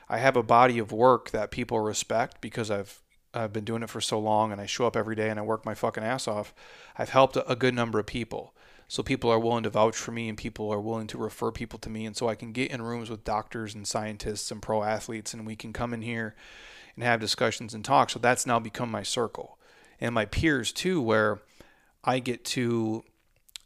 I 0.08 0.18
have 0.18 0.36
a 0.36 0.42
body 0.42 0.78
of 0.78 0.90
work 0.90 1.30
that 1.30 1.50
people 1.50 1.78
respect 1.80 2.40
because 2.40 2.70
I've 2.70 3.00
I've 3.34 3.52
been 3.52 3.64
doing 3.64 3.82
it 3.82 3.90
for 3.90 4.00
so 4.00 4.18
long 4.18 4.52
and 4.52 4.60
I 4.60 4.64
show 4.64 4.86
up 4.86 4.96
every 4.96 5.14
day 5.14 5.28
and 5.28 5.38
I 5.38 5.42
work 5.42 5.66
my 5.66 5.74
fucking 5.74 6.02
ass 6.02 6.26
off. 6.26 6.54
I've 6.96 7.10
helped 7.10 7.36
a, 7.36 7.46
a 7.48 7.54
good 7.54 7.74
number 7.74 7.98
of 7.98 8.06
people. 8.06 8.54
So 8.88 9.02
people 9.02 9.30
are 9.30 9.38
willing 9.38 9.64
to 9.64 9.70
vouch 9.70 9.96
for 9.96 10.12
me 10.12 10.28
and 10.28 10.38
people 10.38 10.72
are 10.72 10.80
willing 10.80 11.06
to 11.08 11.18
refer 11.18 11.52
people 11.52 11.78
to 11.80 11.90
me 11.90 12.06
and 12.06 12.16
so 12.16 12.28
I 12.28 12.34
can 12.34 12.52
get 12.52 12.70
in 12.70 12.80
rooms 12.80 13.10
with 13.10 13.22
doctors 13.22 13.74
and 13.74 13.86
scientists 13.86 14.50
and 14.50 14.62
pro 14.62 14.82
athletes 14.82 15.34
and 15.34 15.46
we 15.46 15.56
can 15.56 15.74
come 15.74 15.92
in 15.92 16.00
here 16.00 16.34
and 16.94 17.04
have 17.04 17.20
discussions 17.20 17.74
and 17.74 17.84
talk. 17.84 18.08
So 18.10 18.18
that's 18.18 18.46
now 18.46 18.58
become 18.58 18.90
my 18.90 19.02
circle. 19.02 19.58
And 20.00 20.14
my 20.14 20.24
peers 20.24 20.72
too 20.72 21.02
where 21.02 21.40
I 22.02 22.18
get 22.18 22.44
to 22.46 23.04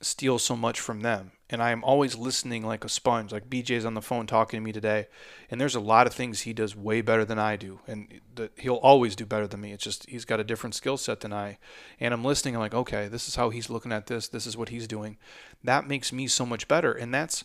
steal 0.01 0.41
so 0.41 0.57
much 0.57 0.81
from 0.81 1.01
them. 1.01 1.31
And 1.53 1.63
I 1.63 1.71
am 1.71 1.85
always 1.85 2.17
listening 2.17 2.67
like 2.67 2.83
a 2.83 2.89
sponge. 2.89 3.31
Like 3.31 3.51
BJ's 3.51 3.85
on 3.85 3.95
the 3.95 4.01
phone 4.01 4.27
talking 4.27 4.59
to 4.59 4.65
me 4.65 4.73
today, 4.73 5.07
and 5.51 5.61
there's 5.61 5.75
a 5.75 5.81
lot 5.81 6.07
of 6.07 6.15
things 6.15 6.41
he 6.41 6.53
does 6.53 6.75
way 6.75 7.03
better 7.03 7.25
than 7.25 7.39
I 7.39 7.57
do, 7.57 7.81
and 7.87 8.21
the, 8.35 8.51
he'll 8.57 8.77
always 8.77 9.15
do 9.15 9.27
better 9.27 9.47
than 9.47 9.61
me. 9.61 9.73
It's 9.73 9.85
just 9.85 10.09
he's 10.09 10.25
got 10.25 10.41
a 10.41 10.45
different 10.45 10.75
skill 10.75 10.97
set 10.97 11.21
than 11.21 11.33
I. 11.33 11.59
And 12.01 12.15
I'm 12.15 12.25
listening. 12.25 12.55
I'm 12.55 12.63
like, 12.63 12.75
okay, 12.75 13.07
this 13.07 13.29
is 13.29 13.37
how 13.37 13.51
he's 13.51 13.69
looking 13.69 13.93
at 13.93 14.07
this. 14.07 14.29
This 14.29 14.47
is 14.47 14.57
what 14.57 14.71
he's 14.71 14.89
doing. 14.89 15.19
That 15.63 15.87
makes 15.87 16.13
me 16.13 16.27
so 16.27 16.47
much 16.47 16.67
better, 16.67 16.93
and 16.93 17.13
that's 17.13 17.45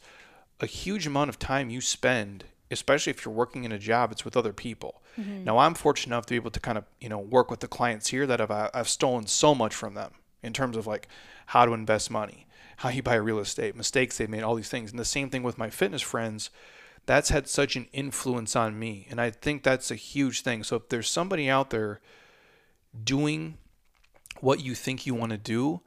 a 0.59 0.65
huge 0.65 1.05
amount 1.05 1.29
of 1.29 1.37
time 1.37 1.69
you 1.69 1.81
spend 1.81 2.45
especially 2.69 3.11
if 3.11 3.23
you're 3.23 3.33
working 3.33 3.63
in 3.63 3.71
a 3.71 3.79
job 3.79 4.11
it's 4.11 4.25
with 4.25 4.35
other 4.35 4.53
people 4.53 5.01
mm-hmm. 5.17 5.43
now 5.43 5.57
i'm 5.57 5.73
fortunate 5.73 6.13
enough 6.13 6.25
to 6.25 6.33
be 6.33 6.35
able 6.35 6.51
to 6.51 6.59
kind 6.59 6.77
of 6.77 6.83
you 6.99 7.09
know 7.09 7.19
work 7.19 7.49
with 7.49 7.59
the 7.59 7.67
clients 7.67 8.07
here 8.07 8.25
that 8.25 8.39
have 8.39 8.51
i've 8.51 8.89
stolen 8.89 9.25
so 9.25 9.53
much 9.53 9.73
from 9.73 9.93
them 9.93 10.11
in 10.43 10.53
terms 10.53 10.75
of 10.75 10.87
like 10.87 11.07
how 11.47 11.65
to 11.65 11.73
invest 11.73 12.11
money 12.11 12.46
how 12.77 12.89
you 12.89 13.03
buy 13.03 13.15
real 13.15 13.39
estate 13.39 13.75
mistakes 13.75 14.17
they've 14.17 14.29
made 14.29 14.43
all 14.43 14.55
these 14.55 14.69
things 14.69 14.91
and 14.91 14.99
the 14.99 15.05
same 15.05 15.29
thing 15.29 15.43
with 15.43 15.57
my 15.57 15.69
fitness 15.69 16.01
friends 16.01 16.49
that's 17.05 17.29
had 17.29 17.47
such 17.47 17.75
an 17.75 17.87
influence 17.93 18.55
on 18.55 18.77
me 18.77 19.07
and 19.09 19.19
i 19.19 19.29
think 19.29 19.63
that's 19.63 19.91
a 19.91 19.95
huge 19.95 20.41
thing 20.41 20.63
so 20.63 20.75
if 20.75 20.89
there's 20.89 21.09
somebody 21.09 21.49
out 21.49 21.69
there 21.69 21.99
doing 23.03 23.57
what 24.39 24.61
you 24.63 24.75
think 24.75 25.05
you 25.05 25.13
want 25.13 25.31
to 25.31 25.37
do 25.37 25.81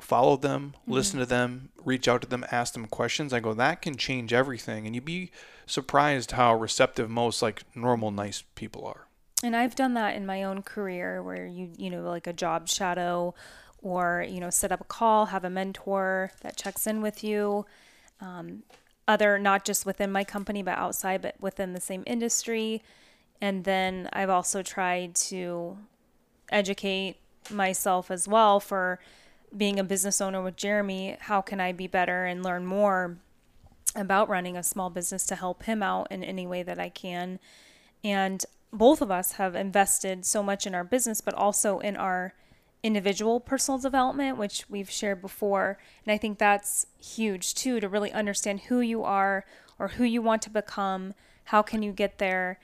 follow 0.00 0.36
them, 0.36 0.74
mm-hmm. 0.82 0.92
listen 0.92 1.18
to 1.18 1.26
them, 1.26 1.70
reach 1.84 2.08
out 2.08 2.22
to 2.22 2.28
them, 2.28 2.44
ask 2.50 2.72
them 2.72 2.86
questions. 2.86 3.32
I 3.32 3.40
go, 3.40 3.54
that 3.54 3.82
can 3.82 3.96
change 3.96 4.32
everything. 4.32 4.86
And 4.86 4.94
you'd 4.94 5.04
be 5.04 5.30
surprised 5.66 6.32
how 6.32 6.54
receptive 6.54 7.10
most 7.10 7.42
like 7.42 7.62
normal, 7.74 8.10
nice 8.10 8.44
people 8.54 8.86
are. 8.86 9.06
And 9.42 9.54
I've 9.54 9.76
done 9.76 9.94
that 9.94 10.16
in 10.16 10.26
my 10.26 10.42
own 10.42 10.62
career 10.62 11.22
where 11.22 11.46
you, 11.46 11.70
you 11.76 11.90
know, 11.90 12.02
like 12.02 12.26
a 12.26 12.32
job 12.32 12.68
shadow 12.68 13.34
or, 13.82 14.24
you 14.28 14.40
know, 14.40 14.50
set 14.50 14.72
up 14.72 14.80
a 14.80 14.84
call, 14.84 15.26
have 15.26 15.44
a 15.44 15.50
mentor 15.50 16.32
that 16.42 16.56
checks 16.56 16.86
in 16.86 17.00
with 17.00 17.22
you. 17.22 17.64
Um, 18.20 18.62
other, 19.06 19.38
not 19.38 19.64
just 19.64 19.86
within 19.86 20.12
my 20.12 20.24
company, 20.24 20.62
but 20.62 20.76
outside, 20.76 21.22
but 21.22 21.34
within 21.40 21.72
the 21.72 21.80
same 21.80 22.02
industry. 22.06 22.82
And 23.40 23.64
then 23.64 24.08
I've 24.12 24.30
also 24.30 24.62
tried 24.62 25.14
to 25.14 25.78
educate 26.50 27.16
myself 27.50 28.10
as 28.10 28.28
well 28.28 28.60
for 28.60 28.98
being 29.56 29.78
a 29.78 29.84
business 29.84 30.20
owner 30.20 30.42
with 30.42 30.56
Jeremy. 30.56 31.16
How 31.20 31.40
can 31.40 31.60
I 31.60 31.72
be 31.72 31.86
better 31.86 32.26
and 32.26 32.42
learn 32.42 32.66
more 32.66 33.18
about 33.96 34.28
running 34.28 34.56
a 34.56 34.62
small 34.62 34.90
business 34.90 35.24
to 35.26 35.36
help 35.36 35.62
him 35.62 35.82
out 35.82 36.08
in 36.10 36.22
any 36.22 36.46
way 36.46 36.62
that 36.62 36.78
I 36.78 36.90
can? 36.90 37.38
And 38.04 38.44
both 38.72 39.00
of 39.00 39.10
us 39.10 39.32
have 39.32 39.54
invested 39.54 40.26
so 40.26 40.42
much 40.42 40.66
in 40.66 40.74
our 40.74 40.84
business, 40.84 41.22
but 41.22 41.34
also 41.34 41.78
in 41.78 41.96
our 41.96 42.34
individual 42.82 43.40
personal 43.40 43.78
development, 43.78 44.38
which 44.38 44.64
we've 44.68 44.90
shared 44.90 45.20
before. 45.20 45.78
And 46.04 46.12
I 46.12 46.18
think 46.18 46.38
that's 46.38 46.86
huge 46.98 47.54
too 47.54 47.80
to 47.80 47.88
really 47.88 48.12
understand 48.12 48.60
who 48.62 48.80
you 48.80 49.02
are 49.02 49.44
or 49.78 49.88
who 49.88 50.04
you 50.04 50.22
want 50.22 50.42
to 50.42 50.50
become, 50.50 51.14
how 51.44 51.62
can 51.62 51.82
you 51.82 51.92
get 51.92 52.18
there? 52.18 52.58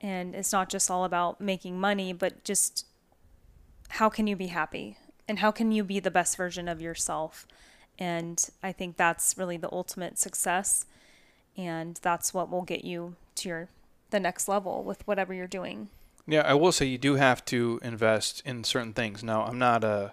And 0.00 0.34
it's 0.34 0.52
not 0.52 0.68
just 0.68 0.90
all 0.90 1.04
about 1.04 1.40
making 1.40 1.80
money, 1.80 2.12
but 2.12 2.44
just 2.44 2.86
how 3.88 4.08
can 4.08 4.26
you 4.26 4.36
be 4.36 4.48
happy? 4.48 4.96
And 5.26 5.40
how 5.40 5.50
can 5.50 5.72
you 5.72 5.84
be 5.84 6.00
the 6.00 6.10
best 6.10 6.36
version 6.36 6.68
of 6.68 6.80
yourself? 6.80 7.46
And 7.98 8.42
I 8.62 8.72
think 8.72 8.96
that's 8.96 9.36
really 9.36 9.56
the 9.56 9.72
ultimate 9.72 10.18
success. 10.18 10.86
And 11.56 11.98
that's 12.02 12.32
what 12.32 12.50
will 12.50 12.62
get 12.62 12.84
you 12.84 13.16
to 13.36 13.48
your 13.48 13.68
the 14.10 14.20
next 14.20 14.48
level 14.48 14.82
with 14.82 15.06
whatever 15.06 15.34
you're 15.34 15.46
doing. 15.46 15.90
Yeah, 16.28 16.42
I 16.42 16.54
will 16.54 16.72
say 16.72 16.86
you 16.86 16.98
do 16.98 17.14
have 17.16 17.44
to 17.46 17.80
invest 17.82 18.42
in 18.44 18.62
certain 18.64 18.92
things. 18.92 19.24
Now, 19.24 19.44
I'm 19.44 19.58
not 19.58 19.82
a 19.84 20.12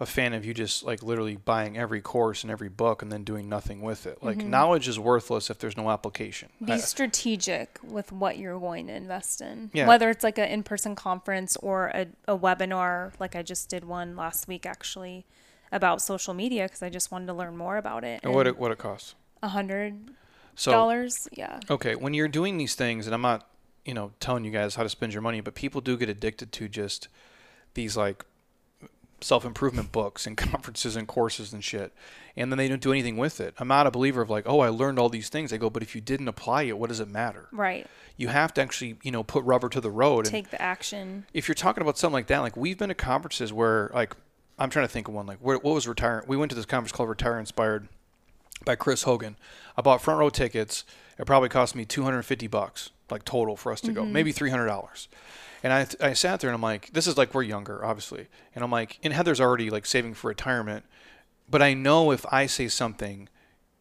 a 0.00 0.06
fan 0.06 0.32
of 0.34 0.44
you 0.44 0.52
just 0.52 0.82
like 0.82 1.04
literally 1.04 1.36
buying 1.36 1.78
every 1.78 2.00
course 2.00 2.42
and 2.42 2.50
every 2.50 2.68
book 2.68 3.00
and 3.00 3.12
then 3.12 3.22
doing 3.22 3.48
nothing 3.48 3.80
with 3.80 4.06
it. 4.06 4.20
Like 4.24 4.38
Mm-hmm. 4.38 4.50
knowledge 4.50 4.88
is 4.88 4.98
worthless 4.98 5.50
if 5.50 5.58
there's 5.58 5.76
no 5.76 5.88
application. 5.88 6.48
Be 6.62 6.72
I- 6.72 6.76
strategic 6.78 7.78
with 7.80 8.10
what 8.10 8.36
you're 8.36 8.58
going 8.58 8.88
to 8.88 8.92
invest 8.92 9.40
in. 9.40 9.70
Yeah. 9.72 9.86
Whether 9.86 10.10
it's 10.10 10.24
like 10.24 10.36
an 10.36 10.48
in 10.48 10.64
person 10.64 10.96
conference 10.96 11.56
or 11.58 11.86
a, 11.94 12.06
a 12.26 12.36
webinar, 12.36 13.12
like 13.20 13.36
I 13.36 13.42
just 13.42 13.68
did 13.68 13.84
one 13.84 14.16
last 14.16 14.48
week 14.48 14.66
actually 14.66 15.26
about 15.70 16.02
social 16.02 16.34
media 16.34 16.64
because 16.64 16.82
I 16.82 16.90
just 16.90 17.12
wanted 17.12 17.26
to 17.26 17.34
learn 17.34 17.56
more 17.56 17.76
about 17.76 18.02
it. 18.02 18.18
and 18.24 18.34
what 18.34 18.48
it 18.48 18.58
what 18.58 18.72
it 18.72 18.78
costs. 18.78 19.14
A 19.44 19.48
hundred 19.48 20.10
So 20.56 20.72
dollars, 20.72 21.28
yeah. 21.32 21.60
Okay, 21.70 21.94
when 21.94 22.14
you're 22.14 22.26
doing 22.28 22.58
these 22.58 22.74
things, 22.74 23.06
and 23.06 23.14
I'm 23.14 23.22
not, 23.22 23.48
you 23.84 23.94
know, 23.94 24.12
telling 24.20 24.44
you 24.44 24.50
guys 24.50 24.74
how 24.74 24.82
to 24.82 24.88
spend 24.88 25.12
your 25.12 25.22
money, 25.22 25.40
but 25.40 25.54
people 25.54 25.80
do 25.80 25.96
get 25.96 26.08
addicted 26.08 26.52
to 26.52 26.68
just 26.68 27.08
these 27.74 27.96
like 27.96 28.24
self 29.20 29.44
improvement 29.44 29.90
books 29.92 30.26
and 30.26 30.36
conferences 30.36 30.96
and 30.96 31.08
courses 31.08 31.52
and 31.52 31.64
shit, 31.64 31.92
and 32.36 32.52
then 32.52 32.58
they 32.58 32.68
don't 32.68 32.82
do 32.82 32.92
anything 32.92 33.16
with 33.16 33.40
it. 33.40 33.54
I'm 33.58 33.68
not 33.68 33.86
a 33.86 33.90
believer 33.90 34.22
of 34.22 34.30
like, 34.30 34.44
oh, 34.46 34.60
I 34.60 34.68
learned 34.68 34.98
all 34.98 35.08
these 35.08 35.28
things. 35.28 35.52
I 35.52 35.56
go, 35.56 35.70
but 35.70 35.82
if 35.82 35.94
you 35.94 36.00
didn't 36.00 36.28
apply 36.28 36.62
it, 36.64 36.78
what 36.78 36.88
does 36.88 37.00
it 37.00 37.08
matter? 37.08 37.48
Right. 37.52 37.86
You 38.16 38.28
have 38.28 38.54
to 38.54 38.62
actually, 38.62 38.96
you 39.02 39.10
know, 39.10 39.22
put 39.22 39.44
rubber 39.44 39.68
to 39.70 39.80
the 39.80 39.90
road. 39.90 40.20
And 40.20 40.30
Take 40.30 40.50
the 40.50 40.62
action. 40.62 41.26
if 41.32 41.48
you're 41.48 41.54
talking 41.54 41.82
about 41.82 41.98
something 41.98 42.14
like 42.14 42.28
that, 42.28 42.40
like 42.40 42.56
we've 42.56 42.78
been 42.78 42.88
to 42.90 42.94
conferences 42.94 43.52
where, 43.52 43.90
like, 43.92 44.14
I'm 44.58 44.70
trying 44.70 44.86
to 44.86 44.92
think 44.92 45.08
of 45.08 45.14
one. 45.14 45.26
Like, 45.26 45.38
where, 45.38 45.56
what 45.56 45.74
was 45.74 45.88
retire? 45.88 46.22
We 46.28 46.36
went 46.36 46.50
to 46.50 46.54
this 46.54 46.66
conference 46.66 46.92
called 46.92 47.08
Retire 47.08 47.38
Inspired 47.40 47.88
by 48.64 48.76
Chris 48.76 49.02
Hogan. 49.02 49.36
I 49.76 49.82
bought 49.82 50.00
front 50.00 50.20
row 50.20 50.30
tickets. 50.30 50.84
It 51.18 51.26
probably 51.26 51.48
cost 51.48 51.74
me 51.74 51.84
250 51.84 52.46
bucks, 52.46 52.90
like 53.10 53.24
total 53.24 53.56
for 53.56 53.72
us 53.72 53.80
to 53.82 53.92
go, 53.92 54.02
mm-hmm. 54.02 54.12
maybe 54.12 54.32
300 54.32 54.66
dollars. 54.66 55.08
And 55.62 55.72
I, 55.72 55.86
I 56.00 56.12
sat 56.12 56.40
there 56.40 56.50
and 56.50 56.54
I'm 56.54 56.62
like, 56.62 56.92
this 56.92 57.06
is 57.06 57.16
like 57.16 57.32
we're 57.32 57.42
younger, 57.42 57.84
obviously. 57.84 58.28
And 58.54 58.62
I'm 58.62 58.70
like, 58.70 58.98
and 59.02 59.14
Heather's 59.14 59.40
already 59.40 59.70
like 59.70 59.86
saving 59.86 60.12
for 60.12 60.28
retirement, 60.28 60.84
but 61.48 61.62
I 61.62 61.72
know 61.72 62.10
if 62.10 62.26
I 62.30 62.46
say 62.46 62.68
something, 62.68 63.28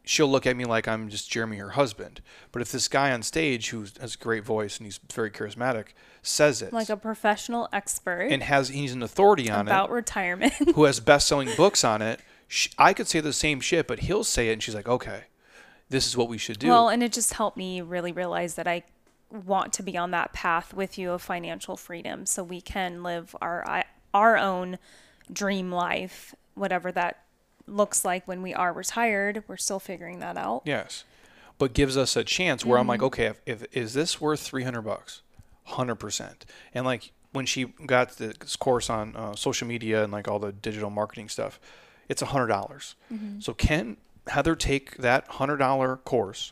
she'll 0.03 0.29
look 0.29 0.45
at 0.45 0.55
me 0.55 0.65
like 0.65 0.87
I'm 0.87 1.09
just 1.09 1.29
Jeremy, 1.29 1.57
her 1.57 1.71
husband. 1.71 2.21
But 2.51 2.61
if 2.61 2.71
this 2.71 2.87
guy 2.87 3.11
on 3.11 3.23
stage 3.23 3.69
who 3.69 3.81
has 3.99 4.15
a 4.15 4.17
great 4.17 4.43
voice 4.43 4.77
and 4.77 4.85
he's 4.85 4.99
very 5.11 5.31
charismatic 5.31 5.87
says 6.21 6.61
it, 6.61 6.73
Like 6.73 6.89
a 6.89 6.97
professional 6.97 7.69
expert 7.73 8.27
and 8.31 8.43
has 8.43 8.69
he's 8.69 8.93
an 8.93 9.03
authority 9.03 9.49
on 9.49 9.67
about 9.67 9.71
it, 9.71 9.85
about 9.85 9.91
retirement. 9.91 10.53
who 10.75 10.83
has 10.85 10.99
best-selling 11.01 11.49
books 11.55 11.83
on 11.83 12.01
it. 12.01 12.19
Sh 12.47 12.69
I 12.77 12.93
could 12.93 13.07
say 13.07 13.19
the 13.19 13.33
same 13.33 13.59
shit, 13.59 13.87
but 13.87 13.99
he'll 13.99 14.23
say 14.23 14.49
it, 14.49 14.53
and 14.53 14.63
she's 14.63 14.75
like, 14.75 14.87
"Okay, 14.87 15.23
this 15.89 16.05
is 16.05 16.15
what 16.15 16.27
we 16.29 16.37
should 16.37 16.59
do." 16.59 16.67
Well, 16.67 16.89
and 16.89 17.01
it 17.01 17.11
just 17.11 17.33
helped 17.33 17.57
me 17.57 17.81
really 17.81 18.11
realize 18.11 18.55
that 18.55 18.67
I 18.67 18.83
want 19.33 19.73
to 19.73 19.83
be 19.83 19.97
on 19.97 20.11
that 20.11 20.31
path 20.33 20.73
with 20.73 20.97
you 20.97 21.11
of 21.11 21.21
financial 21.21 21.75
freedom 21.75 22.25
so 22.25 22.43
we 22.43 22.61
can 22.61 23.01
live 23.03 23.35
our 23.41 23.83
our 24.13 24.37
own 24.37 24.77
dream 25.31 25.71
life, 25.71 26.35
whatever 26.53 26.91
that 26.91 27.23
looks 27.65 28.05
like 28.05 28.27
when 28.27 28.41
we 28.41 28.53
are 28.53 28.71
retired. 28.71 29.43
We're 29.47 29.57
still 29.57 29.79
figuring 29.79 30.19
that 30.19 30.37
out. 30.37 30.61
yes, 30.65 31.03
but 31.57 31.73
gives 31.73 31.97
us 31.97 32.15
a 32.15 32.23
chance 32.23 32.63
where 32.65 32.77
I'm 32.77 32.83
Mm-hmm. 32.83 32.89
like, 32.89 33.03
"Okay, 33.03 33.25
if, 33.25 33.41
if 33.45 33.65
is 33.75 33.93
this 33.93 34.21
worth 34.21 34.39
300 34.41 34.81
bucks? 34.81 35.21
100 35.65 35.95
percent." 35.95 36.45
And 36.73 36.85
like 36.85 37.11
when 37.31 37.45
she 37.47 37.65
got 37.85 38.17
this 38.17 38.55
course 38.55 38.89
on 38.91 39.15
uh, 39.15 39.35
social 39.35 39.67
media 39.67 40.03
and 40.03 40.13
like 40.13 40.27
all 40.27 40.37
the 40.39 40.51
digital 40.51 40.91
marketing 40.91 41.29
stuff, 41.29 41.59
it's 42.07 42.21
a 42.21 42.27
hundred 42.27 42.47
dollars. 42.47 42.95
Mm-hmm. 43.11 43.39
So 43.39 43.53
can 43.55 43.97
Heather 44.27 44.55
take 44.55 44.97
that 44.97 45.25
hundred 45.27 45.57
dollar 45.57 45.97
course 45.97 46.51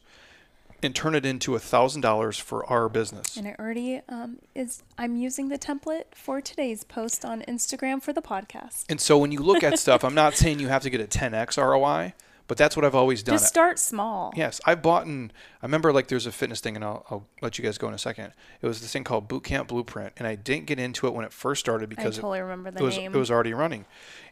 and 0.84 0.96
turn 0.96 1.16
it 1.16 1.26
into 1.26 1.56
a 1.56 1.60
thousand 1.60 2.02
dollars 2.02 2.38
for 2.38 2.66
our 2.66 2.90
business? 2.90 3.38
And 3.38 3.48
it 3.48 3.56
already 3.60 4.02
um, 4.10 4.40
is. 4.56 4.84
I'm 4.98 5.16
using 5.16 5.50
the 5.50 5.58
template 5.58 6.06
for 6.14 6.42
today's 6.42 6.84
post 6.84 7.24
on 7.26 7.42
Instagram 7.44 8.02
for 8.02 8.14
the 8.14 8.22
podcast. 8.22 8.86
And 8.90 9.00
so 9.00 9.18
when 9.18 9.32
you 9.32 9.40
look 9.40 9.64
at 9.64 9.80
stuff, 9.80 10.04
I'm 10.04 10.16
not 10.16 10.36
saying 10.36 10.60
you 10.60 10.68
have 10.68 10.84
to 10.84 10.90
get 10.90 11.02
a 11.02 11.06
10x 11.06 11.58
ROI, 11.58 12.14
but 12.48 12.58
that's 12.58 12.76
what 12.76 12.84
I've 12.84 12.96
always 12.96 13.24
done. 13.24 13.36
Just 13.36 13.48
start 13.48 13.80
small. 13.80 14.34
Yes, 14.36 14.60
I've 14.66 14.82
bought 14.82 15.06
and 15.06 15.32
I 15.62 15.66
remember 15.66 15.94
like 15.94 16.08
there's 16.08 16.26
a 16.26 16.32
fitness 16.34 16.60
thing, 16.60 16.76
and 16.76 16.84
I'll, 16.84 17.06
I'll 17.10 17.28
let 17.42 17.58
you 17.58 17.64
guys 17.64 17.78
go 17.78 17.88
in 17.88 17.94
a 17.94 17.98
second. 17.98 18.34
It 18.62 18.68
was 18.68 18.82
this 18.82 18.92
thing 18.92 19.04
called 19.04 19.28
Boot 19.28 19.44
Camp 19.44 19.70
Blueprint, 19.70 20.14
and 20.18 20.28
I 20.28 20.36
didn't 20.36 20.66
get 20.66 20.78
into 20.78 21.08
it 21.08 21.14
when 21.14 21.24
it 21.24 21.32
first 21.32 21.62
started 21.62 21.86
I 21.86 21.96
because 21.96 22.18
it- 22.18 22.22
totally 22.22 22.42
remember 22.42 22.72
the 22.72 22.80
it 22.80 22.84
was 22.84 22.98
name. 22.98 23.16
it 23.16 23.18
was 23.18 23.32
already 23.32 23.54
running, 23.54 23.86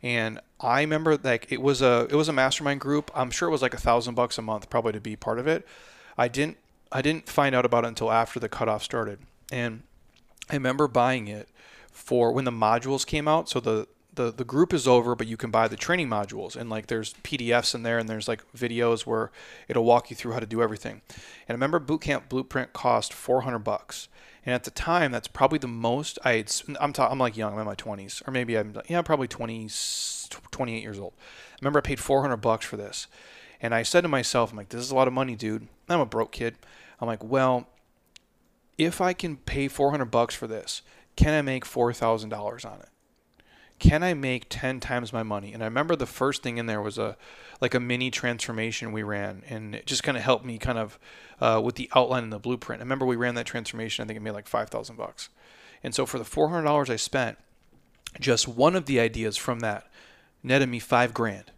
and 0.03 0.41
I 0.59 0.81
remember 0.81 1.17
like 1.23 1.49
it 1.49 1.61
was 1.61 1.81
a 1.81 2.07
it 2.09 2.15
was 2.15 2.27
a 2.27 2.33
mastermind 2.33 2.81
group. 2.81 3.09
I'm 3.15 3.31
sure 3.31 3.47
it 3.47 3.51
was 3.51 3.61
like 3.61 3.73
a 3.73 3.79
thousand 3.79 4.15
bucks 4.15 4.37
a 4.37 4.41
month 4.41 4.69
probably 4.69 4.91
to 4.93 4.99
be 4.99 5.15
part 5.15 5.39
of 5.39 5.47
it. 5.47 5.65
I 6.19 6.27
didn't 6.27 6.57
I 6.91 7.01
didn't 7.01 7.29
find 7.29 7.55
out 7.55 7.65
about 7.65 7.85
it 7.85 7.87
until 7.87 8.11
after 8.11 8.39
the 8.39 8.49
cutoff 8.49 8.83
started, 8.83 9.19
and 9.51 9.83
I 10.49 10.55
remember 10.55 10.87
buying 10.87 11.27
it 11.27 11.47
for 11.91 12.31
when 12.33 12.45
the 12.45 12.51
modules 12.51 13.05
came 13.05 13.27
out. 13.27 13.47
So 13.47 13.59
the 13.59 13.87
the, 14.13 14.31
the 14.31 14.43
group 14.43 14.73
is 14.73 14.85
over, 14.85 15.15
but 15.15 15.27
you 15.27 15.37
can 15.37 15.49
buy 15.49 15.69
the 15.69 15.77
training 15.77 16.09
modules 16.09 16.57
and 16.57 16.69
like 16.69 16.87
there's 16.87 17.13
PDFs 17.23 17.73
in 17.73 17.83
there 17.83 17.97
and 17.97 18.09
there's 18.09 18.27
like 18.27 18.41
videos 18.51 19.05
where 19.05 19.31
it'll 19.69 19.85
walk 19.85 20.09
you 20.09 20.15
through 20.15 20.33
how 20.33 20.41
to 20.41 20.45
do 20.45 20.61
everything. 20.61 21.01
And 21.47 21.51
I 21.51 21.53
remember 21.53 21.79
Bootcamp 21.79 22.27
Blueprint 22.27 22.73
cost 22.73 23.13
400 23.13 23.59
bucks. 23.59 24.09
And 24.45 24.53
at 24.53 24.65
the 24.65 24.71
time, 24.71 25.11
that's 25.11 25.29
probably 25.29 25.59
the 25.59 25.67
most 25.67 26.19
I 26.25 26.33
had. 26.33 26.51
I'm, 26.81 26.91
ta- 26.91 27.09
I'm 27.09 27.19
like 27.19 27.37
young. 27.37 27.53
I'm 27.53 27.59
in 27.59 27.65
my 27.65 27.75
20s, 27.75 28.27
or 28.27 28.31
maybe 28.31 28.57
I'm 28.57 28.75
yeah, 28.87 29.01
probably 29.03 29.27
20, 29.27 29.69
28 30.51 30.81
years 30.81 30.99
old. 30.99 31.13
I 31.17 31.57
remember 31.61 31.79
I 31.79 31.81
paid 31.81 31.99
400 31.99 32.37
bucks 32.37 32.65
for 32.65 32.75
this, 32.75 33.07
and 33.61 33.75
I 33.75 33.83
said 33.83 34.01
to 34.01 34.07
myself, 34.07 34.51
I'm 34.51 34.57
like, 34.57 34.69
this 34.69 34.81
is 34.81 34.91
a 34.91 34.95
lot 34.95 35.07
of 35.07 35.13
money, 35.13 35.35
dude. 35.35 35.67
I'm 35.89 35.99
a 35.99 36.05
broke 36.05 36.31
kid. 36.31 36.55
I'm 36.99 37.07
like, 37.07 37.23
well, 37.23 37.67
if 38.77 39.01
I 39.01 39.13
can 39.13 39.37
pay 39.37 39.67
400 39.67 40.05
bucks 40.05 40.35
for 40.35 40.47
this, 40.47 40.81
can 41.15 41.33
I 41.33 41.41
make 41.41 41.65
$4,000 41.65 42.65
on 42.65 42.79
it? 42.79 42.89
Can 43.79 44.03
I 44.03 44.13
make 44.13 44.45
10 44.49 44.79
times 44.79 45.13
my 45.13 45.23
money? 45.23 45.53
And 45.53 45.63
I 45.63 45.65
remember 45.65 45.95
the 45.95 46.05
first 46.05 46.43
thing 46.43 46.57
in 46.57 46.65
there 46.65 46.81
was 46.81 46.97
a 46.97 47.17
like 47.61 47.73
a 47.73 47.79
mini 47.79 48.11
transformation 48.11 48.91
we 48.91 49.03
ran, 49.03 49.43
and 49.49 49.75
it 49.75 49.85
just 49.85 50.03
kind 50.03 50.17
of 50.17 50.23
helped 50.23 50.45
me 50.45 50.57
kind 50.57 50.77
of 50.77 50.99
uh, 51.41 51.61
with 51.63 51.75
the 51.75 51.89
outline 51.95 52.23
and 52.23 52.33
the 52.33 52.39
blueprint. 52.39 52.81
I 52.81 52.83
remember 52.83 53.05
we 53.05 53.15
ran 53.15 53.35
that 53.35 53.45
transformation. 53.45 54.03
I 54.03 54.07
think 54.07 54.17
it 54.17 54.21
made 54.21 54.31
like 54.31 54.47
5,000 54.47 54.95
bucks. 54.95 55.29
And 55.83 55.95
so 55.95 56.05
for 56.05 56.17
the 56.17 56.25
$400 56.25 56.89
I 56.89 56.95
spent, 56.97 57.37
just 58.19 58.47
one 58.47 58.75
of 58.75 58.85
the 58.85 58.99
ideas 58.99 59.37
from 59.37 59.61
that 59.61 59.89
netted 60.43 60.69
me 60.69 60.79
five 60.79 61.13
grand 61.13 61.51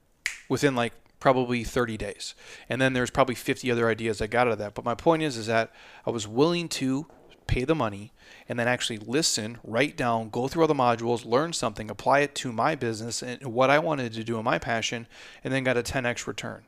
within 0.50 0.76
like 0.76 0.94
probably 1.22 1.64
30 1.64 1.96
days. 1.96 2.36
And 2.68 2.82
then 2.82 2.92
there's 2.92 3.10
probably 3.10 3.36
50 3.36 3.72
other 3.72 3.88
ideas 3.88 4.22
I 4.22 4.28
got 4.28 4.48
out 4.48 4.54
of 4.54 4.60
that. 4.60 4.74
But 4.74 4.84
my 4.84 4.96
point 4.96 5.24
is, 5.24 5.38
is 5.38 5.48
that 5.48 5.72
I 6.06 6.10
was 6.10 6.28
willing 6.28 6.68
to 6.70 7.08
pay 7.48 7.64
the 7.64 7.76
money 7.76 8.12
and 8.50 8.60
then 8.60 8.68
actually 8.68 8.98
listen, 8.98 9.60
write 9.64 9.96
down, 9.96 10.30
go 10.30 10.50
through 10.50 10.64
all 10.64 10.68
the 10.68 10.74
modules, 10.74 11.26
learn 11.26 11.54
something, 11.54 11.90
apply 11.90 12.20
it 12.20 12.36
to 12.36 12.52
my 12.52 12.76
business 12.76 13.24
and 13.24 13.42
what 13.54 13.70
I 13.70 13.80
wanted 13.80 14.12
to 14.14 14.24
do 14.26 14.38
in 14.38 14.44
my 14.44 14.60
passion, 14.60 15.08
and 15.44 15.54
then 15.54 15.64
got 15.64 15.78
a 15.78 15.84
10x 15.84 16.28
return. 16.28 16.64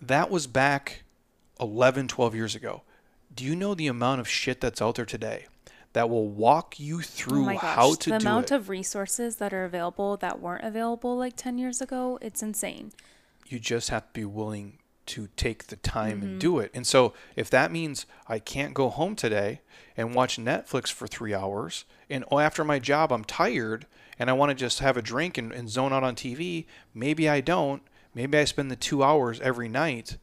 That 0.00 0.30
was 0.30 0.46
back 0.46 1.02
11, 1.60 2.08
12 2.08 2.34
years 2.34 2.54
ago. 2.54 2.82
Do 3.34 3.44
you 3.44 3.54
know 3.54 3.74
the 3.74 3.86
amount 3.86 4.20
of 4.20 4.28
shit 4.28 4.60
that's 4.60 4.80
out 4.80 4.94
there 4.94 5.04
today 5.04 5.46
that 5.92 6.08
will 6.08 6.28
walk 6.28 6.78
you 6.78 6.98
oh 6.98 7.02
through 7.02 7.50
oh 7.50 7.52
gosh, 7.52 7.60
how 7.60 7.94
to 7.94 7.98
the 7.98 8.04
do 8.10 8.14
it. 8.16 8.18
The 8.20 8.26
amount 8.28 8.50
of 8.50 8.68
resources 8.68 9.36
that 9.36 9.52
are 9.52 9.64
available 9.64 10.16
that 10.18 10.40
weren't 10.40 10.64
available 10.64 11.16
like 11.16 11.34
10 11.36 11.58
years 11.58 11.80
ago, 11.80 12.18
it's 12.22 12.42
insane. 12.42 12.92
You 13.52 13.58
just 13.58 13.90
have 13.90 14.06
to 14.06 14.12
be 14.20 14.24
willing 14.24 14.78
to 15.06 15.28
take 15.36 15.66
the 15.66 15.76
time 15.76 16.18
Mm-hmm. 16.20 16.26
and 16.28 16.40
do 16.40 16.58
it. 16.60 16.70
And 16.72 16.86
so 16.86 17.14
if 17.34 17.50
that 17.50 17.72
means 17.72 18.06
I 18.28 18.38
can't 18.38 18.74
go 18.74 18.88
home 18.90 19.16
today 19.16 19.60
and 19.96 20.14
watch 20.14 20.36
Netflix 20.36 20.92
for 20.92 21.06
three 21.08 21.34
hours, 21.34 21.84
and 22.08 22.24
oh, 22.30 22.38
after 22.38 22.62
my 22.64 22.78
job 22.78 23.12
I'm 23.12 23.24
tired 23.24 23.86
and 24.18 24.30
I 24.30 24.34
want 24.34 24.50
to 24.50 24.54
just 24.54 24.78
have 24.80 24.96
a 24.96 25.02
drink 25.02 25.36
and, 25.38 25.50
and 25.52 25.68
zone 25.68 25.92
out 25.92 26.04
on 26.04 26.14
TV, 26.14 26.66
maybe 26.94 27.28
I 27.28 27.40
don't. 27.40 27.82
Maybe 28.14 28.38
I 28.38 28.44
spend 28.44 28.70
the 28.70 28.76
two 28.76 29.02
hours 29.02 29.40
every 29.40 29.68
night 29.68 30.16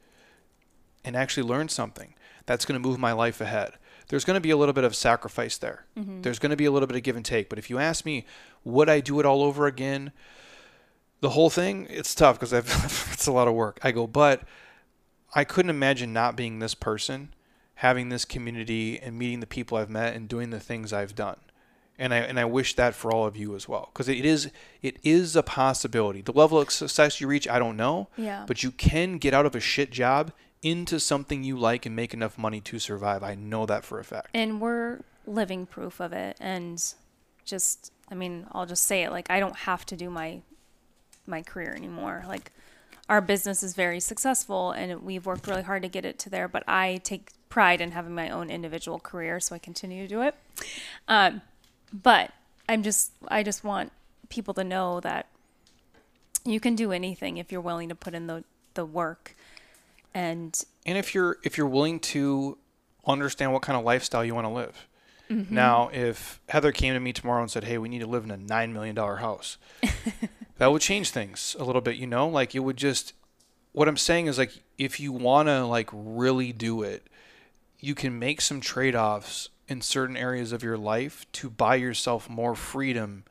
and 1.04 1.16
actually 1.16 1.44
learn 1.48 1.70
something 1.70 2.14
that's 2.46 2.66
going 2.66 2.82
to 2.82 2.88
move 2.88 3.00
my 3.00 3.12
life 3.14 3.42
ahead. 3.42 3.72
There's 4.10 4.24
going 4.26 4.36
to 4.36 4.42
be 4.42 4.52
a 4.52 4.58
little 4.58 4.74
bit 4.74 4.84
of 4.86 4.96
sacrifice 4.96 5.58
there. 5.58 5.86
There's 6.22 6.40
going 6.40 6.52
to 6.52 6.56
be 6.56 6.66
a 6.66 6.72
little 6.72 6.88
bit 6.88 6.96
of 6.96 7.04
give 7.04 7.16
and 7.18 7.26
take. 7.26 7.50
But 7.50 7.60
if 7.60 7.70
you 7.70 7.78
ask 7.78 8.06
me, 8.06 8.26
would 8.64 8.88
I 8.90 9.00
do 9.02 9.20
it 9.20 9.26
all 9.26 9.42
over 9.44 9.68
again? 9.68 10.12
The 11.22 11.30
whole 11.30 11.50
thing, 11.50 11.88
it's 11.90 12.14
tough 12.14 12.38
because 12.40 12.54
I've 12.54 12.68
it's 13.14 13.28
a 13.28 13.32
lot 13.32 13.48
of 13.48 13.54
work. 13.54 13.80
I 13.84 13.92
go, 13.92 14.06
but 14.08 14.44
I 15.36 15.44
couldn't 15.44 15.70
imagine 15.72 16.14
not 16.14 16.36
being 16.36 16.60
this 16.60 16.76
person, 16.76 17.34
having 17.76 18.10
this 18.10 18.26
community 18.26 19.00
and 19.00 19.18
meeting 19.18 19.40
the 19.40 19.48
people 19.48 19.78
I've 19.78 19.90
met 19.90 20.16
and 20.16 20.28
doing 20.28 20.50
the 20.52 20.60
things 20.60 20.94
I've 20.94 21.16
done. 21.16 21.38
And 22.00 22.14
I 22.14 22.18
and 22.18 22.40
I 22.40 22.46
wish 22.46 22.76
that 22.76 22.94
for 22.94 23.12
all 23.12 23.26
of 23.26 23.36
you 23.36 23.56
as 23.56 23.68
well 23.68 23.90
because 23.92 24.08
it 24.08 24.24
is 24.24 24.52
it 24.84 24.98
is 25.04 25.36
a 25.36 25.42
possibility. 25.42 26.22
The 26.22 26.32
level 26.32 26.60
of 26.62 26.70
success 26.70 27.20
you 27.20 27.28
reach, 27.28 27.48
I 27.48 27.58
don't 27.58 27.76
know, 27.76 28.10
Yeah. 28.16 28.44
but 28.48 28.62
you 28.62 28.70
can 28.70 29.18
get 29.18 29.34
out 29.34 29.48
of 29.48 29.56
a 29.56 29.60
shit 29.60 29.92
job 29.92 30.32
into 30.62 31.00
something 31.00 31.44
you 31.44 31.58
like 31.58 31.88
and 31.88 31.96
make 31.96 32.14
enough 32.14 32.38
money 32.38 32.62
to 32.62 32.78
survive. 32.78 33.24
I 33.24 33.34
know 33.34 33.66
that 33.66 33.84
for 33.84 34.00
a 34.00 34.04
fact. 34.04 34.30
And 34.36 34.62
we're 34.62 35.00
living 35.26 35.66
proof 35.66 36.00
of 36.00 36.14
it. 36.14 36.38
And 36.40 36.84
just, 37.46 37.92
I 38.12 38.16
mean, 38.16 38.46
I'll 38.52 38.66
just 38.68 38.84
say 38.84 39.04
it 39.04 39.12
like, 39.12 39.30
I 39.32 39.40
don't 39.40 39.56
have 39.56 39.86
to 39.88 39.96
do 39.96 40.10
my 40.12 40.42
my 41.28 41.42
career 41.42 41.74
anymore. 41.74 42.24
Like, 42.28 42.52
our 43.10 43.22
business 43.22 43.64
is 43.64 43.74
very 43.74 44.00
successful 44.00 44.72
and 44.72 45.02
we've 45.02 45.26
worked 45.26 45.48
really 45.48 45.64
hard 45.64 45.82
to 45.84 45.88
get 45.88 46.04
it 46.04 46.20
to 46.20 46.30
there, 46.30 46.48
but 46.48 46.64
I 46.68 47.00
take 47.04 47.32
pride 47.50 47.80
in 47.80 47.92
having 47.92 48.14
my 48.14 48.30
own 48.30 48.50
individual 48.50 49.00
career, 49.00 49.40
so 49.40 49.56
I 49.56 49.60
continue 49.60 50.04
to 50.04 50.08
do 50.08 50.22
it. 50.22 50.36
Um, 51.08 51.42
but 51.94 52.32
I'm 52.68 52.84
just, 52.84 53.14
I 53.30 53.44
just 53.44 53.64
want 53.64 53.94
people 54.30 54.54
to 54.56 54.64
know 54.64 55.00
that 55.00 55.28
you 56.44 56.60
can 56.60 56.76
do 56.76 56.92
anything 56.92 57.38
if 57.38 57.52
you're 57.52 57.62
willing 57.62 57.88
to 57.90 57.96
put 57.96 58.14
in 58.14 58.28
the, 58.28 58.44
the 58.74 58.86
work 58.86 59.36
and 60.18 60.64
and 60.88 60.98
if 60.98 61.14
you're 61.14 61.38
if 61.44 61.58
you're 61.58 61.68
willing 61.68 62.00
to 62.00 62.58
understand 63.06 63.54
what 63.54 63.62
kind 63.62 63.78
of 63.78 63.86
lifestyle 63.86 64.26
you 64.26 64.34
want 64.34 64.46
to 64.46 64.52
live. 64.52 64.88
Mm-hmm. 65.30 65.54
Now, 65.54 65.90
if 65.94 66.40
Heather 66.50 66.72
came 66.72 66.94
to 66.94 67.00
me 67.00 67.14
tomorrow 67.14 67.42
and 67.42 67.52
said, 67.52 67.66
"Hey, 67.66 67.78
we 67.78 67.88
need 67.88 68.00
to 68.00 68.08
live 68.08 68.24
in 68.24 68.32
a 68.32 68.38
nine 68.38 68.74
million 68.74 68.96
dollar 68.96 69.18
house," 69.18 69.58
that 70.58 70.72
would 70.72 70.82
change 70.82 71.10
things 71.12 71.56
a 71.60 71.64
little 71.64 71.82
bit. 71.82 71.96
You 71.96 72.08
know, 72.08 72.28
like 72.28 72.56
it 72.56 72.60
would 72.60 72.78
just. 72.78 73.14
What 73.74 73.88
I'm 73.88 73.98
saying 73.98 74.26
is, 74.26 74.40
like, 74.40 74.54
if 74.78 75.00
you 75.00 75.12
want 75.12 75.50
to 75.50 75.66
like 75.66 75.90
really 75.94 76.52
do 76.52 76.82
it, 76.82 77.06
you 77.80 77.94
can 77.94 78.18
make 78.18 78.42
some 78.42 78.60
trade 78.60 78.96
offs 78.96 79.50
in 79.68 79.82
certain 79.82 80.18
areas 80.18 80.52
of 80.52 80.64
your 80.64 80.78
life 80.78 81.26
to 81.34 81.50
buy 81.50 81.76
yourself 81.76 82.30
more 82.30 82.56
freedom 82.56 83.24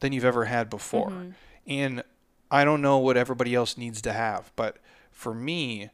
than 0.00 0.12
you've 0.12 0.24
ever 0.24 0.46
had 0.46 0.68
before. 0.68 1.10
Mm-hmm. 1.10 1.30
And 1.68 2.02
I 2.50 2.64
don't 2.64 2.82
know 2.82 2.98
what 2.98 3.16
everybody 3.16 3.54
else 3.54 3.76
needs 3.78 4.02
to 4.02 4.12
have, 4.12 4.50
but 4.56 4.78
for 5.10 5.34
me 5.34 5.90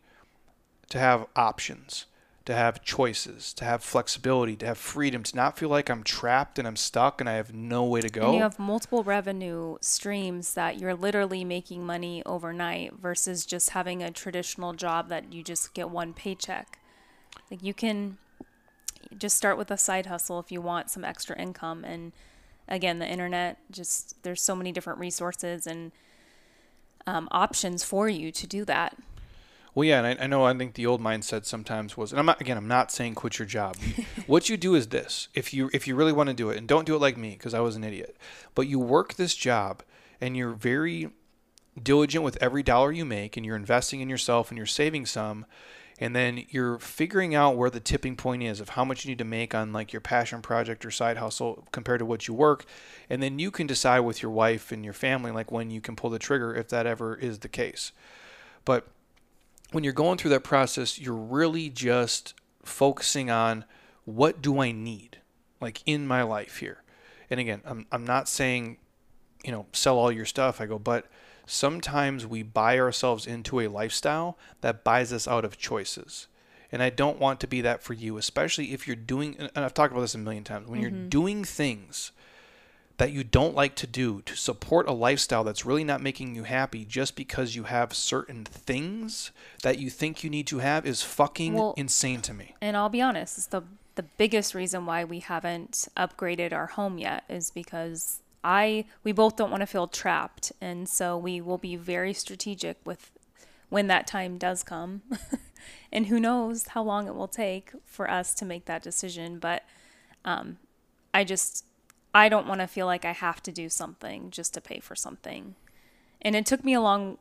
to 0.88 0.98
have 0.98 1.26
options, 1.36 2.06
to 2.48 2.54
have 2.54 2.82
choices, 2.82 3.52
to 3.52 3.62
have 3.66 3.82
flexibility, 3.82 4.56
to 4.56 4.64
have 4.64 4.78
freedom, 4.78 5.22
to 5.22 5.36
not 5.36 5.58
feel 5.58 5.68
like 5.68 5.90
I'm 5.90 6.02
trapped 6.02 6.58
and 6.58 6.66
I'm 6.66 6.76
stuck 6.76 7.20
and 7.20 7.28
I 7.28 7.34
have 7.34 7.52
no 7.52 7.84
way 7.84 8.00
to 8.00 8.08
go. 8.08 8.24
And 8.24 8.36
you 8.36 8.40
have 8.40 8.58
multiple 8.58 9.04
revenue 9.04 9.76
streams 9.82 10.54
that 10.54 10.80
you're 10.80 10.94
literally 10.94 11.44
making 11.44 11.84
money 11.84 12.22
overnight 12.24 12.94
versus 12.94 13.44
just 13.44 13.70
having 13.70 14.02
a 14.02 14.10
traditional 14.10 14.72
job 14.72 15.10
that 15.10 15.30
you 15.30 15.42
just 15.44 15.74
get 15.74 15.90
one 15.90 16.14
paycheck. 16.14 16.78
Like 17.50 17.62
you 17.62 17.74
can 17.74 18.16
just 19.18 19.36
start 19.36 19.58
with 19.58 19.70
a 19.70 19.76
side 19.76 20.06
hustle 20.06 20.40
if 20.40 20.50
you 20.50 20.62
want 20.62 20.88
some 20.88 21.04
extra 21.04 21.38
income 21.38 21.84
and 21.84 22.12
again 22.66 22.98
the 22.98 23.06
internet 23.06 23.58
just 23.70 24.22
there's 24.22 24.40
so 24.40 24.56
many 24.56 24.72
different 24.72 24.98
resources 24.98 25.66
and 25.66 25.92
um, 27.06 27.28
options 27.30 27.84
for 27.84 28.08
you 28.08 28.32
to 28.32 28.46
do 28.46 28.64
that 28.64 28.96
well, 29.78 29.84
yeah, 29.84 30.02
and 30.02 30.20
I, 30.20 30.24
I, 30.24 30.26
know 30.26 30.42
I 30.42 30.52
think 30.54 30.74
the 30.74 30.86
old 30.86 31.00
mindset 31.00 31.44
sometimes 31.44 31.96
was, 31.96 32.10
and 32.10 32.18
I'm 32.18 32.26
not 32.26 32.40
again, 32.40 32.56
I'm 32.56 32.66
not 32.66 32.90
saying 32.90 33.14
quit 33.14 33.38
your 33.38 33.46
job. 33.46 33.76
what 34.26 34.48
you 34.48 34.56
do 34.56 34.74
is 34.74 34.88
this: 34.88 35.28
if 35.34 35.54
you 35.54 35.70
if 35.72 35.86
you 35.86 35.94
really 35.94 36.10
want 36.10 36.28
to 36.28 36.34
do 36.34 36.50
it, 36.50 36.58
and 36.58 36.66
don't 36.66 36.84
do 36.84 36.96
it 36.96 37.00
like 37.00 37.16
me 37.16 37.30
because 37.30 37.54
I 37.54 37.60
was 37.60 37.76
an 37.76 37.84
idiot, 37.84 38.16
but 38.56 38.66
you 38.66 38.80
work 38.80 39.14
this 39.14 39.36
job 39.36 39.84
and 40.20 40.36
you're 40.36 40.50
very 40.50 41.10
diligent 41.80 42.24
with 42.24 42.36
every 42.42 42.64
dollar 42.64 42.90
you 42.90 43.04
make, 43.04 43.36
and 43.36 43.46
you're 43.46 43.54
investing 43.54 44.00
in 44.00 44.08
yourself 44.08 44.50
and 44.50 44.58
you're 44.58 44.66
saving 44.66 45.06
some, 45.06 45.46
and 46.00 46.16
then 46.16 46.44
you're 46.48 46.80
figuring 46.80 47.36
out 47.36 47.56
where 47.56 47.70
the 47.70 47.78
tipping 47.78 48.16
point 48.16 48.42
is 48.42 48.58
of 48.58 48.70
how 48.70 48.84
much 48.84 49.04
you 49.04 49.12
need 49.12 49.18
to 49.18 49.24
make 49.24 49.54
on 49.54 49.72
like 49.72 49.92
your 49.92 50.00
passion 50.00 50.42
project 50.42 50.84
or 50.84 50.90
side 50.90 51.18
hustle 51.18 51.68
compared 51.70 52.00
to 52.00 52.04
what 52.04 52.26
you 52.26 52.34
work, 52.34 52.64
and 53.08 53.22
then 53.22 53.38
you 53.38 53.52
can 53.52 53.68
decide 53.68 54.00
with 54.00 54.22
your 54.22 54.32
wife 54.32 54.72
and 54.72 54.84
your 54.84 54.92
family 54.92 55.30
like 55.30 55.52
when 55.52 55.70
you 55.70 55.80
can 55.80 55.94
pull 55.94 56.10
the 56.10 56.18
trigger 56.18 56.52
if 56.52 56.66
that 56.68 56.84
ever 56.84 57.14
is 57.14 57.38
the 57.38 57.48
case, 57.48 57.92
but 58.64 58.88
when 59.72 59.84
you're 59.84 59.92
going 59.92 60.18
through 60.18 60.30
that 60.30 60.44
process, 60.44 60.98
you're 60.98 61.14
really 61.14 61.68
just 61.68 62.34
focusing 62.62 63.30
on 63.30 63.64
what 64.04 64.40
do 64.40 64.60
I 64.60 64.72
need, 64.72 65.18
like 65.60 65.82
in 65.84 66.06
my 66.06 66.22
life 66.22 66.58
here. 66.58 66.82
And 67.30 67.38
again, 67.38 67.60
I'm, 67.64 67.86
I'm 67.92 68.06
not 68.06 68.28
saying, 68.28 68.78
you 69.44 69.52
know, 69.52 69.66
sell 69.72 69.98
all 69.98 70.10
your 70.10 70.24
stuff. 70.24 70.60
I 70.60 70.66
go, 70.66 70.78
but 70.78 71.06
sometimes 71.46 72.26
we 72.26 72.42
buy 72.42 72.78
ourselves 72.78 73.26
into 73.26 73.60
a 73.60 73.68
lifestyle 73.68 74.38
that 74.60 74.84
buys 74.84 75.12
us 75.12 75.28
out 75.28 75.44
of 75.44 75.58
choices. 75.58 76.28
And 76.70 76.82
I 76.82 76.90
don't 76.90 77.18
want 77.18 77.40
to 77.40 77.46
be 77.46 77.60
that 77.62 77.82
for 77.82 77.94
you, 77.94 78.18
especially 78.18 78.72
if 78.72 78.86
you're 78.86 78.96
doing, 78.96 79.36
and 79.38 79.64
I've 79.64 79.74
talked 79.74 79.92
about 79.92 80.02
this 80.02 80.14
a 80.14 80.18
million 80.18 80.44
times, 80.44 80.68
when 80.68 80.80
mm-hmm. 80.80 80.96
you're 80.96 81.08
doing 81.08 81.44
things 81.44 82.12
that 82.98 83.12
you 83.12 83.24
don't 83.24 83.54
like 83.54 83.74
to 83.76 83.86
do 83.86 84.20
to 84.22 84.36
support 84.36 84.88
a 84.88 84.92
lifestyle 84.92 85.44
that's 85.44 85.64
really 85.64 85.84
not 85.84 86.02
making 86.02 86.34
you 86.34 86.42
happy 86.42 86.84
just 86.84 87.16
because 87.16 87.56
you 87.56 87.64
have 87.64 87.94
certain 87.94 88.44
things 88.44 89.30
that 89.62 89.78
you 89.78 89.88
think 89.88 90.22
you 90.22 90.28
need 90.28 90.46
to 90.48 90.58
have 90.58 90.84
is 90.84 91.02
fucking 91.02 91.54
well, 91.54 91.74
insane 91.76 92.20
to 92.20 92.34
me. 92.34 92.54
And 92.60 92.76
I'll 92.76 92.88
be 92.88 93.00
honest, 93.00 93.38
it's 93.38 93.46
the 93.46 93.62
the 93.94 94.02
biggest 94.16 94.54
reason 94.54 94.86
why 94.86 95.02
we 95.02 95.18
haven't 95.18 95.88
upgraded 95.96 96.52
our 96.52 96.66
home 96.66 96.98
yet 96.98 97.24
is 97.28 97.50
because 97.50 98.20
I 98.44 98.84
we 99.02 99.12
both 99.12 99.36
don't 99.36 99.50
want 99.50 99.62
to 99.62 99.66
feel 99.66 99.88
trapped 99.88 100.52
and 100.60 100.88
so 100.88 101.18
we 101.18 101.40
will 101.40 101.58
be 101.58 101.74
very 101.74 102.12
strategic 102.12 102.76
with 102.84 103.10
when 103.70 103.86
that 103.88 104.06
time 104.06 104.38
does 104.38 104.62
come. 104.62 105.02
and 105.92 106.06
who 106.06 106.18
knows 106.18 106.68
how 106.68 106.82
long 106.82 107.06
it 107.06 107.14
will 107.14 107.28
take 107.28 107.72
for 107.84 108.10
us 108.10 108.34
to 108.34 108.44
make 108.44 108.64
that 108.66 108.82
decision, 108.82 109.38
but 109.38 109.64
um 110.24 110.58
I 111.14 111.24
just 111.24 111.64
I 112.14 112.28
don't 112.28 112.46
want 112.46 112.60
to 112.60 112.66
feel 112.66 112.86
like 112.86 113.04
I 113.04 113.12
have 113.12 113.42
to 113.44 113.52
do 113.52 113.68
something 113.68 114.30
just 114.30 114.54
to 114.54 114.60
pay 114.60 114.80
for 114.80 114.94
something. 114.94 115.54
And 116.22 116.34
it 116.34 116.46
took 116.46 116.64
me 116.64 116.74
a 116.74 116.80
long, 116.80 117.18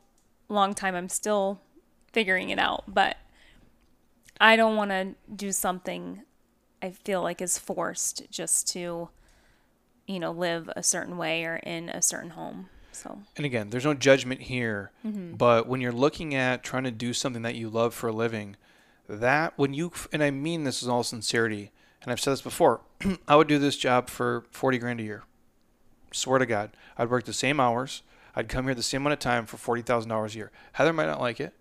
long 0.48 0.74
time. 0.74 0.94
I'm 0.94 1.08
still 1.08 1.60
figuring 2.12 2.50
it 2.50 2.58
out, 2.58 2.84
but 2.88 3.16
I 4.40 4.56
don't 4.56 4.76
want 4.76 4.90
to 4.90 5.14
do 5.34 5.52
something 5.52 6.22
I 6.80 6.90
feel 6.90 7.22
like 7.22 7.42
is 7.42 7.58
forced 7.58 8.30
just 8.30 8.68
to, 8.72 9.10
you 10.06 10.18
know, 10.18 10.30
live 10.30 10.70
a 10.74 10.82
certain 10.82 11.18
way 11.18 11.44
or 11.44 11.56
in 11.56 11.88
a 11.88 12.02
certain 12.02 12.30
home. 12.30 12.68
So. 12.92 13.20
And 13.36 13.46
again, 13.46 13.70
there's 13.70 13.84
no 13.84 13.94
judgment 13.94 14.42
here, 14.42 14.90
mm-hmm. 15.06 15.34
but 15.34 15.68
when 15.68 15.80
you're 15.80 15.92
looking 15.92 16.34
at 16.34 16.64
trying 16.64 16.84
to 16.84 16.90
do 16.90 17.12
something 17.12 17.42
that 17.42 17.54
you 17.54 17.68
love 17.68 17.94
for 17.94 18.08
a 18.08 18.12
living, 18.12 18.56
that 19.08 19.52
when 19.56 19.72
you 19.72 19.92
and 20.12 20.22
I 20.22 20.30
mean 20.30 20.64
this 20.64 20.82
in 20.82 20.90
all 20.90 21.04
sincerity, 21.04 21.70
and 22.02 22.10
I've 22.10 22.20
said 22.20 22.32
this 22.32 22.42
before, 22.42 22.80
I 23.28 23.36
would 23.36 23.48
do 23.48 23.58
this 23.58 23.76
job 23.76 24.08
for 24.08 24.44
40 24.50 24.78
grand 24.78 25.00
a 25.00 25.02
year. 25.02 25.24
Swear 26.12 26.38
to 26.38 26.46
God. 26.46 26.70
I'd 26.96 27.10
work 27.10 27.24
the 27.24 27.32
same 27.32 27.60
hours. 27.60 28.02
I'd 28.34 28.48
come 28.48 28.64
here 28.64 28.74
the 28.74 28.82
same 28.82 29.02
amount 29.02 29.14
of 29.14 29.18
time 29.18 29.46
for 29.46 29.56
$40,000 29.56 30.32
a 30.32 30.36
year. 30.36 30.50
Heather 30.72 30.92
might 30.92 31.06
not 31.06 31.20
like 31.20 31.40
it. 31.40 31.54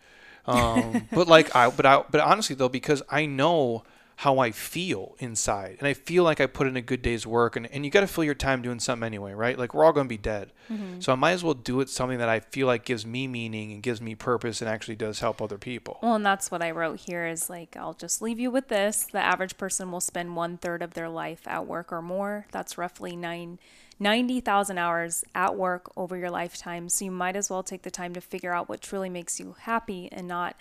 Um, 0.45 1.07
but 1.11 1.27
like 1.27 1.55
I, 1.55 1.69
but 1.69 1.85
I, 1.85 2.03
but 2.09 2.21
honestly 2.21 2.55
though, 2.55 2.69
because 2.69 3.01
I 3.09 3.25
know 3.25 3.83
how 4.22 4.39
I 4.39 4.49
feel 4.49 5.15
inside. 5.20 5.76
And 5.78 5.88
I 5.88 5.93
feel 5.93 6.24
like 6.24 6.41
I 6.41 6.47
put 6.47 6.65
in 6.65 6.76
a 6.76 6.82
good 6.82 7.03
day's 7.03 7.28
work. 7.28 7.55
And, 7.55 7.68
and 7.68 7.86
you 7.86 7.91
got 7.91 7.99
to 7.99 8.07
fill 8.07 8.24
your 8.24 8.34
time 8.34 8.63
doing 8.63 8.80
something 8.80 9.05
anyway, 9.05 9.34
right? 9.34 9.55
Like 9.59 9.76
we're 9.76 9.86
all 9.86 9.93
going 9.93 10.07
to 10.07 10.09
be 10.09 10.18
dead. 10.18 10.51
Mm-hmm. 10.72 11.01
So 11.01 11.11
I 11.11 11.15
might 11.15 11.34
as 11.34 11.43
well 11.43 11.53
do 11.53 11.82
it 11.82 11.89
something 11.89 12.18
that 12.18 12.28
I 12.28 12.39
feel 12.39 12.65
like 12.65 12.84
gives 12.84 13.05
me 13.05 13.28
meaning 13.28 13.72
and 13.74 13.84
gives 13.84 14.01
me 14.01 14.15
purpose 14.15 14.59
and 14.59 14.68
actually 14.68 14.95
does 14.95 15.20
help 15.20 15.39
other 15.39 15.59
people. 15.59 15.99
Well, 16.01 16.15
and 16.15 16.26
that's 16.26 16.49
what 16.49 16.63
I 16.63 16.72
wrote 16.72 17.01
here 17.01 17.28
is 17.28 17.47
like, 17.47 17.78
I'll 17.78 17.93
just 17.93 18.20
leave 18.20 18.39
you 18.39 18.49
with 18.49 18.70
this. 18.70 19.03
The 19.03 19.20
average 19.20 19.55
person 19.55 19.91
will 19.91 20.01
spend 20.01 20.36
one 20.36 20.57
third 20.57 20.82
of 20.82 20.95
their 20.95 21.09
life 21.09 21.41
at 21.45 21.68
work 21.68 21.91
or 21.91 22.01
more. 22.01 22.47
That's 22.51 22.76
roughly 22.76 23.15
nine. 23.15 23.59
90,000 23.99 24.80
hours 24.80 25.26
at 25.36 25.55
work 25.55 25.91
over 25.95 26.18
your 26.18 26.32
lifetime. 26.32 26.89
So 26.89 27.05
you 27.05 27.11
might 27.11 27.36
as 27.36 27.51
well 27.51 27.61
take 27.61 27.84
the 27.84 27.91
time 27.91 28.15
to 28.15 28.22
figure 28.22 28.53
out 28.53 28.68
what 28.68 28.82
truly 28.82 29.09
makes 29.09 29.39
you 29.39 29.55
happy 29.59 30.09
and 30.11 30.28
not 30.28 30.55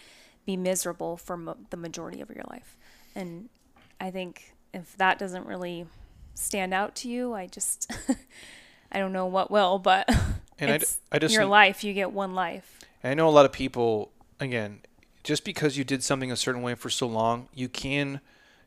be 0.45 0.57
miserable 0.59 1.17
for 1.17 1.37
mo- 1.37 1.57
the 1.71 1.77
majority 1.77 2.21
of 2.21 2.31
your 2.31 2.45
life. 2.51 2.77
And 3.17 3.49
I 4.01 4.11
think 4.11 4.55
if 4.73 4.97
that 4.99 5.19
doesn't 5.19 5.47
really 5.47 5.87
stand 6.35 6.75
out 6.75 6.95
to 6.97 7.09
you, 7.09 7.33
I 7.33 7.47
just 7.47 7.91
I 8.93 8.99
don't 8.99 9.13
know 9.13 9.27
what 9.27 9.51
will, 9.51 9.79
but 9.79 10.09
and 10.59 10.71
it's 10.71 11.01
I, 11.11 11.17
I 11.17 11.19
just 11.19 11.35
your 11.35 11.47
life. 11.47 11.83
You 11.83 11.93
get 11.95 12.13
one 12.13 12.35
life. 12.35 12.79
I 13.03 13.15
know 13.15 13.29
a 13.29 13.31
lot 13.31 13.47
of 13.47 13.53
people 13.53 14.13
again, 14.39 14.81
just 15.25 15.45
because 15.45 15.77
you 15.77 15.85
did 15.85 16.05
something 16.05 16.31
a 16.31 16.37
certain 16.37 16.63
way 16.63 16.75
for 16.75 16.91
so 16.91 17.07
long, 17.07 17.49
you 17.55 17.69
can 17.69 18.21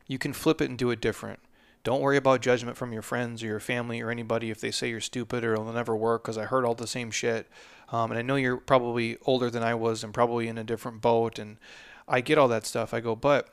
you 0.06 0.18
can 0.18 0.32
flip 0.32 0.60
it 0.60 0.68
and 0.68 0.76
do 0.76 0.90
it 0.90 1.00
different. 1.00 1.38
Don't 1.82 2.00
worry 2.02 2.16
about 2.16 2.42
judgment 2.42 2.76
from 2.76 2.92
your 2.92 3.00
friends 3.00 3.42
or 3.42 3.46
your 3.46 3.60
family 3.60 4.00
or 4.00 4.10
anybody 4.10 4.50
if 4.50 4.60
they 4.60 4.70
say 4.70 4.90
you're 4.90 5.00
stupid 5.00 5.44
or 5.44 5.54
it'll 5.54 5.72
never 5.72 5.96
work 5.96 6.24
because 6.24 6.36
I 6.36 6.44
heard 6.44 6.64
all 6.64 6.74
the 6.74 6.86
same 6.86 7.10
shit. 7.10 7.48
Um, 7.90 8.10
and 8.10 8.18
I 8.18 8.22
know 8.22 8.36
you're 8.36 8.58
probably 8.58 9.16
older 9.22 9.48
than 9.48 9.62
I 9.62 9.74
was 9.74 10.04
and 10.04 10.12
probably 10.12 10.48
in 10.48 10.58
a 10.58 10.64
different 10.64 11.00
boat. 11.00 11.38
And 11.38 11.56
I 12.06 12.20
get 12.20 12.36
all 12.36 12.48
that 12.48 12.66
stuff. 12.66 12.92
I 12.92 13.00
go, 13.00 13.16
but 13.16 13.48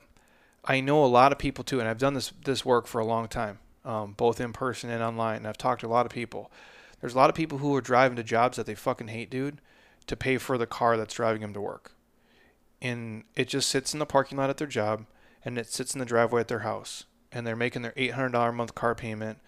I 0.67 0.81
know 0.81 1.03
a 1.03 1.07
lot 1.07 1.31
of 1.31 1.37
people 1.37 1.63
too, 1.63 1.79
and 1.79 1.87
I've 1.87 1.97
done 1.97 2.13
this 2.13 2.33
this 2.43 2.65
work 2.65 2.87
for 2.87 2.99
a 2.99 3.05
long 3.05 3.27
time, 3.29 3.59
um, 3.85 4.13
both 4.13 4.41
in 4.41 4.51
person 4.51 4.89
and 4.89 5.01
online. 5.01 5.37
And 5.37 5.47
I've 5.47 5.57
talked 5.57 5.81
to 5.81 5.87
a 5.87 5.89
lot 5.89 6.05
of 6.05 6.11
people. 6.11 6.51
There's 6.99 7.13
a 7.13 7.17
lot 7.17 7.29
of 7.29 7.35
people 7.35 7.59
who 7.59 7.73
are 7.75 7.81
driving 7.81 8.17
to 8.17 8.23
jobs 8.23 8.57
that 8.57 8.65
they 8.65 8.75
fucking 8.75 9.07
hate, 9.07 9.29
dude, 9.29 9.61
to 10.07 10.17
pay 10.17 10.37
for 10.37 10.57
the 10.57 10.65
car 10.65 10.97
that's 10.97 11.13
driving 11.13 11.41
them 11.41 11.53
to 11.53 11.61
work. 11.61 11.93
And 12.81 13.23
it 13.35 13.47
just 13.47 13.69
sits 13.69 13.93
in 13.93 13.99
the 13.99 14.05
parking 14.05 14.37
lot 14.37 14.49
at 14.49 14.57
their 14.57 14.67
job, 14.67 15.05
and 15.45 15.57
it 15.57 15.67
sits 15.67 15.93
in 15.93 15.99
the 15.99 16.05
driveway 16.05 16.41
at 16.41 16.47
their 16.47 16.59
house, 16.59 17.05
and 17.31 17.45
they're 17.45 17.55
making 17.55 17.83
their 17.83 17.93
$800 17.93 18.49
a 18.49 18.51
month 18.51 18.75
car 18.75 18.93
payment 18.93 19.39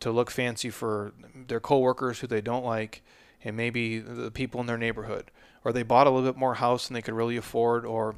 to 0.00 0.10
look 0.10 0.30
fancy 0.30 0.70
for 0.70 1.12
their 1.48 1.60
coworkers 1.60 2.20
who 2.20 2.26
they 2.26 2.40
don't 2.40 2.64
like, 2.64 3.02
and 3.44 3.56
maybe 3.56 3.98
the 3.98 4.30
people 4.30 4.60
in 4.60 4.66
their 4.66 4.78
neighborhood, 4.78 5.30
or 5.64 5.72
they 5.72 5.82
bought 5.82 6.06
a 6.06 6.10
little 6.10 6.28
bit 6.30 6.38
more 6.38 6.54
house 6.54 6.88
than 6.88 6.94
they 6.94 7.02
could 7.02 7.14
really 7.14 7.36
afford, 7.36 7.84
or 7.84 8.16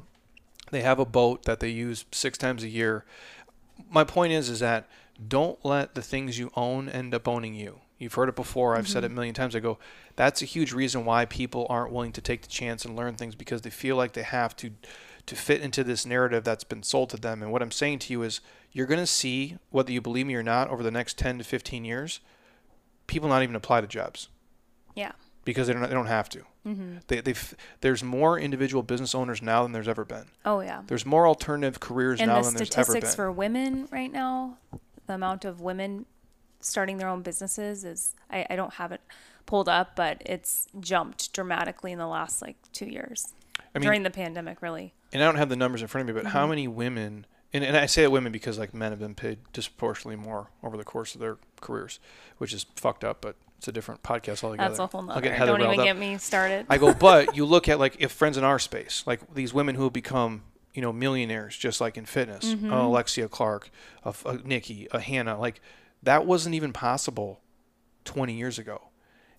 They 0.71 0.81
have 0.81 0.99
a 0.99 1.05
boat 1.05 1.43
that 1.43 1.59
they 1.59 1.69
use 1.69 2.05
six 2.11 2.37
times 2.37 2.63
a 2.63 2.69
year. 2.69 3.05
My 3.89 4.03
point 4.03 4.33
is, 4.33 4.49
is 4.49 4.59
that 4.59 4.87
don't 5.27 5.63
let 5.63 5.95
the 5.95 6.01
things 6.01 6.39
you 6.39 6.51
own 6.55 6.89
end 6.89 7.13
up 7.13 7.27
owning 7.27 7.53
you. 7.53 7.79
You've 7.97 8.13
heard 8.13 8.29
it 8.29 8.35
before. 8.35 8.75
I've 8.75 8.85
mm-hmm. 8.85 8.93
said 8.93 9.03
it 9.03 9.11
a 9.11 9.13
million 9.13 9.33
times. 9.33 9.55
I 9.55 9.59
go, 9.59 9.77
that's 10.15 10.41
a 10.41 10.45
huge 10.45 10.73
reason 10.73 11.05
why 11.05 11.25
people 11.25 11.65
aren't 11.69 11.93
willing 11.93 12.11
to 12.13 12.21
take 12.21 12.41
the 12.41 12.47
chance 12.47 12.83
and 12.83 12.95
learn 12.95 13.15
things 13.15 13.35
because 13.35 13.61
they 13.61 13.69
feel 13.69 13.95
like 13.95 14.13
they 14.13 14.23
have 14.23 14.55
to 14.57 14.71
to 15.25 15.35
fit 15.35 15.61
into 15.61 15.83
this 15.83 16.05
narrative 16.05 16.43
that's 16.43 16.63
been 16.63 16.83
sold 16.83 17.09
to 17.09 17.17
them. 17.17 17.41
And 17.41 17.51
what 17.51 17.63
I'm 17.63 17.71
saying 17.71 17.99
to 17.99 18.13
you 18.13 18.21
is 18.21 18.41
you're 18.71 18.85
going 18.85 18.99
to 18.99 19.07
see 19.07 19.57
whether 19.71 19.91
you 19.91 19.99
believe 19.99 20.27
me 20.27 20.35
or 20.35 20.43
not 20.43 20.69
over 20.69 20.83
the 20.83 20.91
next 20.91 21.17
10 21.17 21.39
to 21.39 21.43
15 21.43 21.83
years, 21.83 22.19
people 23.07 23.27
not 23.27 23.41
even 23.41 23.55
apply 23.55 23.81
to 23.81 23.87
jobs. 23.87 24.29
Yeah. 24.93 25.13
Because 25.45 25.67
they 25.67 25.73
don't, 25.73 25.83
they 25.83 25.93
don't 25.93 26.07
have 26.07 26.27
to. 26.29 26.39
Mm-hmm. 26.67 26.97
They, 27.07 27.21
they've, 27.21 27.55
there's 27.81 28.03
more 28.03 28.39
individual 28.39 28.83
business 28.83 29.15
owners 29.15 29.41
now 29.41 29.63
than 29.63 29.71
there's 29.71 29.87
ever 29.87 30.03
been. 30.03 30.25
Oh 30.43 30.59
yeah. 30.59 30.81
There's 30.87 31.05
more 31.05 31.27
alternative 31.27 31.79
careers 31.79 32.19
and 32.19 32.29
now 32.29 32.41
the 32.41 32.47
than 32.47 32.55
there's 32.55 32.71
ever 32.71 32.77
been. 32.77 32.83
statistics 32.83 33.15
for 33.15 33.31
women 33.31 33.87
right 33.91 34.11
now, 34.11 34.57
the 35.05 35.13
amount 35.13 35.45
of 35.45 35.61
women 35.61 36.05
starting 36.59 36.97
their 36.97 37.07
own 37.07 37.21
businesses 37.21 37.85
is 37.85 38.15
I, 38.29 38.45
I 38.49 38.55
don't 38.55 38.73
have 38.73 38.91
it 38.91 39.01
pulled 39.45 39.69
up, 39.69 39.95
but 39.95 40.21
it's 40.25 40.67
jumped 40.79 41.31
dramatically 41.33 41.91
in 41.91 41.99
the 41.99 42.07
last 42.07 42.41
like 42.41 42.57
two 42.73 42.87
years. 42.87 43.33
I 43.73 43.79
mean, 43.79 43.85
during 43.85 44.03
the 44.03 44.09
pandemic, 44.09 44.61
really. 44.61 44.93
And 45.13 45.21
I 45.21 45.25
don't 45.25 45.37
have 45.37 45.49
the 45.49 45.55
numbers 45.55 45.81
in 45.81 45.87
front 45.87 46.09
of 46.09 46.15
me, 46.15 46.19
but 46.19 46.27
mm-hmm. 46.27 46.37
how 46.37 46.47
many 46.47 46.67
women? 46.67 47.25
And, 47.53 47.63
and 47.63 47.77
I 47.77 47.85
say 47.85 48.05
women 48.07 48.31
because 48.31 48.57
like 48.57 48.73
men 48.73 48.91
have 48.91 48.99
been 48.99 49.15
paid 49.15 49.39
disproportionately 49.53 50.15
more 50.15 50.49
over 50.63 50.75
the 50.75 50.83
course 50.83 51.15
of 51.15 51.21
their 51.21 51.37
careers, 51.61 51.99
which 52.37 52.53
is 52.53 52.65
fucked 52.75 53.03
up. 53.03 53.21
But 53.21 53.35
it's 53.57 53.67
a 53.67 53.71
different 53.71 54.03
podcast 54.03 54.43
altogether. 54.43 54.69
That's 54.69 54.79
a 54.79 54.87
whole 54.87 55.01
nother. 55.01 55.21
Don't 55.21 55.61
even 55.61 55.83
get 55.83 55.97
me 55.97 56.17
started. 56.17 56.65
I 56.69 56.77
go, 56.77 56.93
but 56.93 57.35
you 57.37 57.45
look 57.45 57.69
at 57.69 57.79
like 57.79 57.97
if 57.99 58.11
friends 58.11 58.37
in 58.37 58.43
our 58.43 58.59
space, 58.59 59.03
like 59.05 59.33
these 59.33 59.53
women 59.53 59.75
who 59.75 59.83
have 59.83 59.93
become 59.93 60.43
you 60.73 60.81
know 60.81 60.91
millionaires, 60.91 61.57
just 61.57 61.81
like 61.81 61.97
in 61.97 62.05
fitness, 62.05 62.45
mm-hmm. 62.45 62.71
uh, 62.71 62.85
Alexia 62.85 63.27
Clark, 63.27 63.69
uh, 64.03 64.13
uh, 64.25 64.37
Nikki, 64.43 64.89
uh, 64.91 64.99
Hannah, 64.99 65.39
like 65.39 65.61
that 66.03 66.25
wasn't 66.25 66.55
even 66.55 66.73
possible 66.73 67.41
20 68.03 68.33
years 68.33 68.59
ago. 68.59 68.89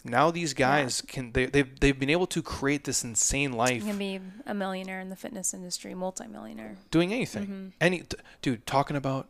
Now 0.05 0.31
these 0.31 0.55
guys 0.55 1.03
yeah. 1.05 1.13
can 1.13 1.33
they 1.33 1.47
they've 1.47 1.81
they've 1.81 1.99
been 1.99 2.11
able 2.11 2.27
to 2.29 2.43
create 2.43 2.85
this 2.85 3.03
insane 3.03 3.53
life. 3.53 3.83
You 3.83 3.89
can 3.89 3.99
be 3.99 4.21
a 4.47 4.55
millionaire 4.55 5.01
in 5.01 5.09
the 5.09 5.17
fitness 5.17 5.53
industry, 5.53 5.95
multimillionaire. 5.95 6.77
Doing 6.91 7.13
anything, 7.13 7.43
mm-hmm. 7.43 7.69
any 7.81 8.01
t- 8.01 8.17
dude 8.41 8.67
talking 8.67 8.97
about 8.97 9.29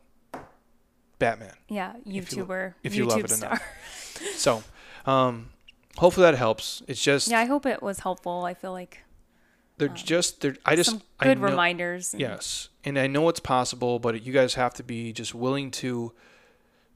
Batman. 1.19 1.55
Yeah, 1.69 1.95
YouTuber, 2.07 2.75
if 2.83 2.95
you, 2.95 3.05
if 3.05 3.05
you 3.05 3.07
YouTube 3.07 3.09
love 3.09 3.25
it 3.25 3.31
star. 3.31 3.51
enough. 3.51 3.63
so, 4.37 4.63
um, 5.07 5.51
hopefully 5.97 6.25
that 6.25 6.37
helps. 6.37 6.83
It's 6.87 7.03
just 7.03 7.29
yeah, 7.29 7.41
I 7.41 7.45
hope 7.45 7.67
it 7.67 7.83
was 7.83 8.01
helpful. 8.01 8.45
I 8.45 8.55
feel 8.55 8.73
like 8.73 9.03
they're 9.79 9.89
um, 9.89 9.95
just 9.95 10.41
they're 10.41 10.57
I 10.65 10.77
just 10.77 10.91
some 10.91 11.03
good 11.21 11.39
know, 11.39 11.49
reminders. 11.49 12.13
And 12.13 12.21
yes, 12.21 12.69
and 12.85 12.99
I 12.99 13.07
know 13.07 13.29
it's 13.29 13.41
possible, 13.41 13.99
but 13.99 14.23
you 14.23 14.33
guys 14.33 14.55
have 14.55 14.75
to 14.75 14.83
be 14.83 15.13
just 15.13 15.35
willing 15.35 15.71
to 15.73 16.13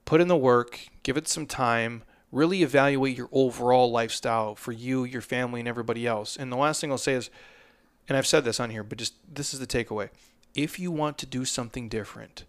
put 0.05 0.21
in 0.21 0.29
the 0.29 0.37
work, 0.37 0.89
give 1.03 1.17
it 1.17 1.29
some 1.29 1.47
time 1.47 2.03
really 2.33 2.63
evaluate 2.63 3.17
your 3.17 3.29
overall 3.33 3.91
lifestyle 3.91 4.55
for 4.55 4.73
you, 4.73 5.05
your 5.05 5.21
family, 5.21 5.61
and 5.61 5.69
everybody 5.69 6.07
else. 6.07 6.37
And 6.37 6.51
the 6.51 6.57
last 6.57 6.81
thing 6.81 6.91
I'll 6.91 6.99
say 6.99 7.15
is, 7.15 7.31
and 8.09 8.17
I've 8.17 8.27
said 8.27 8.45
this 8.45 8.61
on 8.61 8.71
here, 8.71 8.83
but 8.83 8.99
just 8.99 9.15
this 9.33 9.53
is 9.53 9.61
the 9.61 9.67
takeaway. 9.67 10.11
If 10.55 10.79
you 10.79 10.91
want 10.91 11.19
to 11.19 11.27
do 11.27 11.45
something 11.45 11.89
different, 11.89 12.45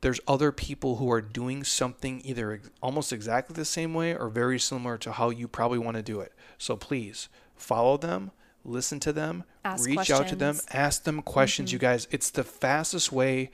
there's 0.00 0.20
other 0.28 0.52
people 0.52 0.96
who 0.96 1.10
are 1.10 1.20
doing 1.20 1.64
something 1.64 2.22
either 2.24 2.60
almost 2.82 3.12
exactly 3.12 3.54
the 3.54 3.64
same 3.64 3.94
way 3.94 4.14
or 4.14 4.28
very 4.28 4.58
similar 4.58 4.96
to 4.98 5.12
how 5.12 5.30
you 5.30 5.48
probably 5.48 5.78
want 5.78 5.96
to 5.96 6.02
do 6.02 6.20
it. 6.20 6.32
So 6.56 6.76
please 6.76 7.28
follow 7.56 7.96
them, 7.96 8.30
listen 8.64 9.00
to 9.00 9.12
them, 9.12 9.44
ask 9.64 9.84
reach 9.86 9.96
questions. 9.96 10.20
out 10.20 10.28
to 10.28 10.36
them, 10.36 10.58
ask 10.72 11.02
them 11.02 11.22
questions, 11.22 11.70
mm-hmm. 11.70 11.74
you 11.76 11.80
guys. 11.80 12.06
It's 12.10 12.30
the 12.30 12.44
fastest 12.44 13.10
way 13.10 13.50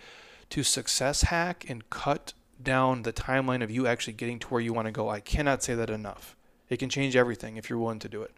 to 0.51 0.63
success 0.63 1.23
hack 1.23 1.65
and 1.69 1.89
cut 1.89 2.35
down 2.63 3.03
the 3.03 3.13
timeline 3.13 3.63
of 3.63 3.71
you 3.71 3.87
actually 3.87 4.13
getting 4.13 4.39
to 4.39 4.49
where 4.49 4.61
you 4.61 4.73
want 4.73 4.87
to 4.87 4.93
go. 4.93 5.09
I 5.09 5.21
cannot 5.21 5.63
say 5.63 5.75
that 5.75 5.91
enough. 5.91 6.37
It 6.69 6.79
can 6.79 6.89
change 6.89 7.17
everything 7.17 7.57
if 7.57 7.71
you're 7.71 7.79
willing 7.79 7.99
to 8.01 8.09
do 8.09 8.23
it. 8.23 8.33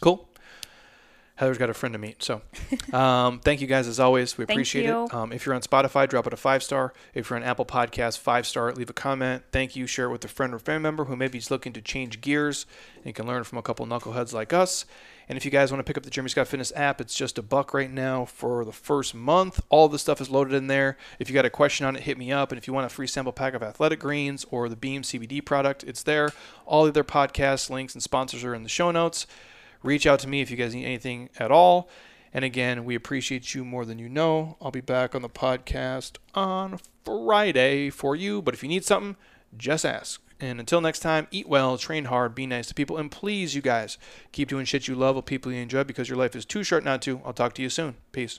Cool. 0.00 0.28
Heather's 1.38 1.56
got 1.56 1.70
a 1.70 1.74
friend 1.74 1.92
to 1.92 2.00
meet. 2.00 2.20
So, 2.20 2.42
um, 2.92 3.38
thank 3.44 3.60
you 3.60 3.68
guys 3.68 3.86
as 3.86 4.00
always. 4.00 4.36
We 4.36 4.42
appreciate 4.42 4.86
it. 4.86 5.14
Um, 5.14 5.32
if 5.32 5.46
you're 5.46 5.54
on 5.54 5.60
Spotify, 5.60 6.08
drop 6.08 6.26
it 6.26 6.32
a 6.32 6.36
five 6.36 6.64
star. 6.64 6.92
If 7.14 7.30
you're 7.30 7.38
on 7.38 7.44
Apple 7.44 7.64
Podcasts, 7.64 8.18
five 8.18 8.44
star. 8.44 8.72
Leave 8.72 8.90
a 8.90 8.92
comment. 8.92 9.44
Thank 9.52 9.76
you. 9.76 9.86
Share 9.86 10.06
it 10.06 10.10
with 10.10 10.24
a 10.24 10.28
friend 10.28 10.52
or 10.52 10.58
family 10.58 10.82
member 10.82 11.04
who 11.04 11.14
maybe 11.14 11.38
is 11.38 11.48
looking 11.48 11.72
to 11.74 11.80
change 11.80 12.20
gears 12.20 12.66
and 13.04 13.14
can 13.14 13.24
learn 13.24 13.44
from 13.44 13.56
a 13.56 13.62
couple 13.62 13.86
knuckleheads 13.86 14.32
like 14.32 14.52
us. 14.52 14.84
And 15.28 15.38
if 15.38 15.44
you 15.44 15.52
guys 15.52 15.70
want 15.70 15.78
to 15.78 15.84
pick 15.84 15.96
up 15.96 16.02
the 16.02 16.10
Jeremy 16.10 16.30
Scott 16.30 16.48
Fitness 16.48 16.72
app, 16.74 17.00
it's 17.00 17.14
just 17.14 17.38
a 17.38 17.42
buck 17.42 17.72
right 17.72 17.90
now 17.90 18.24
for 18.24 18.64
the 18.64 18.72
first 18.72 19.14
month. 19.14 19.60
All 19.68 19.88
the 19.88 19.98
stuff 20.00 20.20
is 20.20 20.30
loaded 20.30 20.54
in 20.54 20.66
there. 20.66 20.96
If 21.20 21.28
you 21.28 21.34
got 21.34 21.44
a 21.44 21.50
question 21.50 21.86
on 21.86 21.94
it, 21.94 22.02
hit 22.02 22.18
me 22.18 22.32
up. 22.32 22.50
And 22.50 22.58
if 22.58 22.66
you 22.66 22.72
want 22.72 22.86
a 22.86 22.88
free 22.88 23.06
sample 23.06 23.32
pack 23.32 23.54
of 23.54 23.62
athletic 23.62 24.00
greens 24.00 24.44
or 24.50 24.68
the 24.68 24.74
Beam 24.74 25.02
CBD 25.02 25.44
product, 25.44 25.84
it's 25.84 26.02
there. 26.02 26.32
All 26.66 26.82
the 26.82 26.90
other 26.90 27.04
podcasts, 27.04 27.70
links, 27.70 27.94
and 27.94 28.02
sponsors 28.02 28.42
are 28.42 28.56
in 28.56 28.64
the 28.64 28.68
show 28.68 28.90
notes. 28.90 29.28
Reach 29.82 30.06
out 30.06 30.18
to 30.20 30.28
me 30.28 30.40
if 30.40 30.50
you 30.50 30.56
guys 30.56 30.74
need 30.74 30.84
anything 30.84 31.30
at 31.38 31.50
all. 31.50 31.88
And 32.32 32.44
again, 32.44 32.84
we 32.84 32.94
appreciate 32.94 33.54
you 33.54 33.64
more 33.64 33.84
than 33.84 33.98
you 33.98 34.08
know. 34.08 34.56
I'll 34.60 34.70
be 34.70 34.80
back 34.80 35.14
on 35.14 35.22
the 35.22 35.28
podcast 35.28 36.16
on 36.34 36.78
Friday 37.04 37.90
for 37.90 38.14
you. 38.14 38.42
But 38.42 38.54
if 38.54 38.62
you 38.62 38.68
need 38.68 38.84
something, 38.84 39.16
just 39.56 39.86
ask. 39.86 40.20
And 40.40 40.60
until 40.60 40.80
next 40.80 41.00
time, 41.00 41.26
eat 41.30 41.48
well, 41.48 41.78
train 41.78 42.04
hard, 42.04 42.34
be 42.34 42.46
nice 42.46 42.68
to 42.68 42.74
people, 42.74 42.96
and 42.96 43.10
please, 43.10 43.56
you 43.56 43.62
guys, 43.62 43.98
keep 44.30 44.48
doing 44.48 44.64
shit 44.66 44.86
you 44.86 44.94
love 44.94 45.16
with 45.16 45.24
people 45.24 45.50
you 45.50 45.60
enjoy 45.60 45.82
because 45.82 46.08
your 46.08 46.18
life 46.18 46.36
is 46.36 46.44
too 46.44 46.62
short 46.62 46.84
not 46.84 47.02
to. 47.02 47.20
I'll 47.24 47.32
talk 47.32 47.54
to 47.54 47.62
you 47.62 47.70
soon. 47.70 47.96
Peace. 48.12 48.38